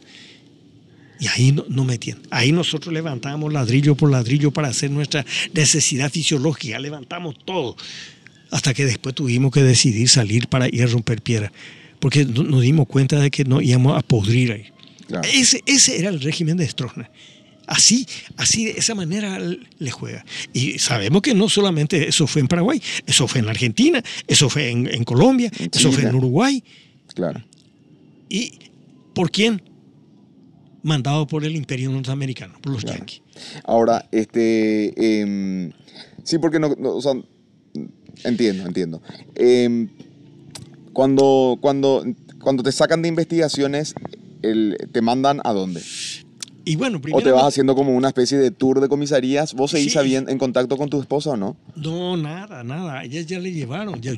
Y 1.22 1.28
ahí 1.28 1.52
no, 1.54 1.64
no 1.70 1.86
metían. 1.86 2.18
Ahí 2.32 2.52
nosotros 2.52 2.92
levantábamos 2.94 3.54
ladrillo 3.54 3.96
por 3.96 4.12
ladrillo 4.12 4.52
para 4.52 4.68
hacer 4.70 4.90
nuestra 4.92 5.24
necesidad 5.54 6.12
fisiológica, 6.12 6.80
levantamos 6.80 7.36
todo. 7.46 7.78
Hasta 8.50 8.74
que 8.74 8.86
después 8.86 9.16
tuvimos 9.16 9.52
que 9.54 9.62
decidir 9.64 10.10
salir 10.10 10.48
para 10.50 10.68
ir 10.68 10.84
a 10.84 10.88
romper 10.88 11.22
piedra. 11.22 11.52
Porque 12.00 12.26
no- 12.26 12.44
nos 12.44 12.62
dimos 12.64 12.88
cuenta 12.88 13.20
de 13.20 13.30
que 13.32 13.46
no 13.46 13.62
íbamos 13.62 13.98
a 13.98 14.02
podrir 14.02 14.52
ahí. 14.52 14.66
Claro. 15.08 15.30
Ese, 15.32 15.62
ese 15.68 16.00
era 16.00 16.10
el 16.10 16.20
régimen 16.20 16.58
de 16.58 16.68
Stroessner. 16.68 17.10
Así, 17.68 18.06
así 18.36 18.66
de 18.66 18.72
esa 18.72 18.96
manera 18.96 19.40
le 19.40 19.92
juega. 19.92 20.26
Y 20.52 20.80
sabemos 20.80 21.22
que 21.22 21.34
no 21.36 21.48
solamente 21.48 22.10
eso 22.10 22.26
fue 22.28 22.42
en 22.42 22.48
Paraguay, 22.48 22.82
eso 23.06 23.28
fue 23.28 23.40
en 23.42 23.48
Argentina, 23.48 24.04
eso 24.28 24.50
fue 24.50 24.70
en, 24.72 24.94
en 24.94 25.04
Colombia, 25.06 25.52
eso 25.72 25.92
fue 25.92 26.04
en. 26.04 26.16
Uruguay. 26.16 26.62
Claro. 27.14 27.42
¿Y 28.28 28.54
por 29.14 29.30
quién? 29.32 29.62
Mandado 30.84 31.28
por 31.28 31.46
el 31.46 31.56
imperio 31.56 31.92
norteamericano, 31.92 32.56
por 32.62 32.74
los 32.74 32.82
Claro. 32.84 32.98
yanquis. 33.00 33.22
Ahora, 33.66 34.08
este. 34.12 35.20
em, 35.22 35.72
sí, 36.24 36.38
porque 36.40 36.60
no, 36.60 36.76
no, 36.78 36.96
o 36.96 37.02
sea, 37.02 37.14
entiendo, 38.24 38.66
entiendo. 38.66 39.02
Em, 39.36 39.90
cuando, 40.94 41.58
cuando, 41.62 42.04
cuando 42.42 42.64
te 42.64 42.72
sacan 42.72 43.02
de 43.02 43.10
investigaciones, 43.10 43.94
el- 44.42 44.78
¿te 44.92 45.02
mandan 45.02 45.40
a 45.44 45.54
dónde? 45.54 45.82
Y 46.64 46.76
bueno, 46.76 47.02
¿O 47.14 47.22
te 47.24 47.32
vas 47.32 47.46
haciendo 47.46 47.74
como 47.76 47.96
una 47.96 48.10
especie 48.10 48.38
de 48.38 48.52
tour 48.52 48.82
de 48.82 48.88
comisarías? 48.88 49.56
¿Vos 49.56 49.72
seguís 49.72 49.94
Sí. 49.94 50.16
en 50.16 50.38
contacto 50.38 50.78
con 50.78 50.90
tu 50.90 51.00
esposa 51.02 51.32
o 51.32 51.38
no? 51.38 51.58
No, 51.76 52.18
nada, 52.18 52.64
nada. 52.64 53.00
A 53.00 53.04
ella 53.04 53.22
ya 53.22 53.40
le 53.40 53.52
llevaron. 53.52 54.00
Yo, 54.00 54.14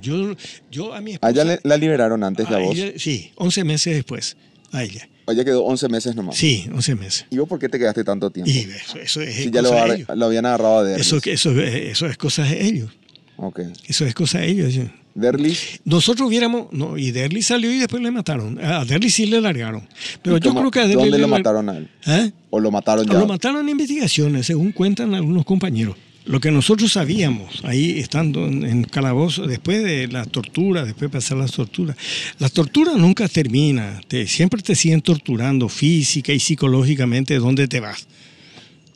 yo 0.70 0.94
a 0.94 1.00
mi 1.00 1.12
A 1.12 1.14
esposa... 1.16 1.32
ella 1.32 1.44
le- 1.46 1.60
la 1.64 1.78
liberaron 1.78 2.22
antes 2.24 2.46
que 2.48 2.54
a 2.54 2.58
a 2.58 2.60
vos. 2.60 2.76
ella- 2.78 2.94
sí, 2.98 3.32
11 3.36 3.64
meses 3.64 3.96
después. 3.96 4.36
A 4.74 4.84
ella. 4.84 5.08
Ella 5.28 5.46
quedó 5.46 5.64
11 5.64 5.88
meses 5.90 6.16
nomás. 6.16 6.36
Sí, 6.36 6.66
11 6.74 6.96
meses. 6.96 7.26
¿Y 7.30 7.38
vos 7.38 7.48
por 7.48 7.60
qué 7.60 7.70
te 7.70 7.80
quedaste 7.80 8.04
tanto 8.04 8.30
tiempo? 8.30 8.50
Y 8.52 8.60
eso, 8.60 8.98
eso 9.00 9.22
es 9.22 9.36
si 9.36 9.52
ya 9.52 9.62
lo, 9.62 9.72
de 9.72 9.96
ellos. 9.96 10.08
lo 10.16 10.26
habían 10.26 10.46
agarrado 10.46 10.80
a 10.80 10.84
Derlis. 10.84 11.08
Eso, 11.08 11.20
eso, 11.26 11.52
eso 11.62 12.06
es 12.08 12.18
cosa 12.18 12.44
de 12.44 12.66
ellos. 12.66 12.92
Ok. 13.38 13.62
Eso 13.88 14.06
es 14.06 14.14
cosa 14.14 14.40
de 14.40 14.50
ellos. 14.50 14.74
Derlis, 15.16 15.80
Nosotros 15.86 16.28
hubiéramos. 16.28 16.68
No, 16.72 16.98
y 16.98 17.12
Derly 17.12 17.42
salió 17.44 17.72
y 17.72 17.78
después 17.78 18.02
le 18.02 18.10
mataron. 18.12 18.58
A 18.64 18.84
Derly 18.84 19.10
sí 19.10 19.28
le 19.28 19.40
largaron. 19.42 19.88
Pero 20.24 20.38
yo 20.40 20.50
¿cómo- 20.50 20.62
creo 20.62 20.72
que 20.72 20.80
a 20.80 20.88
Derly. 20.88 20.96
¿dónde 20.96 21.12
le 21.18 21.22
lo 21.22 21.28
mataron 21.28 21.70
a 21.70 21.78
él? 21.78 21.90
¿Eh? 22.08 22.32
¿O 22.50 22.60
lo 22.60 22.72
mataron 22.72 23.06
ya? 23.06 23.14
Lo 23.14 23.28
mataron 23.28 23.62
en 23.62 23.70
investigaciones, 23.70 24.46
según 24.48 24.72
cuentan 24.72 25.14
algunos 25.14 25.46
compañeros. 25.46 25.96
Lo 26.26 26.40
que 26.40 26.52
nosotros 26.52 26.94
sabíamos, 26.94 27.62
ahí 27.66 28.00
estando 28.00 28.48
en, 28.48 28.64
en 28.66 28.84
calabozo, 28.86 29.46
después 29.46 29.84
de 29.84 30.08
la 30.08 30.24
tortura, 30.26 30.86
después 30.86 31.12
de 31.12 31.18
pasar 31.18 31.38
las 31.38 31.52
torturas, 31.52 31.98
la 32.40 32.48
tortura 32.48 32.94
nunca 32.96 33.28
termina, 33.28 34.00
te, 34.08 34.26
siempre 34.28 34.62
te 34.62 34.74
siguen 34.74 35.02
torturando 35.02 35.68
física 35.68 36.32
y 36.32 36.40
psicológicamente 36.40 37.36
donde 37.40 37.68
te 37.68 37.82
vas. 37.82 38.08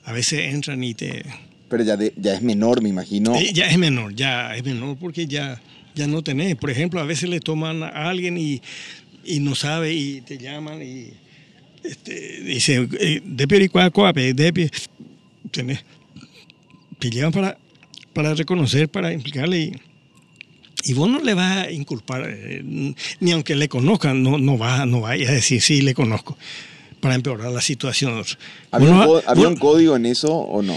A 0.05 0.13
veces 0.13 0.53
entran 0.53 0.81
y 0.85 0.93
te... 0.93 1.25
Pero 1.69 1.83
ya, 1.83 1.97
de- 1.97 2.13
ya 2.15 2.33
es 2.33 2.41
menor, 2.41 2.81
me 2.81 2.87
imagino. 2.87 3.35
Eh, 3.35 3.51
ya 3.53 3.67
es 3.69 3.77
menor, 3.77 4.15
ya 4.15 4.55
es 4.55 4.63
menor 4.63 4.95
porque 4.97 5.27
ya, 5.27 5.61
ya 5.95 6.07
no 6.07 6.21
tenés. 6.21 6.55
Por 6.55 6.69
ejemplo, 6.71 7.01
a 7.01 7.03
veces 7.03 7.27
le 7.29 7.41
toman 7.41 7.83
a 7.83 8.07
alguien 8.09 8.37
y, 8.37 8.61
y 9.25 9.41
no 9.41 9.53
sabe 9.53 9.93
y 9.93 10.21
te 10.21 10.37
llaman 10.37 10.81
y 10.81 11.09
este, 11.83 12.39
dice, 12.41 12.87
eh, 13.01 13.21
de 13.21 13.47
pericuacuape, 13.49 14.33
de 14.33 14.53
pi-", 14.53 14.69
tenés. 15.51 15.83
Te 16.99 17.09
llevan 17.09 17.31
para, 17.31 17.57
para 18.13 18.33
reconocer, 18.33 18.89
para 18.89 19.13
implicarle 19.13 19.59
y, 19.59 19.71
y 20.83 20.93
vos 20.93 21.09
no 21.09 21.19
le 21.19 21.33
vas 21.33 21.67
a 21.67 21.71
inculpar, 21.71 22.23
eh, 22.27 22.61
ni 23.19 23.31
aunque 23.31 23.55
le 23.55 23.67
conozcan, 23.69 24.23
no, 24.23 24.37
no 24.37 24.57
va, 24.57 24.85
no 24.85 25.01
vaya 25.01 25.29
a 25.29 25.33
decir 25.33 25.61
sí, 25.61 25.81
le 25.81 25.93
conozco, 25.93 26.37
para 26.99 27.15
empeorar 27.15 27.51
la 27.51 27.61
situación. 27.61 28.23
¿Había, 28.71 28.89
un, 28.91 29.21
había 29.27 29.55
código 29.55 29.95
en 29.95 30.05
eso 30.07 30.33
o 30.33 30.61
no? 30.61 30.75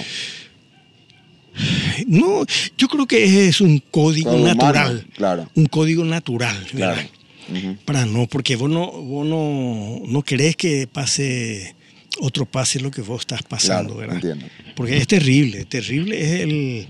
No, 2.07 2.45
yo 2.79 2.89
creo 2.89 3.07
que 3.07 3.49
es 3.49 3.61
un 3.61 3.81
código 3.91 4.33
humano, 4.33 4.55
natural. 4.55 5.07
claro. 5.15 5.51
Un 5.55 5.67
código 5.67 6.05
natural, 6.05 6.57
Claro. 6.71 6.97
¿verdad? 6.97 7.77
Para 7.85 8.07
no, 8.07 8.29
porque 8.29 8.55
vos 8.55 8.71
no, 8.71 8.91
vos 8.93 9.27
no, 9.27 10.01
no 10.07 10.23
querés 10.23 10.55
que 10.55 10.87
pase 10.87 11.75
otro 12.19 12.45
pase 12.47 12.81
lo 12.81 12.91
que 12.91 13.03
vos 13.03 13.21
estás 13.21 13.43
pasando, 13.43 13.95
Claro, 13.95 14.01
¿verdad? 14.01 14.17
entiendo. 14.17 14.47
Porque 14.75 14.97
es 14.97 15.07
terrible, 15.07 15.65
terrible 15.65 16.21
es 16.21 16.41
el, 16.41 16.87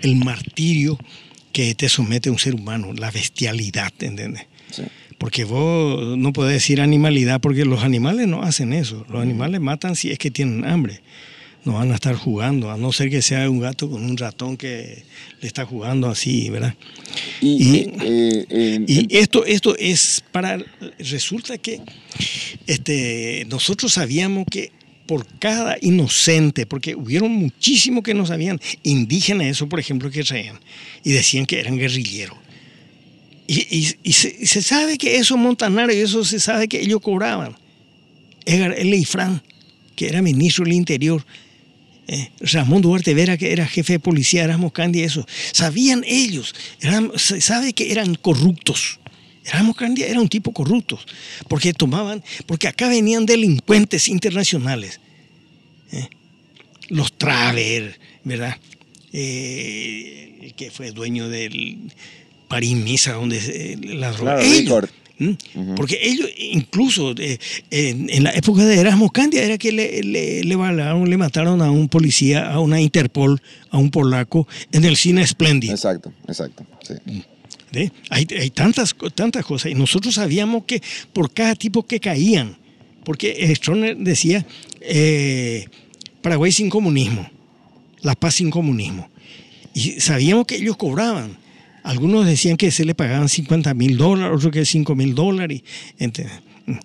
el 0.00 0.16
martirio 0.16 0.98
que 1.52 1.74
te 1.74 1.88
somete 1.88 2.30
un 2.30 2.38
ser 2.38 2.54
humano, 2.54 2.92
la 2.92 3.10
bestialidad, 3.10 3.92
¿entiendes? 4.00 4.46
Sí. 4.70 4.82
Porque 5.18 5.44
vos 5.44 6.18
no 6.18 6.32
podés 6.32 6.54
decir 6.54 6.80
animalidad, 6.80 7.40
porque 7.40 7.64
los 7.64 7.84
animales 7.84 8.26
no 8.26 8.42
hacen 8.42 8.72
eso. 8.72 9.06
Los 9.08 9.22
animales 9.22 9.60
matan 9.60 9.94
si 9.94 10.10
es 10.10 10.18
que 10.18 10.30
tienen 10.30 10.64
hambre. 10.64 11.00
No 11.64 11.72
van 11.74 11.90
a 11.92 11.94
estar 11.94 12.14
jugando, 12.14 12.70
a 12.70 12.76
no 12.76 12.92
ser 12.92 13.08
que 13.08 13.22
sea 13.22 13.48
un 13.48 13.58
gato 13.60 13.88
con 13.88 14.04
un 14.04 14.16
ratón 14.18 14.56
que 14.58 15.02
le 15.40 15.46
está 15.48 15.64
jugando 15.64 16.08
así, 16.08 16.50
¿verdad? 16.50 16.74
Y, 17.40 17.48
Y- 17.48 17.78
eh, 18.02 18.46
eh, 18.50 18.84
Y 18.86 19.16
esto, 19.16 19.46
esto 19.46 19.74
es 19.78 20.22
para. 20.30 20.58
Resulta 20.98 21.56
que 21.56 21.80
este, 22.66 23.46
nosotros 23.48 23.94
sabíamos 23.94 24.44
que 24.50 24.72
por 25.06 25.26
cada 25.38 25.76
inocente, 25.80 26.66
porque 26.66 26.94
hubieron 26.94 27.30
muchísimos 27.32 28.02
que 28.02 28.14
no 28.14 28.26
sabían, 28.26 28.60
indígenas, 28.82 29.46
eso 29.48 29.68
por 29.68 29.80
ejemplo, 29.80 30.10
que 30.10 30.22
traían, 30.24 30.58
y 31.02 31.12
decían 31.12 31.46
que 31.46 31.60
eran 31.60 31.78
guerrilleros. 31.78 32.36
Y, 33.46 33.60
y- 33.78 33.94
y 34.02 34.12
se, 34.12 34.34
y 34.40 34.46
se 34.46 34.62
sabe 34.62 34.96
que 34.98 35.16
eso 35.16 35.36
Montanaro 35.36 35.92
y 35.94 35.98
eso 35.98 36.24
se 36.24 36.40
sabe 36.40 36.68
que 36.68 36.80
ellos 36.80 37.00
cobraban. 37.00 37.56
Edgar 38.46 38.74
L. 38.78 38.94
Ifrán, 38.96 39.42
que 39.96 40.08
era 40.08 40.20
ministro 40.22 40.64
del 40.64 40.72
Interior, 40.74 41.24
eh, 42.08 42.30
Ramón 42.40 42.82
Duarte 42.82 43.14
Vera, 43.14 43.36
que 43.36 43.52
era 43.52 43.66
jefe 43.66 43.94
de 43.94 43.98
policía, 44.00 44.44
Erasmus 44.44 44.72
Candy, 44.72 45.02
eso. 45.02 45.26
Sabían 45.52 46.04
ellos, 46.06 46.54
eran, 46.80 47.12
sabe 47.16 47.72
que 47.72 47.90
eran 47.92 48.14
corruptos. 48.14 48.98
Erasmus 49.44 49.76
Candy 49.76 50.02
era 50.02 50.20
un 50.20 50.28
tipo 50.28 50.52
corrupto, 50.52 50.98
porque 51.48 51.72
tomaban, 51.74 52.22
porque 52.46 52.68
acá 52.68 52.88
venían 52.88 53.26
delincuentes 53.26 54.08
internacionales. 54.08 55.00
eh, 55.92 56.08
Los 56.88 57.12
Traver, 57.16 57.98
¿verdad? 58.24 58.56
Eh, 59.12 60.38
el 60.42 60.54
que 60.54 60.70
fue 60.70 60.90
dueño 60.92 61.28
del 61.28 61.92
París 62.48 62.74
Misa, 62.76 63.12
donde 63.12 63.38
eh, 63.38 63.76
la. 63.94 64.12
Claro, 64.12 64.40
Ellos, 64.40 64.84
Porque 65.76 65.98
ellos, 66.02 66.28
incluso 66.38 67.14
eh, 67.18 67.38
en, 67.70 68.08
en 68.10 68.22
la 68.24 68.30
época 68.30 68.64
de 68.64 68.78
Erasmo 68.78 69.10
Candia, 69.10 69.42
era 69.42 69.58
que 69.58 69.72
le, 69.72 70.02
le, 70.02 70.44
le 70.44 70.56
balaron, 70.56 71.08
le 71.08 71.16
mataron 71.16 71.60
a 71.62 71.70
un 71.70 71.88
policía, 71.88 72.50
a 72.52 72.60
una 72.60 72.80
Interpol, 72.80 73.40
a 73.70 73.78
un 73.78 73.90
polaco, 73.90 74.46
en 74.72 74.84
el 74.84 74.96
cine 74.96 75.26
Splendid. 75.26 75.70
Exacto, 75.70 76.12
exacto. 76.28 76.64
Sí. 76.82 77.90
Hay, 78.10 78.26
hay 78.38 78.50
tantas, 78.50 78.94
co- 78.94 79.10
tantas 79.10 79.44
cosas. 79.44 79.72
Y 79.72 79.74
nosotros 79.74 80.14
sabíamos 80.14 80.64
que 80.64 80.80
por 81.12 81.32
cada 81.32 81.54
tipo 81.56 81.82
que 81.84 81.98
caían, 81.98 82.56
porque 83.04 83.52
Stroner 83.56 83.96
decía 83.96 84.46
eh, 84.80 85.66
Paraguay 86.22 86.52
sin 86.52 86.70
comunismo, 86.70 87.28
La 88.02 88.14
Paz 88.14 88.36
sin 88.36 88.50
comunismo. 88.50 89.10
Y 89.74 90.00
sabíamos 90.00 90.46
que 90.46 90.54
ellos 90.56 90.76
cobraban. 90.76 91.36
Algunos 91.84 92.24
decían 92.26 92.56
que 92.56 92.70
se 92.70 92.84
le 92.84 92.94
pagaban 92.94 93.28
50 93.28 93.74
mil 93.74 93.96
dólares, 93.98 94.36
otros 94.36 94.52
que 94.52 94.64
5 94.64 94.94
mil 94.96 95.14
dólares. 95.14 95.62
¿entiendes? 95.98 96.40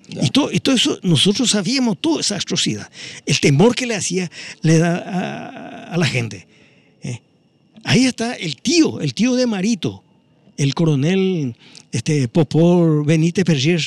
Y 0.10 0.30
todo, 0.30 0.52
y 0.52 0.60
todo 0.60 0.76
eso, 0.76 1.00
nosotros 1.04 1.52
sabíamos 1.52 1.98
toda 2.00 2.20
esa 2.20 2.36
atrocidad. 2.36 2.90
El 3.26 3.40
temor 3.40 3.76
que 3.76 3.86
le 3.86 3.96
hacía, 3.96 4.30
le 4.62 4.78
da 4.78 4.98
a, 4.98 5.94
a 5.94 5.98
la 5.98 6.06
gente. 6.06 6.48
¿eh? 7.02 7.22
Ahí 7.86 8.06
está 8.06 8.34
el 8.34 8.58
tío, 8.58 9.00
el 9.00 9.14
tío 9.14 9.36
de 9.36 9.48
Marito, 9.48 10.04
el 10.58 10.76
coronel 10.76 11.56
este, 11.94 12.28
Popor 12.28 13.06
Benítez 13.06 13.46
Perrier, 13.46 13.82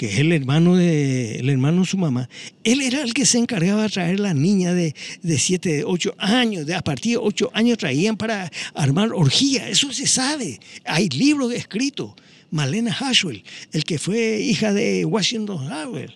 que 0.00 0.06
es 0.06 0.18
el 0.18 0.32
hermano 0.32 0.76
de, 0.76 1.40
el 1.40 1.50
hermano 1.50 1.82
de 1.82 1.86
su 1.86 1.98
mamá. 1.98 2.26
Él 2.64 2.80
era 2.80 3.02
el 3.02 3.12
que 3.12 3.26
se 3.26 3.36
encargaba 3.36 3.82
de 3.82 3.90
traer 3.90 4.18
la 4.18 4.32
niña 4.32 4.72
de, 4.72 4.94
de 5.20 5.38
7, 5.38 5.84
8 5.84 6.14
años, 6.16 6.64
de 6.64 6.74
a 6.74 6.80
partir 6.80 7.12
de 7.12 7.16
8 7.18 7.50
años 7.52 7.76
traían 7.76 8.16
para 8.16 8.50
armar 8.72 9.12
orgía, 9.12 9.68
eso 9.68 9.92
se 9.92 10.06
sabe. 10.06 10.58
Hay 10.86 11.10
libros 11.10 11.52
escritos. 11.52 12.12
Malena 12.50 12.94
Hashwell, 12.94 13.44
el 13.72 13.84
que 13.84 13.98
fue 13.98 14.40
hija 14.40 14.72
de 14.72 15.04
Washington 15.04 15.70
Howell, 15.70 16.14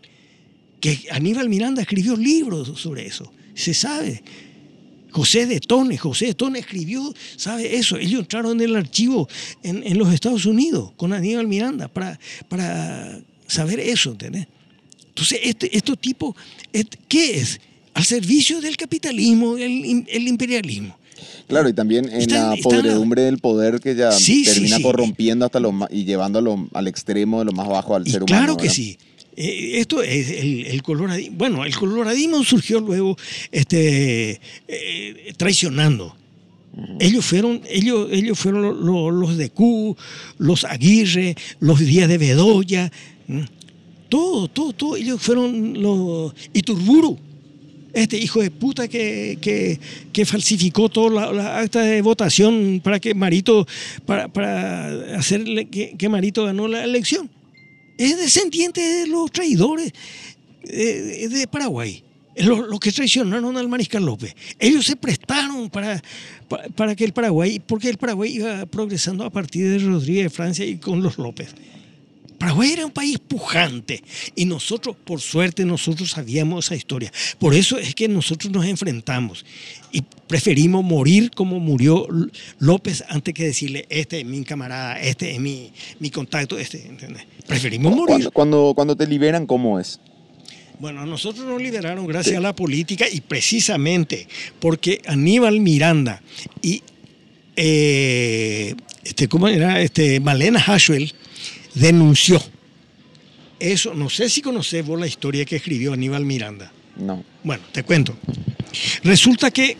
que 0.80 1.00
Aníbal 1.10 1.50
Miranda 1.50 1.82
escribió 1.82 2.16
libros 2.16 2.80
sobre 2.80 3.06
eso, 3.06 3.30
se 3.52 3.74
sabe. 3.74 4.22
José 5.10 5.44
de 5.44 5.60
Tone, 5.60 5.98
José 5.98 6.28
de 6.28 6.34
Tone 6.34 6.58
escribió, 6.58 7.14
¿sabe 7.36 7.76
eso? 7.76 7.98
Ellos 7.98 8.20
entraron 8.20 8.58
en 8.62 8.70
el 8.70 8.76
archivo 8.76 9.28
en, 9.62 9.86
en 9.86 9.98
los 9.98 10.10
Estados 10.10 10.46
Unidos 10.46 10.92
con 10.96 11.12
Aníbal 11.12 11.46
Miranda 11.46 11.88
para, 11.88 12.18
para 12.48 13.20
saber 13.54 13.80
eso, 13.80 14.10
¿entendés? 14.12 14.46
Entonces, 15.08 15.38
este, 15.44 15.76
estos 15.76 15.98
tipos, 15.98 16.34
¿qué 17.08 17.36
es? 17.38 17.60
Al 17.94 18.04
servicio 18.04 18.60
del 18.60 18.76
capitalismo, 18.76 19.56
el, 19.56 19.70
im- 19.84 20.06
el 20.08 20.26
imperialismo. 20.28 20.98
Claro, 21.46 21.68
y 21.68 21.72
también 21.72 22.08
en 22.10 22.28
la 22.30 22.56
podredumbre 22.62 23.22
del 23.22 23.38
poder 23.38 23.78
que 23.80 23.94
ya 23.94 24.10
Sí, 24.12 24.44
sí, 24.44 24.52
termina 24.52 24.76
sí. 24.78 24.82
corrompiendo 24.82 25.44
hasta 25.46 25.60
lo 25.60 25.72
y 25.90 26.04
llevándolo 26.04 26.68
al 26.74 26.88
extremo 26.88 27.38
de 27.38 27.44
lo 27.44 27.52
más 27.52 27.68
bajo 27.68 27.94
al 27.94 28.06
Y 28.06 28.10
ser 28.10 28.22
humano. 28.24 28.38
claro 28.38 28.56
que 28.56 28.62
¿verdad? 28.64 28.74
sí. 28.74 28.98
Eh, 29.36 29.78
esto 29.80 30.02
es 30.02 30.30
el, 30.30 30.66
el 30.66 30.82
coloradismo. 30.82 31.36
Bueno, 31.36 31.64
el 31.64 31.74
coloradismo 31.76 32.42
surgió 32.44 32.80
luego 32.80 33.16
este, 33.52 34.40
eh, 34.68 35.32
traicionando. 35.36 36.16
Ellos 36.98 37.24
fueron, 37.24 37.60
ellos, 37.70 38.08
ellos 38.10 38.36
fueron 38.38 38.62
lo- 38.62 38.72
lo- 38.72 39.10
los 39.12 39.36
de 39.36 39.50
Q, 39.50 39.96
los 40.38 40.64
Aguirre, 40.64 41.36
los 41.60 41.78
Díaz 41.78 42.08
de 42.08 42.18
Bedoya. 42.18 42.90
Todo, 44.08 44.48
todo, 44.48 44.72
todo. 44.72 44.96
Ellos 44.96 45.20
fueron 45.20 45.80
los 45.82 46.34
Iturburu. 46.52 47.18
este 47.92 48.18
hijo 48.18 48.40
de 48.42 48.50
puta 48.50 48.88
que, 48.88 49.38
que, 50.12 50.26
falsificó 50.26 50.88
todas 50.88 51.32
las 51.34 51.46
actas 51.64 51.86
de 51.86 52.02
votación 52.02 52.80
para 52.82 52.98
que 52.98 53.14
Marito, 53.14 53.66
para, 54.04 54.28
para 54.28 55.16
hacerle 55.16 55.66
que, 55.66 55.94
que 55.96 56.08
Marito 56.08 56.44
ganó 56.44 56.66
la 56.68 56.82
elección. 56.84 57.30
Es 57.96 58.16
descendiente 58.18 58.80
de 58.80 59.06
los 59.06 59.30
traidores 59.30 59.92
eh, 60.64 61.28
de 61.30 61.46
Paraguay. 61.46 62.02
Los, 62.36 62.66
los 62.68 62.80
que 62.80 62.90
traicionaron 62.90 63.56
al 63.56 63.68
Mariscal 63.68 64.04
López. 64.04 64.34
Ellos 64.58 64.84
se 64.84 64.96
prestaron 64.96 65.70
para, 65.70 66.02
pa- 66.48 66.64
para, 66.74 66.96
que 66.96 67.04
el 67.04 67.12
Paraguay, 67.12 67.60
porque 67.64 67.88
el 67.88 67.96
Paraguay 67.96 68.34
iba 68.34 68.66
progresando 68.66 69.22
a 69.24 69.30
partir 69.30 69.70
de 69.70 69.78
Rodríguez 69.78 70.24
de 70.24 70.30
Francia 70.30 70.64
y 70.66 70.78
con 70.78 71.00
los 71.00 71.16
López. 71.16 71.54
Paraguay 72.38 72.72
era 72.72 72.86
un 72.86 72.92
país 72.92 73.18
pujante 73.18 74.02
y 74.34 74.44
nosotros, 74.44 74.96
por 75.04 75.20
suerte, 75.20 75.64
nosotros 75.64 76.10
sabíamos 76.10 76.66
esa 76.66 76.76
historia. 76.76 77.12
Por 77.38 77.54
eso 77.54 77.78
es 77.78 77.94
que 77.94 78.08
nosotros 78.08 78.52
nos 78.52 78.66
enfrentamos 78.66 79.44
y 79.92 80.02
preferimos 80.26 80.84
morir 80.84 81.30
como 81.30 81.60
murió 81.60 82.06
López 82.58 83.04
antes 83.08 83.34
que 83.34 83.44
decirle, 83.44 83.86
este 83.88 84.20
es 84.20 84.26
mi 84.26 84.42
camarada, 84.44 85.00
este 85.00 85.32
es 85.32 85.40
mi, 85.40 85.72
mi 86.00 86.10
contacto, 86.10 86.58
este, 86.58 86.86
¿entendés? 86.86 87.24
Preferimos 87.46 87.94
morir. 87.94 88.06
Cuando, 88.06 88.30
cuando, 88.30 88.72
cuando 88.74 88.96
te 88.96 89.06
liberan, 89.06 89.46
¿cómo 89.46 89.78
es? 89.78 90.00
Bueno, 90.78 91.02
a 91.02 91.06
nosotros 91.06 91.46
nos 91.46 91.62
liberaron 91.62 92.06
gracias 92.06 92.36
a 92.36 92.40
la 92.40 92.54
política 92.54 93.06
y 93.10 93.20
precisamente 93.20 94.26
porque 94.58 95.00
Aníbal 95.06 95.60
Miranda 95.60 96.20
y 96.60 96.82
eh, 97.56 98.74
este, 99.04 99.28
¿cómo 99.28 99.48
era? 99.48 99.80
Este, 99.80 100.18
Malena 100.18 100.60
Hashwell 100.60 101.12
denunció. 101.74 102.42
Eso, 103.58 103.94
no 103.94 104.10
sé 104.10 104.28
si 104.28 104.42
conoces 104.42 104.84
vos 104.84 104.98
la 104.98 105.06
historia 105.06 105.44
que 105.44 105.56
escribió 105.56 105.92
Aníbal 105.92 106.24
Miranda. 106.24 106.72
No. 106.96 107.24
Bueno, 107.42 107.62
te 107.72 107.82
cuento. 107.82 108.16
Resulta 109.02 109.50
que 109.50 109.76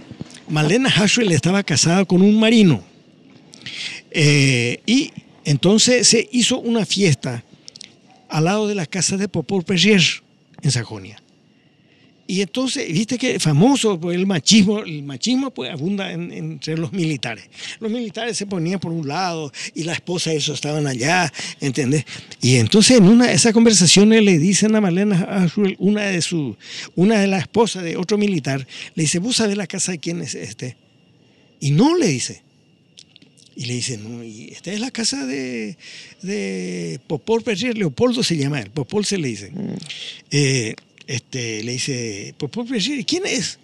Malena 0.49 0.91
Hashwell 0.91 1.33
estaba 1.33 1.63
casada 1.63 2.05
con 2.05 2.23
un 2.23 2.39
marino. 2.39 2.83
Eh, 4.11 4.81
y 4.87 5.13
entonces 5.45 6.07
se 6.09 6.29
hizo 6.33 6.59
una 6.59 6.87
fiesta 6.87 7.45
al 8.29 8.45
lado 8.45 8.69
de 8.69 8.75
la 8.75 8.87
casa 8.87 9.17
de 9.17 9.29
Popol 9.29 9.65
Perrier 9.65 10.03
en 10.63 10.71
Sajonia. 10.71 11.24
Y 12.27 12.41
entonces, 12.41 12.91
viste 12.91 13.19
que 13.19 13.39
famoso 13.39 14.01
pues, 14.01 14.17
el 14.17 14.27
machismo, 14.27 14.79
el 14.81 15.03
machismo 15.03 15.51
pues 15.53 15.71
abunda 15.71 16.11
en- 16.11 16.33
entre 16.33 16.77
los 16.79 16.91
militares. 16.93 17.45
Los 17.81 17.91
militares 17.91 18.37
se 18.39 18.47
ponían 18.47 18.81
por 18.81 18.93
un 18.93 19.07
lado 19.07 19.53
y 19.75 19.83
la 19.83 19.93
esposa 19.93 20.33
y 20.33 20.37
eso 20.39 20.55
estaban 20.55 20.87
allá, 20.87 21.31
¿entendés? 21.61 22.05
Y 22.41 22.57
entonces 22.57 22.97
en 22.97 23.05
una 23.05 23.27
de 23.27 23.35
esas 23.35 23.53
conversaciones 23.53 24.23
le 24.23 24.39
dicen 24.39 24.75
a 24.75 24.81
Malena 24.81 25.23
Ashwell, 25.29 25.77
una 25.79 26.03
de 26.07 26.23
su, 26.23 26.57
una 26.95 27.21
de 27.21 27.27
las 27.27 27.43
esposas 27.43 27.85
de 27.85 27.97
otro 27.99 28.17
militar, 28.17 28.67
le 28.95 29.03
dice, 29.03 29.19
¿vos 29.19 29.37
sabés 29.37 29.57
la 29.59 29.67
casa 29.67 29.93
de 29.93 29.99
quién 29.99 30.23
es 30.23 30.35
este? 30.35 30.77
Y 31.61 31.73
no 31.73 31.95
le 31.97 32.07
dice. 32.09 32.43
Y 33.57 33.67
le 33.67 33.75
dice, 33.75 33.99
no, 33.99 34.25
y 34.25 34.49
esta 34.51 34.73
es 34.73 34.81
la 34.81 34.91
casa 34.91 35.27
de, 35.27 35.77
de 36.23 36.99
Popol 37.07 37.43
Perrier, 37.43 37.77
Leopoldo 37.79 38.23
se 38.25 38.37
llama 38.37 38.61
él, 38.61 38.71
Popol 38.71 39.05
se 39.05 39.17
le 39.19 39.29
dice. 39.29 39.53
Eh, 40.31 40.75
este, 41.07 41.63
le 41.63 41.73
dice, 41.73 42.35
Popol 42.39 42.67
Perrier, 42.67 43.05
¿quién 43.05 43.25
es? 43.27 43.59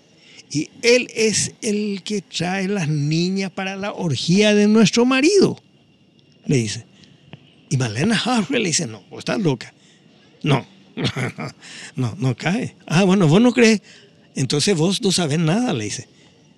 Y 0.52 0.68
él 0.82 1.08
es 1.14 1.52
el 1.62 2.02
que 2.02 2.22
trae 2.22 2.66
las 2.66 2.88
niñas 2.88 3.50
para 3.52 3.76
la 3.76 3.92
orgía 3.92 4.54
de 4.54 4.66
nuestro 4.66 5.04
marido, 5.04 5.62
le 6.46 6.56
dice. 6.56 6.84
Y 7.68 7.76
Malena 7.76 8.20
Harvey 8.20 8.60
le 8.60 8.68
dice, 8.68 8.86
no, 8.86 9.02
vos 9.10 9.20
estás 9.20 9.40
loca. 9.40 9.72
No, 10.42 10.66
no, 11.96 12.16
no 12.18 12.36
cae. 12.36 12.74
Ah, 12.86 13.04
bueno, 13.04 13.28
vos 13.28 13.40
no 13.40 13.52
crees. 13.52 13.80
Entonces 14.34 14.76
vos 14.76 15.00
no 15.02 15.12
sabes 15.12 15.38
nada, 15.38 15.72
le 15.72 15.84
dice. 15.84 16.08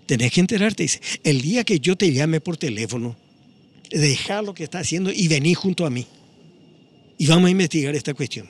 Tenés 0.07 0.33
que 0.33 0.41
enterarte, 0.41 0.85
dice. 0.85 1.01
El 1.23 1.43
día 1.43 1.65
que 1.65 1.79
yo 1.79 1.97
te 1.97 2.11
llame 2.13 2.41
por 2.41 2.57
teléfono, 2.57 3.15
deja 3.91 4.41
lo 4.41 4.55
que 4.55 4.65
está 4.65 4.79
haciendo 4.79 5.13
y 5.13 5.29
vení 5.29 5.53
junto 5.53 5.85
a 5.85 5.91
mí. 5.91 6.07
Y 7.19 7.27
vamos 7.27 7.49
a 7.49 7.51
investigar 7.51 7.95
esta 7.95 8.15
cuestión. 8.15 8.49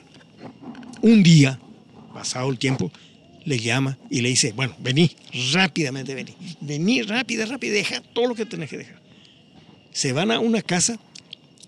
Un 1.01 1.21
día, 1.21 1.59
pasado 2.13 2.49
el 2.49 2.57
tiempo, 2.59 2.91
le 3.45 3.59
llama 3.59 3.97
y 4.09 4.21
le 4.21 4.29
dice, 4.29 4.53
bueno, 4.53 4.75
vení, 4.79 5.11
rápidamente 5.51 6.15
vení. 6.15 6.33
Vení 6.61 7.01
rápida, 7.01 7.45
rápida, 7.45 7.73
deja 7.73 8.01
todo 8.01 8.27
lo 8.27 8.35
que 8.35 8.45
tenés 8.45 8.69
que 8.69 8.77
dejar. 8.77 9.01
Se 9.91 10.13
van 10.13 10.31
a 10.31 10.39
una 10.39 10.61
casa 10.61 10.97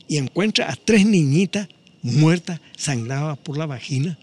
y 0.08 0.18
encuentra 0.18 0.72
a 0.72 0.76
tres 0.76 1.06
niñitas 1.06 1.68
muertas, 2.02 2.60
sangradas 2.78 3.38
por 3.40 3.58
la 3.58 3.66
vagina. 3.66 4.18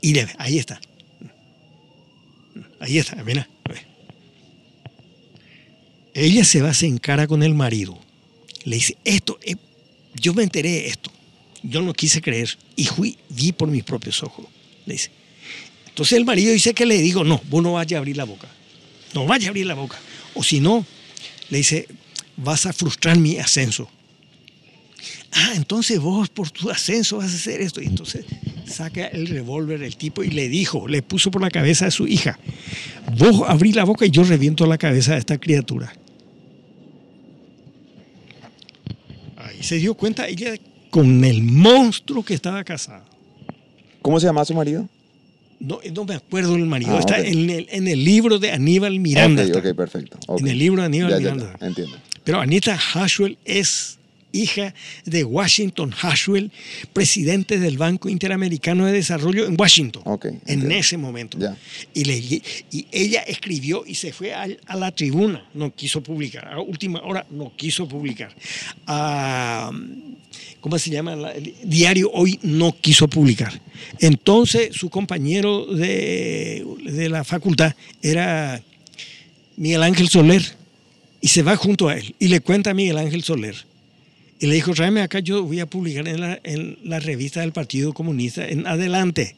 Y 0.00 0.12
le, 0.14 0.28
ahí 0.38 0.58
está. 0.58 0.80
Ahí 2.80 2.98
está, 2.98 3.22
mira. 3.24 3.48
ve. 3.68 3.76
Ella 6.14 6.44
se 6.44 6.62
va, 6.62 6.72
se 6.72 6.86
encara 6.86 7.26
con 7.26 7.42
el 7.42 7.54
marido. 7.54 7.98
Le 8.64 8.76
dice, 8.76 8.96
esto, 9.04 9.38
es- 9.42 9.56
yo 10.14 10.32
me 10.34 10.42
enteré 10.42 10.70
de 10.70 10.86
esto. 10.88 11.10
Yo 11.68 11.82
no 11.82 11.92
quise 11.92 12.20
creer 12.20 12.56
y 12.76 12.84
fui, 12.84 13.18
vi 13.28 13.52
por 13.52 13.68
mis 13.68 13.82
propios 13.82 14.22
ojos. 14.22 14.46
Dice. 14.84 15.10
Entonces 15.88 16.16
el 16.18 16.24
marido 16.24 16.52
dice 16.52 16.74
que 16.74 16.86
le 16.86 16.98
digo, 16.98 17.24
no, 17.24 17.40
vos 17.48 17.62
no 17.62 17.72
vayas 17.72 17.96
a 17.96 17.98
abrir 17.98 18.16
la 18.16 18.24
boca. 18.24 18.48
No 19.14 19.26
vayas 19.26 19.46
a 19.46 19.48
abrir 19.50 19.66
la 19.66 19.74
boca. 19.74 19.98
O 20.34 20.42
si 20.42 20.60
no, 20.60 20.84
le 21.48 21.58
dice, 21.58 21.88
vas 22.36 22.66
a 22.66 22.72
frustrar 22.72 23.18
mi 23.18 23.38
ascenso. 23.38 23.88
Ah, 25.32 25.52
entonces 25.54 25.98
vos 25.98 26.28
por 26.28 26.50
tu 26.50 26.70
ascenso 26.70 27.18
vas 27.18 27.32
a 27.32 27.36
hacer 27.36 27.60
esto. 27.60 27.80
Y 27.80 27.86
entonces 27.86 28.24
saca 28.66 29.06
el 29.06 29.26
revólver 29.26 29.82
el 29.82 29.96
tipo 29.96 30.22
y 30.22 30.30
le 30.30 30.48
dijo, 30.48 30.86
le 30.88 31.02
puso 31.02 31.30
por 31.30 31.42
la 31.42 31.50
cabeza 31.50 31.86
a 31.86 31.90
su 31.90 32.06
hija, 32.06 32.38
vos 33.16 33.42
abrí 33.46 33.72
la 33.72 33.84
boca 33.84 34.06
y 34.06 34.10
yo 34.10 34.24
reviento 34.24 34.66
la 34.66 34.78
cabeza 34.78 35.12
de 35.12 35.18
esta 35.18 35.38
criatura. 35.38 35.92
Ahí 39.36 39.62
se 39.62 39.76
dio 39.76 39.94
cuenta 39.94 40.28
ella 40.28 40.54
con 40.96 41.22
el 41.26 41.42
monstruo 41.42 42.24
que 42.24 42.32
estaba 42.32 42.64
casada. 42.64 43.04
¿Cómo 44.00 44.18
se 44.18 44.24
llama 44.24 44.46
su 44.46 44.54
marido? 44.54 44.88
No, 45.60 45.78
no 45.92 46.04
me 46.06 46.14
acuerdo 46.14 46.54
del 46.54 46.64
marido. 46.64 46.96
Ah, 46.96 47.00
está 47.00 47.16
ok. 47.20 47.26
en, 47.26 47.50
el, 47.50 47.66
en 47.70 47.86
el 47.86 48.02
libro 48.02 48.38
de 48.38 48.50
Aníbal 48.52 48.98
Miranda. 48.98 49.42
ok, 49.42 49.48
está. 49.54 49.58
ok, 49.58 49.76
perfecto. 49.76 50.18
En 50.38 50.46
el 50.48 50.58
libro 50.58 50.80
de 50.80 50.86
Aníbal 50.86 51.10
Ya, 51.10 51.18
Miranda. 51.18 51.54
ya, 51.60 51.66
entiendo. 51.66 51.98
Pero 52.24 52.40
Anita 52.40 52.78
Hashwell 52.78 53.36
es 53.44 53.98
hija 54.32 54.72
de 55.04 55.22
Washington 55.24 55.90
Hashwell, 55.90 56.50
presidente 56.94 57.58
del 57.58 57.76
Banco 57.76 58.08
Interamericano 58.08 58.86
de 58.86 58.92
Desarrollo 58.92 59.44
en 59.46 59.54
Washington, 59.60 60.00
Ok, 60.06 60.26
en 60.46 60.72
ese 60.72 60.96
momento. 60.96 61.36
Ya. 61.38 61.54
Y, 61.92 62.04
le- 62.04 62.16
y 62.18 62.86
ella 62.90 63.20
escribió 63.20 63.84
y 63.86 63.96
se 63.96 64.14
fue 64.14 64.32
al- 64.32 64.58
a, 64.66 64.76
la 64.76 64.92
tribuna, 64.92 65.46
no 65.52 65.74
quiso 65.74 66.02
publicar, 66.02 66.48
a 66.48 66.58
última 66.58 67.00
hora 67.00 67.26
no 67.30 67.52
quiso 67.54 67.86
publicar. 67.86 68.34
A, 68.86 69.70
¿Cómo 70.60 70.78
se 70.78 70.90
llama? 70.90 71.14
La- 71.16 71.32
el 71.32 71.54
diario 71.64 72.10
Hoy 72.12 72.38
no 72.42 72.76
quiso 72.80 73.08
publicar. 73.08 73.60
Entonces 74.00 74.74
su 74.74 74.90
compañero 74.90 75.66
de, 75.66 76.64
de 76.84 77.08
la 77.08 77.24
facultad 77.24 77.74
era 78.02 78.62
Miguel 79.56 79.82
Ángel 79.82 80.08
Soler 80.08 80.42
y 81.20 81.28
se 81.28 81.42
va 81.42 81.56
junto 81.56 81.88
a 81.88 81.96
él 81.96 82.14
y 82.18 82.28
le 82.28 82.40
cuenta 82.40 82.70
a 82.70 82.74
Miguel 82.74 82.98
Ángel 82.98 83.22
Soler. 83.22 83.54
Y 84.38 84.46
le 84.46 84.54
dijo, 84.56 84.74
tráeme 84.74 85.00
acá, 85.00 85.20
yo 85.20 85.42
voy 85.44 85.60
a 85.60 85.66
publicar 85.66 86.06
en 86.08 86.20
la, 86.20 86.38
en 86.44 86.78
la 86.84 87.00
revista 87.00 87.40
del 87.40 87.52
Partido 87.52 87.94
Comunista 87.94 88.46
en 88.46 88.66
adelante. 88.66 89.34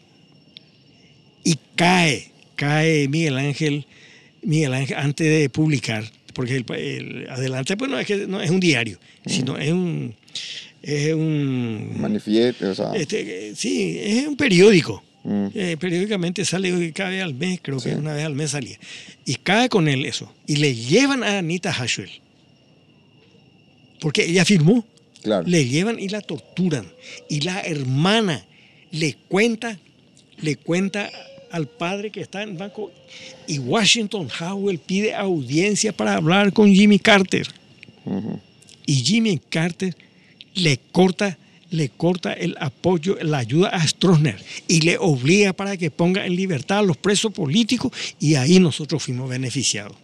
Y 1.45 1.57
cae, 1.77 2.33
cae 2.57 3.07
Miguel 3.09 3.39
Ángel, 3.39 3.87
Miguel 4.43 4.75
Ángel 4.75 4.97
antes 4.97 5.27
de 5.29 5.49
publicar, 5.51 6.05
porque 6.35 6.57
el, 6.57 6.65
el 6.75 7.31
adelante 7.31 7.77
pues 7.77 7.91
no 7.91 7.99
es, 7.99 8.07
que, 8.07 8.27
no 8.27 8.41
es 8.41 8.51
un 8.51 8.59
diario, 8.61 8.99
sino 9.27 9.57
es 9.57 9.73
un... 9.73 10.15
Es 10.83 11.13
un 11.13 12.01
Manifiesto, 12.01 12.71
o 12.71 12.75
sea. 12.75 12.93
este, 12.95 13.49
eh, 13.49 13.55
sí, 13.57 13.99
es 14.01 14.27
un 14.27 14.37
periódico. 14.37 15.03
Mm. 15.25 15.47
Eh, 15.55 15.77
periódicamente 15.79 16.45
sale 16.45 16.93
cada 16.93 17.11
vez 17.11 17.23
al 17.23 17.35
mes, 17.35 17.61
creo 17.63 17.79
que 17.81 17.95
una 17.95 18.15
vez 18.15 18.25
al 18.25 18.35
mes 18.35 18.53
salía. 18.53 18.79
Y 19.25 19.35
cae 19.37 19.69
con 19.69 19.89
él 19.89 20.07
eso. 20.07 20.33
Y 20.47 20.57
le 20.57 20.75
llevan 20.75 21.23
a 21.23 21.39
Anita 21.39 21.73
Hashwell. 21.73 22.11
Porque 24.01 24.25
ella 24.25 24.45
firmó. 24.45 24.87
Claro. 25.23 25.47
Le 25.47 25.67
llevan 25.67 25.99
y 25.99 26.09
la 26.09 26.21
torturan. 26.21 26.87
Y 27.29 27.41
la 27.41 27.61
hermana 27.61 28.47
le 28.93 29.17
cuenta, 29.29 29.79
le 30.41 30.57
cuenta 30.57 31.11
al 31.51 31.67
padre 31.67 32.11
que 32.11 32.21
está 32.21 32.43
en 32.43 32.51
el 32.51 32.57
banco. 32.57 32.93
Y 33.47 33.59
Washington 33.59 34.29
Howell 34.41 34.79
pide 34.79 35.15
audiencia 35.15 35.93
para 35.93 36.15
hablar 36.15 36.53
con 36.53 36.73
Jimmy 36.73 36.99
Carter. 36.99 37.49
Y 38.87 38.95
Jimmy 38.95 39.39
Carter 39.51 39.95
le 40.59 40.79
corta, 40.93 41.39
le 41.71 41.89
corta 41.91 42.33
el 42.33 42.57
apoyo, 42.61 43.17
la 43.23 43.39
ayuda 43.39 43.69
a 43.71 43.87
Stroessner 43.87 44.43
y 44.69 44.81
le 44.81 44.97
obliga 44.99 45.53
para 45.53 45.77
que 45.77 45.91
ponga 45.91 46.25
en 46.27 46.35
libertad 46.37 46.79
a 46.79 46.83
los 46.83 46.97
presos 46.97 47.33
políticos 47.33 47.93
y 48.19 48.35
ahí 48.37 48.59
nosotros 48.59 49.03
fuimos 49.03 49.29
beneficiados. 49.29 49.97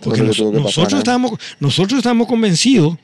Todo 0.00 0.16
lo 0.18 0.24
nos- 0.26 0.36
que 0.36 0.42
tuvo 0.42 0.52
que 0.52 0.56
pasar, 0.58 0.64
nosotros, 0.64 0.92
¿eh? 0.94 0.98
estamos, 0.98 1.32
nosotros 1.60 1.98
estamos 1.98 2.26
convencidos 2.28 2.98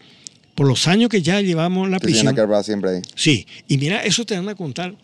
por 0.54 0.66
los 0.68 0.86
años 0.88 1.08
que 1.08 1.22
ya 1.22 1.40
llevamos 1.40 1.86
en 1.86 1.92
la 1.92 1.98
prisión. 1.98 2.34
siempre 2.64 2.90
ahí. 2.96 3.02
Sí, 3.14 3.46
y 3.66 3.78
mira, 3.78 4.04
eso 4.04 4.24
te 4.26 4.36
van 4.36 4.48
a 4.48 4.54
contar 4.54 4.94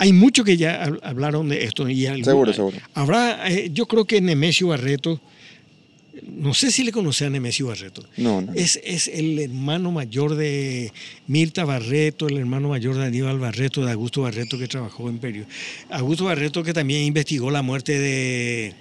hay 0.00 0.12
muchos 0.12 0.44
que 0.44 0.56
ya 0.56 0.86
hab- 0.86 1.00
hablaron 1.02 1.48
de 1.48 1.64
esto. 1.64 1.88
Y 1.88 2.06
algún- 2.06 2.24
Seguro, 2.24 2.52
seguro. 2.52 2.76
Habrá, 2.94 3.48
eh, 3.50 3.68
yo 3.74 3.86
creo 3.86 4.04
que 4.04 4.20
Nemesio 4.20 4.68
Barreto, 4.68 5.20
no 6.26 6.54
sé 6.54 6.70
si 6.70 6.84
le 6.84 6.92
conoce 6.92 7.26
a 7.26 7.30
Nemesio 7.30 7.66
Barreto. 7.66 8.04
No, 8.16 8.40
no. 8.40 8.52
Es, 8.54 8.80
es 8.84 9.08
el 9.08 9.38
hermano 9.38 9.90
mayor 9.90 10.34
de 10.34 10.92
Mirta 11.26 11.64
Barreto, 11.64 12.28
el 12.28 12.38
hermano 12.38 12.68
mayor 12.68 12.96
de 12.96 13.06
Aníbal 13.06 13.38
Barreto, 13.38 13.84
de 13.84 13.92
Augusto 13.92 14.22
Barreto 14.22 14.58
que 14.58 14.68
trabajó 14.68 15.08
en 15.08 15.18
Perio. 15.18 15.46
Augusto 15.90 16.24
Barreto 16.24 16.62
que 16.62 16.72
también 16.72 17.02
investigó 17.02 17.50
la 17.50 17.62
muerte 17.62 17.98
de 17.98 18.74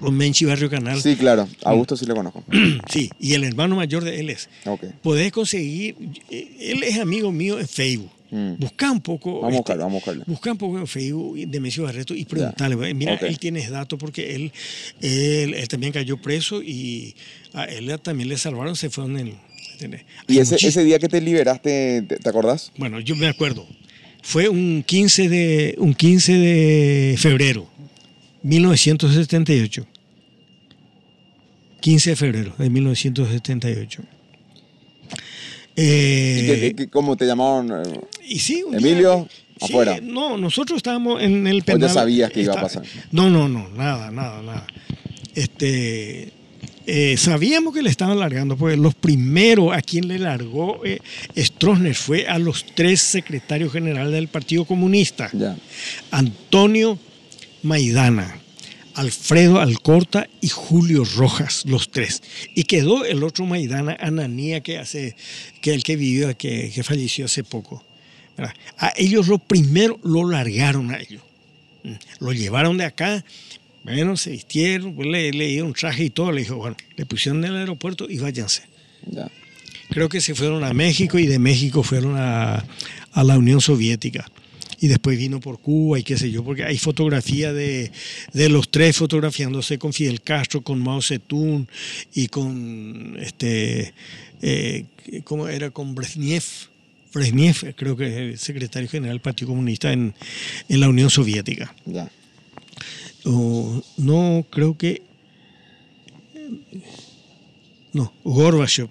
Menchi 0.00 0.44
Barrio 0.44 0.70
Canal. 0.70 1.00
Sí, 1.00 1.16
claro. 1.16 1.48
Augusto 1.64 1.96
sí 1.96 2.06
lo 2.06 2.14
conozco. 2.14 2.44
Sí, 2.90 3.10
y 3.18 3.34
el 3.34 3.44
hermano 3.44 3.76
mayor 3.76 4.04
de 4.04 4.20
él 4.20 4.30
es. 4.30 4.48
Ok. 4.66 4.84
Podés 5.02 5.32
conseguir, 5.32 5.96
él 6.30 6.82
es 6.82 6.98
amigo 6.98 7.32
mío 7.32 7.58
en 7.58 7.66
Facebook. 7.66 8.10
Mm. 8.34 8.56
Busca 8.58 8.90
un 8.90 9.00
poco. 9.00 9.42
Vamos 9.42 9.54
a 9.54 9.56
buscarlo, 9.58 9.82
vamos 9.84 9.94
a 9.94 9.98
buscarlo. 9.98 10.24
Busca 10.26 10.50
un 10.50 10.58
poco 10.58 10.78
en 10.80 10.86
Facebook 10.88 11.38
de 11.38 11.60
Mesio 11.60 11.84
Barreto 11.84 12.14
y 12.16 12.24
preguntarle. 12.24 12.76
pues, 12.76 12.92
Mira, 12.94 13.14
Ok. 13.14 13.22
él 13.22 13.38
tiene 13.38 13.68
datos 13.70 13.96
porque 13.96 14.34
él, 14.34 14.52
él, 15.00 15.54
él 15.54 15.68
también 15.68 15.92
cayó 15.92 16.16
preso 16.20 16.60
y 16.60 17.14
a 17.52 17.64
él 17.64 17.96
también 18.02 18.28
le 18.28 18.36
salvaron, 18.36 18.74
se 18.74 18.90
fueron 18.90 19.16
en. 19.18 19.34
¿entendés? 19.74 20.02
¿Y 20.26 20.38
ese, 20.38 20.56
ese 20.56 20.82
día 20.82 20.98
que 20.98 21.08
te 21.08 21.20
liberaste, 21.20 22.02
te, 22.02 22.16
te 22.16 22.28
acordás? 22.28 22.72
Bueno, 22.76 22.98
yo 22.98 23.14
me 23.14 23.28
acuerdo. 23.28 23.66
Fue 24.22 24.48
un 24.48 24.82
15 24.84 25.28
de, 25.28 25.74
un 25.78 25.94
15 25.94 26.32
de 26.32 27.14
febrero, 27.18 27.68
1978. 28.42 29.86
15 31.80 32.10
de 32.10 32.16
febrero 32.16 32.54
de 32.58 32.70
1978. 32.70 34.02
¿Y 35.76 35.80
Eh, 35.82 36.44
qué- 36.46 36.60
qué- 36.60 36.74
qué- 36.76 36.88
¿Cómo 36.88 37.16
te 37.16 37.26
llamaron? 37.26 37.70
eh, 37.84 38.00
y 38.28 38.38
sí, 38.38 38.62
un 38.62 38.74
Emilio, 38.76 39.26
sí, 39.58 39.64
afuera. 39.64 39.98
No, 40.02 40.36
nosotros 40.38 40.76
estábamos 40.76 41.20
en 41.22 41.46
el 41.48 41.58
ya 41.60 41.64
penal. 41.64 41.90
sabías 41.90 42.30
que 42.30 42.42
iba 42.42 42.54
a 42.54 42.60
pasar? 42.60 42.84
No, 43.10 43.28
no, 43.28 43.48
no, 43.48 43.68
nada, 43.70 44.10
nada, 44.12 44.40
nada. 44.42 44.66
Este, 45.34 46.32
eh, 46.86 47.16
sabíamos 47.16 47.74
que 47.74 47.82
le 47.82 47.90
estaban 47.90 48.18
largando, 48.20 48.56
porque 48.56 48.76
los 48.76 48.94
primeros 48.94 49.72
a 49.76 49.82
quien 49.82 50.06
le 50.06 50.18
largó 50.20 50.80
eh, 50.84 51.00
Stroessner 51.36 51.94
fue 51.96 52.28
a 52.28 52.38
los 52.38 52.64
tres 52.74 53.00
secretarios 53.00 53.72
generales 53.72 54.12
del 54.12 54.28
Partido 54.28 54.64
Comunista. 54.64 55.28
Ya. 55.32 55.56
Antonio 56.12 56.98
Maidana, 57.62 58.38
Alfredo 58.94 59.60
Alcorta 59.60 60.28
y 60.40 60.48
Julio 60.48 61.04
Rojas, 61.04 61.64
los 61.66 61.90
tres. 61.90 62.22
Y 62.54 62.64
quedó 62.64 63.04
el 63.04 63.22
otro 63.22 63.44
Maidana, 63.46 63.96
Ananía, 64.00 64.60
que 64.60 64.78
hace, 64.78 65.16
que 65.60 65.74
el 65.74 65.82
que 65.82 65.96
vivió, 65.96 66.36
que, 66.36 66.70
que 66.74 66.82
falleció 66.82 67.24
hace 67.24 67.44
poco. 67.44 67.84
¿verdad? 68.36 68.54
A 68.78 68.92
ellos 68.96 69.28
lo 69.28 69.38
primero 69.38 69.98
lo 70.02 70.28
largaron 70.28 70.92
a 70.92 70.98
ellos. 70.98 71.22
Mm. 71.82 71.92
Lo 72.20 72.32
llevaron 72.32 72.78
de 72.78 72.84
acá, 72.84 73.24
bueno, 73.84 74.16
se 74.16 74.30
vistieron, 74.30 74.94
pues 74.94 75.06
le, 75.08 75.30
le 75.32 75.46
dieron 75.48 75.74
traje 75.74 76.04
y 76.04 76.10
todo, 76.10 76.32
le 76.32 76.40
dijo, 76.40 76.56
bueno, 76.56 76.76
le 76.96 77.04
pusieron 77.04 77.44
en 77.44 77.52
el 77.52 77.58
aeropuerto 77.58 78.08
y 78.08 78.18
váyanse. 78.18 78.62
Ya. 79.10 79.30
Creo 79.90 80.08
que 80.08 80.20
se 80.20 80.34
fueron 80.34 80.64
a 80.64 80.72
México 80.72 81.18
y 81.18 81.26
de 81.26 81.38
México 81.38 81.82
fueron 81.82 82.16
a, 82.16 82.64
a 83.12 83.24
la 83.24 83.36
Unión 83.36 83.60
Soviética. 83.60 84.26
Y 84.84 84.88
después 84.88 85.16
vino 85.16 85.40
por 85.40 85.60
Cuba 85.60 85.98
y 85.98 86.02
qué 86.02 86.18
sé 86.18 86.30
yo, 86.30 86.44
porque 86.44 86.62
hay 86.62 86.76
fotografía 86.76 87.54
de, 87.54 87.90
de 88.34 88.48
los 88.50 88.70
tres 88.70 88.98
fotografiándose 88.98 89.78
con 89.78 89.94
Fidel 89.94 90.20
Castro, 90.20 90.60
con 90.60 90.78
Mao 90.78 91.00
Zedong 91.00 91.66
y 92.12 92.28
con, 92.28 93.16
este, 93.18 93.94
eh, 94.42 94.84
¿cómo 95.24 95.48
era? 95.48 95.70
Con 95.70 95.94
Brezhnev. 95.94 96.44
Brezhnev, 97.14 97.74
creo 97.74 97.96
que 97.96 98.08
es 98.08 98.16
el 98.16 98.38
secretario 98.38 98.86
general 98.86 99.14
del 99.14 99.22
Partido 99.22 99.48
Comunista 99.48 99.90
en, 99.90 100.14
en 100.68 100.80
la 100.80 100.90
Unión 100.90 101.08
Soviética. 101.08 101.74
Ya. 101.86 102.10
O, 103.24 103.82
no, 103.96 104.44
creo 104.50 104.76
que. 104.76 105.00
No, 107.94 108.12
Gorbachev. 108.22 108.90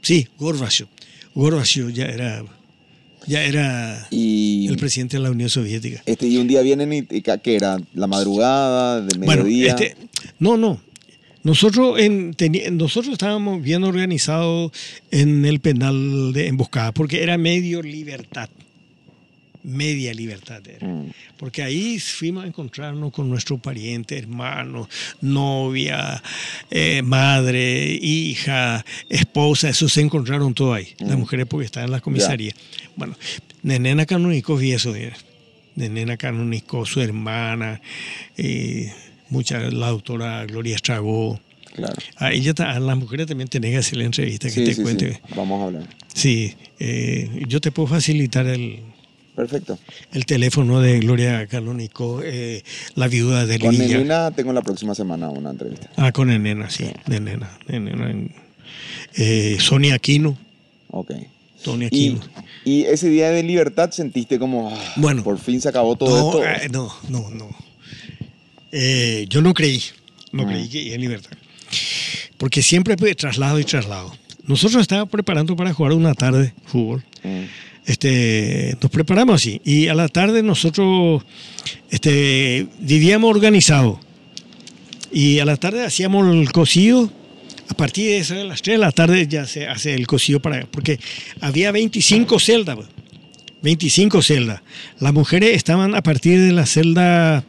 Sí, 0.00 0.28
Gorbachev. 0.38 0.86
Gorbachev 1.34 1.92
ya 1.92 2.04
era, 2.04 2.44
ya 3.26 3.42
era 3.44 4.06
Y, 4.10 4.66
el 4.68 4.76
presidente 4.76 5.16
de 5.16 5.22
la 5.22 5.30
Unión 5.30 5.48
Soviética. 5.50 6.02
este, 6.06 6.26
y 6.26 6.36
un 6.38 6.46
día 6.48 6.62
vienen 6.62 6.92
y, 6.92 6.98
y 7.10 7.22
¿qué 7.22 7.56
era? 7.56 7.78
¿La 7.94 8.06
madrugada? 8.06 9.00
¿Del 9.00 9.18
Bueno, 9.18 9.44
mediodía? 9.44 9.70
este, 9.70 9.96
no, 10.38 10.56
no. 10.56 10.80
Nosotros, 11.42 12.00
en, 12.00 12.34
nosotros 12.72 13.12
estábamos 13.12 13.62
bien 13.62 13.84
organizados 13.84 14.72
en 15.10 15.44
el 15.44 15.60
penal 15.60 16.32
de 16.32 16.46
emboscada, 16.48 16.92
porque 16.92 17.22
era 17.22 17.36
medio 17.36 17.82
libertad. 17.82 18.48
Media 19.64 20.12
libertad 20.12 20.62
era. 20.68 20.86
Mm. 20.86 21.10
Porque 21.38 21.62
ahí 21.62 21.98
fuimos 21.98 22.44
a 22.44 22.46
encontrarnos 22.46 23.10
con 23.12 23.28
nuestro 23.30 23.56
pariente, 23.58 24.18
hermano, 24.18 24.88
novia, 25.22 26.22
eh, 26.70 27.00
madre, 27.02 27.98
hija, 28.00 28.84
esposa, 29.08 29.70
eso 29.70 29.88
se 29.88 30.02
encontraron 30.02 30.52
todo 30.54 30.74
ahí. 30.74 30.88
Las 30.98 31.18
mujeres 31.18 31.46
porque 31.48 31.64
estaban 31.66 31.88
en 31.88 31.92
la 31.92 32.00
comisaría. 32.00 32.52
Bueno, 32.96 33.16
Nenena 33.62 34.04
canonicó 34.06 34.60
y 34.60 34.72
eso. 34.72 34.92
mira. 34.92 35.16
Nenena 35.76 36.16
canonicó 36.16 36.86
su 36.86 37.00
hermana, 37.00 37.80
eh, 38.36 38.92
mucha, 39.30 39.58
la 39.70 39.88
doctora 39.88 40.44
Gloria 40.46 40.76
Estragó. 40.76 41.40
Claro. 41.74 41.94
A 42.16 42.30
ella, 42.32 42.52
a 42.58 42.78
las 42.78 42.96
mujeres 42.96 43.26
también 43.26 43.48
tenés 43.48 43.72
que 43.72 43.78
hacer 43.78 43.96
la 43.98 44.04
entrevista, 44.04 44.46
que 44.48 44.54
Sí, 44.54 44.64
te 44.64 44.74
sí, 44.74 44.82
cuente. 44.82 45.14
sí. 45.14 45.20
Vamos 45.34 45.60
a 45.60 45.64
hablar. 45.66 45.88
Sí, 46.14 46.54
eh, 46.78 47.44
yo 47.48 47.60
te 47.60 47.72
puedo 47.72 47.88
facilitar 47.88 48.46
el, 48.46 48.78
Perfecto. 49.34 49.78
el 50.12 50.26
teléfono 50.26 50.80
de 50.80 51.00
Gloria 51.00 51.46
Canónico, 51.48 52.20
eh, 52.22 52.62
la 52.94 53.08
viuda 53.08 53.46
de 53.46 53.58
Con 53.58 53.72
Lilla. 53.72 53.96
Nenina 53.96 54.30
tengo 54.30 54.52
la 54.52 54.62
próxima 54.62 54.94
semana 54.94 55.28
una 55.28 55.50
entrevista. 55.50 55.90
Ah, 55.96 56.12
con 56.12 56.30
Enena, 56.30 56.70
sí, 56.70 56.86
de 57.06 57.18
Nena. 57.20 57.58
de 57.66 57.80
Nena. 57.80 58.14
Eh, 59.16 59.56
Sonia 59.60 59.94
Aquino. 59.96 60.38
Ok. 60.90 61.12
Sonia 61.60 61.88
Y, 61.90 62.10
Aquino. 62.16 62.20
y 62.64 62.82
ese 62.84 63.08
día 63.08 63.30
de 63.30 63.42
libertad 63.42 63.90
sentiste 63.90 64.38
como, 64.38 64.70
ah, 64.72 64.92
Bueno. 64.96 65.24
por 65.24 65.38
fin 65.38 65.60
se 65.60 65.68
acabó 65.68 65.96
todo 65.96 66.32
no, 66.40 66.44
esto. 66.44 66.64
eh, 66.64 66.68
no, 66.70 66.92
no, 67.08 67.30
no. 67.30 67.48
Eh, 68.72 69.26
yo 69.28 69.40
no 69.42 69.54
creí, 69.54 69.82
no 70.32 70.44
Mm. 70.44 70.48
creí 70.48 70.68
que 70.68 70.82
iba 70.82 70.94
en 70.94 71.00
libertad. 71.00 71.30
Porque 72.38 72.62
siempre 72.62 72.96
fue 72.96 73.14
traslado 73.14 73.58
y 73.58 73.64
traslado. 73.64 74.14
Nosotros 74.46 74.82
estábamos 74.82 75.10
preparando 75.10 75.56
para 75.56 75.72
jugar 75.72 75.92
una 75.92 76.14
tarde 76.14 76.52
fútbol. 76.66 77.04
Mm. 77.22 77.44
Este, 77.86 78.76
nos 78.80 78.90
preparamos 78.90 79.36
así. 79.36 79.60
Y 79.64 79.88
a 79.88 79.94
la 79.94 80.08
tarde 80.08 80.42
nosotros 80.42 81.22
este, 81.90 82.66
vivíamos 82.78 83.30
organizado. 83.30 84.00
Y 85.12 85.38
a 85.38 85.44
la 85.44 85.56
tarde 85.56 85.84
hacíamos 85.84 86.34
el 86.34 86.50
cocido. 86.52 87.10
A 87.68 87.74
partir 87.74 88.24
de 88.26 88.44
las 88.44 88.62
3 88.62 88.74
de 88.74 88.78
la 88.78 88.92
tarde 88.92 89.26
ya 89.26 89.46
se 89.46 89.66
hace 89.66 89.94
el 89.94 90.06
cocido 90.06 90.40
para... 90.40 90.66
Porque 90.66 91.00
había 91.40 91.72
25 91.72 92.38
celdas. 92.38 92.76
pues. 92.76 92.88
25 93.62 94.20
celdas. 94.22 94.60
Las 95.00 95.14
mujeres 95.14 95.56
estaban 95.56 95.94
a 95.94 96.02
partir 96.02 96.40
de 96.40 96.52
la 96.52 96.66
celda 96.66 97.44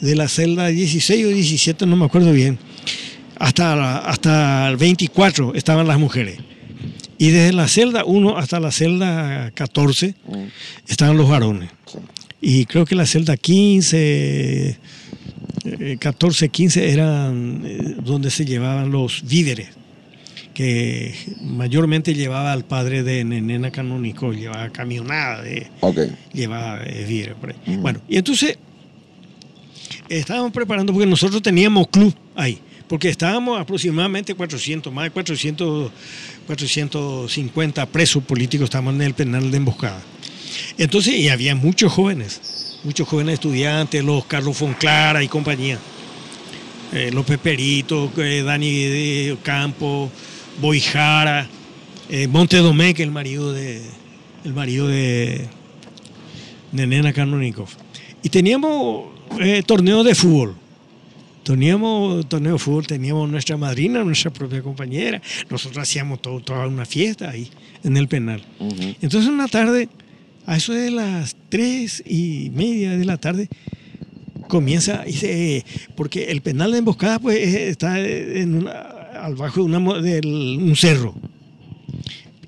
de 0.00 0.16
la 0.16 0.28
celda 0.28 0.66
16 0.66 1.26
o 1.26 1.28
17, 1.28 1.86
no 1.86 1.96
me 1.96 2.04
acuerdo 2.04 2.32
bien. 2.32 2.58
Hasta, 3.38 3.98
hasta 3.98 4.68
el 4.68 4.76
24 4.76 5.54
estaban 5.54 5.86
las 5.88 5.98
mujeres. 5.98 6.38
Y 7.24 7.30
desde 7.30 7.52
la 7.54 7.68
celda 7.68 8.04
1 8.04 8.36
hasta 8.36 8.60
la 8.60 8.70
celda 8.70 9.50
14 9.52 10.14
Mm. 10.26 10.34
estaban 10.88 11.16
los 11.16 11.28
varones. 11.28 11.70
Sí. 11.86 11.98
Y 12.42 12.64
creo 12.66 12.84
que 12.84 12.94
la 12.94 13.06
celda 13.06 13.36
15, 13.38 14.76
eh, 15.64 15.96
14, 15.98 16.50
15 16.50 16.90
eran 16.92 17.62
eh, 17.64 17.96
donde 18.04 18.30
se 18.30 18.44
llevaban 18.44 18.90
los 18.90 19.22
víveres, 19.26 19.68
que 20.52 21.14
mayormente 21.40 22.12
llevaba 22.14 22.52
al 22.52 22.64
padre 22.66 23.02
de 23.02 23.24
Nenena 23.24 23.70
Canónico, 23.70 24.32
llevaba 24.34 24.68
camionada, 24.70 25.40
de, 25.42 25.68
Ok. 25.80 25.98
llevaba 26.34 26.82
eh, 26.84 27.06
víveres 27.08 27.36
por 27.40 27.50
ahí. 27.50 27.56
Ujú. 27.72 27.80
Bueno, 27.80 28.00
y 28.06 28.18
entonces 28.18 28.58
estábamos 30.10 30.52
preparando, 30.52 30.92
porque 30.92 31.06
nosotros 31.06 31.40
teníamos 31.40 31.88
club 31.88 32.14
ahí, 32.36 32.58
porque 32.86 33.08
estábamos 33.08 33.58
aproximadamente 33.58 34.34
400, 34.34 34.92
más 34.92 35.04
de 35.04 35.10
400, 35.10 35.90
450 36.46 37.86
presos 37.86 38.22
políticos, 38.24 38.64
estábamos 38.64 38.94
en 38.94 39.02
el 39.02 39.14
penal 39.14 39.50
de 39.50 39.56
emboscada. 39.56 40.02
Entonces, 40.78 41.14
y 41.14 41.28
había 41.28 41.54
muchos 41.54 41.92
jóvenes, 41.92 42.78
muchos 42.84 43.08
jóvenes 43.08 43.34
estudiantes, 43.34 44.04
los 44.04 44.24
Carlos 44.26 44.56
Fonclara 44.56 45.22
y 45.22 45.28
compañía, 45.28 45.78
eh, 46.92 47.10
López 47.12 47.38
Perito, 47.38 48.12
eh, 48.18 48.42
Dani 48.42 48.70
de 48.70 49.36
Campo, 49.42 50.10
Boijara, 50.60 51.48
eh, 52.08 52.28
Montedomé, 52.28 52.94
que 52.94 53.02
es 53.02 53.06
el 53.06 53.12
marido 53.12 53.52
de, 53.52 53.82
el 54.44 54.52
marido 54.52 54.88
de, 54.88 55.48
de 56.72 56.86
Nena 56.86 57.12
Canónico. 57.12 57.66
Y 58.22 58.28
teníamos 58.28 59.06
eh, 59.40 59.62
torneos 59.64 60.04
de 60.04 60.14
fútbol. 60.14 60.56
Teníamos 61.44 62.28
torneo 62.28 62.54
de 62.54 62.58
fútbol, 62.58 62.86
teníamos 62.86 63.28
nuestra 63.30 63.56
madrina, 63.56 64.02
nuestra 64.02 64.32
propia 64.32 64.62
compañera. 64.62 65.20
Nosotros 65.50 65.78
hacíamos 65.82 66.20
todo, 66.22 66.40
toda 66.40 66.66
una 66.66 66.84
fiesta 66.86 67.30
ahí 67.30 67.48
en 67.84 67.96
el 67.96 68.08
penal. 68.08 68.42
Ujú. 68.58 68.94
Entonces 69.02 69.28
una 69.30 69.46
tarde 69.48 69.88
A 70.46 70.56
eso 70.56 70.74
de 70.74 70.90
las 70.90 71.36
tres 71.48 72.02
y 72.06 72.50
media 72.54 72.96
de 72.98 73.04
la 73.06 73.16
tarde 73.16 73.48
comienza, 74.48 75.02
dice, 75.04 75.64
porque 75.96 76.24
el 76.24 76.42
penal 76.42 76.72
de 76.72 76.78
emboscada 76.78 77.18
pues 77.18 77.38
está 77.54 77.98
en 77.98 78.54
una, 78.56 78.72
al 78.72 79.36
bajo 79.36 79.60
de, 79.64 79.74
una 79.76 80.00
del- 80.02 80.58
un 80.60 80.76
cerro. 80.76 81.14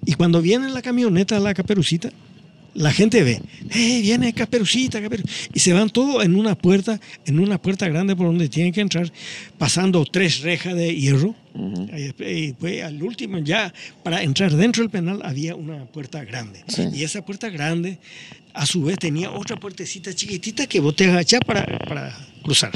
Y 0.04 0.12
cuando 0.12 0.42
viene 0.42 0.68
la 0.68 0.82
camioneta, 0.82 1.40
la 1.40 1.54
caperucita, 1.54 2.10
la 2.76 2.92
gente 2.92 3.22
ve, 3.22 3.40
hey, 3.70 4.00
viene 4.02 4.32
caperucita, 4.32 5.00
Caperu-". 5.00 5.24
y 5.54 5.58
se 5.60 5.72
van 5.72 5.90
todos 5.90 6.24
en 6.24 6.36
una 6.36 6.54
puerta, 6.56 7.00
en 7.24 7.38
una 7.38 7.60
puerta 7.60 7.88
grande 7.88 8.14
por 8.14 8.26
donde 8.26 8.48
tienen 8.48 8.72
que 8.72 8.80
entrar, 8.82 9.10
pasando 9.58 10.04
tres 10.04 10.40
rejas 10.40 10.74
de 10.74 10.94
hierro. 10.94 11.34
Y 11.54 12.02
después- 12.02 12.38
Y 12.38 12.52
pues 12.52 12.82
al 12.82 13.02
último, 13.02 13.38
ya 13.38 13.72
para 14.02 14.22
entrar 14.22 14.54
dentro 14.54 14.82
del 14.82 14.90
penal 14.90 15.20
había 15.24 15.54
una 15.54 15.86
puerta 15.86 16.22
grande. 16.24 16.62
Sí. 16.68 16.82
Y 16.92 17.02
esa 17.02 17.24
puerta 17.24 17.48
grande, 17.48 17.98
a 18.52 18.66
su 18.66 18.82
vez, 18.82 18.98
tenía 18.98 19.30
otra 19.30 19.56
puertecita 19.56 20.14
chiquitita 20.14 20.66
que 20.66 20.80
vos 20.80 20.94
te 20.94 21.06
agachás 21.06 21.40
para, 21.46 21.64
para 21.78 22.14
cruzar. 22.42 22.72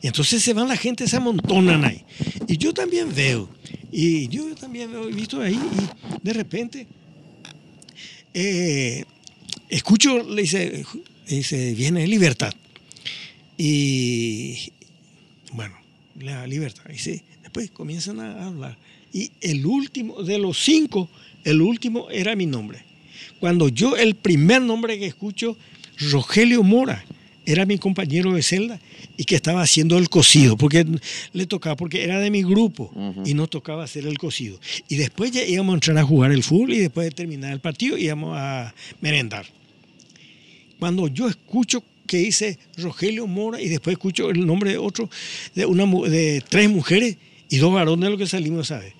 Y 0.00 0.06
entonces 0.08 0.42
se 0.42 0.52
van 0.54 0.68
la 0.68 0.76
gente, 0.76 1.06
se 1.06 1.16
amontonan 1.16 1.84
ahí. 1.84 2.02
Y 2.48 2.56
yo 2.56 2.72
también 2.72 3.14
veo, 3.14 3.48
y 3.92 4.26
yo 4.28 4.54
también 4.54 4.90
veo, 4.90 5.08
he 5.08 5.12
visto 5.12 5.40
ahí, 5.40 5.54
y 5.54 6.26
de 6.26 6.32
repente 6.32 6.86
eh, 8.34 9.04
escucho, 9.68 10.22
le 10.22 10.42
dice, 10.42 10.84
dice, 11.26 11.74
viene 11.74 12.06
libertad. 12.06 12.52
Y 13.56 14.72
bueno, 15.52 15.76
la 16.20 16.46
libertad. 16.46 16.84
Y 16.92 16.98
sí, 16.98 17.22
después 17.42 17.70
comienzan 17.70 18.20
a 18.20 18.46
hablar. 18.46 18.76
Y 19.12 19.30
el 19.40 19.66
último, 19.66 20.22
de 20.22 20.38
los 20.38 20.62
cinco, 20.62 21.08
el 21.44 21.60
último 21.60 22.10
era 22.10 22.34
mi 22.34 22.46
nombre. 22.46 22.84
Cuando 23.40 23.68
yo, 23.68 23.96
el 23.96 24.14
primer 24.14 24.62
nombre 24.62 24.98
que 24.98 25.06
escucho, 25.06 25.56
Rogelio 26.10 26.62
Mora, 26.62 27.04
era 27.44 27.66
mi 27.66 27.78
compañero 27.78 28.32
de 28.34 28.42
celda 28.42 28.80
y 29.16 29.24
que 29.24 29.34
estaba 29.34 29.62
haciendo 29.62 29.98
el 29.98 30.08
cocido, 30.08 30.56
porque 30.56 30.86
le 31.32 31.46
tocaba, 31.46 31.76
porque 31.76 32.04
era 32.04 32.20
de 32.20 32.30
mi 32.30 32.42
grupo 32.42 32.92
y 33.24 33.34
no 33.34 33.46
tocaba 33.46 33.84
hacer 33.84 34.06
el 34.06 34.18
cocido. 34.18 34.60
Y 34.88 34.96
después 34.96 35.32
ya 35.32 35.44
íbamos 35.44 35.72
a 35.72 35.74
entrar 35.74 35.98
a 35.98 36.04
jugar 36.04 36.32
el 36.32 36.42
fútbol 36.42 36.72
y 36.72 36.78
después 36.78 37.06
de 37.06 37.10
terminar 37.12 37.52
el 37.52 37.60
partido 37.60 37.98
íbamos 37.98 38.36
a 38.36 38.74
merendar. 39.00 39.46
Cuando 40.78 41.08
yo 41.08 41.28
escucho 41.28 41.82
que 42.06 42.18
dice 42.18 42.58
Rogelio 42.76 43.26
Mora 43.26 43.60
y 43.60 43.68
después 43.68 43.94
escucho 43.94 44.30
el 44.30 44.46
nombre 44.46 44.70
de 44.70 44.78
otro, 44.78 45.08
de, 45.54 45.66
una, 45.66 45.86
de 46.08 46.42
tres 46.48 46.68
mujeres 46.68 47.16
y 47.48 47.58
dos 47.58 47.72
varones, 47.72 48.10
lo 48.10 48.18
que 48.18 48.26
salimos, 48.26 48.68
¿sabes? 48.68 48.92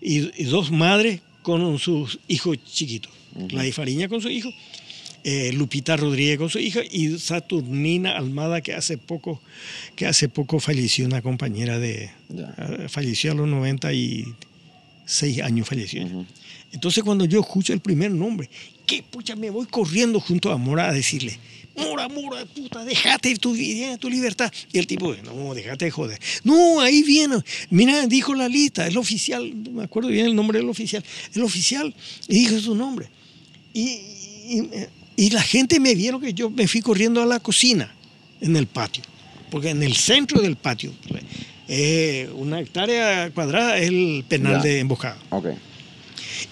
Y, 0.00 0.30
y 0.40 0.44
dos 0.44 0.70
madres 0.70 1.20
con 1.42 1.78
sus 1.78 2.18
hijos 2.28 2.58
chiquitos. 2.64 3.12
La 3.50 3.62
de 3.62 3.72
Fariña 3.72 4.08
con 4.08 4.20
su 4.20 4.28
hijo, 4.28 4.52
eh, 5.24 5.52
Lupita 5.52 5.96
Rodríguez 5.96 6.52
su 6.52 6.58
hija 6.58 6.80
y 6.90 7.18
Saturnina 7.18 8.16
Almada 8.16 8.60
que 8.60 8.74
hace 8.74 8.98
poco, 8.98 9.42
que 9.96 10.06
hace 10.06 10.28
poco 10.28 10.60
falleció 10.60 11.06
una 11.06 11.22
compañera 11.22 11.78
de, 11.78 12.04
eh, 12.30 12.86
falleció 12.88 13.32
a 13.32 13.34
los 13.34 13.48
96 13.48 15.42
años 15.42 15.68
falleció. 15.68 16.26
Entonces 16.72 17.02
cuando 17.02 17.24
yo 17.24 17.40
escucho 17.40 17.72
el 17.72 17.80
primer 17.80 18.10
nombre, 18.10 18.48
que 18.86 19.02
pucha, 19.02 19.36
me 19.36 19.50
voy 19.50 19.66
corriendo 19.66 20.20
junto 20.20 20.50
a 20.50 20.56
Mora 20.56 20.88
a 20.88 20.92
decirle, 20.92 21.38
Mora, 21.76 22.08
Mora, 22.08 22.44
puta, 22.44 22.84
déjate 22.84 23.36
tu, 23.36 23.52
vida, 23.52 23.96
tu 23.98 24.10
libertad. 24.10 24.52
Y 24.72 24.78
el 24.78 24.86
tipo, 24.86 25.14
no, 25.24 25.54
déjate 25.54 25.84
de 25.84 25.90
joder. 25.92 26.18
No, 26.42 26.80
ahí 26.80 27.02
viene. 27.04 27.36
Mira, 27.70 28.06
dijo 28.06 28.34
la 28.34 28.48
lista, 28.48 28.86
el 28.88 28.96
oficial, 28.96 29.54
me 29.54 29.84
acuerdo 29.84 30.08
bien 30.08 30.26
el 30.26 30.34
nombre 30.34 30.58
del 30.58 30.68
oficial. 30.68 31.04
El 31.34 31.42
oficial 31.42 31.94
dijo 32.26 32.58
su 32.58 32.74
nombre. 32.74 33.08
Y, 33.72 33.82
y- 33.82 34.70
y 35.18 35.30
la 35.30 35.42
gente 35.42 35.80
me 35.80 35.94
vieron 35.96 36.20
que 36.20 36.32
yo 36.32 36.48
me 36.48 36.68
fui 36.68 36.80
corriendo 36.80 37.20
a 37.20 37.26
la 37.26 37.40
cocina, 37.40 37.92
en 38.40 38.56
el 38.56 38.66
patio. 38.68 39.02
Porque 39.50 39.70
en 39.70 39.82
el 39.82 39.96
centro 39.96 40.40
del 40.40 40.54
patio, 40.56 40.92
eh, 41.66 42.30
una 42.36 42.60
hectárea 42.60 43.28
cuadrada 43.30 43.78
es 43.78 43.88
el 43.88 44.24
penal 44.28 44.54
Ya. 44.58 44.62
de 44.62 44.78
emboscada. 44.78 45.18
Ok. 45.30 45.46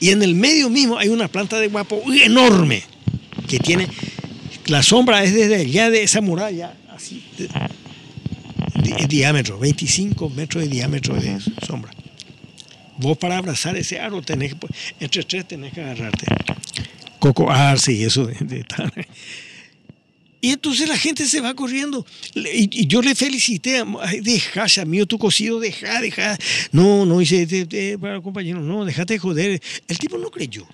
Y 0.00 0.10
en 0.10 0.22
el 0.22 0.34
medio 0.34 0.68
mismo 0.68 0.98
hay 0.98 1.08
una 1.08 1.28
planta 1.28 1.60
de 1.60 1.68
guapo 1.68 2.02
enorme 2.12 2.82
que 3.48 3.58
tiene. 3.60 3.86
La 4.66 4.82
sombra 4.82 5.22
es 5.22 5.32
desde 5.32 5.54
allá 5.56 5.88
de 5.90 6.02
esa 6.02 6.20
muralla, 6.20 6.74
así, 6.90 7.22
de, 7.38 7.48
de- 8.82 9.06
diámetro, 9.06 9.58
25 9.60 10.28
metros 10.30 10.64
de 10.64 10.70
diámetro 10.70 11.14
de 11.14 11.38
sombra. 11.64 11.92
Vos 12.98 13.16
para 13.18 13.38
abrazar 13.38 13.76
ese 13.76 14.00
árbol 14.00 14.24
tenés 14.24 14.54
que, 14.54 14.66
entre 14.98 15.22
tres 15.22 15.46
tenés 15.46 15.72
que 15.72 15.82
agarrarte. 15.82 16.26
Coco 17.18 17.50
arce 17.50 17.92
y 17.92 18.02
eso 18.04 18.26
de, 18.26 18.34
de 18.44 18.64
tal. 18.64 18.92
Y 20.40 20.50
entonces 20.50 20.88
la 20.88 20.96
gente 20.98 21.26
se 21.26 21.40
va 21.40 21.54
corriendo. 21.54 22.06
Y, 22.34 22.82
y 22.82 22.86
yo 22.86 23.02
le 23.02 23.14
felicité, 23.14 23.82
"Ay, 24.00 24.20
deja, 24.20 24.66
mío 24.84 25.06
tu 25.06 25.18
cocido, 25.18 25.58
deja, 25.58 26.00
deja. 26.00 26.38
No, 26.72 27.04
no, 27.06 27.18
dice, 27.18 27.46
"Te- 27.46 27.66
te- 27.66 27.98
para 27.98 28.20
compañero, 28.20 28.60
no, 28.60 28.84
déjate 28.84 29.14
de 29.14 29.18
joder. 29.18 29.60
El 29.88 29.98
tipo 29.98 30.18
no 30.18 30.30
creyó. 30.30 30.66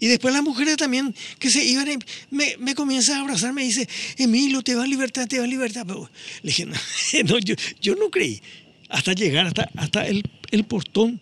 Y 0.00 0.06
después 0.06 0.32
las 0.32 0.44
mujeres 0.44 0.76
también 0.76 1.12
que 1.40 1.50
se 1.50 1.64
iban, 1.64 1.88
me, 2.30 2.56
me 2.58 2.74
comienza 2.76 3.16
a 3.16 3.20
abrazar, 3.20 3.52
me 3.52 3.64
dice, 3.64 3.88
Emilio, 4.16 4.62
te 4.62 4.76
va 4.76 4.84
a 4.84 4.86
libertad, 4.86 5.26
te 5.26 5.38
va 5.38 5.44
a 5.44 5.48
libertad. 5.48 5.84
Pero 5.84 6.08
le 6.42 6.48
dije, 6.50 6.66
no, 6.66 6.76
no, 7.24 7.38
yo, 7.40 7.56
yo 7.80 7.96
no 7.96 8.10
creí. 8.10 8.40
Hasta 8.90 9.12
llegar 9.12 9.46
hasta, 9.46 9.68
hasta 9.76 10.06
el, 10.06 10.22
el 10.52 10.64
portón, 10.64 11.20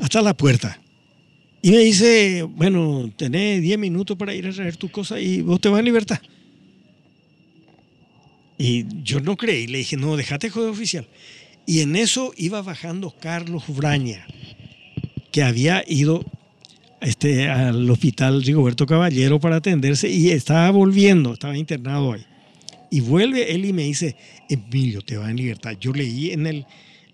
hasta 0.00 0.22
la 0.22 0.34
puerta. 0.34 0.80
Y 1.62 1.70
me 1.70 1.78
dice, 1.78 2.42
bueno, 2.42 3.10
tenés 3.16 3.62
10 3.62 3.78
minutos 3.78 4.16
para 4.16 4.34
ir 4.34 4.46
a 4.46 4.52
traer 4.52 4.76
tu 4.76 4.90
cosa 4.90 5.20
y 5.20 5.40
vos 5.40 5.60
te 5.60 5.68
vas 5.68 5.80
a 5.80 5.82
libertad. 5.82 6.20
Y 8.58 8.86
yo 9.02 9.20
no 9.20 9.36
creí, 9.36 9.66
le 9.66 9.78
dije, 9.78 9.96
no, 9.96 10.16
déjate 10.16 10.50
joder 10.50 10.70
oficial. 10.70 11.06
Y 11.66 11.80
en 11.80 11.96
eso 11.96 12.32
iba 12.36 12.62
bajando 12.62 13.14
Carlos 13.18 13.64
Braña, 13.68 14.26
que 15.32 15.42
había 15.42 15.84
ido 15.86 16.24
este, 17.00 17.48
al 17.48 17.90
hospital 17.90 18.42
Rigoberto 18.42 18.86
Caballero 18.86 19.40
para 19.40 19.56
atenderse 19.56 20.08
y 20.08 20.30
estaba 20.30 20.70
volviendo, 20.70 21.32
estaba 21.32 21.56
internado 21.56 22.12
ahí. 22.12 22.24
Y 22.90 23.00
vuelve 23.00 23.52
él 23.52 23.64
y 23.64 23.72
me 23.72 23.82
dice, 23.82 24.16
Emilio, 24.48 25.02
te 25.02 25.16
va 25.16 25.30
en 25.30 25.36
libertad. 25.36 25.76
Yo 25.80 25.92
leí 25.92 26.30
en 26.30 26.46
el, 26.46 26.66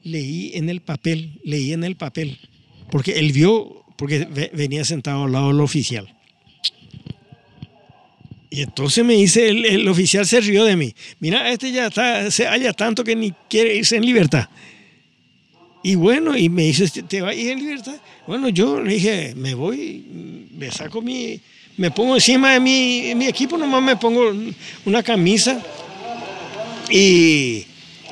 leí 0.05 0.53
en 0.55 0.69
el 0.69 0.83
papel, 0.83 1.41
leí 1.45 1.73
en 1.73 1.83
el 1.83 1.97
papel, 1.97 2.39
porque 2.91 3.19
él 3.19 3.33
vio, 3.33 3.85
porque 4.03 4.27
ve- 4.29 4.51
venía 4.53 4.85
sentado 4.85 5.23
al 5.27 5.31
lado 5.31 5.47
del 5.53 5.61
oficial. 5.61 6.13
Y 8.51 8.63
entonces 8.63 9.05
me 9.05 9.15
dice, 9.15 9.49
el, 9.49 9.65
el 9.65 9.87
oficial 9.87 10.27
se 10.27 10.41
rió 10.41 10.65
de 10.65 10.75
mí. 10.75 10.93
Mira, 11.21 11.49
este 11.53 11.71
ya 11.71 11.87
está, 11.87 12.29
se 12.33 12.49
halla 12.49 12.73
tanto 12.73 13.05
que 13.05 13.15
ni 13.15 13.33
quiere 13.49 13.77
irse 13.77 13.95
en 13.95 14.05
libertad. 14.05 14.49
Y 15.85 15.95
bueno, 15.95 16.37
y 16.37 16.49
me 16.49 16.65
dice, 16.65 16.89
¿te 17.05 17.21
va 17.21 17.29
a 17.29 17.35
ir 17.35 17.53
en 17.53 17.61
libertad? 17.61 17.95
Bueno, 18.27 18.49
yo 18.49 18.81
le 18.83 18.95
dije, 18.95 19.35
me 19.37 19.55
voy, 19.55 20.49
me 20.59 20.69
saco 20.73 21.01
mi, 21.01 21.41
me 21.77 21.93
pongo 21.93 22.17
encima 22.17 22.55
de 22.55 22.59
mi, 22.59 23.15
mi 23.15 23.27
equipo, 23.29 23.57
nomás 23.57 23.85
me 23.85 23.95
pongo 23.95 24.33
una 24.85 25.05
camisa 25.05 25.63
y 26.91 27.65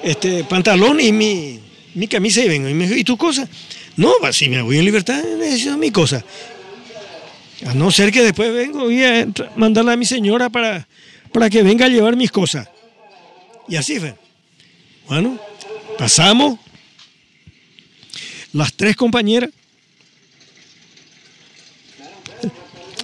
este 0.04 0.44
pantalón 0.44 1.00
y 1.00 1.10
mi, 1.10 1.58
mi 1.96 2.06
camisa 2.06 2.44
y 2.44 2.48
vengo. 2.48 2.68
Y 2.68 2.74
me 2.74 2.84
dijo, 2.86 2.96
¿y 2.96 3.02
tu 3.02 3.16
cosa? 3.16 3.48
No, 3.96 4.12
va, 4.22 4.32
si 4.32 4.48
me 4.48 4.62
voy 4.62 4.78
en 4.78 4.84
libertad, 4.84 5.22
necesito 5.38 5.76
mi 5.76 5.90
cosa. 5.90 6.24
A 7.66 7.74
no 7.74 7.90
ser 7.90 8.10
que 8.10 8.22
después 8.22 8.52
vengo 8.52 8.80
voy 8.80 9.02
a 9.04 9.20
entra- 9.20 9.50
mandarle 9.56 9.92
a 9.92 9.96
mi 9.96 10.06
señora 10.06 10.48
para, 10.48 10.86
para 11.32 11.50
que 11.50 11.62
venga 11.62 11.86
a 11.86 11.88
llevar 11.88 12.16
mis 12.16 12.30
cosas. 12.30 12.68
Y 13.68 13.76
así 13.76 14.00
fue. 14.00 14.14
Bueno, 15.08 15.38
pasamos. 15.98 16.58
Las 18.52 18.72
tres 18.72 18.96
compañeras. 18.96 19.50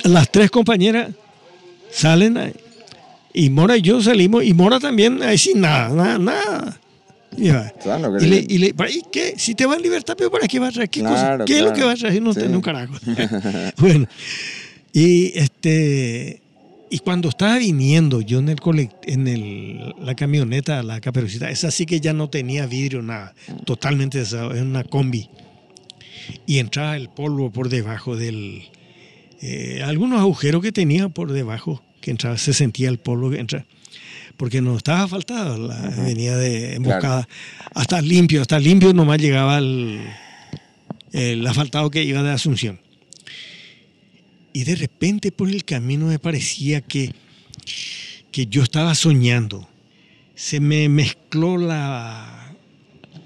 Las 0.05 0.31
tres 0.31 0.51
compañeras 0.51 1.11
salen 1.91 2.37
ahí, 2.37 2.53
y 3.35 3.51
Mora 3.51 3.77
y 3.77 3.83
yo 3.83 4.01
salimos 4.01 4.45
y 4.45 4.55
Mora 4.55 4.79
también 4.79 5.21
ahí 5.23 5.37
sin 5.37 5.61
nada, 5.61 5.89
nada, 5.89 6.19
nada. 6.19 6.81
Y. 7.37 7.51
Claro, 7.83 8.17
y, 8.17 8.21
que- 8.21 8.27
le, 8.27 8.47
y 8.49 8.59
le- 8.59 8.75
¿para- 8.75 8.91
¿y 8.91 9.03
qué? 9.13 9.35
Si 9.37 9.55
te 9.55 9.67
vas 9.67 9.77
en 9.79 9.83
libertad, 9.83 10.15
pero 10.17 10.31
¿para 10.31 10.47
qué 10.49 10.59
vas 10.59 10.71
a 10.71 10.73
traer? 10.73 10.91
¿Qué, 10.91 11.01
cosa? 11.03 11.15
Claro, 11.15 11.45
¿Qué 11.45 11.53
es 11.55 11.59
lo 11.61 11.67
claro. 11.67 11.77
que 11.81 11.85
vas 11.85 11.95
a 11.99 12.07
traer? 12.07 12.23
No 12.23 12.33
Sí. 12.35 12.41
tenés 12.41 12.57
un 12.57 12.63
carajo. 12.63 12.95
bueno, 13.79 14.07
y 14.93 15.33
este 15.39 16.41
y 16.89 17.01
cuando 17.01 17.29
estaba 17.29 17.59
viniendo 17.59 18.21
yo 18.21 18.39
en 18.39 18.49
el 18.49 18.57
colect- 18.61 18.95
en 19.07 19.27
el, 19.27 19.95
la 20.01 20.15
camioneta, 20.15 20.83
la 20.85 21.01
caperucita, 21.01 21.51
esa 21.51 21.71
sí 21.73 21.85
que 21.85 22.01
ya 22.01 22.13
no 22.13 22.31
tenía 22.31 22.67
vidrio, 22.67 23.03
nada, 23.03 23.35
totalmente 23.65 24.21
era 24.23 24.47
una 24.47 24.85
combi. 24.85 25.29
Y 26.47 26.59
entraba 26.59 26.97
el 26.97 27.09
polvo 27.09 27.51
por 27.51 27.69
debajo 27.69 28.17
del. 28.17 28.63
eh, 29.43 29.83
algunos 29.85 30.21
agujeros 30.21 30.63
que 30.63 30.73
tenía 30.73 31.09
por 31.09 31.33
debajo, 31.33 31.83
que 32.01 32.11
entraba, 32.13 32.39
se 32.39 32.53
sentía 32.55 32.89
el 32.89 32.99
polvo 32.99 33.31
que 33.31 33.41
entraba. 33.41 33.65
Porque 34.37 34.61
no 34.61 34.77
estaba 34.77 35.09
faltado, 35.09 35.57
la 35.57 35.81
venía 36.05 36.37
de 36.37 36.75
emboscada. 36.75 37.27
Hasta 37.75 38.03
limpio, 38.03 38.43
hasta 38.43 38.59
limpio 38.59 38.93
nomás 38.93 39.19
llegaba 39.19 39.59
el, 39.59 40.01
el 41.13 41.47
asfaltado 41.47 41.91
que 41.91 42.05
iba 42.05 42.23
de 42.23 42.31
Asunción. 42.31 42.81
Y 44.53 44.65
de 44.65 44.77
repente 44.77 45.33
por 45.33 45.51
el 45.51 45.65
camino 45.65 46.07
me 46.07 46.19
parecía 46.19 46.81
que, 46.81 47.15
que 48.31 48.47
yo 48.47 48.63
estaba 48.63 48.95
soñando. 48.95 49.69
Se 50.35 50.61
me 50.61 50.89
mezcló 50.89 51.57
la, 51.57 52.55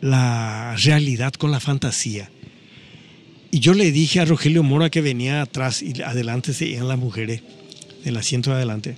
la 0.01 0.77
realidad 0.77 1.33
con 1.33 1.51
la 1.51 1.61
fantasía. 1.61 2.31
Y 3.51 3.59
yo 3.59 3.75
le 3.75 3.91
dije 3.91 4.21
a 4.21 4.25
Rogelio 4.25 4.63
Mora 4.63 4.91
que 4.91 5.01
venía 5.01 5.43
atrás 5.43 5.83
y 5.83 6.01
adelante 6.03 6.53
se 6.53 6.67
iban 6.67 6.89
las 6.89 6.99
mujeres, 6.99 7.43
del 8.05 8.17
asiento 8.17 8.51
de 8.51 8.57
adelante. 8.57 8.97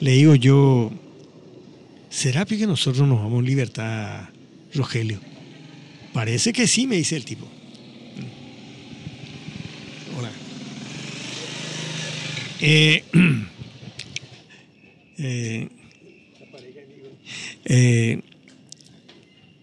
Le 0.00 0.12
digo 0.12 0.34
yo, 0.34 0.92
¿será 2.14 2.44
que 2.44 2.66
nosotros 2.66 3.08
nos 3.08 3.18
vamos 3.18 3.40
en 3.40 3.46
libertad, 3.46 4.28
Rogelio? 4.72 5.20
Parece 6.12 6.52
que 6.52 6.68
sí, 6.68 6.86
me 6.86 6.96
dice 6.96 7.16
el 7.16 7.24
tipo. 7.24 7.46
Hola. 10.16 10.30
Eh, 12.60 13.02
eh, 15.18 15.68
eh, 17.64 18.22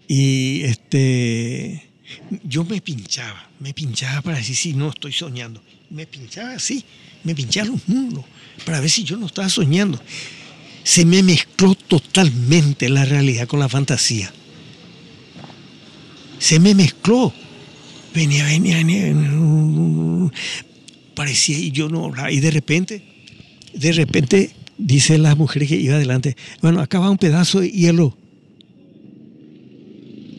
y 0.10 0.64
este, 0.64 1.90
yo 2.44 2.65
me 2.65 2.82
pinchaba, 2.82 3.49
me 3.60 3.73
pinchaba 3.73 4.22
para 4.22 4.38
decir 4.38 4.57
si 4.57 4.73
no 4.73 4.90
estoy 4.90 5.14
soñando. 5.14 5.64
Me 5.90 6.06
pinchaba 6.06 6.52
así, 6.52 6.84
me 7.23 7.34
pinchaba 7.34 7.68
los 7.68 7.88
muslos 7.88 8.26
para 8.65 8.82
ver 8.82 8.90
si 8.90 9.06
yo 9.06 9.15
no 9.15 9.28
estaba 9.28 9.48
soñando. 9.48 10.02
Se 10.84 11.06
me 11.06 11.22
mezcló 11.24 11.76
totalmente 11.76 12.90
la 12.90 13.06
realidad 13.06 13.48
con 13.48 13.60
la 13.60 13.70
fantasía. 13.70 14.32
Se 16.40 16.60
me 16.60 16.74
mezcló. 16.74 17.34
Venía, 18.14 18.44
venía, 18.45 18.78
venía. 18.78 20.32
Parecía 21.16 21.58
y 21.60 21.72
yo 21.72 21.88
no 21.88 22.06
hablaba. 22.06 22.32
Y 22.32 22.40
de 22.40 22.52
repente, 22.52 23.03
de 23.74 23.91
repente, 23.91 24.52
dice 24.78 25.18
la 25.18 25.36
mujer 25.36 25.68
que 25.68 25.76
iba 25.76 25.95
adelante, 25.95 26.36
bueno, 26.62 26.82
acá 26.82 26.99
va 26.99 27.10
un 27.12 27.18
pedazo 27.18 27.60
de 27.60 27.70
hielo. 27.70 28.18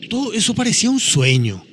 Todo 0.09 0.33
eso 0.33 0.53
parecía 0.53 0.89
un 0.89 0.99
sueño. 0.99 1.63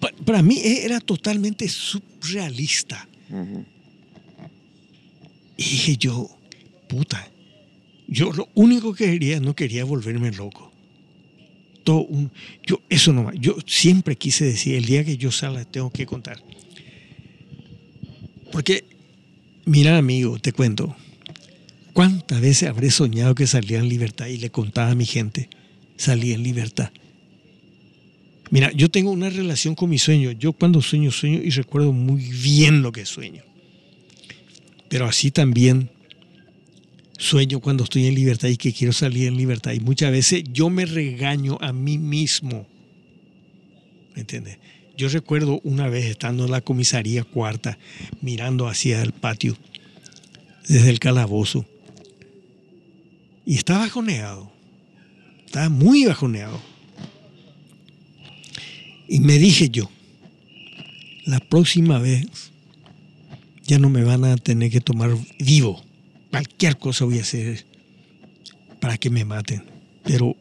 Pa- 0.00 0.12
para 0.24 0.42
mí 0.42 0.58
era 0.64 1.00
totalmente 1.00 1.68
surrealista. 1.68 3.06
Y 5.56 5.62
dije 5.64 5.96
yo, 5.96 6.30
puta, 6.88 7.30
yo 8.08 8.32
lo 8.32 8.48
único 8.54 8.94
que 8.94 9.04
quería, 9.04 9.38
no 9.38 9.54
quería 9.54 9.84
volverme 9.84 10.32
loco. 10.32 10.72
Todo 11.84 12.00
un, 12.00 12.30
yo, 12.66 12.80
eso 12.88 13.12
no, 13.12 13.32
yo 13.34 13.56
siempre 13.66 14.16
quise 14.16 14.44
decir, 14.44 14.74
el 14.74 14.84
día 14.84 15.04
que 15.04 15.16
yo 15.16 15.30
salga 15.30 15.64
tengo 15.64 15.90
que 15.90 16.06
contar. 16.06 16.42
Porque, 18.50 18.84
mira 19.66 19.98
amigo, 19.98 20.38
te 20.38 20.52
cuento, 20.52 20.96
¿cuántas 21.92 22.40
veces 22.40 22.68
habré 22.68 22.90
soñado 22.90 23.34
que 23.34 23.46
salía 23.46 23.78
en 23.78 23.88
libertad 23.88 24.26
y 24.26 24.38
le 24.38 24.50
contaba 24.50 24.90
a 24.90 24.94
mi 24.94 25.04
gente, 25.06 25.48
salí 25.96 26.32
en 26.32 26.42
libertad? 26.42 26.90
Mira, 28.50 28.72
yo 28.72 28.90
tengo 28.90 29.10
una 29.10 29.28
relación 29.28 29.74
con 29.74 29.90
mi 29.90 29.98
sueño. 29.98 30.32
Yo 30.32 30.52
cuando 30.52 30.80
sueño, 30.80 31.10
sueño 31.10 31.40
y 31.42 31.50
recuerdo 31.50 31.92
muy 31.92 32.22
bien 32.22 32.82
lo 32.82 32.92
que 32.92 33.04
sueño. 33.04 33.42
Pero 34.88 35.04
así 35.06 35.30
también 35.30 35.90
sueño 37.18 37.60
cuando 37.60 37.84
estoy 37.84 38.06
en 38.06 38.14
libertad 38.14 38.48
y 38.48 38.56
que 38.56 38.72
quiero 38.72 38.94
salir 38.94 39.26
en 39.26 39.36
libertad. 39.36 39.72
Y 39.72 39.80
muchas 39.80 40.10
veces 40.10 40.44
yo 40.50 40.70
me 40.70 40.86
regaño 40.86 41.58
a 41.60 41.72
mí 41.72 41.98
mismo. 41.98 42.66
¿Me 44.14 44.22
entiendes? 44.22 44.58
Yo 44.96 45.08
recuerdo 45.08 45.60
una 45.64 45.88
vez 45.88 46.06
estando 46.06 46.46
en 46.46 46.50
la 46.50 46.60
comisaría 46.60 47.24
cuarta, 47.24 47.78
mirando 48.22 48.66
hacia 48.66 49.02
el 49.02 49.12
patio, 49.12 49.56
desde 50.66 50.90
el 50.90 50.98
calabozo. 50.98 51.66
Y 53.44 53.56
estaba 53.56 53.80
bajoneado. 53.80 54.50
Estaba 55.44 55.68
muy 55.68 56.04
bajoneado. 56.04 56.60
Y 59.08 59.20
me 59.20 59.38
dije 59.38 59.70
yo, 59.70 59.90
la 61.24 61.40
próxima 61.40 61.98
vez 61.98 62.26
ya 63.64 63.78
no 63.78 63.88
me 63.88 64.04
van 64.04 64.24
a 64.24 64.36
tener 64.36 64.70
que 64.70 64.80
tomar 64.80 65.16
vivo. 65.38 65.87
Cualquier 66.30 66.78
cosa 66.78 67.04
voy 67.04 67.18
a 67.18 67.22
hacer 67.22 67.64
para 68.80 68.96
que 68.98 69.10
me 69.10 69.24
maten. 69.24 69.64
Pero 70.04 70.36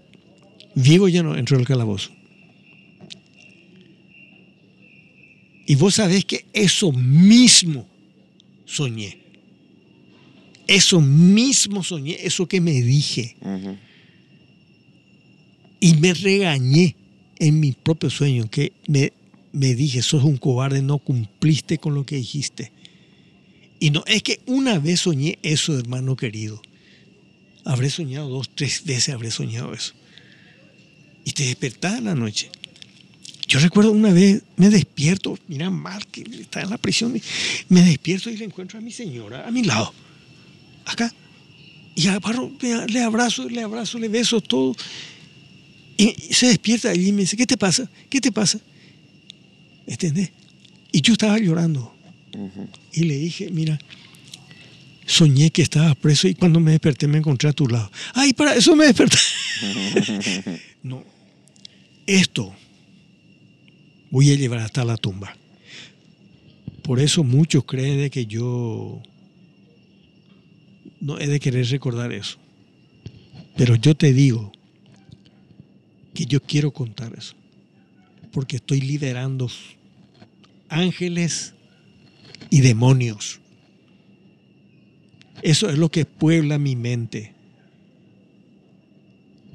vivo 0.76 1.08
ya 1.08 1.24
no 1.24 1.36
entro 1.36 1.58
al 1.58 1.66
calabozo. 1.66 2.12
Y 5.66 5.76
vos 5.76 5.96
sabés 5.96 6.24
que 6.24 6.46
eso 6.54 6.92
mismo 6.94 7.88
soñé. 8.66 9.20
Eso 10.68 11.02
mismo 11.02 11.84
soñé, 11.84 12.18
eso 12.22 12.48
que 12.48 12.62
me 12.62 12.82
dije. 12.82 13.36
Y 15.80 15.94
me 15.96 16.14
regañé 16.14 16.96
en 17.40 17.60
mi 17.60 17.72
propio 17.74 18.10
sueño, 18.10 18.50
que 18.50 18.74
me, 18.88 19.14
me 19.52 19.76
dije, 19.76 20.02
sos 20.02 20.24
un 20.24 20.38
cobarde, 20.38 20.82
no 20.82 21.00
cumpliste 21.00 21.78
con 21.78 21.96
lo 21.96 22.06
que 22.06 22.16
dijiste. 22.16 22.72
Y 23.80 23.92
no, 23.92 24.04
es 24.08 24.24
que 24.24 24.40
una 24.46 24.80
vez 24.80 25.02
soñé 25.02 25.38
eso, 25.44 25.78
hermano 25.78 26.16
querido. 26.16 26.62
Habré 27.66 27.90
soñado 27.90 28.30
dos, 28.30 28.50
tres 28.54 28.84
veces, 28.86 29.14
habré 29.14 29.30
soñado 29.30 29.74
eso. 29.74 29.94
Y 31.26 31.32
te 31.34 31.44
despertás 31.44 31.98
en 31.98 32.06
la 32.06 32.16
noche. 32.16 32.50
Yo 33.48 33.60
recuerdo 33.60 33.92
una 33.92 34.12
vez, 34.12 34.44
me 34.58 34.70
despierto, 34.70 35.40
mira 35.48 35.72
que 36.12 36.22
está 36.22 36.62
en 36.62 36.70
la 36.70 36.78
prisión, 36.78 37.20
me 37.70 37.82
despierto 37.82 38.30
y 38.30 38.36
le 38.36 38.46
encuentro 38.46 38.78
a 38.78 38.82
mi 38.82 38.92
señora 38.92 39.48
a 39.48 39.52
mi 39.52 39.64
lado, 39.64 39.94
acá. 40.86 41.14
Y 41.96 42.08
agarro, 42.08 42.52
le 42.62 43.02
abrazo, 43.02 43.50
le 43.50 43.62
abrazo, 43.62 44.00
le 44.00 44.10
beso 44.10 44.42
todo. 44.42 44.76
Y 45.98 46.14
se 46.32 46.48
despierta 46.48 46.90
allí 46.90 47.08
y 47.08 47.12
me 47.12 47.22
dice, 47.22 47.38
¿qué 47.38 47.48
te 47.48 47.58
pasa? 47.58 47.90
¿Qué 48.10 48.22
te 48.22 48.32
pasa? 48.32 48.60
¿Entendés? 49.88 50.30
Y 50.92 51.02
yo 51.02 51.14
estaba 51.14 51.40
llorando. 51.40 51.97
Y 52.94 53.04
le 53.04 53.18
dije, 53.18 53.50
mira, 53.52 53.80
soñé 55.06 55.50
que 55.52 55.62
estabas 55.62 55.96
preso 55.96 56.28
y 56.28 56.36
cuando 56.36 56.60
me 56.60 56.72
desperté 56.72 57.08
me 57.08 57.18
encontré 57.18 57.50
a 57.50 57.54
tu 57.54 57.68
lado. 57.68 57.90
Ay, 58.14 58.34
para 58.34 58.56
eso 58.56 58.76
me 58.76 58.86
desperté. 58.86 59.18
no, 60.84 61.04
esto 62.06 62.54
voy 64.12 64.32
a 64.32 64.36
llevar 64.36 64.60
hasta 64.60 64.86
la 64.86 64.98
tumba. 64.98 65.36
Por 66.84 67.00
eso 67.00 67.24
muchos 67.24 67.66
creen 67.66 68.00
de 68.00 68.10
que 68.10 68.26
yo 68.26 69.02
no 71.00 71.20
he 71.20 71.28
de 71.28 71.40
querer 71.40 71.68
recordar 71.68 72.14
eso. 72.14 72.38
Pero 73.56 73.76
yo 73.76 73.96
te 73.96 74.14
digo 74.14 74.52
que 76.14 76.26
yo 76.26 76.42
quiero 76.42 76.72
contar 76.72 77.14
eso. 77.18 77.36
Porque 78.32 78.58
estoy 78.58 78.82
liderando 78.82 79.50
ángeles 80.70 81.54
y 82.50 82.62
demonios. 82.62 83.40
Eso 85.42 85.70
es 85.70 85.78
lo 85.78 85.90
que 85.90 86.06
puebla 86.06 86.58
mi 86.58 86.76
mente. 86.76 87.34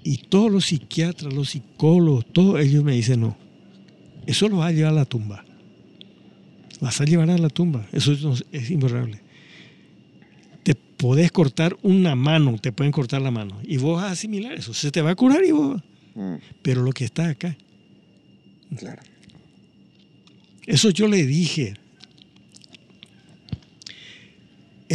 Y 0.04 0.16
todos 0.18 0.50
los 0.50 0.66
psiquiatras, 0.66 1.32
los 1.32 1.50
psicólogos, 1.50 2.26
todos 2.32 2.60
ellos 2.60 2.82
me 2.82 2.92
dicen, 2.92 3.20
no, 3.20 3.36
eso 4.26 4.48
lo 4.48 4.58
vas 4.58 4.70
a 4.70 4.72
llevar 4.72 4.92
a 4.92 4.96
la 4.96 5.04
tumba. 5.04 5.44
Vas 6.80 7.00
a 7.00 7.04
llevar 7.04 7.30
a 7.30 7.38
la 7.38 7.48
tumba. 7.48 7.86
Eso 7.92 8.12
no- 8.22 8.34
es 8.50 8.70
imborrable. 8.70 9.20
Te 10.64 10.74
podés 10.74 11.30
cortar 11.30 11.76
una 11.82 12.14
mano, 12.16 12.58
te 12.58 12.72
pueden 12.72 12.92
cortar 12.92 13.22
la 13.22 13.30
mano. 13.30 13.60
Y 13.64 13.76
vos 13.76 13.96
vas 14.00 14.10
a 14.10 14.12
asimilar 14.12 14.54
eso. 14.54 14.74
Se 14.74 14.90
te 14.90 15.02
va 15.02 15.10
a 15.10 15.14
curar 15.16 15.44
y 15.44 15.52
vos... 15.52 15.80
Mm, 16.14 16.34
Pero 16.62 16.82
lo 16.82 16.92
que 16.92 17.04
está 17.04 17.28
acá, 17.28 17.56
Claro. 18.76 19.02
Eso 20.66 20.88
yo 20.90 21.06
le 21.08 21.26
dije 21.26 21.74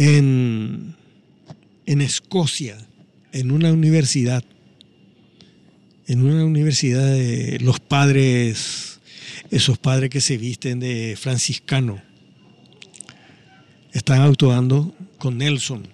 en, 0.00 0.94
en 1.86 2.00
Escocia, 2.00 2.78
en 3.32 3.50
una 3.50 3.72
universidad, 3.72 4.44
en 6.06 6.24
una 6.24 6.44
universidad 6.44 7.04
de 7.04 7.58
los 7.60 7.80
padres, 7.80 9.00
esos 9.50 9.76
padres 9.76 10.08
que 10.08 10.20
se 10.20 10.38
visten 10.38 10.78
de 10.78 11.16
franciscano, 11.20 12.00
están 13.92 14.20
actuando 14.20 14.94
con 15.18 15.38
Nelson. 15.38 15.88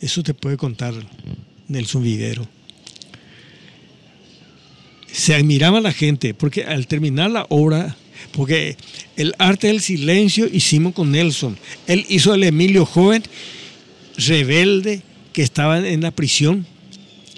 Eso 0.00 0.22
te 0.22 0.34
puede 0.34 0.56
contar 0.56 0.94
Nelson 1.66 2.04
Vivero. 2.04 2.46
Se 5.10 5.34
admiraba 5.34 5.80
la 5.80 5.92
gente 5.92 6.32
porque 6.32 6.62
al 6.62 6.86
terminar 6.86 7.32
la 7.32 7.44
obra, 7.48 7.96
porque 8.32 8.76
el 9.16 9.34
arte 9.38 9.66
del 9.68 9.80
silencio 9.80 10.46
hicimos 10.52 10.94
con 10.94 11.10
Nelson. 11.12 11.56
Él 11.86 12.04
hizo 12.08 12.34
el 12.34 12.44
Emilio 12.44 12.84
joven, 12.86 13.22
rebelde, 14.16 15.02
que 15.32 15.42
estaba 15.42 15.78
en 15.86 16.00
la 16.00 16.10
prisión. 16.10 16.66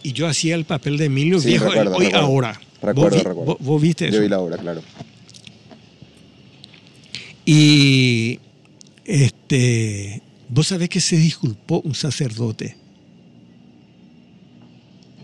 Y 0.03 0.13
yo 0.13 0.27
hacía 0.27 0.55
el 0.55 0.65
papel 0.65 0.97
de 0.97 1.07
Emilio 1.07 1.41
Sí, 1.41 1.49
viejo, 1.49 1.67
recuerdo, 1.67 1.97
hoy 1.97 2.05
recuerdo. 2.07 2.27
ahora. 2.27 2.61
Recuerdo, 2.83 3.03
¿Vos, 3.17 3.23
recuerdo. 3.25 3.45
vos- 3.45 3.57
vos 3.61 3.83
viste 3.83 4.07
eso? 4.07 4.17
Yo 4.17 4.23
vi 4.23 4.29
la 4.29 4.39
obra, 4.41 4.57
claro. 4.57 4.83
Y 7.45 8.39
Este, 9.05 10.23
vos 10.49 10.69
sabés 10.69 10.89
que 10.89 11.01
se 11.01 11.17
disculpó 11.17 11.81
un 11.85 11.95
sacerdote. 11.95 12.77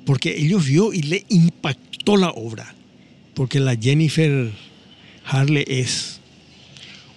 Porque 0.04 0.34
ellos 0.36 0.66
vio 0.66 0.92
y 0.92 1.02
le 1.02 1.24
impactó 1.28 2.16
la 2.16 2.30
obra. 2.30 2.74
Porque 3.34 3.60
la 3.60 3.76
Jennifer 3.76 4.50
Harley 5.26 5.64
es 5.66 6.20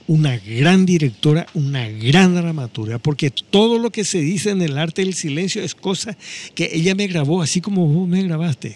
una 0.08 0.38
gran 0.38 0.88
directora, 0.88 1.46
una 1.54 1.88
gran 1.88 2.34
dramaturga, 2.34 2.98
porque 2.98 3.30
todo 3.30 3.78
lo 3.78 3.92
que 3.92 4.04
se 4.04 4.20
dice 4.20 4.50
en 4.50 4.62
el 4.64 4.78
arte 4.78 5.04
del 5.04 5.14
silencio 5.14 5.62
es 5.62 5.76
cosa 5.76 6.18
que 6.56 6.72
ella 6.74 6.96
me 6.96 7.06
grabó, 7.06 7.44
así 7.44 7.62
como 7.62 7.86
vos 7.86 8.08
me 8.08 8.24
grabaste, 8.24 8.74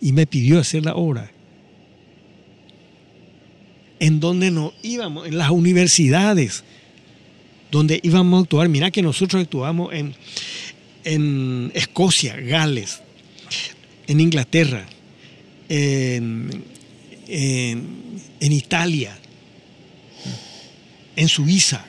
y 0.00 0.12
me 0.12 0.26
pidió 0.26 0.58
hacer 0.58 0.84
la 0.84 0.94
obra. 0.94 1.30
En 3.98 4.20
donde 4.20 4.50
nos 4.50 4.74
íbamos, 4.82 5.26
en 5.26 5.38
las 5.38 5.50
universidades, 5.50 6.64
donde 7.70 7.98
íbamos 8.02 8.38
a 8.38 8.42
actuar. 8.42 8.68
Mira 8.68 8.90
que 8.90 9.00
nosotros 9.00 9.42
actuamos 9.42 9.94
en, 9.94 10.14
en 11.04 11.72
Escocia, 11.74 12.36
Gales, 12.36 13.00
en 14.06 14.20
Inglaterra, 14.20 14.84
en, 15.70 16.62
en, 17.28 18.20
en 18.40 18.52
Italia, 18.52 19.16
en 21.16 21.28
Suiza, 21.28 21.84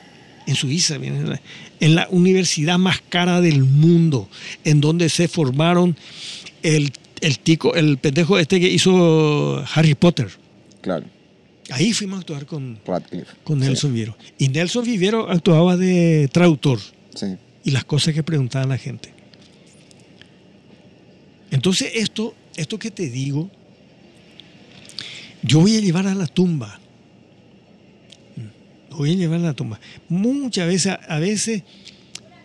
en 0.46 0.54
Suiza, 0.54 0.96
en 0.96 1.94
la 1.94 2.08
universidad 2.10 2.78
más 2.78 3.00
cara 3.08 3.40
del 3.40 3.62
mundo, 3.64 4.28
en 4.64 4.80
donde 4.80 5.08
se 5.08 5.28
formaron 5.28 5.96
el, 6.62 6.92
el 7.20 7.38
tico, 7.38 7.74
el 7.74 7.98
pendejo 7.98 8.38
este 8.38 8.60
que 8.60 8.68
hizo 8.70 9.64
Harry 9.74 9.94
Potter. 9.94 10.28
Claro. 10.80 11.04
Ahí 11.70 11.92
fuimos 11.92 12.18
a 12.18 12.20
actuar 12.20 12.46
con, 12.46 12.78
Radcliffe. 12.86 13.26
con 13.42 13.58
Sí, 13.60 13.66
Nelson 13.66 13.92
Viviero. 13.92 14.16
Y 14.38 14.48
Nelson 14.48 14.84
Viviero 14.84 15.28
actuaba 15.28 15.76
de 15.76 16.28
traductor 16.32 16.78
Sí. 17.14 17.26
y 17.64 17.72
las 17.72 17.84
cosas 17.84 18.14
que 18.14 18.22
preguntaba 18.22 18.66
la 18.66 18.78
gente. 18.78 19.12
Entonces 21.50 21.90
esto, 21.94 22.34
esto 22.56 22.78
que 22.78 22.90
te 22.90 23.08
digo, 23.08 23.50
yo 25.46 25.60
voy 25.60 25.76
a 25.76 25.80
llevar 25.80 26.06
a 26.06 26.14
la 26.14 26.26
tumba. 26.26 26.78
Lo 28.90 28.96
voy 28.98 29.12
a 29.12 29.14
llevar 29.14 29.40
a 29.40 29.44
la 29.44 29.54
tumba. 29.54 29.80
Muchas 30.08 30.66
veces, 30.66 30.96
a 31.08 31.18
veces, 31.18 31.62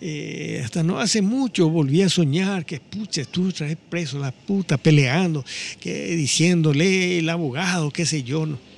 eh, 0.01 0.61
hasta 0.63 0.83
no 0.83 0.99
hace 0.99 1.21
mucho 1.21 1.69
volví 1.69 2.01
a 2.01 2.09
soñar 2.09 2.65
que, 2.65 2.79
pucha, 2.79 3.23
tú 3.25 3.51
traes 3.51 3.77
preso 3.89 4.19
la 4.19 4.31
puta 4.31 4.77
peleando, 4.77 5.45
que 5.79 6.15
diciéndole 6.15 7.19
el 7.19 7.29
abogado, 7.29 7.91
qué 7.91 8.05
sé 8.05 8.23
yo. 8.23 8.45
no. 8.45 8.70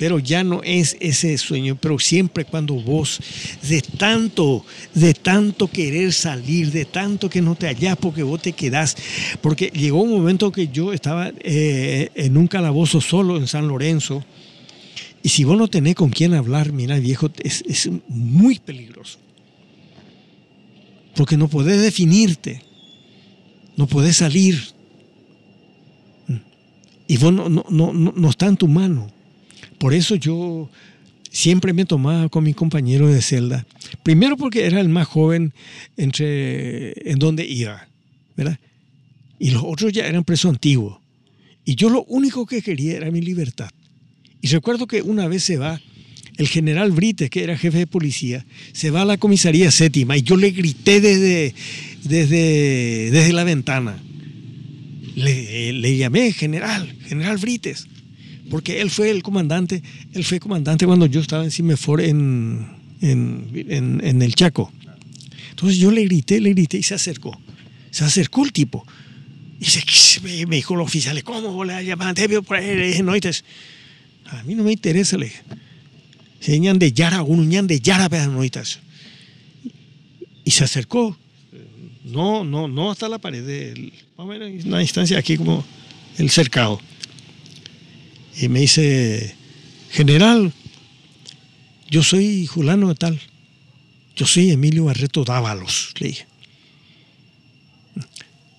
Pero 0.00 0.18
ya 0.18 0.42
no 0.42 0.62
es 0.64 0.96
ese 0.98 1.36
sueño, 1.36 1.76
pero 1.78 1.98
siempre 1.98 2.46
cuando 2.46 2.72
vos, 2.72 3.20
de 3.68 3.82
tanto, 3.82 4.64
de 4.94 5.12
tanto 5.12 5.68
querer 5.68 6.14
salir, 6.14 6.72
de 6.72 6.86
tanto 6.86 7.28
que 7.28 7.42
no 7.42 7.54
te 7.54 7.66
hallás 7.66 7.98
porque 7.98 8.22
vos 8.22 8.40
te 8.40 8.54
quedás, 8.54 8.96
porque 9.42 9.66
llegó 9.66 10.00
un 10.00 10.12
momento 10.12 10.50
que 10.52 10.68
yo 10.68 10.94
estaba 10.94 11.30
eh, 11.40 12.08
en 12.14 12.38
un 12.38 12.46
calabozo 12.46 13.02
solo 13.02 13.36
en 13.36 13.46
San 13.46 13.68
Lorenzo, 13.68 14.24
y 15.22 15.28
si 15.28 15.44
vos 15.44 15.58
no 15.58 15.68
tenés 15.68 15.96
con 15.96 16.08
quién 16.08 16.32
hablar, 16.32 16.72
mira 16.72 16.98
viejo, 16.98 17.30
es, 17.44 17.62
es 17.68 17.90
muy 18.08 18.58
peligroso. 18.58 19.18
Porque 21.14 21.36
no 21.36 21.46
podés 21.46 21.82
definirte, 21.82 22.62
no 23.76 23.86
podés 23.86 24.16
salir, 24.16 24.58
y 27.06 27.18
vos 27.18 27.34
no, 27.34 27.50
no, 27.50 27.66
no, 27.68 27.92
no, 27.92 28.14
no 28.16 28.30
está 28.30 28.46
en 28.46 28.56
tu 28.56 28.66
mano. 28.66 29.19
Por 29.80 29.94
eso 29.94 30.14
yo 30.14 30.68
siempre 31.30 31.72
me 31.72 31.86
tomaba 31.86 32.28
con 32.28 32.44
mi 32.44 32.52
compañero 32.52 33.08
de 33.08 33.22
celda. 33.22 33.64
Primero 34.02 34.36
porque 34.36 34.66
era 34.66 34.78
el 34.78 34.90
más 34.90 35.08
joven 35.08 35.54
entre 35.96 37.10
en 37.10 37.18
donde 37.18 37.46
iba, 37.46 37.88
¿verdad? 38.36 38.58
Y 39.38 39.52
los 39.52 39.62
otros 39.64 39.90
ya 39.90 40.06
eran 40.06 40.22
presos 40.22 40.50
antiguos. 40.50 40.98
Y 41.64 41.76
yo 41.76 41.88
lo 41.88 42.04
único 42.04 42.44
que 42.44 42.60
quería 42.60 42.98
era 42.98 43.10
mi 43.10 43.22
libertad. 43.22 43.70
Y 44.42 44.48
recuerdo 44.48 44.86
que 44.86 45.00
una 45.00 45.28
vez 45.28 45.44
se 45.44 45.56
va 45.56 45.80
el 46.36 46.46
general 46.46 46.92
Brites, 46.92 47.30
que 47.30 47.42
era 47.42 47.56
jefe 47.56 47.78
de 47.78 47.86
policía, 47.86 48.44
se 48.74 48.90
va 48.90 49.00
a 49.00 49.06
la 49.06 49.16
comisaría 49.16 49.70
séptima 49.70 50.18
y 50.18 50.22
yo 50.22 50.36
le 50.36 50.50
grité 50.50 51.00
desde, 51.00 51.54
desde, 52.04 53.10
desde 53.10 53.32
la 53.32 53.44
ventana. 53.44 53.98
Le, 55.14 55.72
le 55.72 55.96
llamé 55.96 56.34
general, 56.34 56.94
general 57.08 57.38
Brites 57.38 57.86
porque 58.50 58.80
él 58.80 58.90
fue 58.90 59.10
el 59.10 59.22
comandante, 59.22 59.82
él 60.12 60.24
fue 60.24 60.40
comandante 60.40 60.84
cuando 60.84 61.06
yo 61.06 61.20
estaba 61.20 61.44
en 61.44 61.52
Cimefor 61.52 62.00
en, 62.00 62.66
en, 63.00 63.48
en, 63.68 64.04
en, 64.04 64.22
el 64.22 64.34
Chaco. 64.34 64.72
Entonces 65.50 65.78
yo 65.78 65.90
le 65.92 66.04
grité, 66.04 66.40
le 66.40 66.50
grité 66.50 66.76
y 66.76 66.82
se 66.82 66.94
acercó. 66.94 67.40
Se 67.92 68.04
acercó 68.04 68.44
el 68.44 68.52
tipo. 68.52 68.84
Y 69.60 69.66
se, 69.66 70.20
me 70.46 70.56
dijo 70.56 70.74
el 70.74 70.80
oficial, 70.80 71.22
¿cómo 71.22 71.52
vos 71.52 71.66
le 71.66 71.84
llamas? 71.84 72.14
por 72.44 72.56
ahí, 72.56 72.74
le 72.74 72.88
dije, 72.88 73.02
no, 73.04 73.12
a 73.12 74.42
mí 74.42 74.54
no 74.54 74.64
me 74.64 74.72
interesa, 74.72 75.16
le 75.16 75.26
dije. 75.26 75.42
Se 76.40 76.58
ñan 76.58 76.78
de 76.78 76.92
Yara, 76.92 77.22
un 77.22 77.48
ñan 77.48 77.66
de 77.68 77.80
Yara, 77.80 78.08
noitas. 78.26 78.80
Y 80.44 80.50
se 80.50 80.64
acercó. 80.64 81.16
No, 82.04 82.42
no, 82.42 82.66
no 82.66 82.90
hasta 82.90 83.08
la 83.08 83.18
pared, 83.18 83.46
de, 83.46 83.92
una 84.16 84.78
distancia 84.78 85.18
aquí 85.18 85.36
como 85.36 85.64
el 86.18 86.30
cercado 86.30 86.80
y 88.40 88.48
me 88.48 88.60
dice, 88.60 89.34
general, 89.90 90.52
yo 91.90 92.02
soy 92.02 92.46
Julano 92.46 92.88
de 92.88 92.94
tal, 92.94 93.20
yo 94.16 94.26
soy 94.26 94.50
Emilio 94.50 94.86
Barreto 94.86 95.24
Dávalos, 95.24 95.92
le 95.98 96.08
dije. 96.08 96.26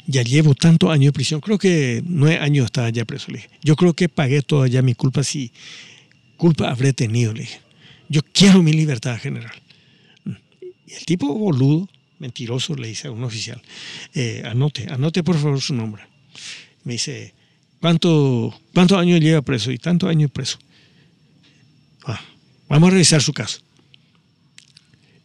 Ya 0.05 0.21
llevo 0.21 0.53
tantos 0.53 0.91
años 0.91 1.05
de 1.05 1.13
prisión, 1.13 1.41
creo 1.41 1.57
que 1.57 2.03
nueve 2.05 2.37
años 2.37 2.65
estaba 2.65 2.89
ya 2.91 3.05
preso, 3.05 3.31
le 3.31 3.37
dije. 3.37 3.49
Yo 3.63 3.75
creo 3.75 3.93
que 3.93 4.07
pagué 4.07 4.43
toda 4.43 4.67
ya 4.67 4.83
mi 4.83 4.93
culpa, 4.93 5.23
si 5.23 5.51
culpa 6.37 6.69
habré 6.69 6.93
tenido, 6.93 7.33
le 7.33 7.41
dije. 7.41 7.61
Yo 8.07 8.21
quiero 8.33 8.61
mi 8.61 8.73
libertad, 8.73 9.17
general. 9.17 9.53
Y 10.85 10.93
el 10.93 11.05
tipo 11.05 11.33
boludo, 11.33 11.89
mentiroso, 12.19 12.75
le 12.75 12.89
dice 12.89 13.07
a 13.07 13.11
un 13.11 13.23
oficial, 13.23 13.61
eh, 14.13 14.43
anote, 14.45 14.91
anote 14.91 15.23
por 15.23 15.39
favor 15.39 15.59
su 15.59 15.73
nombre. 15.73 16.03
Me 16.83 16.93
dice, 16.93 17.33
¿Cuánto, 17.81 18.53
¿Cuántos 18.73 18.97
años 18.99 19.19
lleva 19.19 19.41
preso? 19.41 19.71
Y 19.71 19.79
tantos 19.79 20.07
años 20.07 20.29
preso. 20.31 20.59
Ah, 22.05 22.21
vamos 22.69 22.87
a 22.87 22.91
revisar 22.91 23.21
su 23.21 23.33
caso. 23.33 23.59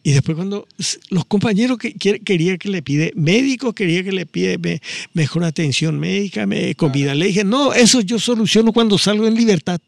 Y 0.01 0.13
después 0.13 0.35
cuando 0.35 0.67
los 1.09 1.25
compañeros 1.25 1.77
que 1.77 1.93
quería 1.93 2.57
que 2.57 2.69
le 2.69 2.81
pide, 2.81 3.11
médico 3.15 3.73
quería 3.73 4.03
que 4.03 4.11
le 4.11 4.25
pide 4.25 4.57
me, 4.57 4.81
mejor 5.13 5.43
atención 5.43 5.99
médica, 5.99 6.47
me, 6.47 6.73
comida, 6.75 7.13
le 7.13 7.27
dije, 7.27 7.43
no, 7.43 7.73
eso 7.73 8.01
yo 8.01 8.17
soluciono 8.17 8.71
cuando 8.71 8.97
salgo 8.97 9.27
en 9.27 9.35
libertad. 9.35 9.79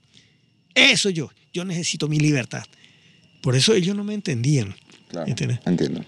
Eso 0.76 1.10
yo, 1.10 1.32
yo 1.54 1.66
necesito 1.66 2.08
mi 2.08 2.20
libertad. 2.20 2.66
Por 3.42 3.56
eso 3.56 3.74
ellos 3.74 3.96
no 3.96 4.04
me 4.04 4.14
entendían. 4.14 4.76
Claro, 5.08 5.28
entiendo. 5.28 6.06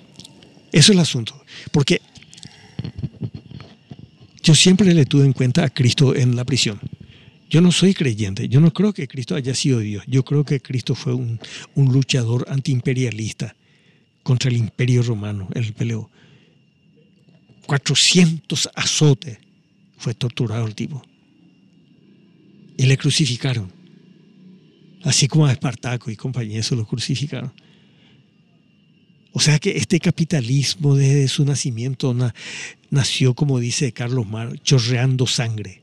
Eso 0.71 0.71
es 0.71 0.89
el 0.89 0.99
asunto. 0.99 1.41
Porque 1.71 2.01
yo 4.43 4.55
siempre 4.55 4.93
le 4.93 5.05
tuve 5.05 5.25
en 5.25 5.33
cuenta 5.33 5.63
a 5.63 5.69
Cristo 5.69 6.15
en 6.15 6.35
la 6.35 6.45
prisión. 6.45 6.79
Yo 7.49 7.59
no 7.59 7.71
soy 7.71 7.93
creyente, 7.93 8.47
yo 8.47 8.61
no 8.61 8.71
creo 8.71 8.93
que 8.93 9.07
Cristo 9.07 9.35
haya 9.35 9.53
sido 9.53 9.79
Dios, 9.79 10.05
yo 10.07 10.23
creo 10.23 10.45
que 10.45 10.61
Cristo 10.61 10.95
fue 10.95 11.13
un, 11.13 11.39
luchador 11.75 12.45
antiimperialista 12.49 13.55
contra 14.23 14.49
el 14.49 14.57
imperio 14.57 15.03
romano, 15.03 15.49
él 15.53 15.73
peleó. 15.73 16.09
400 17.65 18.69
azotes 18.73 19.37
fue 19.97 20.13
torturado 20.13 20.65
el 20.65 20.75
tipo. 20.75 21.03
Y 22.77 22.85
le 22.85 22.97
crucificaron. 22.97 23.71
Así 25.03 25.27
como 25.27 25.45
a 25.45 25.51
Espartaco 25.51 26.09
y 26.09 26.15
compañía, 26.15 26.59
eso 26.59 26.75
lo 26.75 26.85
crucificaron. 26.85 27.51
O 29.33 29.39
sea 29.39 29.59
que 29.59 29.77
este 29.77 29.99
capitalismo 29.99 30.95
desde 30.95 31.27
su 31.27 31.45
nacimiento 31.45 32.13
na, 32.13 32.33
nació, 32.89 33.33
como 33.33 33.59
dice 33.59 33.91
Carlos 33.93 34.27
Mar, 34.27 34.59
chorreando 34.61 35.25
sangre. 35.25 35.81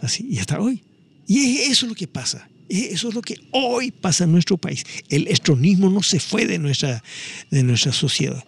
Así, 0.00 0.26
y 0.30 0.38
hasta 0.38 0.60
hoy. 0.60 0.82
Y 1.26 1.58
eso 1.58 1.84
es 1.84 1.90
lo 1.90 1.94
que 1.94 2.08
pasa. 2.08 2.48
Eso 2.68 3.08
es 3.08 3.14
lo 3.14 3.22
que 3.22 3.36
hoy 3.50 3.90
pasa 3.90 4.24
en 4.24 4.32
nuestro 4.32 4.56
país. 4.56 4.84
El 5.08 5.26
estronismo 5.28 5.90
no 5.90 6.02
se 6.02 6.20
fue 6.20 6.46
de 6.46 6.58
nuestra, 6.58 7.02
de 7.50 7.62
nuestra 7.62 7.92
sociedad. 7.92 8.44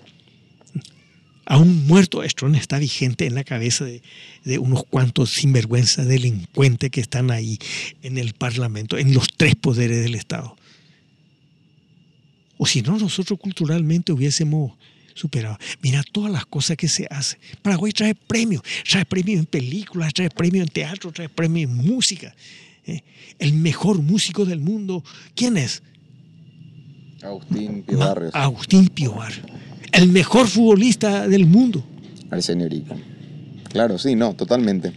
Aún 1.47 1.87
muerto, 1.87 2.23
Estrón 2.23 2.55
está 2.55 2.79
vigente 2.79 3.27
en 3.27 3.35
la 3.35 3.45
cabeza 3.45 3.85
de, 3.85 4.03
de, 4.45 4.59
unos 4.59 4.85
cuantos 4.85 5.31
sinvergüenza 5.31 6.05
delincuentes 6.05 6.91
que 6.91 7.01
están 7.01 7.31
ahí 7.31 7.59
en 8.03 8.19
el 8.19 8.35
Parlamento, 8.35 8.97
en 8.97 9.13
los 9.15 9.27
tres 9.37 9.57
poderes 9.57 10.03
del 10.03 10.15
Estado. 10.15 10.57
O 12.63 12.67
si 12.67 12.83
no, 12.83 12.99
nosotros 12.99 13.39
culturalmente 13.39 14.13
hubiésemos 14.13 14.73
superado. 15.15 15.57
Mira 15.81 16.03
todas 16.13 16.31
las 16.31 16.45
cosas 16.45 16.77
que 16.77 16.89
se 16.89 17.07
hacen. 17.09 17.39
Paraguay 17.63 17.91
trae 17.91 18.15
premios, 18.15 18.61
trae 18.89 19.07
premios 19.07 19.39
en 19.41 19.47
películas, 19.47 20.13
trae 20.13 20.29
premios 20.29 20.67
en 20.67 20.73
teatro, 20.73 21.11
trae 21.11 21.31
premios 21.31 21.71
en 21.71 21.77
música. 21.79 22.35
¿Eh? 22.87 23.03
El 23.39 23.55
mejor 23.55 24.03
músico 24.03 24.45
del 24.45 24.61
mundo, 24.61 25.03
¿quién 25.35 25.57
es? 25.57 25.83
Agustín 27.23 27.83
Pío 27.83 27.99
Barrios. 27.99 28.35
Agustín 28.35 28.89
Pío 28.89 29.15
Barrios. 29.15 29.47
El 29.93 30.09
mejor 30.09 30.47
futbolista 30.47 31.27
del 31.29 31.47
mundo. 31.47 31.83
Arsenio 32.31 32.69
Rico. 32.69 32.95
Claro, 33.71 33.99
sí, 33.99 34.15
no, 34.15 34.35
totalmente. 34.35 34.89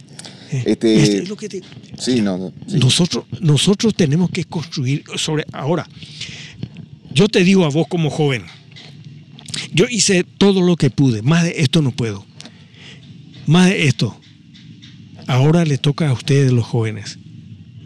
Eh, 0.50 0.62
Este- 0.66 1.02
este 1.02 1.18
es 1.22 1.28
lo 1.28 1.36
que 1.36 1.48
te- 1.48 1.62
Sí, 1.98 2.20
no, 2.20 2.36
no, 2.38 2.52
sí. 2.66 2.76
Nosotros, 2.78 3.24
nosotros 3.40 3.94
tenemos 3.94 4.30
que 4.30 4.44
construir 4.44 5.02
sobre. 5.16 5.44
Ahora, 5.52 5.86
yo 7.14 7.28
te 7.28 7.44
digo 7.44 7.64
a 7.64 7.70
vos 7.70 7.86
como 7.88 8.10
joven, 8.10 8.44
yo 9.72 9.86
hice 9.90 10.24
todo 10.24 10.60
lo 10.62 10.76
que 10.76 10.90
pude, 10.90 11.22
más 11.22 11.44
de 11.44 11.54
esto 11.58 11.80
no 11.82 11.90
puedo. 11.92 12.26
Más 13.46 13.70
de 13.70 13.86
esto. 13.86 14.18
Ahora 15.26 15.64
le 15.64 15.78
toca 15.78 16.08
a 16.08 16.12
ustedes 16.12 16.52
los 16.52 16.64
jóvenes. 16.64 17.18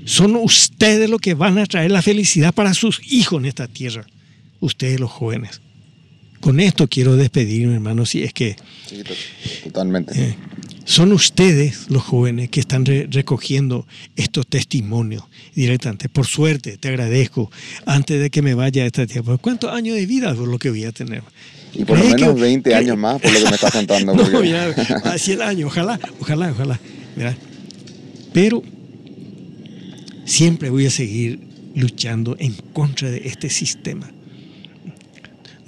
Son 0.05 0.37
ustedes 0.37 1.09
los 1.11 1.21
que 1.21 1.35
van 1.35 1.59
a 1.59 1.67
traer 1.67 1.91
la 1.91 2.03
felicidad 2.03 2.55
para 2.55 2.75
sus 2.75 3.01
hijos 3.13 3.41
en 3.41 3.47
esta 3.47 3.69
tierra. 3.69 4.07
Ustedes 4.61 4.99
los 5.01 5.11
jóvenes. 5.11 5.61
Con 6.41 6.61
esto 6.61 6.89
quiero 6.89 7.17
despedirme, 7.17 7.75
hermano, 7.75 8.07
si 8.07 8.23
es 8.23 8.33
que 8.33 8.57
Sí, 8.89 9.03
to- 9.03 9.15
totalmente. 9.65 10.13
eh, 10.17 10.35
son 10.91 11.13
ustedes 11.13 11.91
los 11.91 12.03
jóvenes 12.03 12.49
que 12.49 12.61
están 12.61 12.87
re- 12.87 13.07
recogiendo 13.11 13.87
estos 14.17 14.47
testimonios 14.47 15.23
directamente. 15.55 16.09
Por 16.09 16.27
suerte, 16.27 16.79
te 16.79 16.89
agradezco. 16.89 17.51
Antes 17.85 18.19
de 18.23 18.31
que 18.31 18.41
me 18.41 18.55
vaya 18.55 18.85
a 18.85 18.87
esta 18.87 19.07
tierra, 19.07 19.37
¿cuántos 19.37 19.71
años 19.71 19.97
de 19.97 20.07
vida 20.07 20.31
es 20.31 20.39
lo 20.39 20.59
que 20.59 20.71
voy 20.71 20.85
a 20.85 20.93
tener? 20.93 21.23
y 21.75 21.85
por 21.85 21.99
lo 21.99 22.05
¿Crees 22.05 22.15
menos 22.21 22.35
que- 22.37 22.41
20 22.41 22.71
que- 22.71 22.75
años 22.77 22.97
más, 22.97 23.21
por 23.21 23.31
lo 23.31 23.39
que 23.39 23.45
me 23.45 23.55
estás 23.55 23.73
contando. 23.73 24.15
No, 24.17 24.23
porque- 24.23 24.39
mira, 24.41 24.75
a 25.05 25.19
100 25.19 25.43
años, 25.43 25.67
ojalá, 25.67 26.01
ojalá, 26.21 26.51
ojalá. 26.53 26.81
Mira, 27.15 27.37
Pero 28.33 28.63
siempre 30.25 30.71
voy 30.71 30.87
a 30.87 30.91
seguir 30.91 31.41
luchando 31.75 32.35
en 32.39 32.55
contra 32.73 33.11
de 33.11 33.23
este 33.29 33.51
sistema. 33.51 34.11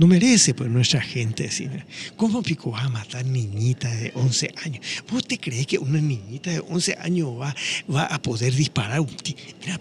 No 0.01 0.07
merece 0.07 0.55
pues 0.55 0.71
nuestra 0.71 1.03
gente 1.03 1.43
decir, 1.43 1.85
¿cómo 2.17 2.43
Pico 2.43 2.71
va 2.71 2.85
a 2.85 2.89
matar 2.89 3.23
niñita 3.27 3.95
de 3.95 4.11
11 4.15 4.55
años? 4.65 4.81
¿Vos 5.11 5.27
te 5.27 5.39
crees 5.39 5.67
que 5.67 5.77
una 5.77 6.01
niñita 6.01 6.51
de 6.51 6.61
11 6.61 6.97
años 7.03 7.29
va, 7.39 7.55
va 7.95 8.07
a 8.07 8.23
poder 8.23 8.55
disparar? 8.55 9.01
un 9.01 9.15
Mira, 9.61 9.79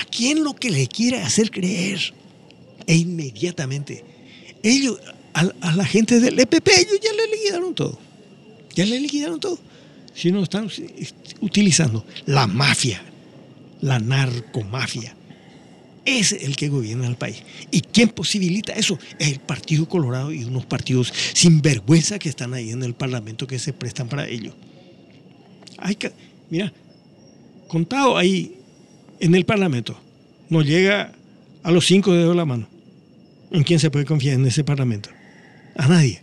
¿a 0.00 0.04
quién 0.06 0.42
lo 0.42 0.54
que 0.54 0.70
le 0.70 0.86
quiere 0.86 1.18
hacer 1.18 1.50
creer? 1.50 2.14
E 2.86 2.96
inmediatamente, 2.96 4.02
ellos, 4.62 4.98
a, 5.34 5.40
a 5.60 5.76
la 5.76 5.84
gente 5.84 6.18
del 6.18 6.38
EPP, 6.38 6.68
ellos 6.68 6.98
ya 7.02 7.12
le 7.12 7.36
liquidaron 7.36 7.74
todo. 7.74 7.98
Ya 8.74 8.86
le 8.86 8.98
liquidaron 9.00 9.38
todo. 9.38 9.58
Si 10.14 10.32
no, 10.32 10.42
están 10.42 10.70
utilizando 11.42 12.06
la 12.24 12.46
mafia, 12.46 13.02
la 13.82 13.98
narcomafia. 13.98 15.14
Es 16.04 16.32
el 16.32 16.56
que 16.56 16.68
gobierna 16.68 17.06
el 17.06 17.16
país. 17.16 17.42
¿Y 17.70 17.80
quién 17.80 18.08
posibilita 18.08 18.72
eso? 18.72 18.98
Es 19.18 19.28
el 19.28 19.40
Partido 19.40 19.88
Colorado 19.88 20.32
y 20.32 20.42
unos 20.44 20.66
partidos 20.66 21.12
sin 21.32 21.62
vergüenza 21.62 22.18
que 22.18 22.28
están 22.28 22.54
ahí 22.54 22.70
en 22.70 22.82
el 22.82 22.94
Parlamento 22.94 23.46
que 23.46 23.58
se 23.58 23.72
prestan 23.72 24.08
para 24.08 24.26
ello. 24.26 24.52
Hay 25.78 25.94
que, 25.94 26.12
mira, 26.50 26.72
contado 27.68 28.16
ahí 28.16 28.56
en 29.20 29.34
el 29.34 29.44
Parlamento, 29.44 29.98
no 30.48 30.62
llega 30.62 31.12
a 31.62 31.70
los 31.70 31.86
cinco 31.86 32.12
dedos 32.12 32.30
de 32.30 32.36
la 32.36 32.44
mano. 32.44 32.68
¿En 33.52 33.62
quién 33.62 33.78
se 33.78 33.90
puede 33.90 34.04
confiar 34.04 34.34
en 34.34 34.46
ese 34.46 34.64
Parlamento? 34.64 35.10
A 35.76 35.86
nadie. 35.86 36.22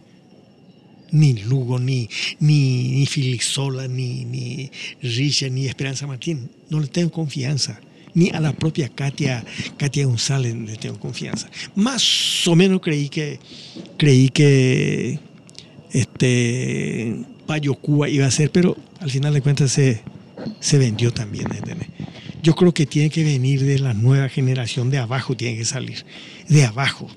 Ni 1.12 1.34
Lugo, 1.34 1.80
ni, 1.80 2.10
ni, 2.40 2.90
ni 2.90 3.06
Filisola, 3.06 3.88
ni, 3.88 4.26
ni 4.26 4.72
ni 5.02 5.66
Esperanza 5.68 6.06
Martín. 6.06 6.52
No 6.70 6.80
le 6.80 6.88
tengo 6.88 7.12
confianza 7.12 7.80
ni 8.14 8.30
a 8.30 8.40
la 8.40 8.54
propia 8.54 8.90
Katia, 8.90 9.44
Katia 9.78 10.06
González 10.06 10.56
le 10.56 10.76
tengo 10.78 11.00
confianza. 11.00 11.50
Más 11.76 12.48
o 12.48 12.56
menos 12.56 12.82
creí 12.82 13.10
que 13.10 13.40
creí 13.98 14.30
que 14.30 15.20
este 15.92 17.16
Payo 17.46 17.76
Cuba 17.76 18.10
iba 18.10 18.26
a 18.26 18.32
ser, 18.32 18.52
pero 18.52 18.78
al 19.00 19.10
final 19.10 19.34
de 19.34 19.42
cuentas 19.42 19.72
se, 19.72 20.02
se 20.60 20.78
vendió 20.78 21.12
también. 21.12 21.48
Yo 22.42 22.56
creo 22.56 22.74
que 22.74 22.86
tiene 22.86 23.10
que 23.10 23.24
venir 23.24 23.64
de 23.64 23.80
la 23.80 23.94
nueva 23.94 24.30
generación, 24.30 24.90
de 24.90 24.98
abajo 24.98 25.36
tiene 25.36 25.58
que 25.58 25.66
salir, 25.66 26.06
de 26.48 26.64
abajo. 26.64 27.10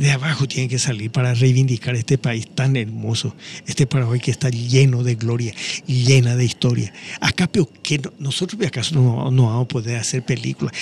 De 0.00 0.10
abajo 0.12 0.48
tiene 0.48 0.66
que 0.66 0.78
salir 0.78 1.10
para 1.10 1.34
reivindicar 1.34 1.94
este 1.94 2.16
país 2.16 2.48
tan 2.54 2.74
hermoso, 2.74 3.34
este 3.66 3.86
Paraguay 3.86 4.18
que 4.18 4.30
está 4.30 4.48
lleno 4.48 5.02
de 5.02 5.14
gloria, 5.14 5.52
llena 5.86 6.36
de 6.36 6.44
historia. 6.46 6.90
Acá, 7.20 7.46
pero 7.52 7.68
que 7.82 7.98
no- 7.98 8.10
nosotros 8.18 8.58
acaso 8.66 8.94
no, 8.94 9.30
no 9.30 9.46
vamos 9.48 9.64
a 9.66 9.68
poder 9.68 9.96
hacer 9.98 10.22
películas. 10.24 10.72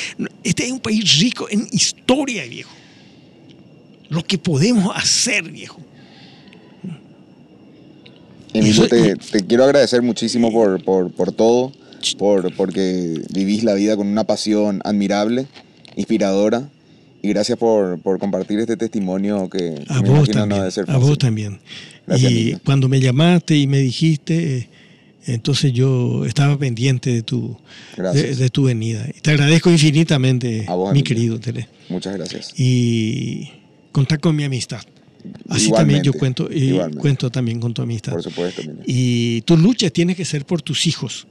Este 0.45 0.67
es 0.67 0.71
un 0.71 0.79
país 0.79 1.19
rico 1.19 1.49
en 1.51 1.67
historia, 1.73 2.45
viejo. 2.45 2.71
Lo 4.09 4.23
que 4.23 4.39
podemos 4.39 4.97
hacer, 4.97 5.51
viejo. 5.51 5.81
Emilio, 8.55 8.85
Eso- 8.85 8.89
te, 8.89 9.17
te 9.17 9.45
quiero 9.47 9.65
agradecer 9.65 10.01
muchísimo 10.01 10.53
por, 10.53 10.83
por, 10.85 11.11
por 11.13 11.33
todo, 11.33 11.73
por, 12.19 12.55
porque 12.55 13.21
vivís 13.35 13.65
la 13.65 13.75
vida 13.75 13.97
con 13.97 14.07
una 14.07 14.23
pasión 14.23 14.81
admirable, 14.85 15.47
inspiradora. 15.97 16.69
Y 17.29 17.33
gracias 17.35 17.59
por, 17.59 18.01
por 18.01 18.19
compartir 18.19 18.59
este 18.59 18.79
testimonio 18.79 19.51
que 19.51 19.85
A 19.89 20.01
me 20.01 20.09
vos 20.09 20.29
no 20.29 20.35
también. 20.35 20.61
debe 20.61 20.71
ser 20.71 20.91
a 20.91 20.97
vos 20.97 21.19
también. 21.19 21.61
Gracias, 22.07 22.33
y 22.33 22.55
cuando 22.65 22.89
me 22.89 23.01
llamaste 23.01 23.55
y 23.55 23.67
me 23.67 23.81
dijiste, 23.81 24.57
eh, 24.57 24.69
entonces 25.27 25.75
yo 25.75 26.25
estaba 26.25 26.59
pendiente 26.59 27.13
de 27.13 27.23
tu, 27.23 27.55
de, 27.99 28.35
de 28.35 28.49
tu 28.49 28.63
venida. 28.65 29.07
Te 29.21 29.33
agradezco 29.33 29.71
infinitamente, 29.71 30.65
vos, 30.69 30.95
mi 30.95 31.03
querido 31.03 31.39
Tere. 31.39 31.69
Muchas 31.91 32.17
gracias. 32.17 32.55
Y 32.59 33.51
contar 33.93 34.21
con 34.21 34.35
mi 34.35 34.45
amistad. 34.45 34.81
Así 35.51 35.67
Igualmente, 35.67 35.75
también 35.77 36.03
yo 36.05 36.13
cuento, 36.15 36.49
y 36.51 36.65
igualmente. 36.69 36.99
cuento 36.99 37.31
también 37.31 37.61
con 37.61 37.75
tu 37.75 37.83
amistad. 37.83 38.13
Por 38.13 38.23
supuesto. 38.23 38.63
Y 38.87 39.43
tu 39.43 39.59
lucha 39.59 39.91
tiene 39.91 40.15
que 40.17 40.25
ser 40.25 40.47
por 40.47 40.63
tus 40.63 40.87
hijos. 40.87 41.27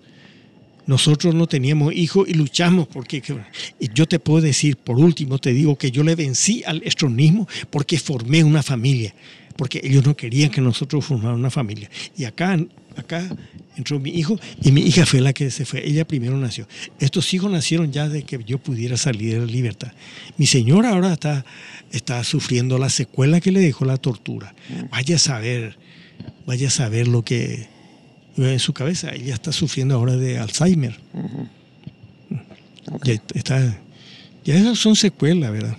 Nosotros 0.87 1.35
no 1.35 1.47
teníamos 1.47 1.93
hijos 1.93 2.27
y 2.27 2.33
luchamos 2.33 2.87
porque 2.87 3.21
que- 3.21 3.35
y 3.79 3.89
yo 3.93 4.07
te 4.07 4.19
puedo 4.19 4.41
decir, 4.41 4.77
por 4.77 4.97
último, 4.97 5.37
te 5.37 5.53
digo 5.53 5.77
que 5.77 5.91
yo 5.91 6.03
le 6.03 6.15
vencí 6.15 6.63
al 6.65 6.81
estronismo 6.83 7.47
porque 7.69 7.99
formé 7.99 8.43
una 8.43 8.63
familia, 8.63 9.13
porque 9.57 9.81
ellos 9.83 10.05
no 10.05 10.15
querían 10.15 10.49
que 10.49 10.61
nosotros 10.61 11.05
formáramos 11.05 11.39
una 11.39 11.49
familia. 11.51 11.89
Y 12.17 12.23
acá, 12.23 12.57
acá 12.95 13.27
entró 13.75 13.99
mi 13.99 14.11
hijo 14.11 14.39
y 14.63 14.71
mi 14.71 14.81
hija 14.81 15.05
fue 15.05 15.19
la 15.21 15.33
que 15.33 15.51
se 15.51 15.65
fue. 15.65 15.85
Ella 15.87 16.07
primero 16.07 16.37
nació. 16.37 16.67
Estos 16.99 17.33
hijos 17.33 17.51
nacieron 17.51 17.91
ya 17.91 18.07
de 18.07 18.23
que 18.23 18.39
yo 18.45 18.57
pudiera 18.57 18.95
salir 18.97 19.33
de 19.33 19.39
la 19.41 19.45
libertad. 19.45 19.91
Mi 20.37 20.45
señora 20.47 20.89
ahora 20.91 21.13
está, 21.13 21.45
está 21.91 22.23
sufriendo 22.23 22.77
la 22.77 22.89
secuela 22.89 23.41
que 23.41 23.51
le 23.51 23.59
dejó 23.59 23.83
la 23.85 23.97
tortura. 23.97 24.55
Vaya 24.89 25.17
a 25.17 25.19
saber, 25.19 25.77
vaya 26.45 26.69
a 26.69 26.71
saber 26.71 27.07
lo 27.07 27.23
que 27.23 27.67
en 28.37 28.59
su 28.59 28.73
cabeza. 28.73 29.11
Ella 29.13 29.33
está 29.33 29.51
sufriendo 29.51 29.95
ahora 29.95 30.15
de 30.15 30.37
Alzheimer. 30.37 30.97
Ya 33.03 33.13
está, 33.33 33.77
ya 34.45 34.55
esas 34.55 34.79
son 34.79 34.95
secuelas, 34.95 35.51
¿verdad? 35.51 35.77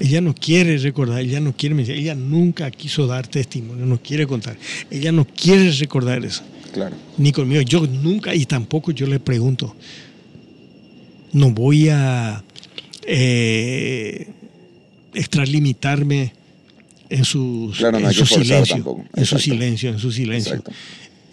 Ella 0.00 0.20
no 0.20 0.34
quiere 0.34 0.76
recordar, 0.78 1.20
ella 1.20 1.40
no 1.40 1.56
quiere 1.56 1.74
mencionar, 1.74 2.02
ella 2.02 2.14
nunca 2.14 2.70
quiso 2.70 3.06
dar 3.06 3.26
testimonio, 3.26 3.86
no 3.86 4.00
quiere 4.02 4.26
contar. 4.26 4.56
Ella 4.90 5.12
no 5.12 5.24
quiere 5.26 5.70
recordar 5.72 6.24
eso, 6.24 6.42
Claro. 6.72 6.96
ni 7.16 7.32
conmigo. 7.32 7.62
Yo 7.62 7.86
nunca 7.86 8.34
y 8.34 8.44
tampoco 8.44 8.90
yo 8.90 9.06
le 9.06 9.20
pregunto. 9.20 9.74
No 11.32 11.50
voy 11.50 11.88
a 11.88 12.42
eh, 13.06 14.28
extralimitarme 15.14 16.32
en 17.08 17.24
sus, 17.24 17.78
Claro, 17.78 18.00
no 18.00 18.08
en 18.08 18.14
su 18.14 18.26
silencio, 18.26 19.04
en 19.14 19.24
su 19.24 19.38
silencio, 19.38 19.90
en 19.90 19.98
su 19.98 20.12
silencio. 20.12 20.62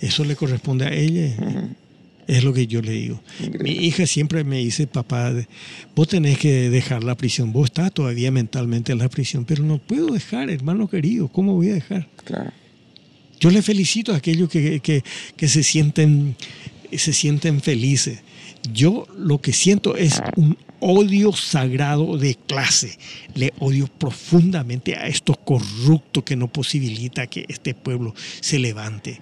Eso 0.06 0.24
le 0.26 0.36
corresponde 0.36 0.86
a 0.86 0.94
ella. 0.94 1.36
Es 2.26 2.44
lo 2.44 2.54
que 2.54 2.68
yo 2.68 2.82
le 2.82 2.92
digo. 2.92 3.22
Increíble. 3.40 3.64
Mi 3.82 3.86
hija 3.86 4.08
siempre 4.08 4.44
me 4.44 4.58
dice, 4.60 4.88
papá, 4.88 5.34
vos 5.96 6.08
tenés 6.08 6.38
que 6.38 6.70
dejar 6.70 7.04
la 7.04 7.16
prisión. 7.16 7.52
Vos 7.52 7.66
estás 7.66 7.92
todavía 7.94 8.32
mentalmente 8.32 8.92
en 8.94 8.98
la 9.00 9.10
prisión, 9.10 9.44
pero 9.46 9.64
no 9.64 9.78
puedo 9.78 10.08
dejar, 10.14 10.50
hermano 10.50 10.88
querido. 10.90 11.28
¿Cómo 11.28 11.54
voy 11.56 11.70
a 11.70 11.74
dejar? 11.76 12.08
Claro. 12.24 12.52
Yo 13.40 13.50
le 13.50 13.62
felicito 13.62 14.14
a 14.14 14.18
aquellos 14.18 14.48
que, 14.50 14.80
que- 14.80 15.04
que 15.36 15.48
se, 15.50 15.64
sienten, 15.64 16.36
se 16.96 17.12
sienten 17.12 17.60
felices. 17.62 18.20
Yo 18.74 19.06
lo 19.18 19.42
que 19.42 19.52
siento 19.52 19.98
es 19.98 20.22
un 20.38 20.58
odio 20.80 21.34
sagrado 21.34 22.18
de 22.18 22.36
clase. 22.36 22.98
Le 23.36 23.52
odio 23.60 23.88
profundamente 23.88 24.96
a 24.96 25.08
estos 25.08 25.38
corruptos 25.40 26.24
que 26.24 26.38
no 26.38 26.48
posibilita 26.48 27.28
que 27.28 27.44
este 27.50 27.74
pueblo 27.74 28.14
se 28.40 28.60
levante. 28.60 29.20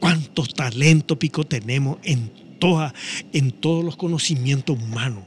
¿Cuántos 0.00 0.54
talentos 0.54 1.18
pico 1.18 1.44
tenemos 1.44 1.98
en, 2.02 2.30
toda, 2.58 2.94
en 3.32 3.52
todos 3.52 3.84
los 3.84 3.96
conocimientos 3.96 4.78
humanos? 4.78 5.24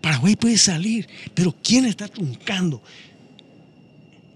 Paraguay 0.00 0.36
puede 0.36 0.58
salir, 0.58 1.08
pero 1.34 1.54
¿quién 1.62 1.86
está 1.86 2.08
truncando? 2.08 2.82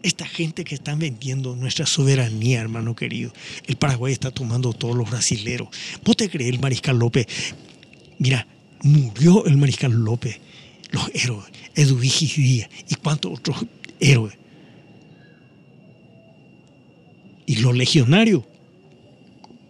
esta 0.02 0.26
gente 0.26 0.64
que 0.64 0.74
están 0.74 0.98
vendiendo 0.98 1.56
nuestra 1.56 1.86
soberanía, 1.86 2.60
hermano 2.60 2.94
querido. 2.94 3.32
El 3.66 3.76
Paraguay 3.76 4.12
está 4.12 4.30
tomando 4.30 4.72
todos 4.72 4.97
los 4.97 5.10
brasileros. 5.10 5.68
¿Vos 6.05 6.16
te 6.16 6.30
crees 6.30 6.51
el 6.51 6.60
Mariscal 6.60 6.98
López? 6.98 7.26
Mira, 8.18 8.47
murió 8.82 9.44
el 9.47 9.56
Mariscal 9.56 9.93
López. 9.93 10.40
Los 10.90 11.10
héroes. 11.14 11.47
Eduvigis 11.74 12.36
Díaz 12.36 12.70
y 12.89 12.94
cuántos 12.94 13.39
otros 13.39 13.66
héroes. 14.01 14.36
Y 17.49 17.57
los 17.57 17.75
legionarios, 17.75 18.43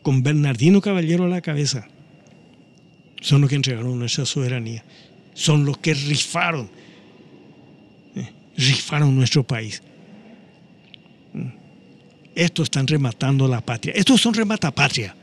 con 0.03 0.25
Bernardino 0.25 0.81
Caballero 0.81 1.27
a 1.27 1.29
la 1.29 1.41
cabeza, 1.41 1.87
son 3.21 3.41
los 3.41 3.49
que 3.49 3.55
entregaron 3.55 3.97
nuestra 3.97 4.27
soberanía. 4.27 4.85
Son 5.33 5.65
los 5.65 5.79
que 5.79 5.95
rifaron, 5.95 6.69
eh, 8.17 8.29
rifaron 8.57 9.15
nuestro 9.15 9.45
país. 9.45 9.81
Mm. 11.33 11.51
Estos 12.35 12.65
están 12.65 12.89
rematando 12.89 13.47
la 13.47 13.61
patria. 13.61 13.95
Estos 13.95 14.21
son 14.21 14.35
rematapatria 14.35 15.15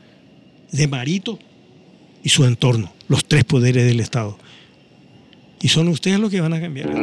de 0.72 0.88
Marito 0.88 1.38
y 2.22 2.30
su 2.30 2.46
entorno, 2.46 2.90
los 3.08 3.26
tres 3.26 3.44
poderes 3.44 3.84
del 3.84 4.00
Estado. 4.00 4.38
Y 5.60 5.68
son 5.68 5.88
ustedes 5.88 6.18
los 6.18 6.30
que 6.30 6.40
van 6.40 6.54
a 6.54 6.60
cambiar 6.60 6.88
esto. 6.88 7.02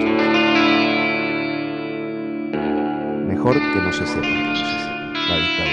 Mejor 3.27 3.53
que 3.53 3.79
no 3.81 3.93
se 3.93 4.07
sepa, 4.07 4.82
que 5.25 5.31
no 5.31 5.72